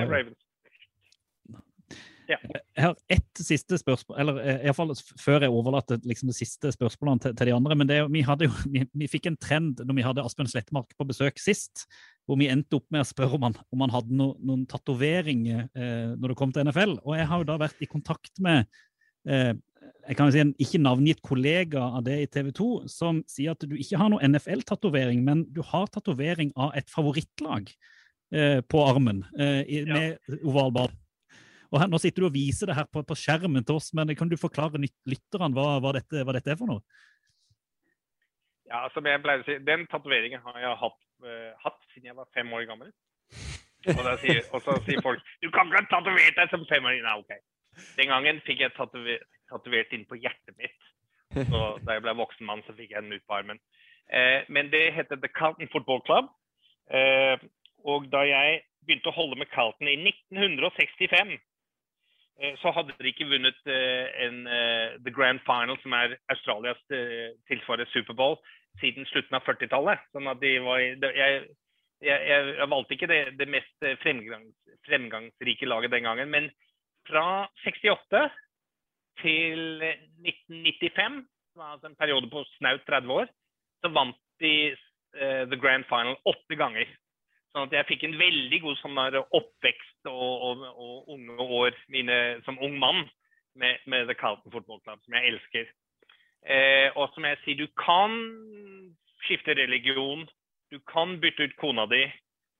Jeg 2.27 2.83
har 2.83 2.95
ett 3.13 3.41
siste 3.41 3.79
spørsmål, 3.79 4.17
eller 4.21 4.39
iallfall 4.57 4.91
i 4.91 4.95
hvert 4.95 5.09
fall 5.09 5.21
før 5.23 5.45
jeg 5.45 5.53
overlater 5.53 6.01
liksom, 6.07 6.31
de 6.31 6.35
siste 6.37 6.71
spørsmålene 6.75 7.23
til, 7.23 7.35
til 7.39 7.49
de 7.51 7.55
andre. 7.55 7.77
Men 7.79 7.89
det, 7.89 7.99
vi, 8.13 8.23
jo, 8.25 8.51
vi, 8.73 8.83
vi 9.03 9.09
fikk 9.11 9.29
en 9.31 9.39
trend 9.39 9.83
når 9.83 9.99
vi 9.99 10.05
hadde 10.07 10.25
Asbjørn 10.27 10.51
Slettmark 10.51 10.91
på 10.97 11.07
besøk 11.09 11.39
sist, 11.41 11.87
hvor 12.27 12.39
vi 12.41 12.49
endte 12.51 12.79
opp 12.79 12.87
med 12.93 13.05
å 13.05 13.07
spørre 13.07 13.39
om 13.39 13.47
han, 13.47 13.55
om 13.73 13.85
han 13.85 13.95
hadde 13.95 14.19
no, 14.19 14.33
noen 14.43 14.67
tatoveringer 14.69 15.67
eh, 15.71 16.11
når 16.17 16.33
det 16.33 16.39
kom 16.41 16.51
til 16.55 16.67
NFL. 16.67 16.99
Og 17.05 17.15
jeg 17.19 17.29
har 17.31 17.43
jo 17.43 17.49
da 17.49 17.61
vært 17.63 17.83
i 17.83 17.89
kontakt 17.91 18.43
med 18.43 18.67
eh, 19.29 19.53
jeg 20.07 20.15
kan 20.15 20.29
jo 20.29 20.35
si 20.35 20.41
en 20.41 20.53
ikke 20.63 20.79
navngitt 20.81 21.21
kollega 21.25 21.81
av 21.97 22.05
det 22.07 22.17
i 22.21 22.27
TV 22.31 22.51
2, 22.55 22.69
som 22.91 23.19
sier 23.29 23.53
at 23.53 23.63
du 23.67 23.75
ikke 23.75 23.99
har 23.99 24.11
noen 24.11 24.35
NFL-tatovering, 24.35 25.23
men 25.25 25.43
du 25.53 25.59
har 25.67 25.89
tatovering 25.91 26.53
av 26.55 26.75
et 26.79 26.87
favorittlag 26.91 27.67
eh, 28.31 28.59
på 28.63 28.83
armen 28.87 29.25
eh, 29.39 29.61
i, 29.65 29.81
Ja. 29.83 29.99
med 29.99 30.39
oval 30.43 30.71
ball. 30.75 30.95
Og 31.71 31.81
her, 31.81 31.89
Nå 31.91 31.99
sitter 32.01 32.23
du 32.23 32.29
og 32.29 32.35
viser 32.35 32.69
det 32.69 32.77
her 32.77 32.87
på, 32.91 33.03
på 33.03 33.17
skjermen 33.17 33.65
til 33.65 33.79
oss, 33.79 33.91
men 33.97 34.13
kan 34.15 34.29
du 34.31 34.37
forklare 34.39 34.79
lyt- 34.81 35.09
lytterne 35.09 35.51
hva, 35.55 35.77
hva, 35.83 35.93
dette, 35.97 36.23
hva 36.23 36.35
dette 36.37 36.53
er 36.53 36.59
for 36.59 36.69
noe? 36.71 36.83
Ja, 38.67 38.85
som 38.93 39.07
jeg 39.07 39.21
pleier 39.23 39.43
å 39.43 39.47
si, 39.47 39.57
Den 39.63 39.85
tatoveringen 39.91 40.43
har 40.43 40.59
jeg 40.59 40.79
hatt, 40.81 40.99
uh, 41.23 41.51
hatt 41.63 41.79
siden 41.93 42.11
jeg 42.11 42.17
var 42.17 42.27
fem 42.35 42.51
år 42.55 42.67
gammel. 42.69 42.91
Og, 43.87 44.07
sier, 44.19 44.41
og 44.51 44.63
så 44.65 44.73
sier 44.83 44.99
folk 45.05 45.21
du 45.43 45.47
kan 45.53 45.69
ikke 45.69 45.79
ha 45.79 45.89
tatovert 45.91 46.39
deg 46.39 46.51
som 46.51 46.65
femåring. 46.67 47.03
Nei, 47.05 47.15
OK. 47.21 47.83
Den 47.95 48.11
gangen 48.11 48.41
fikk 48.47 48.63
jeg 48.65 48.75
tatover, 48.75 49.21
tatovert 49.51 49.93
inn 49.95 50.07
på 50.09 50.17
hjertet 50.19 50.55
mitt. 50.59 50.79
Så 51.35 51.61
da 51.85 51.95
jeg 51.95 52.03
ble 52.03 52.15
voksen 52.17 52.47
mann, 52.47 52.63
så 52.65 52.75
fikk 52.75 52.95
jeg 52.95 53.05
den 53.05 53.15
ut 53.15 53.27
på 53.27 53.37
armen. 53.37 53.61
Uh, 54.11 54.43
men 54.51 54.71
det 54.73 54.89
heter 54.95 55.19
The 55.19 55.31
Carlton 55.31 55.71
Football 55.71 56.03
Club. 56.07 56.31
Uh, 56.91 57.37
og 57.87 58.07
da 58.11 58.23
jeg 58.27 58.61
begynte 58.87 59.11
å 59.11 59.15
holde 59.15 59.39
med 59.39 59.51
Carlton 59.51 59.89
i 59.91 59.97
1965, 59.99 61.33
eh, 61.35 61.43
så 62.61 62.71
hadde 62.75 62.93
de 62.99 63.09
ikke 63.09 63.25
vunnet 63.31 63.69
eh, 63.71 64.09
en 64.27 64.43
eh, 64.45 64.97
The 65.05 65.13
Grand 65.13 65.39
Final, 65.45 65.77
som 65.81 65.95
er 65.97 66.17
Australias 66.29 66.81
eh, 66.93 67.31
tilsvarer 67.49 67.89
Superbowl, 67.89 68.37
siden 68.81 69.07
slutten 69.09 69.37
av 69.39 69.45
40-tallet. 69.47 70.03
Sånn 70.13 70.29
at 70.29 70.41
de 70.43 70.51
var 70.61 70.83
jeg, 70.83 71.47
jeg, 72.05 72.19
jeg, 72.29 72.69
valgte 72.69 72.93
ikke 72.93 73.09
det, 73.09 73.21
det 73.39 73.49
mest 73.49 73.87
eh, 73.87 73.97
fremgangs, 74.03 74.53
fremgangsrike 74.85 75.69
laget 75.69 75.95
den 75.95 76.05
gangen. 76.05 76.29
Men 76.33 76.51
fra 77.09 77.47
68 77.63 78.27
til 79.23 79.81
1995, 79.81 81.23
som 81.25 81.63
var 81.63 81.73
altså 81.73 81.89
en 81.89 81.97
periode 81.97 82.29
på 82.29 82.45
snaut 82.59 82.85
30 82.85 83.17
år, 83.17 83.33
så 83.81 83.89
vant 83.93 84.17
de 84.43 84.53
uh, 85.17 85.43
The 85.49 85.57
Grand 85.57 85.85
Final 85.89 86.19
åtte 86.29 86.57
ganger. 86.59 86.89
Sånn 87.57 87.71
at 87.71 87.73
jeg 87.73 87.89
fikk 87.89 88.03
en 88.05 88.19
veldig 88.19 88.57
god 88.61 88.75
sånn 88.77 88.99
oppvekst 89.33 90.09
og, 90.11 90.33
og, 90.45 90.59
og 90.77 91.07
unge 91.15 91.45
år 91.57 91.77
mine, 91.89 92.17
som 92.45 92.59
ung 92.61 92.75
mann 92.77 92.99
med, 93.57 93.79
med 93.89 94.05
The 94.05 94.13
Carlton 94.13 94.53
Football 94.53 94.83
Club, 94.83 95.01
som 95.01 95.15
jeg 95.17 95.31
elsker. 95.31 95.71
Eh, 96.45 96.93
og 96.93 97.09
som 97.15 97.25
jeg 97.25 97.39
sier, 97.41 97.57
du 97.57 97.65
kan 97.81 98.13
skifte 99.25 99.55
religion, 99.57 100.27
du 100.69 100.77
kan 100.85 101.15
bytte 101.23 101.47
ut 101.49 101.55
kona 101.57 101.87
di, 101.89 102.03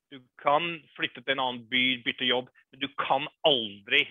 du 0.09 0.17
kan 0.41 0.65
flytte 0.97 1.21
til 1.21 1.35
en 1.35 1.43
annen 1.45 1.61
by, 1.69 1.83
bytte 2.01 2.25
jobb, 2.25 2.49
men 2.73 2.81
du 2.81 2.89
kan 2.97 3.29
aldri 3.45 4.01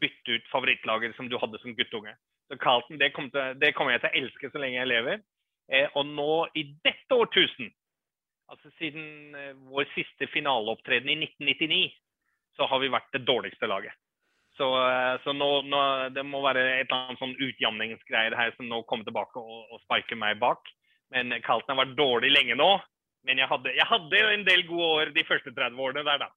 bytte 0.00 0.38
ut 0.38 0.48
favorittlaget 0.48 1.12
som 1.18 1.28
du 1.28 1.36
hadde 1.36 1.60
som 1.60 1.76
guttunge. 1.76 2.16
Så 2.48 2.56
Carlton, 2.56 2.96
det 2.96 3.12
kommer, 3.12 3.52
kom 3.76 3.92
jeg 3.92 4.00
til 4.00 4.08
å 4.08 4.24
elske 4.24 4.48
så 4.48 4.64
lenge 4.64 4.80
jeg 4.80 4.94
lever. 4.94 5.20
Eh, 5.68 5.92
og 5.92 6.08
nå 6.08 6.46
i 6.56 6.70
dette 6.88 7.20
årtusen, 7.20 7.68
altså 8.50 8.70
siden 8.78 9.36
eh, 9.38 9.52
vår 9.70 9.88
siste 9.94 10.28
finaleopptreden 10.32 11.10
i 11.12 11.18
1999, 11.26 11.82
så 12.56 12.68
har 12.68 12.82
vi 12.82 12.92
vært 12.92 13.12
det 13.14 13.24
dårligste 13.28 13.68
laget. 13.70 13.96
Så, 14.56 14.68
eh, 14.88 15.14
så 15.24 15.32
nå, 15.36 15.50
nå, 15.68 15.82
det 16.16 16.24
må 16.28 16.42
være 16.44 16.64
et 16.74 16.86
eller 16.86 17.08
annet 17.08 17.22
sånn 17.22 17.36
utjamningsgreier 17.38 18.36
her 18.36 18.54
som 18.56 18.68
nå 18.68 18.82
kommer 18.88 19.08
tilbake 19.08 19.40
og, 19.40 19.64
og 19.72 19.82
sparker 19.86 20.18
meg 20.20 20.40
bak. 20.42 20.68
Men 21.12 21.32
Carlton 21.44 21.76
har 21.76 21.84
vært 21.84 21.98
dårlig 21.98 22.32
lenge 22.32 22.56
nå. 22.58 22.72
Men 23.26 23.38
jeg 23.38 23.48
hadde, 23.50 23.72
jeg 23.76 23.86
hadde 23.86 24.18
jo 24.18 24.30
en 24.34 24.46
del 24.46 24.64
gode 24.66 24.86
år 24.96 25.12
de 25.14 25.24
første 25.28 25.52
30 25.54 25.82
årene 25.84 26.02
der, 26.08 26.24
da. 26.24 26.32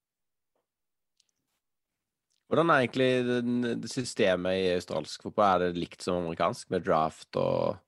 Hvordan 2.45 2.69
er 2.69 2.83
egentlig 2.83 3.89
systemet 3.89 4.59
i 4.61 4.67
australsk 4.75 5.23
fotball? 5.25 5.63
Er 5.65 5.73
det 5.73 5.81
likt 5.81 6.05
som 6.05 6.19
amerikansk, 6.19 6.69
med 6.69 6.85
draft 6.85 7.39
og, 7.41 7.79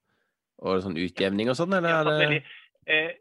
og 0.66 0.82
sånn 0.82 0.98
utjevning 0.98 1.52
og 1.52 1.60
sånn, 1.60 1.76
eller 1.78 1.94
er 1.94 2.10
det 2.10 2.40
eh, 2.90 3.12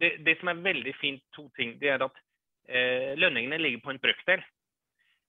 det, 0.00 0.16
det 0.26 0.36
som 0.40 0.50
er 0.52 0.62
veldig 0.64 0.94
fint, 1.00 1.22
to 1.36 1.48
ting, 1.58 1.76
det 1.80 1.90
er 1.94 2.04
at 2.06 2.20
eh, 2.68 3.12
lønningene 3.18 3.58
ligger 3.60 3.84
på 3.84 3.94
en 3.94 4.02
brøkdel. 4.02 4.44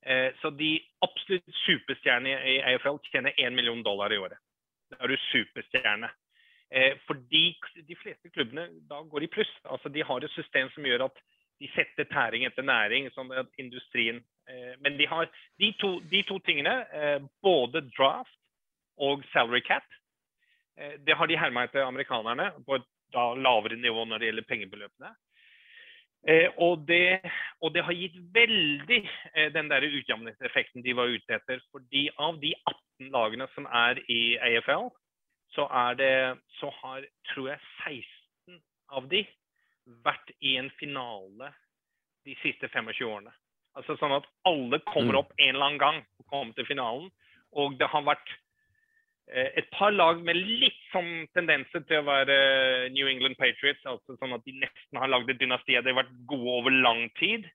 Eh, 0.05 0.29
så 0.41 0.51
de 0.55 0.75
absolutt 1.05 1.47
superstjernene 1.65 2.37
i 2.53 2.59
AFL 2.73 3.01
tjener 3.09 3.35
1 3.37 3.55
million 3.55 3.83
dollar 3.83 4.13
i 4.13 4.19
året. 4.21 4.39
Da 4.91 5.01
er 5.01 5.11
du 5.11 5.17
superstjerne. 5.31 6.11
Eh, 6.71 6.97
fordi 7.07 7.55
de 7.87 7.95
fleste 7.95 8.29
klubbene 8.29 8.67
da 8.89 9.01
går 9.01 9.23
i 9.23 9.31
pluss. 9.31 9.51
Altså 9.63 9.89
De 9.89 10.03
har 10.03 10.23
et 10.23 10.35
system 10.35 10.69
som 10.75 10.85
gjør 10.85 11.07
at 11.07 11.21
de 11.59 11.69
setter 11.73 12.05
tæring 12.11 12.45
etter 12.45 12.65
næring, 12.65 13.07
sånn 13.15 13.31
at 13.33 13.49
industrien 13.57 14.19
eh, 14.49 14.75
Men 14.83 14.97
de 14.99 15.07
har 15.09 15.29
de 15.59 15.71
to, 15.81 15.97
de 16.11 16.21
to 16.27 16.37
tingene, 16.45 16.75
eh, 16.93 17.21
både 17.41 17.81
draft 17.95 18.35
og 18.97 19.23
salary 19.31 19.63
cap, 19.65 19.87
eh, 20.77 20.97
det 21.05 21.17
har 21.17 21.27
de 21.27 21.39
herma 21.39 21.65
etter 21.65 21.85
amerikanerne 21.85 22.51
på 22.65 22.77
et 22.77 22.85
da 23.13 23.31
lavere 23.35 23.77
nivå 23.79 24.05
når 24.05 24.19
det 24.19 24.29
gjelder 24.29 24.47
pengebeløpene. 24.49 25.13
Eh, 26.27 26.49
og, 26.57 26.83
det, 26.89 27.21
og 27.61 27.71
det 27.75 27.83
har 27.87 27.95
gitt 27.95 28.17
veldig 28.35 29.01
eh, 29.33 29.51
den 29.53 29.69
der 29.71 29.85
utjamningseffekten 29.85 30.83
de 30.83 30.95
var 30.97 31.13
ute 31.13 31.37
etter. 31.37 31.61
fordi 31.71 32.09
av 32.17 32.39
de 32.41 32.53
18 32.65 33.11
lagene 33.13 33.47
som 33.53 33.67
er 33.69 34.01
i 34.11 34.37
AFL, 34.37 34.89
så, 35.55 35.67
er 35.71 35.95
det, 35.95 36.39
så 36.59 36.71
har 36.81 37.05
tror 37.31 37.51
jeg 37.53 37.59
16 37.85 38.61
av 38.91 39.07
de 39.09 39.23
vært 40.03 40.33
i 40.43 40.57
en 40.59 40.69
finale 40.79 41.53
de 42.27 42.35
siste 42.43 42.67
25 42.73 43.07
årene. 43.07 43.31
Altså 43.77 43.95
sånn 43.99 44.17
at 44.17 44.25
alle 44.49 44.79
kommer 44.89 45.13
Mm. 45.13 45.19
opp 45.21 45.31
en 45.37 45.55
eller 45.55 45.65
annen 45.65 45.79
gang 45.79 45.97
og 46.19 46.27
kommer 46.27 46.53
til 46.53 46.65
finalen. 46.65 47.11
Og 47.53 47.77
det 47.79 47.87
har 47.87 48.03
vært 48.03 48.27
et 49.27 49.69
par 49.75 49.91
lag 49.91 50.21
med 50.23 50.39
litt 50.39 50.79
sånn 50.93 51.27
tendenser 51.35 51.83
til 51.87 51.99
å 51.99 52.07
være 52.07 52.35
eh, 52.35 52.89
New 52.95 53.09
England 53.11 53.35
Patriots. 53.39 53.83
altså 53.85 54.15
sånn 54.15 54.35
at 54.37 54.45
De 54.45 54.55
nesten 54.55 54.99
har 55.01 55.11
lagd 55.11 55.29
et 55.29 55.39
dynasti. 55.41 55.75
De 55.75 55.91
har 55.91 55.99
vært 56.03 56.13
gode 56.29 56.53
over 56.61 56.71
lang 56.71 57.09
tid. 57.19 57.47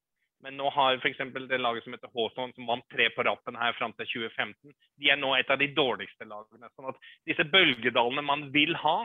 Men 0.43 0.59
nå 0.59 0.69
har 0.74 0.99
f.eks. 0.99 1.23
det 1.49 1.61
laget 1.62 1.85
som 1.85 1.94
heter 1.94 2.11
Hawthorne, 2.12 2.53
som 2.57 2.66
vant 2.66 2.85
tre 2.90 3.09
på 3.15 3.24
rappen 3.24 3.57
her 3.57 3.77
fram 3.78 3.94
til 3.94 4.09
2015, 4.11 4.74
de 4.99 5.11
er 5.12 5.20
nå 5.20 5.31
et 5.36 5.51
av 5.55 5.61
de 5.61 5.69
dårligste 5.70 6.27
lagene. 6.27 6.70
sånn 6.74 6.90
at 6.90 6.99
disse 7.31 7.47
bølgedalene 7.53 8.24
man 8.27 8.49
vil 8.55 8.74
ha, 8.82 8.97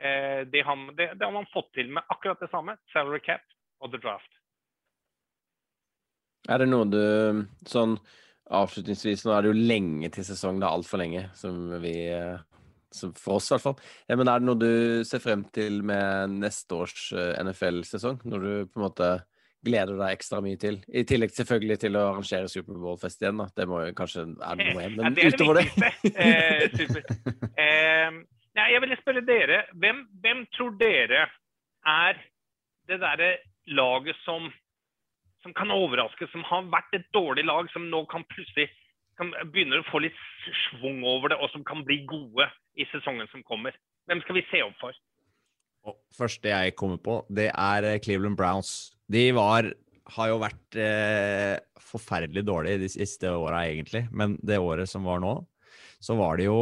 eh, 0.00 0.48
det, 0.48 0.64
har, 0.64 0.80
det, 0.96 1.10
det 1.20 1.26
har 1.26 1.36
man 1.36 1.50
fått 1.52 1.68
til 1.76 1.92
med 1.92 2.08
akkurat 2.08 2.40
det 2.40 2.48
samme. 2.48 2.78
Salary 2.94 3.20
cap 3.20 3.44
og 3.84 3.92
the 3.92 4.00
draft. 4.00 4.40
Er 6.48 6.64
det 6.64 6.70
noe 6.72 6.88
du 6.88 7.04
Sånn 7.68 7.98
avslutningsvis, 8.50 9.24
nå 9.26 9.34
er 9.34 9.44
det 9.44 9.52
jo 9.52 9.66
lenge 9.70 10.10
til 10.14 10.26
sesong, 10.26 10.60
det 10.60 10.66
er 10.68 10.78
altfor 10.78 11.02
lenge, 11.02 11.26
som 11.38 11.58
vi 11.82 11.94
eh, 12.10 12.38
som 12.90 13.12
For 13.14 13.38
oss, 13.38 13.50
i 13.50 13.54
hvert 13.54 13.62
fall. 13.62 13.82
Ja, 14.10 14.16
men 14.18 14.28
er 14.28 14.40
det 14.40 14.48
noe 14.48 14.58
du 14.58 15.04
ser 15.06 15.22
frem 15.22 15.44
til 15.54 15.80
med 15.86 16.38
neste 16.42 16.74
års 16.74 17.10
eh, 17.14 17.36
NFL-sesong? 17.44 18.18
Når 18.26 18.46
du 18.46 18.52
på 18.66 18.80
en 18.80 18.86
måte 18.88 19.10
gleder 19.66 19.94
deg 20.00 20.16
ekstra 20.16 20.40
mye 20.44 20.58
til? 20.60 20.80
I 20.88 21.04
tillegg 21.08 21.34
selvfølgelig 21.36 21.78
til 21.84 21.98
å 22.00 22.06
arrangere 22.08 22.50
Superbowl-fest 22.50 23.22
igjen, 23.22 23.42
da. 23.42 23.46
Det 23.54 23.68
må 23.70 23.84
jo 23.84 23.94
kanskje 23.96 24.26
er 24.26 24.58
det 24.58 24.66
noe 24.72 24.82
igjen, 24.82 24.98
Ja, 24.98 25.04
men 25.04 25.18
det 25.18 25.26
er 25.26 25.36
utover 25.36 25.60
det 25.60 25.66
viktigste. 25.68 27.04
Eh. 27.04 27.16
Eh, 27.60 28.14
nei, 28.56 28.66
jeg 28.72 28.80
ville 28.80 28.96
spørre 28.96 29.20
dere, 29.26 29.56
hvem, 29.76 29.98
hvem 30.22 30.38
tror 30.56 30.70
dere 30.80 31.26
er 31.86 32.20
det 32.88 32.96
derre 33.02 33.30
laget 33.76 34.16
som, 34.24 34.48
som 35.44 35.54
kan 35.56 35.72
overraske, 35.72 36.28
som 36.32 36.44
har 36.48 36.68
vært 36.72 36.96
et 36.98 37.06
dårlig 37.16 37.46
lag, 37.48 37.68
som 37.72 37.88
nå 37.90 38.04
kan 38.12 38.26
plutselig 38.32 38.68
kan 39.20 39.32
begynner 39.52 39.82
å 39.82 39.88
få 39.90 40.00
litt 40.00 40.16
schwung 40.64 41.02
over 41.04 41.32
det, 41.32 41.38
og 41.40 41.52
som 41.52 41.64
kan 41.66 41.84
bli 41.84 42.00
gode 42.08 42.46
i 42.80 42.86
sesongen 42.88 43.28
som 43.32 43.44
kommer? 43.44 43.76
Hvem 44.08 44.22
skal 44.24 44.38
vi 44.38 44.46
se 44.48 44.62
opp 44.64 44.78
for? 44.80 44.96
Og 45.90 45.96
første 46.16 46.48
jeg 46.48 46.76
kommer 46.76 47.00
på, 47.00 47.20
det 47.28 47.50
er 47.52 47.86
eh, 47.88 48.00
Cleveland 48.04 48.38
Browns. 48.40 48.94
De 49.12 49.28
var 49.36 49.68
har 50.10 50.30
jo 50.32 50.40
vært 50.42 50.78
eh, 50.80 51.56
forferdelig 51.84 52.42
dårlige 52.46 52.82
de 52.82 52.90
siste 52.90 53.30
åra, 53.30 53.62
egentlig. 53.68 54.06
Men 54.10 54.36
det 54.42 54.58
året 54.58 54.90
som 54.90 55.06
var 55.06 55.22
nå, 55.22 55.36
så 56.02 56.16
var 56.18 56.40
de 56.40 56.48
jo 56.48 56.58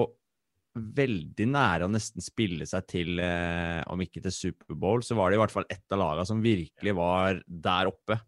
veldig 0.78 1.46
nære 1.50 1.86
å 1.86 1.92
nesten 1.92 2.24
spille 2.24 2.66
seg 2.68 2.86
til, 2.90 3.20
eh, 3.22 3.80
om 3.90 4.00
ikke 4.04 4.22
til 4.24 4.34
Superbowl, 4.34 5.04
så 5.04 5.16
var 5.18 5.30
det 5.30 5.38
i 5.38 5.42
hvert 5.42 5.54
fall 5.54 5.68
ett 5.70 5.94
av 5.94 6.02
lagene 6.02 6.26
som 6.28 6.42
virkelig 6.44 6.94
var 6.98 7.42
der 7.46 7.90
oppe. 7.90 8.20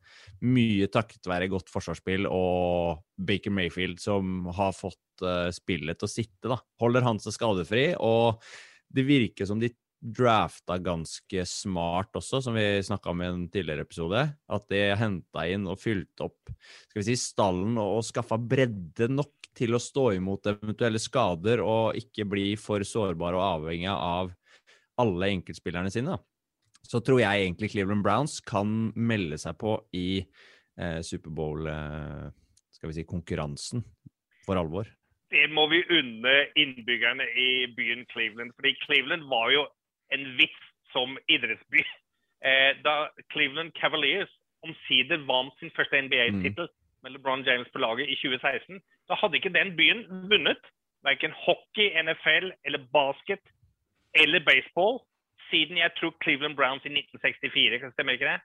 Mye 0.43 0.89
takket 0.93 1.31
være 1.31 1.51
godt 1.53 1.73
forsvarsspill 1.73 2.29
og 2.31 3.05
Baker 3.17 3.55
Mayfield 3.55 4.01
som 4.01 4.49
har 4.57 4.73
fått 4.77 5.25
eh, 5.25 5.51
spillet 5.55 6.01
til 6.01 6.09
å 6.09 6.15
sitte, 6.15 6.47
da. 6.49 6.59
Holder 6.83 7.07
han 7.07 7.23
seg 7.23 7.37
skadefri, 7.37 7.87
og 7.99 8.43
det 8.91 9.07
virker 9.07 9.49
som 9.49 9.61
de 9.63 9.73
drafta 10.01 10.79
ganske 10.81 11.43
smart 11.47 12.17
også, 12.17 12.41
som 12.45 12.57
vi 12.57 12.81
snakka 12.85 13.13
om 13.13 13.21
i 13.21 13.29
en 13.29 13.43
tidligere 13.53 13.85
episode. 13.85 14.23
At 14.49 14.69
de 14.73 14.81
henta 14.97 15.45
inn 15.51 15.69
og 15.69 15.81
fylte 15.81 16.25
opp 16.31 16.53
skal 16.89 17.03
vi 17.03 17.07
si, 17.11 17.19
stallen 17.21 17.77
og, 17.77 18.01
og 18.01 18.07
skaffa 18.09 18.41
bredde 18.41 19.11
nok 19.13 19.40
til 19.57 19.75
å 19.75 19.83
stå 19.83 20.11
imot 20.17 20.49
eventuelle 20.51 21.01
skader 21.03 21.63
og 21.65 21.99
ikke 21.99 22.27
bli 22.29 22.47
for 22.61 22.85
sårbar 22.87 23.37
og 23.39 23.47
avhengig 23.47 23.91
av 23.93 24.31
alle 25.01 25.33
enkeltspillerne 25.37 25.91
sine. 25.93 26.17
Da. 26.17 26.81
Så 26.87 27.01
tror 27.05 27.21
jeg 27.23 27.45
egentlig 27.45 27.73
Cleveland 27.75 28.05
Browns 28.05 28.39
kan 28.45 28.91
melde 28.97 29.39
seg 29.41 29.59
på 29.61 29.77
i 29.97 30.21
eh, 30.21 31.01
Superbowl 31.07 31.69
eh, 31.71 32.31
si, 32.91 33.05
for 34.47 34.57
alvor. 34.57 34.89
det 35.31 35.47
må 35.53 35.67
vi 35.71 35.83
unne 35.95 36.35
innbyggerne 36.59 37.27
i 37.39 37.51
byen 37.77 38.07
Cleveland. 38.13 38.53
Fordi 38.57 38.75
Cleveland 38.87 39.29
var 39.31 39.51
jo 39.55 39.67
en 40.15 40.27
vits 40.39 40.67
som 40.93 41.19
idrettsby. 41.31 41.85
Eh, 42.43 42.73
da 42.83 43.11
Cleveland 43.33 43.75
Cavaliers 43.79 44.33
omsider 44.67 45.23
vant 45.29 45.55
sin 45.61 45.73
første 45.77 46.01
NBA-tittel 46.03 46.69
med 47.03 47.15
LeBron 47.15 47.45
James 47.47 47.69
på 47.73 47.83
laget 47.83 48.11
i 48.11 48.17
2016, 48.21 48.81
da 49.09 49.19
hadde 49.21 49.39
ikke 49.39 49.55
den 49.55 49.75
byen 49.79 50.05
vunnet 50.31 50.63
verken 51.07 51.33
hockey, 51.47 51.89
NFL 52.05 52.53
eller 52.67 52.87
basket 52.93 53.45
eller 54.21 54.43
baseball 54.45 55.01
siden 55.51 55.79
jeg 55.79 55.91
tror 55.99 56.15
Cleveland 56.23 56.57
Browns 56.57 56.85
i 56.85 56.93
1964. 56.93 57.93
Stemmer 57.95 58.17
ikke 58.17 58.31
det? 58.31 58.41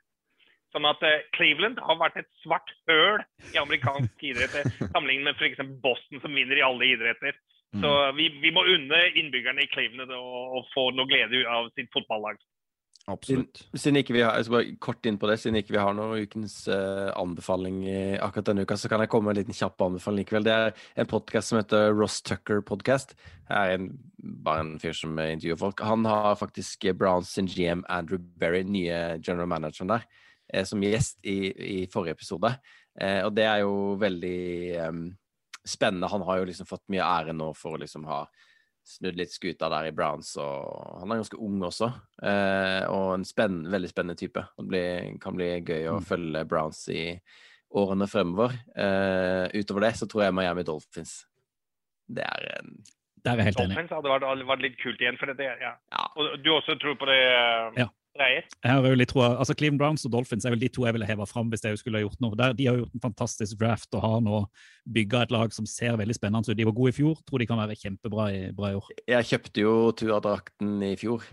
Sånn 0.74 0.88
at 0.90 1.04
eh, 1.08 1.26
Cleveland 1.38 1.80
har 1.86 2.00
vært 2.00 2.18
et 2.20 2.32
svart 2.42 2.72
høl 2.90 3.22
i 3.54 3.60
amerikansk 3.62 4.24
idrett, 4.30 4.56
sammenlignet 4.92 5.30
med 5.30 5.38
f.eks. 5.38 5.62
Boston, 5.84 6.22
som 6.24 6.34
vinner 6.36 6.60
i 6.60 6.66
alle 6.66 6.90
idretter. 6.96 7.38
Så 7.76 7.92
vi, 8.16 8.30
vi 8.40 8.54
må 8.56 8.62
unne 8.72 9.00
innbyggerne 9.20 9.66
i 9.66 9.72
Cleveland 9.72 10.12
å 10.16 10.62
få 10.72 10.90
noe 10.96 11.10
glede 11.10 11.42
av 11.52 11.68
sitt 11.76 11.90
fotballag. 11.92 12.40
Absolutt. 13.06 13.60
Siden 13.78 14.00
ikke 14.00 14.16
vi 14.16 14.24
har, 14.26 14.40
skal 14.42 14.56
bare 14.56 14.76
kort 14.82 15.06
inn 15.06 15.20
på 15.22 15.28
det, 15.30 15.36
siden 15.38 15.60
ikke 15.60 15.76
vi 15.76 15.82
har 15.82 15.94
noen 15.94 16.24
ukens 16.26 16.56
uh, 16.66 17.12
anbefaling 17.14 17.84
i 17.86 17.98
akkurat 18.18 18.48
denne 18.50 18.64
uka, 18.66 18.78
så 18.82 18.90
kan 18.90 19.04
jeg 19.04 19.12
komme 19.14 19.30
med 19.30 19.36
en 19.36 19.44
liten 19.44 19.58
kjapp 19.58 19.84
anbefaling 19.86 20.24
likevel. 20.24 20.48
Det 20.48 20.56
er 20.56 20.74
en 21.04 21.12
podkast 21.12 21.52
som 21.52 21.60
heter 21.60 21.94
Ross 21.94 22.18
Tucker 22.26 22.64
Podcast. 22.66 23.14
Det 23.46 23.60
er 23.60 23.76
en, 23.76 23.92
bare 24.18 24.64
en 24.64 24.72
fyr 24.82 24.98
som 24.98 25.14
intervjuer 25.22 25.62
folk. 25.62 25.84
Han 25.86 26.08
har 26.10 26.40
faktisk 26.40 26.88
Browns 26.98 27.36
sin 27.38 27.50
GM 27.52 27.86
Andrew 27.94 28.24
Berry, 28.42 28.64
nye 28.66 29.20
general 29.20 29.52
manageren 29.54 29.94
der, 29.94 30.10
eh, 30.50 30.66
som 30.66 30.82
gjest 30.82 31.22
i, 31.22 31.38
i 31.54 31.78
forrige 31.94 32.18
episode. 32.18 32.56
Eh, 32.98 33.22
og 33.22 33.36
det 33.38 33.46
er 33.46 33.62
jo 33.62 33.94
veldig 34.02 34.42
um, 34.90 35.06
spennende. 35.62 36.10
Han 36.10 36.26
har 36.26 36.42
jo 36.42 36.50
liksom 36.50 36.74
fått 36.74 36.88
mye 36.90 37.06
ære 37.06 37.38
nå 37.38 37.54
for 37.54 37.76
å 37.76 37.84
liksom 37.86 38.10
ha 38.10 38.24
snudd 38.86 39.18
litt 39.18 39.34
skuta 39.34 39.70
der 39.74 39.90
i 39.90 39.94
Browns, 39.96 40.36
og 40.42 41.00
han 41.02 41.12
er 41.12 41.22
ganske 41.24 41.40
ung 41.42 41.58
også. 41.66 41.90
Eh, 42.22 42.84
og 42.92 43.16
en 43.16 43.26
spenn, 43.28 43.64
veldig 43.74 43.90
spennende 43.92 44.18
type. 44.20 44.44
Det 44.60 44.66
blir, 44.70 45.08
kan 45.24 45.36
bli 45.38 45.50
gøy 45.66 45.90
å 45.92 46.00
følge 46.06 46.46
Browns 46.50 46.84
i 46.94 47.08
årene 47.76 48.08
fremover. 48.08 48.54
Eh, 48.78 49.48
utover 49.58 49.88
det 49.88 49.96
så 50.00 50.08
tror 50.10 50.28
jeg 50.28 50.38
Miami 50.38 50.64
Dolphins. 50.68 51.24
Det 52.06 52.24
er 52.24 52.46
en 52.60 52.76
Der 53.26 53.34
er 53.34 53.42
jeg 53.42 53.46
helt 53.50 53.60
enig. 53.64 53.74
Dolphins 53.74 53.96
hadde 53.98 54.12
vært, 54.14 54.48
vært 54.54 54.62
litt 54.68 54.78
kult 54.84 55.02
igjen. 55.02 55.18
for 55.18 55.34
det, 55.34 55.50
ja. 55.50 55.74
Ja. 55.92 56.06
Og 56.16 56.38
du 56.46 56.52
også 56.54 56.78
tror 56.80 56.96
på 57.02 57.10
det, 57.10 57.20
eh, 57.26 57.82
Ja. 57.82 57.88
Reier? 58.16 58.46
Jeg 58.64 58.72
har 58.72 58.86
jo 58.88 58.96
litt 58.96 59.12
tro, 59.12 59.24
altså 59.26 59.56
Cleveland 59.58 59.82
Browns 59.82 60.06
og 60.08 60.14
Dolphins 60.14 60.46
er 60.48 60.54
vel 60.54 60.62
de 60.62 60.70
to 60.72 60.86
jeg 60.88 60.96
ville 60.96 61.08
heva 61.10 61.26
fram 61.28 61.50
hvis 61.52 61.66
jeg 61.68 61.80
skulle 61.82 62.00
ha 62.00 62.06
gjort 62.06 62.22
noe. 62.24 62.38
Der, 62.40 62.54
de 62.56 62.68
har 62.70 62.78
gjort 62.80 62.96
en 62.96 63.04
fantastisk 63.04 63.60
draft 63.60 63.98
og 63.98 64.06
har 64.06 64.22
nå 64.24 64.44
bygga 64.96 65.26
et 65.26 65.34
lag 65.36 65.56
som 65.56 65.68
ser 65.68 65.98
veldig 66.00 66.16
spennende 66.16 66.48
ut. 66.48 66.58
De 66.58 66.68
var 66.68 66.78
gode 66.78 66.94
i 66.94 67.00
fjor, 67.00 67.20
tror 67.28 67.44
de 67.44 67.50
kan 67.50 67.60
være 67.60 67.76
kjempebra 67.82 68.30
i, 68.32 68.40
bra 68.56 68.72
i 68.72 68.80
år. 68.80 68.94
Jeg 69.12 69.32
kjøpte 69.32 69.66
jo 69.66 69.76
Tua-drakten 70.00 70.78
i 70.88 70.94
fjor. 71.00 71.28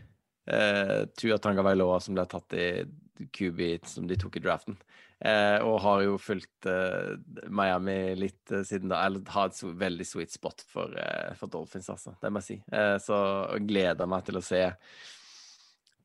Eh, 0.51 0.99
Tua 1.19 1.39
Tangavailoa 1.39 2.01
som 2.03 2.19
ble 2.19 2.27
tatt 2.27 2.59
i 2.59 2.67
QB 3.31 3.63
som 3.87 4.11
de 4.11 4.19
tok 4.19 4.41
i 4.41 4.43
draften. 4.43 4.79
Eh, 5.23 5.63
og 5.63 5.79
har 5.85 6.03
jo 6.03 6.19
fulgt 6.19 6.67
eh, 6.67 7.13
Miami 7.47 8.17
litt 8.19 8.51
eh, 8.51 8.65
siden 8.67 8.91
da. 8.91 9.05
Eller 9.07 9.23
har 9.31 9.53
et 9.53 9.59
so 9.59 9.71
veldig 9.71 10.07
sweet 10.09 10.35
spot 10.35 10.65
for, 10.67 10.99
eh, 10.99 11.31
for 11.39 11.53
Dolphins, 11.53 11.87
altså. 11.95 12.17
Det 12.19 12.33
må 12.33 12.43
jeg 12.43 12.49
si. 12.49 12.57
Eh, 12.75 12.97
så 13.03 13.19
gleder 13.63 14.11
meg 14.11 14.27
til 14.27 14.41
å 14.41 14.43
se 14.43 14.65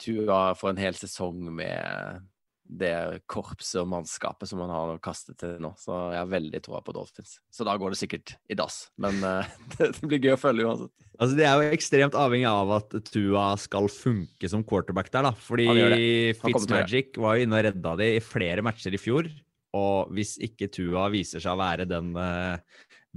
Tua 0.01 0.41
får 0.57 0.73
en 0.73 0.81
hel 0.81 0.97
sesong 0.97 1.47
med 1.59 2.25
det 2.67 3.21
korpset 3.31 3.79
og 3.79 3.87
mannskapet 3.87 4.49
som 4.49 4.59
han 4.59 4.71
har 4.73 4.97
kastet 5.03 5.37
til 5.39 5.55
nå. 5.63 5.71
Så 5.79 5.95
jeg 6.11 6.19
har 6.19 6.31
veldig 6.31 6.59
troa 6.65 6.81
på 6.83 6.93
Dolphins. 6.95 7.37
Så 7.53 7.63
da 7.67 7.77
går 7.79 7.93
det 7.93 7.99
sikkert 8.01 8.35
i 8.51 8.57
dass. 8.59 8.89
Men 8.99 9.21
uh, 9.23 9.47
det, 9.77 9.93
det 9.95 10.09
blir 10.09 10.23
gøy 10.25 10.35
å 10.35 10.41
følge 10.41 10.67
uansett. 10.67 10.93
Altså, 11.17 11.37
De 11.39 11.47
er 11.47 11.55
jo 11.55 11.77
ekstremt 11.77 12.17
avhengig 12.19 12.49
av 12.51 12.75
at 12.77 12.97
Tua 13.07 13.47
skal 13.61 13.87
funke 13.91 14.51
som 14.51 14.65
quarterback 14.67 15.11
der, 15.13 15.29
da. 15.29 15.33
Fordi 15.47 15.69
det. 15.77 16.37
Fitzmagic 16.43 17.17
var 17.23 17.37
jo 17.37 17.47
inne 17.47 17.61
og 17.61 17.67
redda 17.69 17.95
de 18.03 18.13
i 18.17 18.23
flere 18.23 18.65
matcher 18.65 18.95
i 18.95 19.01
fjor. 19.01 19.31
Og 19.77 20.11
hvis 20.15 20.35
ikke 20.43 20.69
Tua 20.73 21.07
viser 21.13 21.43
seg 21.43 21.55
å 21.55 21.61
være 21.61 21.87
den 21.87 22.13
uh, 22.17 22.59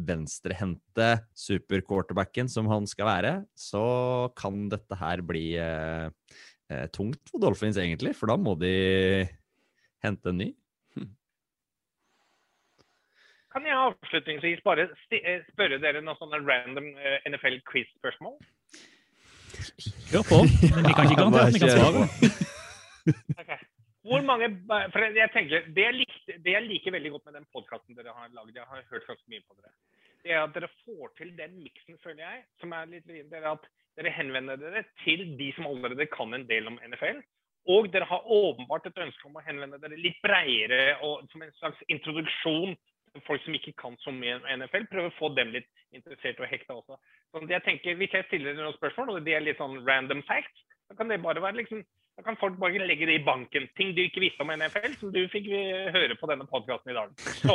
venstrehendte 0.00 1.08
superquarterbacken 1.36 2.48
som 2.50 2.68
han 2.70 2.86
skal 2.88 3.08
være, 3.08 3.34
så 3.58 3.84
kan 4.38 4.68
dette 4.72 4.96
her 5.00 5.22
bli 5.26 5.44
eh, 5.60 6.08
eh, 6.70 6.86
tungt 6.94 7.20
for 7.30 7.42
Dolphins, 7.42 7.78
egentlig. 7.80 8.14
For 8.18 8.30
da 8.30 8.38
må 8.40 8.56
de 8.60 8.72
hente 10.04 10.32
en 10.32 10.40
ny. 10.40 10.50
Kan 13.50 13.66
jeg 13.66 13.74
avslutningsvis 13.74 14.62
bare 14.62 14.86
eh, 15.10 15.42
spørre 15.50 15.80
dere 15.82 16.02
noen 16.04 16.18
sånne 16.20 16.38
random 16.46 16.86
eh, 16.94 17.18
NFL-quiz-spørsmål? 17.32 18.36
Kjør 20.12 20.24
på. 20.28 20.38
Men 20.76 20.86
vi 20.86 20.94
kan 20.94 21.08
ikke 21.08 21.18
garantere 21.22 21.48
at 21.48 21.56
vi 21.56 21.62
kan 21.64 21.74
svare. 21.74 22.04
okay. 23.42 23.58
Hvor 24.06 24.22
mange 24.24 24.48
for 24.94 25.02
jeg 25.18 25.32
tenker, 25.34 25.66
det 25.74 25.82
jeg, 25.82 25.96
likte, 25.98 26.36
det 26.44 26.54
jeg 26.54 26.66
liker 26.68 26.94
veldig 26.94 27.10
godt 27.16 27.26
med 27.26 27.36
den 27.40 27.48
podkasten 27.52 27.98
dere 27.98 28.14
har 28.14 28.30
laget, 28.32 28.54
jeg 28.56 28.70
har 28.70 28.86
hørt 28.94 29.08
ganske 29.10 29.28
mye 29.28 29.42
på 29.44 29.58
dere, 29.58 29.74
det 30.24 30.32
er 30.34 30.42
at 30.44 30.54
dere 30.54 30.70
får 30.84 31.12
til 31.18 31.34
den 31.38 31.58
miksen, 31.62 31.98
føler 32.04 32.24
jeg, 32.24 32.42
som 32.60 32.72
er 32.76 32.90
litt 32.90 33.06
vrien. 33.08 33.28
Det 33.30 33.42
at 33.46 33.68
dere 33.98 34.14
henvender 34.14 34.60
dere 34.60 34.84
til 35.04 35.26
de 35.38 35.50
som 35.56 35.68
allerede 35.70 36.06
kan 36.12 36.34
en 36.34 36.46
del 36.48 36.68
om 36.70 36.78
NFL. 36.86 37.20
Og 37.70 37.90
dere 37.92 38.08
har 38.08 38.24
åpenbart 38.24 38.86
et 38.88 39.02
ønske 39.04 39.26
om 39.28 39.36
å 39.36 39.44
henvende 39.44 39.80
dere 39.82 39.98
litt 40.00 40.20
bredere 40.24 40.96
og 41.04 41.26
som 41.32 41.44
en 41.44 41.52
slags 41.58 41.82
introduksjon 41.92 42.76
til 43.10 43.24
folk 43.26 43.42
som 43.44 43.56
ikke 43.56 43.74
kan 43.80 43.96
så 44.00 44.14
mye 44.14 44.38
om 44.38 44.48
NFL. 44.56 44.88
Prøve 44.92 45.12
å 45.12 45.18
få 45.18 45.32
dem 45.36 45.52
litt 45.56 45.68
interessert 45.96 46.40
og 46.40 46.48
hekta 46.50 46.78
også. 46.78 46.98
Så 47.30 47.46
jeg 47.50 47.64
tenker, 47.66 47.98
Hvis 48.00 48.14
jeg 48.16 48.26
stiller 48.28 48.56
noen 48.56 48.76
spørsmål, 48.78 49.16
og 49.16 49.24
de 49.26 49.34
er 49.34 49.44
litt 49.44 49.60
sånn 49.60 49.80
random 49.86 50.22
facts, 50.28 50.64
da 50.88 50.96
kan 50.98 51.10
det 51.10 51.22
bare 51.22 51.42
være 51.42 51.60
liksom 51.62 51.84
da 52.18 52.24
kan 52.26 52.36
folk 52.36 52.58
bare 52.60 52.84
legge 52.84 53.06
det 53.08 53.14
i 53.16 53.24
banken. 53.24 53.68
Ting 53.78 53.94
du 53.96 54.02
ikke 54.02 54.20
visste 54.20 54.44
om 54.44 54.50
NFL, 54.52 54.92
som 55.00 55.12
du 55.14 55.22
fikk 55.32 55.46
eh, 55.56 55.86
høre 55.94 56.16
på 56.20 56.28
denne 56.28 56.44
podkasten 56.50 56.92
i 56.92 56.96
dag. 56.96 57.14
Så, 57.38 57.54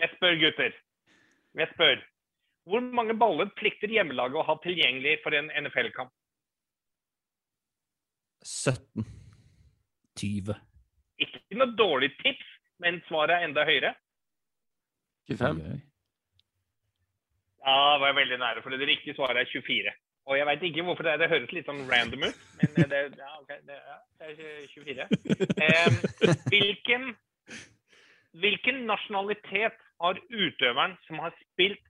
jeg 0.00 0.08
spør 0.14 0.38
gutter. 0.40 0.78
Jeg 1.56 1.72
spør. 1.72 2.00
Hvor 2.66 2.82
mange 2.98 3.14
baller 3.18 3.48
plikter 3.56 3.92
hjemmelaget 3.92 4.40
å 4.40 4.46
ha 4.46 4.56
tilgjengelig 4.64 5.20
for 5.24 5.36
en 5.38 5.48
NFL-kamp? 5.62 6.12
17. 8.46 9.06
20. 10.20 10.56
Ikke 11.22 11.58
noe 11.60 11.76
dårlig 11.78 12.10
tips, 12.20 12.48
men 12.82 12.98
svaret 13.08 13.36
er 13.36 13.46
enda 13.48 13.64
høyere. 13.68 13.92
25. 15.30 15.62
Ja, 17.66 17.76
var 17.98 18.02
var 18.04 18.18
veldig 18.20 18.38
nære, 18.38 18.62
for 18.62 18.74
det 18.74 18.88
riktige 18.88 19.16
svaret 19.16 19.42
er 19.42 19.50
24. 19.50 19.94
Og 20.26 20.38
jeg 20.38 20.46
veit 20.48 20.62
ikke 20.66 20.84
hvorfor 20.86 21.06
det, 21.06 21.12
er. 21.12 21.22
det 21.22 21.30
høres 21.30 21.52
litt 21.54 21.68
sånn 21.70 21.84
random 21.90 22.26
ut, 22.26 22.44
men 22.60 22.90
det, 22.90 23.00
ja, 23.14 23.32
okay, 23.40 23.58
det, 23.66 23.78
ja, 23.78 23.98
det 24.18 24.30
er 24.30 24.68
24. 24.74 25.08
Eh, 25.66 25.96
hvilken, 26.50 27.10
hvilken 28.42 28.80
nasjonalitet 28.90 29.85
har 30.02 30.18
utøveren 30.30 30.96
som 31.06 31.18
har 31.24 31.34
spilt 31.40 31.82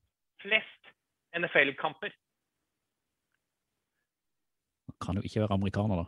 flest 0.42 0.92
NFL-kamper? 1.36 2.12
Kan 5.02 5.18
jo 5.18 5.24
ikke 5.26 5.42
være 5.42 5.56
amerikaner, 5.58 6.02
da. 6.02 6.06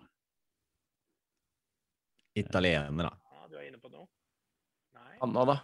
Italiener, 2.38 3.08
da. 3.10 3.12
Ja, 3.34 3.48
du 3.50 3.58
er 3.58 3.66
inne 3.68 3.80
på 3.82 3.90
noe. 3.92 4.06
Nei. 4.96 5.18
Anna, 5.26 5.44
da? 5.50 5.56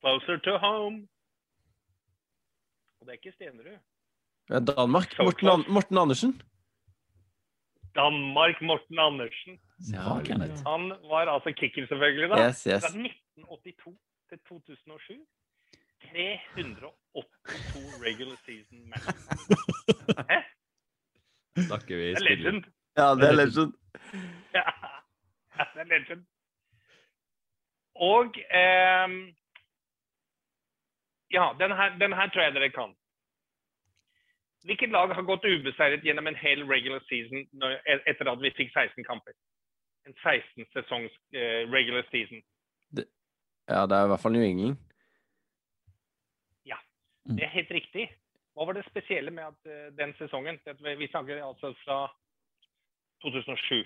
Closer 0.00 0.40
to 0.46 0.56
home. 0.62 1.02
Og 3.00 3.06
det 3.08 3.16
er 3.16 3.18
ikke 3.20 3.34
Stenerud. 3.36 3.78
er 4.50 4.60
Danmark? 4.70 5.12
So 5.16 5.26
Morten, 5.26 5.48
An 5.52 5.64
Morten 5.68 5.98
Andersen? 5.98 6.36
Danmark 7.96 8.60
Morten 8.62 8.98
Andersen. 8.98 9.58
Ja, 9.92 10.16
Han 10.70 10.88
var 11.10 11.26
altså 11.34 11.52
kicker, 11.52 11.86
selvfølgelig. 11.86 12.30
da. 12.30 12.46
Yes, 12.48 12.62
yes. 12.64 12.82
Fra 12.84 12.92
1982 12.94 13.98
til 14.28 14.38
2007. 14.48 15.26
382 16.00 18.02
regular 18.06 18.36
season 18.46 18.78
matches. 18.90 19.24
Hæ? 20.30 20.38
Snakker 21.68 21.96
vi 21.96 22.06
Det 22.08 22.16
er 22.16 22.20
legend. 22.30 22.64
Ja, 22.96 23.06
det 23.20 23.28
er 23.28 23.36
legend. 23.42 23.72
Ja, 24.54 24.64
det 25.74 25.80
er 25.84 25.88
legend. 25.94 26.22
Og 27.94 28.30
ehm, 28.60 29.36
Ja, 31.32 31.44
den 31.60 31.72
her, 31.78 31.98
den 31.98 32.12
her 32.12 32.26
tror 32.28 32.42
jeg 32.42 32.54
dere 32.54 32.70
kan. 32.70 32.94
Hvilket 34.64 34.88
lag 34.88 35.14
har 35.14 35.22
gått 35.22 35.44
ubeseiret 35.44 36.02
gjennom 36.04 36.26
en 36.26 36.36
hel 36.36 36.64
regular 36.66 37.00
season 37.08 37.46
når, 37.52 37.70
e- 37.92 38.02
etter 38.10 38.30
at 38.30 38.40
vi 38.42 38.50
fikk 38.56 38.70
16 38.74 39.04
kamper? 39.04 39.32
En 40.06 40.14
16-sesongs 40.26 41.14
eh, 41.34 41.62
regular 41.76 42.02
season. 42.10 42.42
Ja, 43.68 43.86
det 43.86 43.96
er 43.98 44.04
i 44.06 44.10
hvert 44.12 44.22
fall 44.22 44.32
New 44.36 44.44
England. 44.46 44.76
Ja, 46.66 46.76
Det 47.26 47.42
er 47.44 47.54
helt 47.56 47.70
riktig. 47.74 48.06
Hva 48.56 48.64
var 48.68 48.72
det 48.78 48.84
spesielle 48.88 49.30
med 49.34 49.44
at 49.44 49.66
eh, 49.68 49.88
den 49.98 50.14
sesongen? 50.18 50.58
Det, 50.64 50.76
vi 50.98 51.08
snakker 51.10 51.42
altså 51.44 51.72
fra 51.84 52.06
2007. 53.24 53.82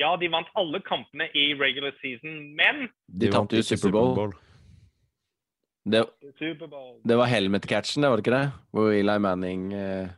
Ja, 0.00 0.16
de 0.18 0.26
vant 0.32 0.48
alle 0.58 0.80
kampene 0.82 1.28
i 1.38 1.52
regular 1.54 1.92
season, 2.00 2.40
men 2.58 2.88
De 3.06 3.28
vant 3.30 3.52
jo 3.54 3.62
Superbowl. 3.62 4.32
Det, 5.84 6.00
Superbowl 6.40 6.96
det 7.06 7.16
var 7.20 7.28
helmet-catchen, 7.30 8.02
det 8.02 8.10
var 8.10 8.16
det 8.18 8.24
ikke 8.24 8.38
det? 8.40 8.46
Hvor 8.72 8.90
Eli 8.96 9.18
Manning 9.20 9.66
eh, 9.76 10.08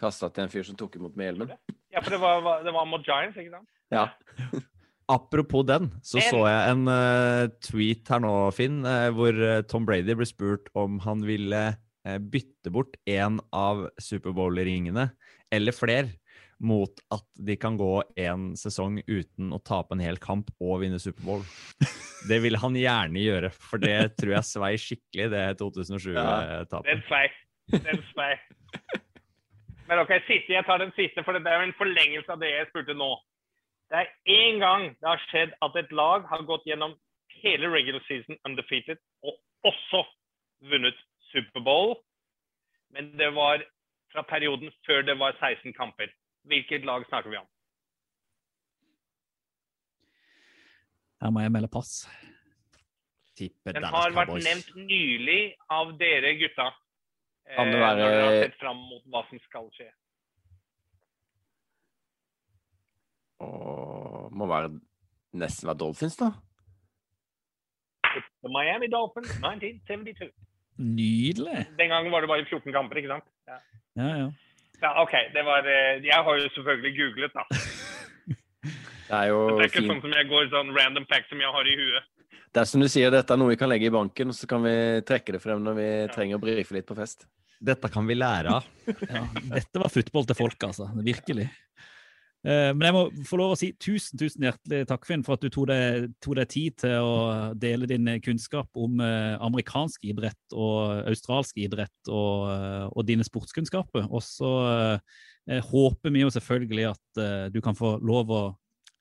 kasta 0.00 0.30
til 0.30 0.46
en 0.46 0.52
fyr 0.52 0.62
som 0.64 0.78
tok 0.78 0.96
imot 0.96 1.16
med 1.18 1.26
hjelmen. 1.28 1.50
Ja, 1.92 2.00
for 2.00 2.14
det 2.14 2.20
var, 2.22 2.40
var- 2.46 2.62
det 2.64 2.72
var 2.72 2.86
mot 2.88 3.04
Giants, 3.04 3.36
ikke 3.36 3.50
sant? 3.58 3.68
Ja. 3.92 4.06
Apropos 5.10 5.64
den, 5.66 5.88
så 6.06 6.20
så 6.22 6.44
jeg 6.46 6.70
en 6.70 6.86
uh, 6.86 7.50
tweet 7.64 8.10
her 8.12 8.22
nå, 8.22 8.32
Finn, 8.54 8.84
uh, 8.86 9.08
hvor 9.14 9.34
eh, 9.34 9.62
Tom 9.66 9.86
Brady 9.88 10.14
ble 10.14 10.28
spurt 10.28 10.70
om 10.78 11.00
han 11.02 11.24
ville 11.26 11.62
uh, 11.74 12.18
bytte 12.30 12.70
bort 12.70 12.94
en 13.10 13.40
av 13.50 13.88
Superbowl-ringene, 13.98 15.08
eller 15.50 15.74
flere, 15.74 16.12
mot 16.62 17.02
at 17.10 17.24
de 17.40 17.56
kan 17.58 17.78
gå 17.80 17.90
en 18.20 18.50
sesong 18.60 19.00
uten 19.08 19.50
å 19.56 19.58
tape 19.64 19.96
en 19.96 20.04
hel 20.04 20.20
kamp 20.22 20.52
og 20.60 20.84
vinne 20.84 21.00
Superbowl. 21.02 21.42
Det 22.30 22.36
vil 22.44 22.60
han 22.60 22.76
gjerne 22.76 23.22
gjøre, 23.24 23.48
for 23.50 23.80
det 23.80 24.12
tror 24.20 24.34
jeg 24.34 24.44
svei 24.44 24.74
skikkelig, 24.76 25.30
det 25.32 25.44
2007-tapet. 25.62 27.06
svei. 27.08 27.22
Den 27.72 28.02
svei. 28.10 28.34
Men 29.88 30.02
OK, 30.04 30.12
siste. 30.28 30.52
Jeg 30.52 30.66
tar 30.68 30.82
den 30.84 30.92
siste, 30.94 31.24
for 31.24 31.32
det 31.32 31.48
er 31.48 31.62
jo 31.62 31.70
en 31.70 31.78
forlengelse 31.78 32.30
av 32.30 32.42
det 32.44 32.52
jeg 32.52 32.68
spurte 32.68 32.94
nå. 32.94 33.08
Det 33.90 33.98
er 33.98 34.10
én 34.30 34.58
gang 34.62 34.84
det 35.00 35.08
har 35.08 35.22
skjedd 35.30 35.54
at 35.66 35.76
et 35.76 35.92
lag 35.92 36.22
har 36.30 36.44
gått 36.46 36.64
gjennom 36.68 36.92
hele 37.42 37.70
regular 37.72 38.00
season 38.06 38.38
undefeated 38.46 38.98
og 39.26 39.34
også 39.66 40.04
vunnet 40.70 40.94
Superbowl. 41.32 41.96
Men 42.94 43.12
det 43.18 43.32
var 43.34 43.62
fra 44.12 44.22
perioden 44.22 44.70
før 44.86 45.02
det 45.06 45.18
var 45.18 45.32
16 45.40 45.72
kamper. 45.74 46.10
Hvilket 46.46 46.84
lag 46.86 47.04
snakker 47.10 47.30
vi 47.30 47.36
om? 47.40 47.46
Her 51.20 51.30
må 51.34 51.42
jeg 51.44 51.52
melde 51.52 51.68
pass. 51.68 52.06
Tipper 53.36 53.72
Den 53.76 53.84
har 53.84 54.12
vært 54.16 54.32
nevnt 54.44 54.70
nylig 54.76 55.54
av 55.72 55.92
dere 56.00 56.34
gutta. 56.40 56.70
eh, 57.46 57.56
Kan 57.56 57.66
det 57.70 57.78
Når 57.80 57.96
dere 57.96 58.22
har 58.22 58.30
være- 58.30 58.42
sett 58.50 58.58
fram 58.60 58.76
mot 58.76 59.02
hva 59.06 59.28
som 59.28 59.38
skal 59.48 59.70
skje. 59.76 59.90
Og 63.40 64.30
må 64.36 64.46
være 64.50 64.70
nesten 65.40 65.68
være 65.70 65.80
Dolphins, 65.80 66.16
da. 66.20 66.30
The 68.42 68.50
Miami 68.50 68.88
Dolphins 68.90 69.30
1972. 69.38 70.30
Nydelig. 70.80 71.66
Den 71.78 71.92
gangen 71.92 72.12
var 72.12 72.24
det 72.24 72.30
bare 72.30 72.46
14 72.48 72.72
kamper, 72.72 73.00
ikke 73.02 73.12
sant? 73.12 73.26
Ja, 73.48 73.58
Ja, 74.00 74.08
ja. 74.22 74.28
ja 74.82 74.92
OK. 75.02 75.14
Det 75.34 75.42
var 75.44 75.66
eh, 75.68 76.00
Jeg 76.06 76.24
har 76.24 76.38
jo 76.40 76.48
selvfølgelig 76.56 76.92
googlet, 76.98 77.36
da. 77.36 77.44
Det 79.10 79.18
er 79.18 79.26
jo 79.32 79.38
Det 79.58 79.64
er 79.64 79.68
ikke 79.72 79.80
fin. 79.82 79.90
sånn 79.90 80.02
som 80.04 80.12
jeg 80.14 80.26
går 80.30 80.48
sånn 80.52 80.68
random 80.76 81.06
pack 81.10 81.24
som 81.28 81.40
jeg 81.42 81.50
har 81.50 81.66
i 81.66 81.76
huet. 81.80 82.04
Det 82.50 82.60
er 82.62 82.66
som 82.70 82.82
du 82.82 82.86
sier, 82.90 83.10
dette 83.10 83.34
er 83.34 83.38
noe 83.40 83.50
vi 83.52 83.58
kan 83.58 83.70
legge 83.70 83.88
i 83.88 83.94
banken, 83.94 84.30
og 84.30 84.36
så 84.38 84.46
kan 84.50 84.62
vi 84.62 84.74
trekke 85.06 85.34
det 85.36 85.40
frem 85.42 85.62
når 85.62 85.76
vi 85.78 85.88
trenger 86.14 86.38
å 86.38 86.42
brife 86.42 86.74
litt 86.74 86.86
på 86.86 86.96
fest. 86.98 87.26
Dette 87.60 87.90
kan 87.92 88.06
vi 88.08 88.16
lære 88.16 88.54
av. 88.56 88.66
ja. 88.86 89.24
Dette 89.50 89.82
var 89.82 89.92
football 89.92 90.26
til 90.30 90.38
folk, 90.38 90.66
altså. 90.70 90.86
Virkelig. 91.04 91.48
Eh, 92.40 92.70
Men 92.72 92.86
jeg 92.86 92.96
må 92.96 93.02
få 93.28 93.36
lov 93.36 93.52
å 93.52 93.58
si 93.58 93.70
tusen 93.76 94.20
tusen 94.20 94.46
hjertelig 94.46 94.86
takk, 94.88 95.04
Finn, 95.08 95.24
for 95.26 95.36
at 95.36 95.42
du 95.44 95.50
tok 95.52 95.68
deg, 95.68 96.06
tok 96.24 96.38
deg 96.38 96.48
tid 96.52 96.76
til 96.80 96.96
å 97.04 97.16
dele 97.60 97.88
din 97.90 98.08
kunnskap 98.24 98.68
om 98.80 99.02
eh, 99.04 99.34
amerikansk 99.44 100.06
idrett 100.08 100.56
og 100.56 101.04
australsk 101.10 101.60
idrett 101.60 102.08
og, 102.08 102.48
eh, 102.54 102.86
og 102.94 103.04
dine 103.08 103.26
sportskunnskaper. 103.26 104.08
Og 104.08 104.24
så 104.24 104.54
eh, 105.50 105.60
håper 105.68 106.16
vi 106.16 106.24
jo 106.24 106.32
selvfølgelig 106.32 106.88
at 106.94 107.20
eh, 107.20 107.46
du 107.52 107.60
kan 107.64 107.76
få 107.76 107.98
lov 108.00 108.32
å 108.32 108.42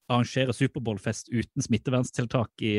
arrangere 0.09 0.55
Superbowl-fest 0.55 1.29
uten 1.31 1.63
smitteverntiltak 1.63 2.65
i, 2.65 2.75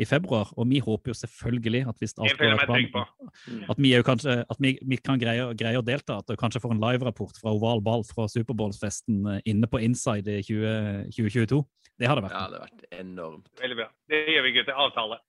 i 0.00 0.06
februar. 0.08 0.50
Og 0.58 0.68
vi 0.70 0.80
håper 0.82 1.12
jo 1.12 1.16
selvfølgelig 1.18 1.84
at 1.90 2.00
hvis 2.02 2.16
alt 2.18 2.36
går 2.38 2.58
planen, 2.66 3.68
at 3.70 3.78
vi, 3.78 3.92
er 3.94 4.02
kanskje, 4.06 4.40
at 4.50 4.58
vi, 4.62 4.74
vi 4.82 4.98
kan 4.98 5.20
greie, 5.20 5.46
greie 5.58 5.78
å 5.78 5.84
delta. 5.86 6.18
At 6.22 6.32
vi 6.32 6.38
kanskje 6.40 6.62
får 6.64 6.74
en 6.74 6.82
liverapport 6.82 7.38
fra 7.40 7.54
oval 7.54 7.82
ball 7.84 8.04
fra 8.08 8.26
Superbowl-festen 8.30 9.26
eh, 9.36 9.40
inne 9.52 9.70
på 9.70 9.82
Inside 9.84 10.40
i 10.40 10.42
20, 10.46 11.14
2022. 11.14 11.62
Det 12.00 12.10
hadde 12.10 12.24
vært 12.24 12.34
Ja, 12.34 12.48
det 12.50 12.58
hadde 12.58 12.64
vært 12.66 12.98
enormt. 12.98 13.48
Veldig 13.62 13.78
bra. 13.78 13.88
Det 14.10 14.24
gjør 14.34 14.46
vi, 14.48 14.54
gutter. 14.58 14.82
Avtale. 14.84 15.20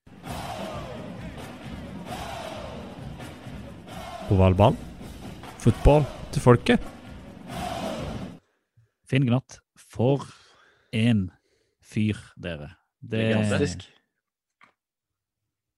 Oval 4.34 4.58
ball. 4.58 4.78
Fotball 5.62 6.06
til 6.34 6.42
folket. 6.42 6.92
Finn 9.06 9.22
Gnatt, 9.28 9.60
for 9.78 10.26
en 10.90 11.28
fyr, 11.86 12.18
dere. 12.42 12.72
Det, 12.98 13.22
Gigantisk. 13.28 13.86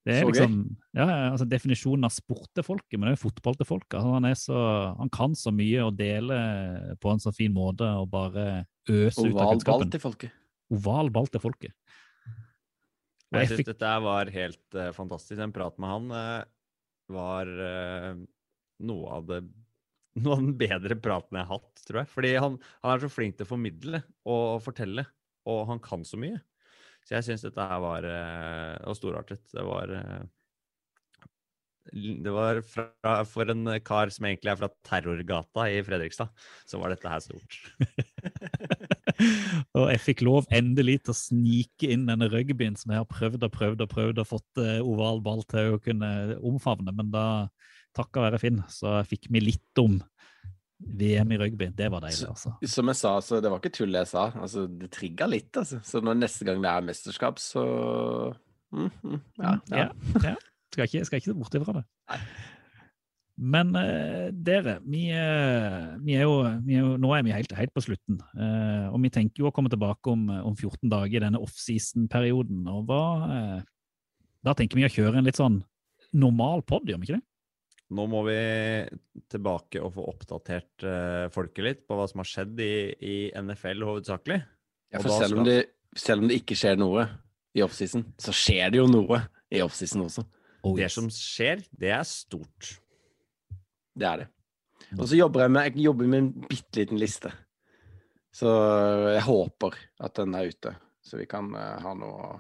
Det 0.09 0.15
er 0.17 0.25
Så 0.25 0.33
liksom 0.33 0.57
gøy. 0.65 0.75
ja, 0.97 1.07
altså 1.29 1.47
Definisjonen 1.49 2.09
av 2.09 2.15
sport 2.15 2.49
til 2.57 2.65
folket, 2.65 2.97
men 2.97 3.07
det 3.07 3.13
er 3.13 3.19
jo 3.19 3.25
fotball 3.27 3.59
til 3.61 3.69
folket. 3.69 3.99
Altså, 3.99 4.13
han, 4.17 4.29
er 4.29 4.39
så, 4.41 4.61
han 4.97 5.13
kan 5.13 5.37
så 5.37 5.53
mye 5.53 5.85
og 5.85 5.99
deler 5.99 6.95
på 7.03 7.13
en 7.13 7.21
så 7.23 7.33
fin 7.37 7.53
måte 7.53 7.89
og 8.01 8.09
bare 8.13 8.47
øse 8.89 9.27
ut 9.27 9.37
av 9.37 9.53
kunnskapen. 9.53 9.59
Oval 9.59 9.65
ball 9.69 9.93
til 9.93 10.05
folket. 10.05 10.39
Oval 10.73 11.13
ball 11.13 11.31
til 11.33 11.45
folket. 11.45 11.77
Og 13.29 13.37
Jeg 13.37 13.51
syns 13.51 13.61
fikk, 13.61 13.71
dette 13.75 13.95
var 14.07 14.33
helt 14.33 14.79
uh, 14.79 14.89
fantastisk. 14.97 15.41
En 15.45 15.53
prat 15.53 15.77
med 15.77 15.93
han 15.93 16.13
uh, 16.17 16.49
var 17.13 17.51
uh, 17.53 18.13
noe 18.89 19.17
av 19.19 19.29
det 19.29 19.43
noe 20.19 20.35
av 20.35 20.41
den 20.43 20.55
bedre 20.59 20.97
praten 20.99 21.37
jeg 21.39 21.47
har 21.47 21.61
hatt, 21.61 21.83
tror 21.87 22.01
jeg. 22.01 22.11
Fordi 22.11 22.31
han, 22.41 22.57
han 22.83 22.95
er 22.95 23.05
så 23.05 23.11
flink 23.13 23.37
til 23.39 23.47
å 23.47 23.51
formidle 23.53 24.01
og 24.27 24.63
fortelle, 24.65 25.05
og 25.47 25.61
han 25.69 25.83
kan 25.85 26.03
så 26.09 26.19
mye. 26.19 26.41
Så 27.09 27.17
jeg 27.17 27.25
syns 27.25 27.47
dette 27.47 27.65
her 27.71 27.81
var, 27.81 28.05
Og 28.05 28.83
det 28.85 28.91
var 28.91 28.99
storartet. 28.99 29.47
Det 29.49 29.65
var 29.65 29.95
eh, 29.97 30.27
det 31.95 32.33
var 32.35 32.61
fra, 32.67 33.13
For 33.29 33.49
en 33.49 33.65
kar 33.85 34.11
som 34.13 34.27
egentlig 34.29 34.53
er 34.53 34.59
fra 34.61 34.69
Terrorgata 34.85 35.69
i 35.73 35.81
Fredrikstad, 35.87 36.29
så 36.69 36.81
var 36.81 36.93
dette 36.93 37.09
her 37.09 37.23
stort. 37.25 37.57
og 39.79 39.87
jeg 39.93 40.03
fikk 40.05 40.25
lov 40.27 40.49
endelig 40.55 40.99
til 41.05 41.15
å 41.15 41.19
snike 41.19 41.89
inn 41.95 42.07
denne 42.11 42.29
rugbyen 42.33 42.77
som 42.79 42.93
jeg 42.93 43.03
har 43.03 43.09
prøvd 43.09 43.49
og 43.49 43.55
prøvd 43.57 43.87
og 43.87 43.93
prøvd 43.95 44.23
og 44.23 44.31
fått 44.35 44.63
eh, 44.63 44.83
oval 44.85 45.23
ball 45.25 45.45
til 45.49 45.77
å 45.77 45.83
kunne 45.83 46.13
omfavne. 46.45 46.93
Men 46.95 47.13
da, 47.15 47.27
takka 47.97 48.27
være 48.27 48.43
Finn, 48.43 48.63
så 48.73 49.01
fikk 49.09 49.31
vi 49.33 49.47
litt 49.49 49.83
om 49.83 49.99
VM 50.79 51.33
i 51.35 51.39
rugby. 51.41 51.71
Det 51.75 51.89
var 51.91 52.05
deilig, 52.05 52.29
altså. 52.29 52.53
Som 52.71 52.91
jeg 52.93 52.99
sa, 53.01 53.15
så 53.25 53.41
det 53.43 53.51
var 53.51 53.59
ikke 53.59 53.75
tull 53.75 53.97
jeg 53.99 54.11
sa. 54.11 54.29
Altså, 54.39 54.67
det 54.71 54.93
trigga 54.95 55.27
litt, 55.31 55.51
altså. 55.59 55.81
Så 55.87 56.03
når 56.05 56.21
neste 56.21 56.47
gang 56.47 56.63
det 56.63 56.71
er 56.71 56.87
mesterskap, 56.87 57.41
så 57.43 57.65
mm, 58.71 58.93
mm, 59.03 59.19
ja, 59.43 59.57
ja. 59.73 59.89
ja. 60.23 60.37
Skal 60.69 60.87
ikke, 60.87 61.05
skal 61.09 61.21
ikke 61.21 61.33
se 61.33 61.37
bort 61.39 61.57
ifra 61.59 61.81
det. 61.81 61.85
Men 63.39 63.71
eh, 63.79 64.29
dere, 64.35 64.79
vi, 64.83 65.05
eh, 65.15 65.95
vi, 66.03 66.17
er 66.19 66.27
jo, 66.27 66.41
vi 66.67 66.75
er 66.75 66.83
jo 66.83 66.97
Nå 66.99 67.13
er 67.15 67.23
vi 67.23 67.35
helt, 67.35 67.55
helt 67.55 67.75
på 67.75 67.85
slutten. 67.87 68.19
eh, 68.35 68.87
og 68.91 68.99
vi 69.05 69.13
tenker 69.15 69.45
jo 69.45 69.51
å 69.51 69.55
komme 69.55 69.71
tilbake 69.71 70.11
om, 70.11 70.27
om 70.43 70.57
14 70.57 70.91
dager 70.91 71.21
i 71.21 71.23
denne 71.23 71.43
offseason-perioden. 71.43 72.67
Og 72.75 72.91
hva 72.91 73.03
eh, 73.31 73.59
Da 74.47 74.55
tenker 74.59 74.79
vi 74.79 74.87
å 74.87 74.93
kjøre 74.93 75.21
en 75.21 75.27
litt 75.27 75.39
sånn 75.39 75.63
normal 76.19 76.65
pod, 76.67 76.89
gjør 76.89 77.03
vi 77.03 77.09
ikke 77.09 77.19
det? 77.19 77.27
Nå 77.89 78.05
må 78.11 78.21
vi 78.27 78.37
tilbake 79.33 79.81
og 79.81 79.95
få 79.95 80.05
oppdatert 80.11 80.85
uh, 80.85 81.29
folket 81.33 81.65
litt 81.65 81.87
på 81.89 81.97
hva 81.97 82.05
som 82.11 82.21
har 82.21 82.29
skjedd 82.29 82.61
i, 82.61 82.73
i 83.01 83.17
NFL 83.33 83.87
hovedsakelig. 83.89 84.43
Ja, 84.93 85.01
for 85.01 85.13
selv 85.17 85.41
om, 85.41 85.47
det, 85.49 85.59
selv 85.97 86.25
om 86.25 86.29
det 86.29 86.43
ikke 86.43 86.57
skjer 86.59 86.77
noe 86.81 87.07
i 87.57 87.65
offseason, 87.65 88.05
så 88.21 88.35
skjer 88.37 88.75
det 88.75 88.83
jo 88.83 88.89
noe 88.91 89.23
i 89.53 89.63
offseason 89.65 90.05
også. 90.05 90.25
Oh, 90.67 90.75
Det 90.77 90.91
som 90.93 91.09
skjer, 91.13 91.63
det 91.81 91.95
er 91.97 92.05
stort. 92.09 92.75
Det 93.97 94.09
er 94.09 94.25
det. 94.25 94.29
Og 94.99 95.07
så 95.09 95.19
jobber 95.19 95.45
jeg 95.45 95.55
med, 95.55 95.71
jeg 95.71 95.87
jobber 95.89 96.11
med 96.13 96.23
en 96.23 96.31
bitte 96.49 96.81
liten 96.81 97.01
liste. 97.01 97.33
Så 98.35 98.53
jeg 99.15 99.25
håper 99.25 99.81
at 100.05 100.21
den 100.21 100.37
er 100.37 100.53
ute, 100.53 100.75
så 101.05 101.19
vi 101.21 101.27
kan 101.31 101.51
uh, 101.57 101.81
ha 101.85 101.97
noe 101.97 102.37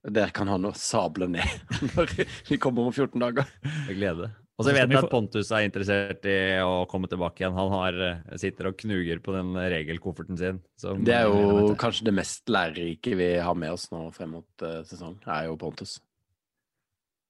Dere 0.00 0.32
kan 0.32 0.48
ha 0.48 0.54
noe 0.56 0.72
å 0.72 0.80
sable 0.80 1.26
ned 1.28 1.74
når 1.92 2.14
vi 2.48 2.56
kommer 2.56 2.88
om 2.88 2.94
14 2.94 3.20
dager. 3.20 3.50
Med 3.84 3.98
glede. 3.98 4.30
Og 4.60 4.66
Så 4.66 4.74
vet 4.76 4.90
vi 4.90 4.94
jeg 4.98 5.04
at 5.06 5.10
Pontus 5.12 5.50
er 5.56 5.64
interessert 5.64 6.26
i 6.28 6.36
å 6.60 6.84
komme 6.90 7.08
tilbake 7.08 7.40
igjen. 7.40 7.54
Han 7.56 7.70
har, 7.72 7.96
eh, 8.04 8.36
sitter 8.36 8.68
og 8.68 8.76
knuger 8.82 9.22
på 9.24 9.32
den 9.32 9.54
regelkofferten 9.56 10.36
sin. 10.36 10.60
som- 10.76 11.02
Det 11.02 11.14
er 11.16 11.24
jo 11.32 11.74
kanskje 11.80 12.04
det 12.10 12.14
mest 12.14 12.44
lærerike 12.46 13.16
vi 13.16 13.30
har 13.40 13.54
med 13.54 13.72
oss 13.72 13.88
nå 13.90 14.12
frem 14.12 14.32
mot 14.36 14.44
uh, 14.62 14.82
sesong, 14.84 15.16
er 15.26 15.46
jo 15.48 15.56
Pontus. 15.56 15.98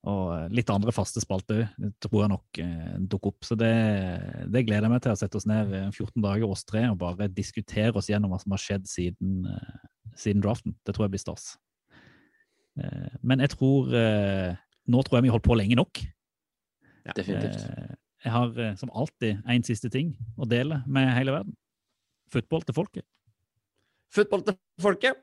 Og 0.03 0.31
eh, 0.33 0.47
litt 0.49 0.69
andre 0.73 0.91
faste 0.91 1.21
spalter 1.21 1.69
tror 2.01 2.23
jeg 2.23 2.29
nok 2.33 2.59
eh, 2.59 2.97
dukker 3.07 3.27
opp. 3.31 3.41
Så 3.45 3.55
det, 3.55 3.71
det 4.51 4.65
gleder 4.65 4.87
jeg 4.87 4.93
meg 4.95 5.01
til 5.05 5.11
å 5.13 5.19
sette 5.19 5.37
oss 5.37 5.45
ned 5.45 5.71
eh, 5.77 5.89
14 5.93 6.21
dager, 6.25 6.49
oss 6.49 6.63
tre, 6.65 6.87
og 6.89 6.97
bare 6.97 7.27
diskutere 7.29 7.93
oss 7.95 8.09
gjennom 8.09 8.31
hva 8.33 8.39
som 8.41 8.51
har 8.55 8.63
skjedd 8.63 8.87
siden, 8.89 9.45
eh, 9.45 10.15
siden 10.17 10.41
draften. 10.41 10.73
Det 10.83 10.95
tror 10.97 11.05
jeg 11.05 11.11
blir 11.15 11.21
stas. 11.23 11.51
Eh, 12.81 13.09
Men 13.21 13.39
jeg 13.39 13.53
tror 13.55 13.93
eh, 13.93 14.55
Nå 14.89 15.03
tror 15.05 15.19
jeg 15.19 15.23
vi 15.23 15.29
har 15.29 15.37
holdt 15.37 15.45
på 15.47 15.55
lenge 15.59 15.77
nok. 15.77 16.01
Definitivt. 17.15 17.55
Eh, 17.55 17.95
Jeg 18.23 18.31
har 18.31 18.59
eh, 18.59 18.75
som 18.77 18.89
alltid 18.95 19.37
én 19.49 19.63
siste 19.65 19.89
ting 19.89 20.11
å 20.37 20.45
dele 20.45 20.83
med 20.87 21.09
hele 21.15 21.31
verden. 21.31 21.55
Football 22.31 22.61
til 22.61 22.73
folket. 22.77 23.03
Football 24.13 24.43
til 24.45 24.57
folket! 24.79 25.13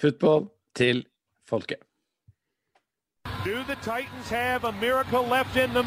Football 0.00 0.48
til 0.74 1.04
folket. 1.48 1.78
Do 3.44 3.62
the 3.64 3.76
Titans 3.82 4.28
have 4.30 4.64
a 4.64 4.72
miracle 4.80 5.22
left 5.22 5.56
in 5.56 5.72
them 5.72 5.86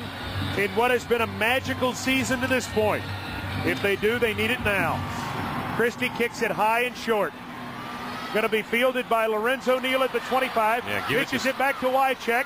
in 0.57 0.69
what 0.75 0.91
has 0.91 1.03
been 1.05 1.21
a 1.21 1.27
magical 1.39 1.93
season 1.93 2.39
to 2.41 2.47
this 2.47 2.67
point? 2.73 3.03
If 3.65 3.81
they 3.81 3.95
do, 3.95 4.19
they 4.19 4.33
need 4.33 4.51
it 4.51 4.59
now. 4.63 4.95
Christie 5.75 6.09
kicks 6.17 6.41
it 6.41 6.51
high 6.51 6.85
and 6.87 6.95
short. 6.95 7.33
Going 8.33 8.43
to 8.43 8.49
be 8.49 8.61
fielded 8.63 9.07
by 9.09 9.27
Lorenzo 9.27 9.79
Neal 9.79 10.03
at 10.03 10.11
the 10.11 10.19
25. 10.19 10.83
Yeah, 10.87 10.99
it 10.99 11.05
Pitches 11.07 11.43
to- 11.43 11.49
it, 11.49 11.57
back 11.57 11.79
to 11.79 11.87
Wycheck. 11.87 12.45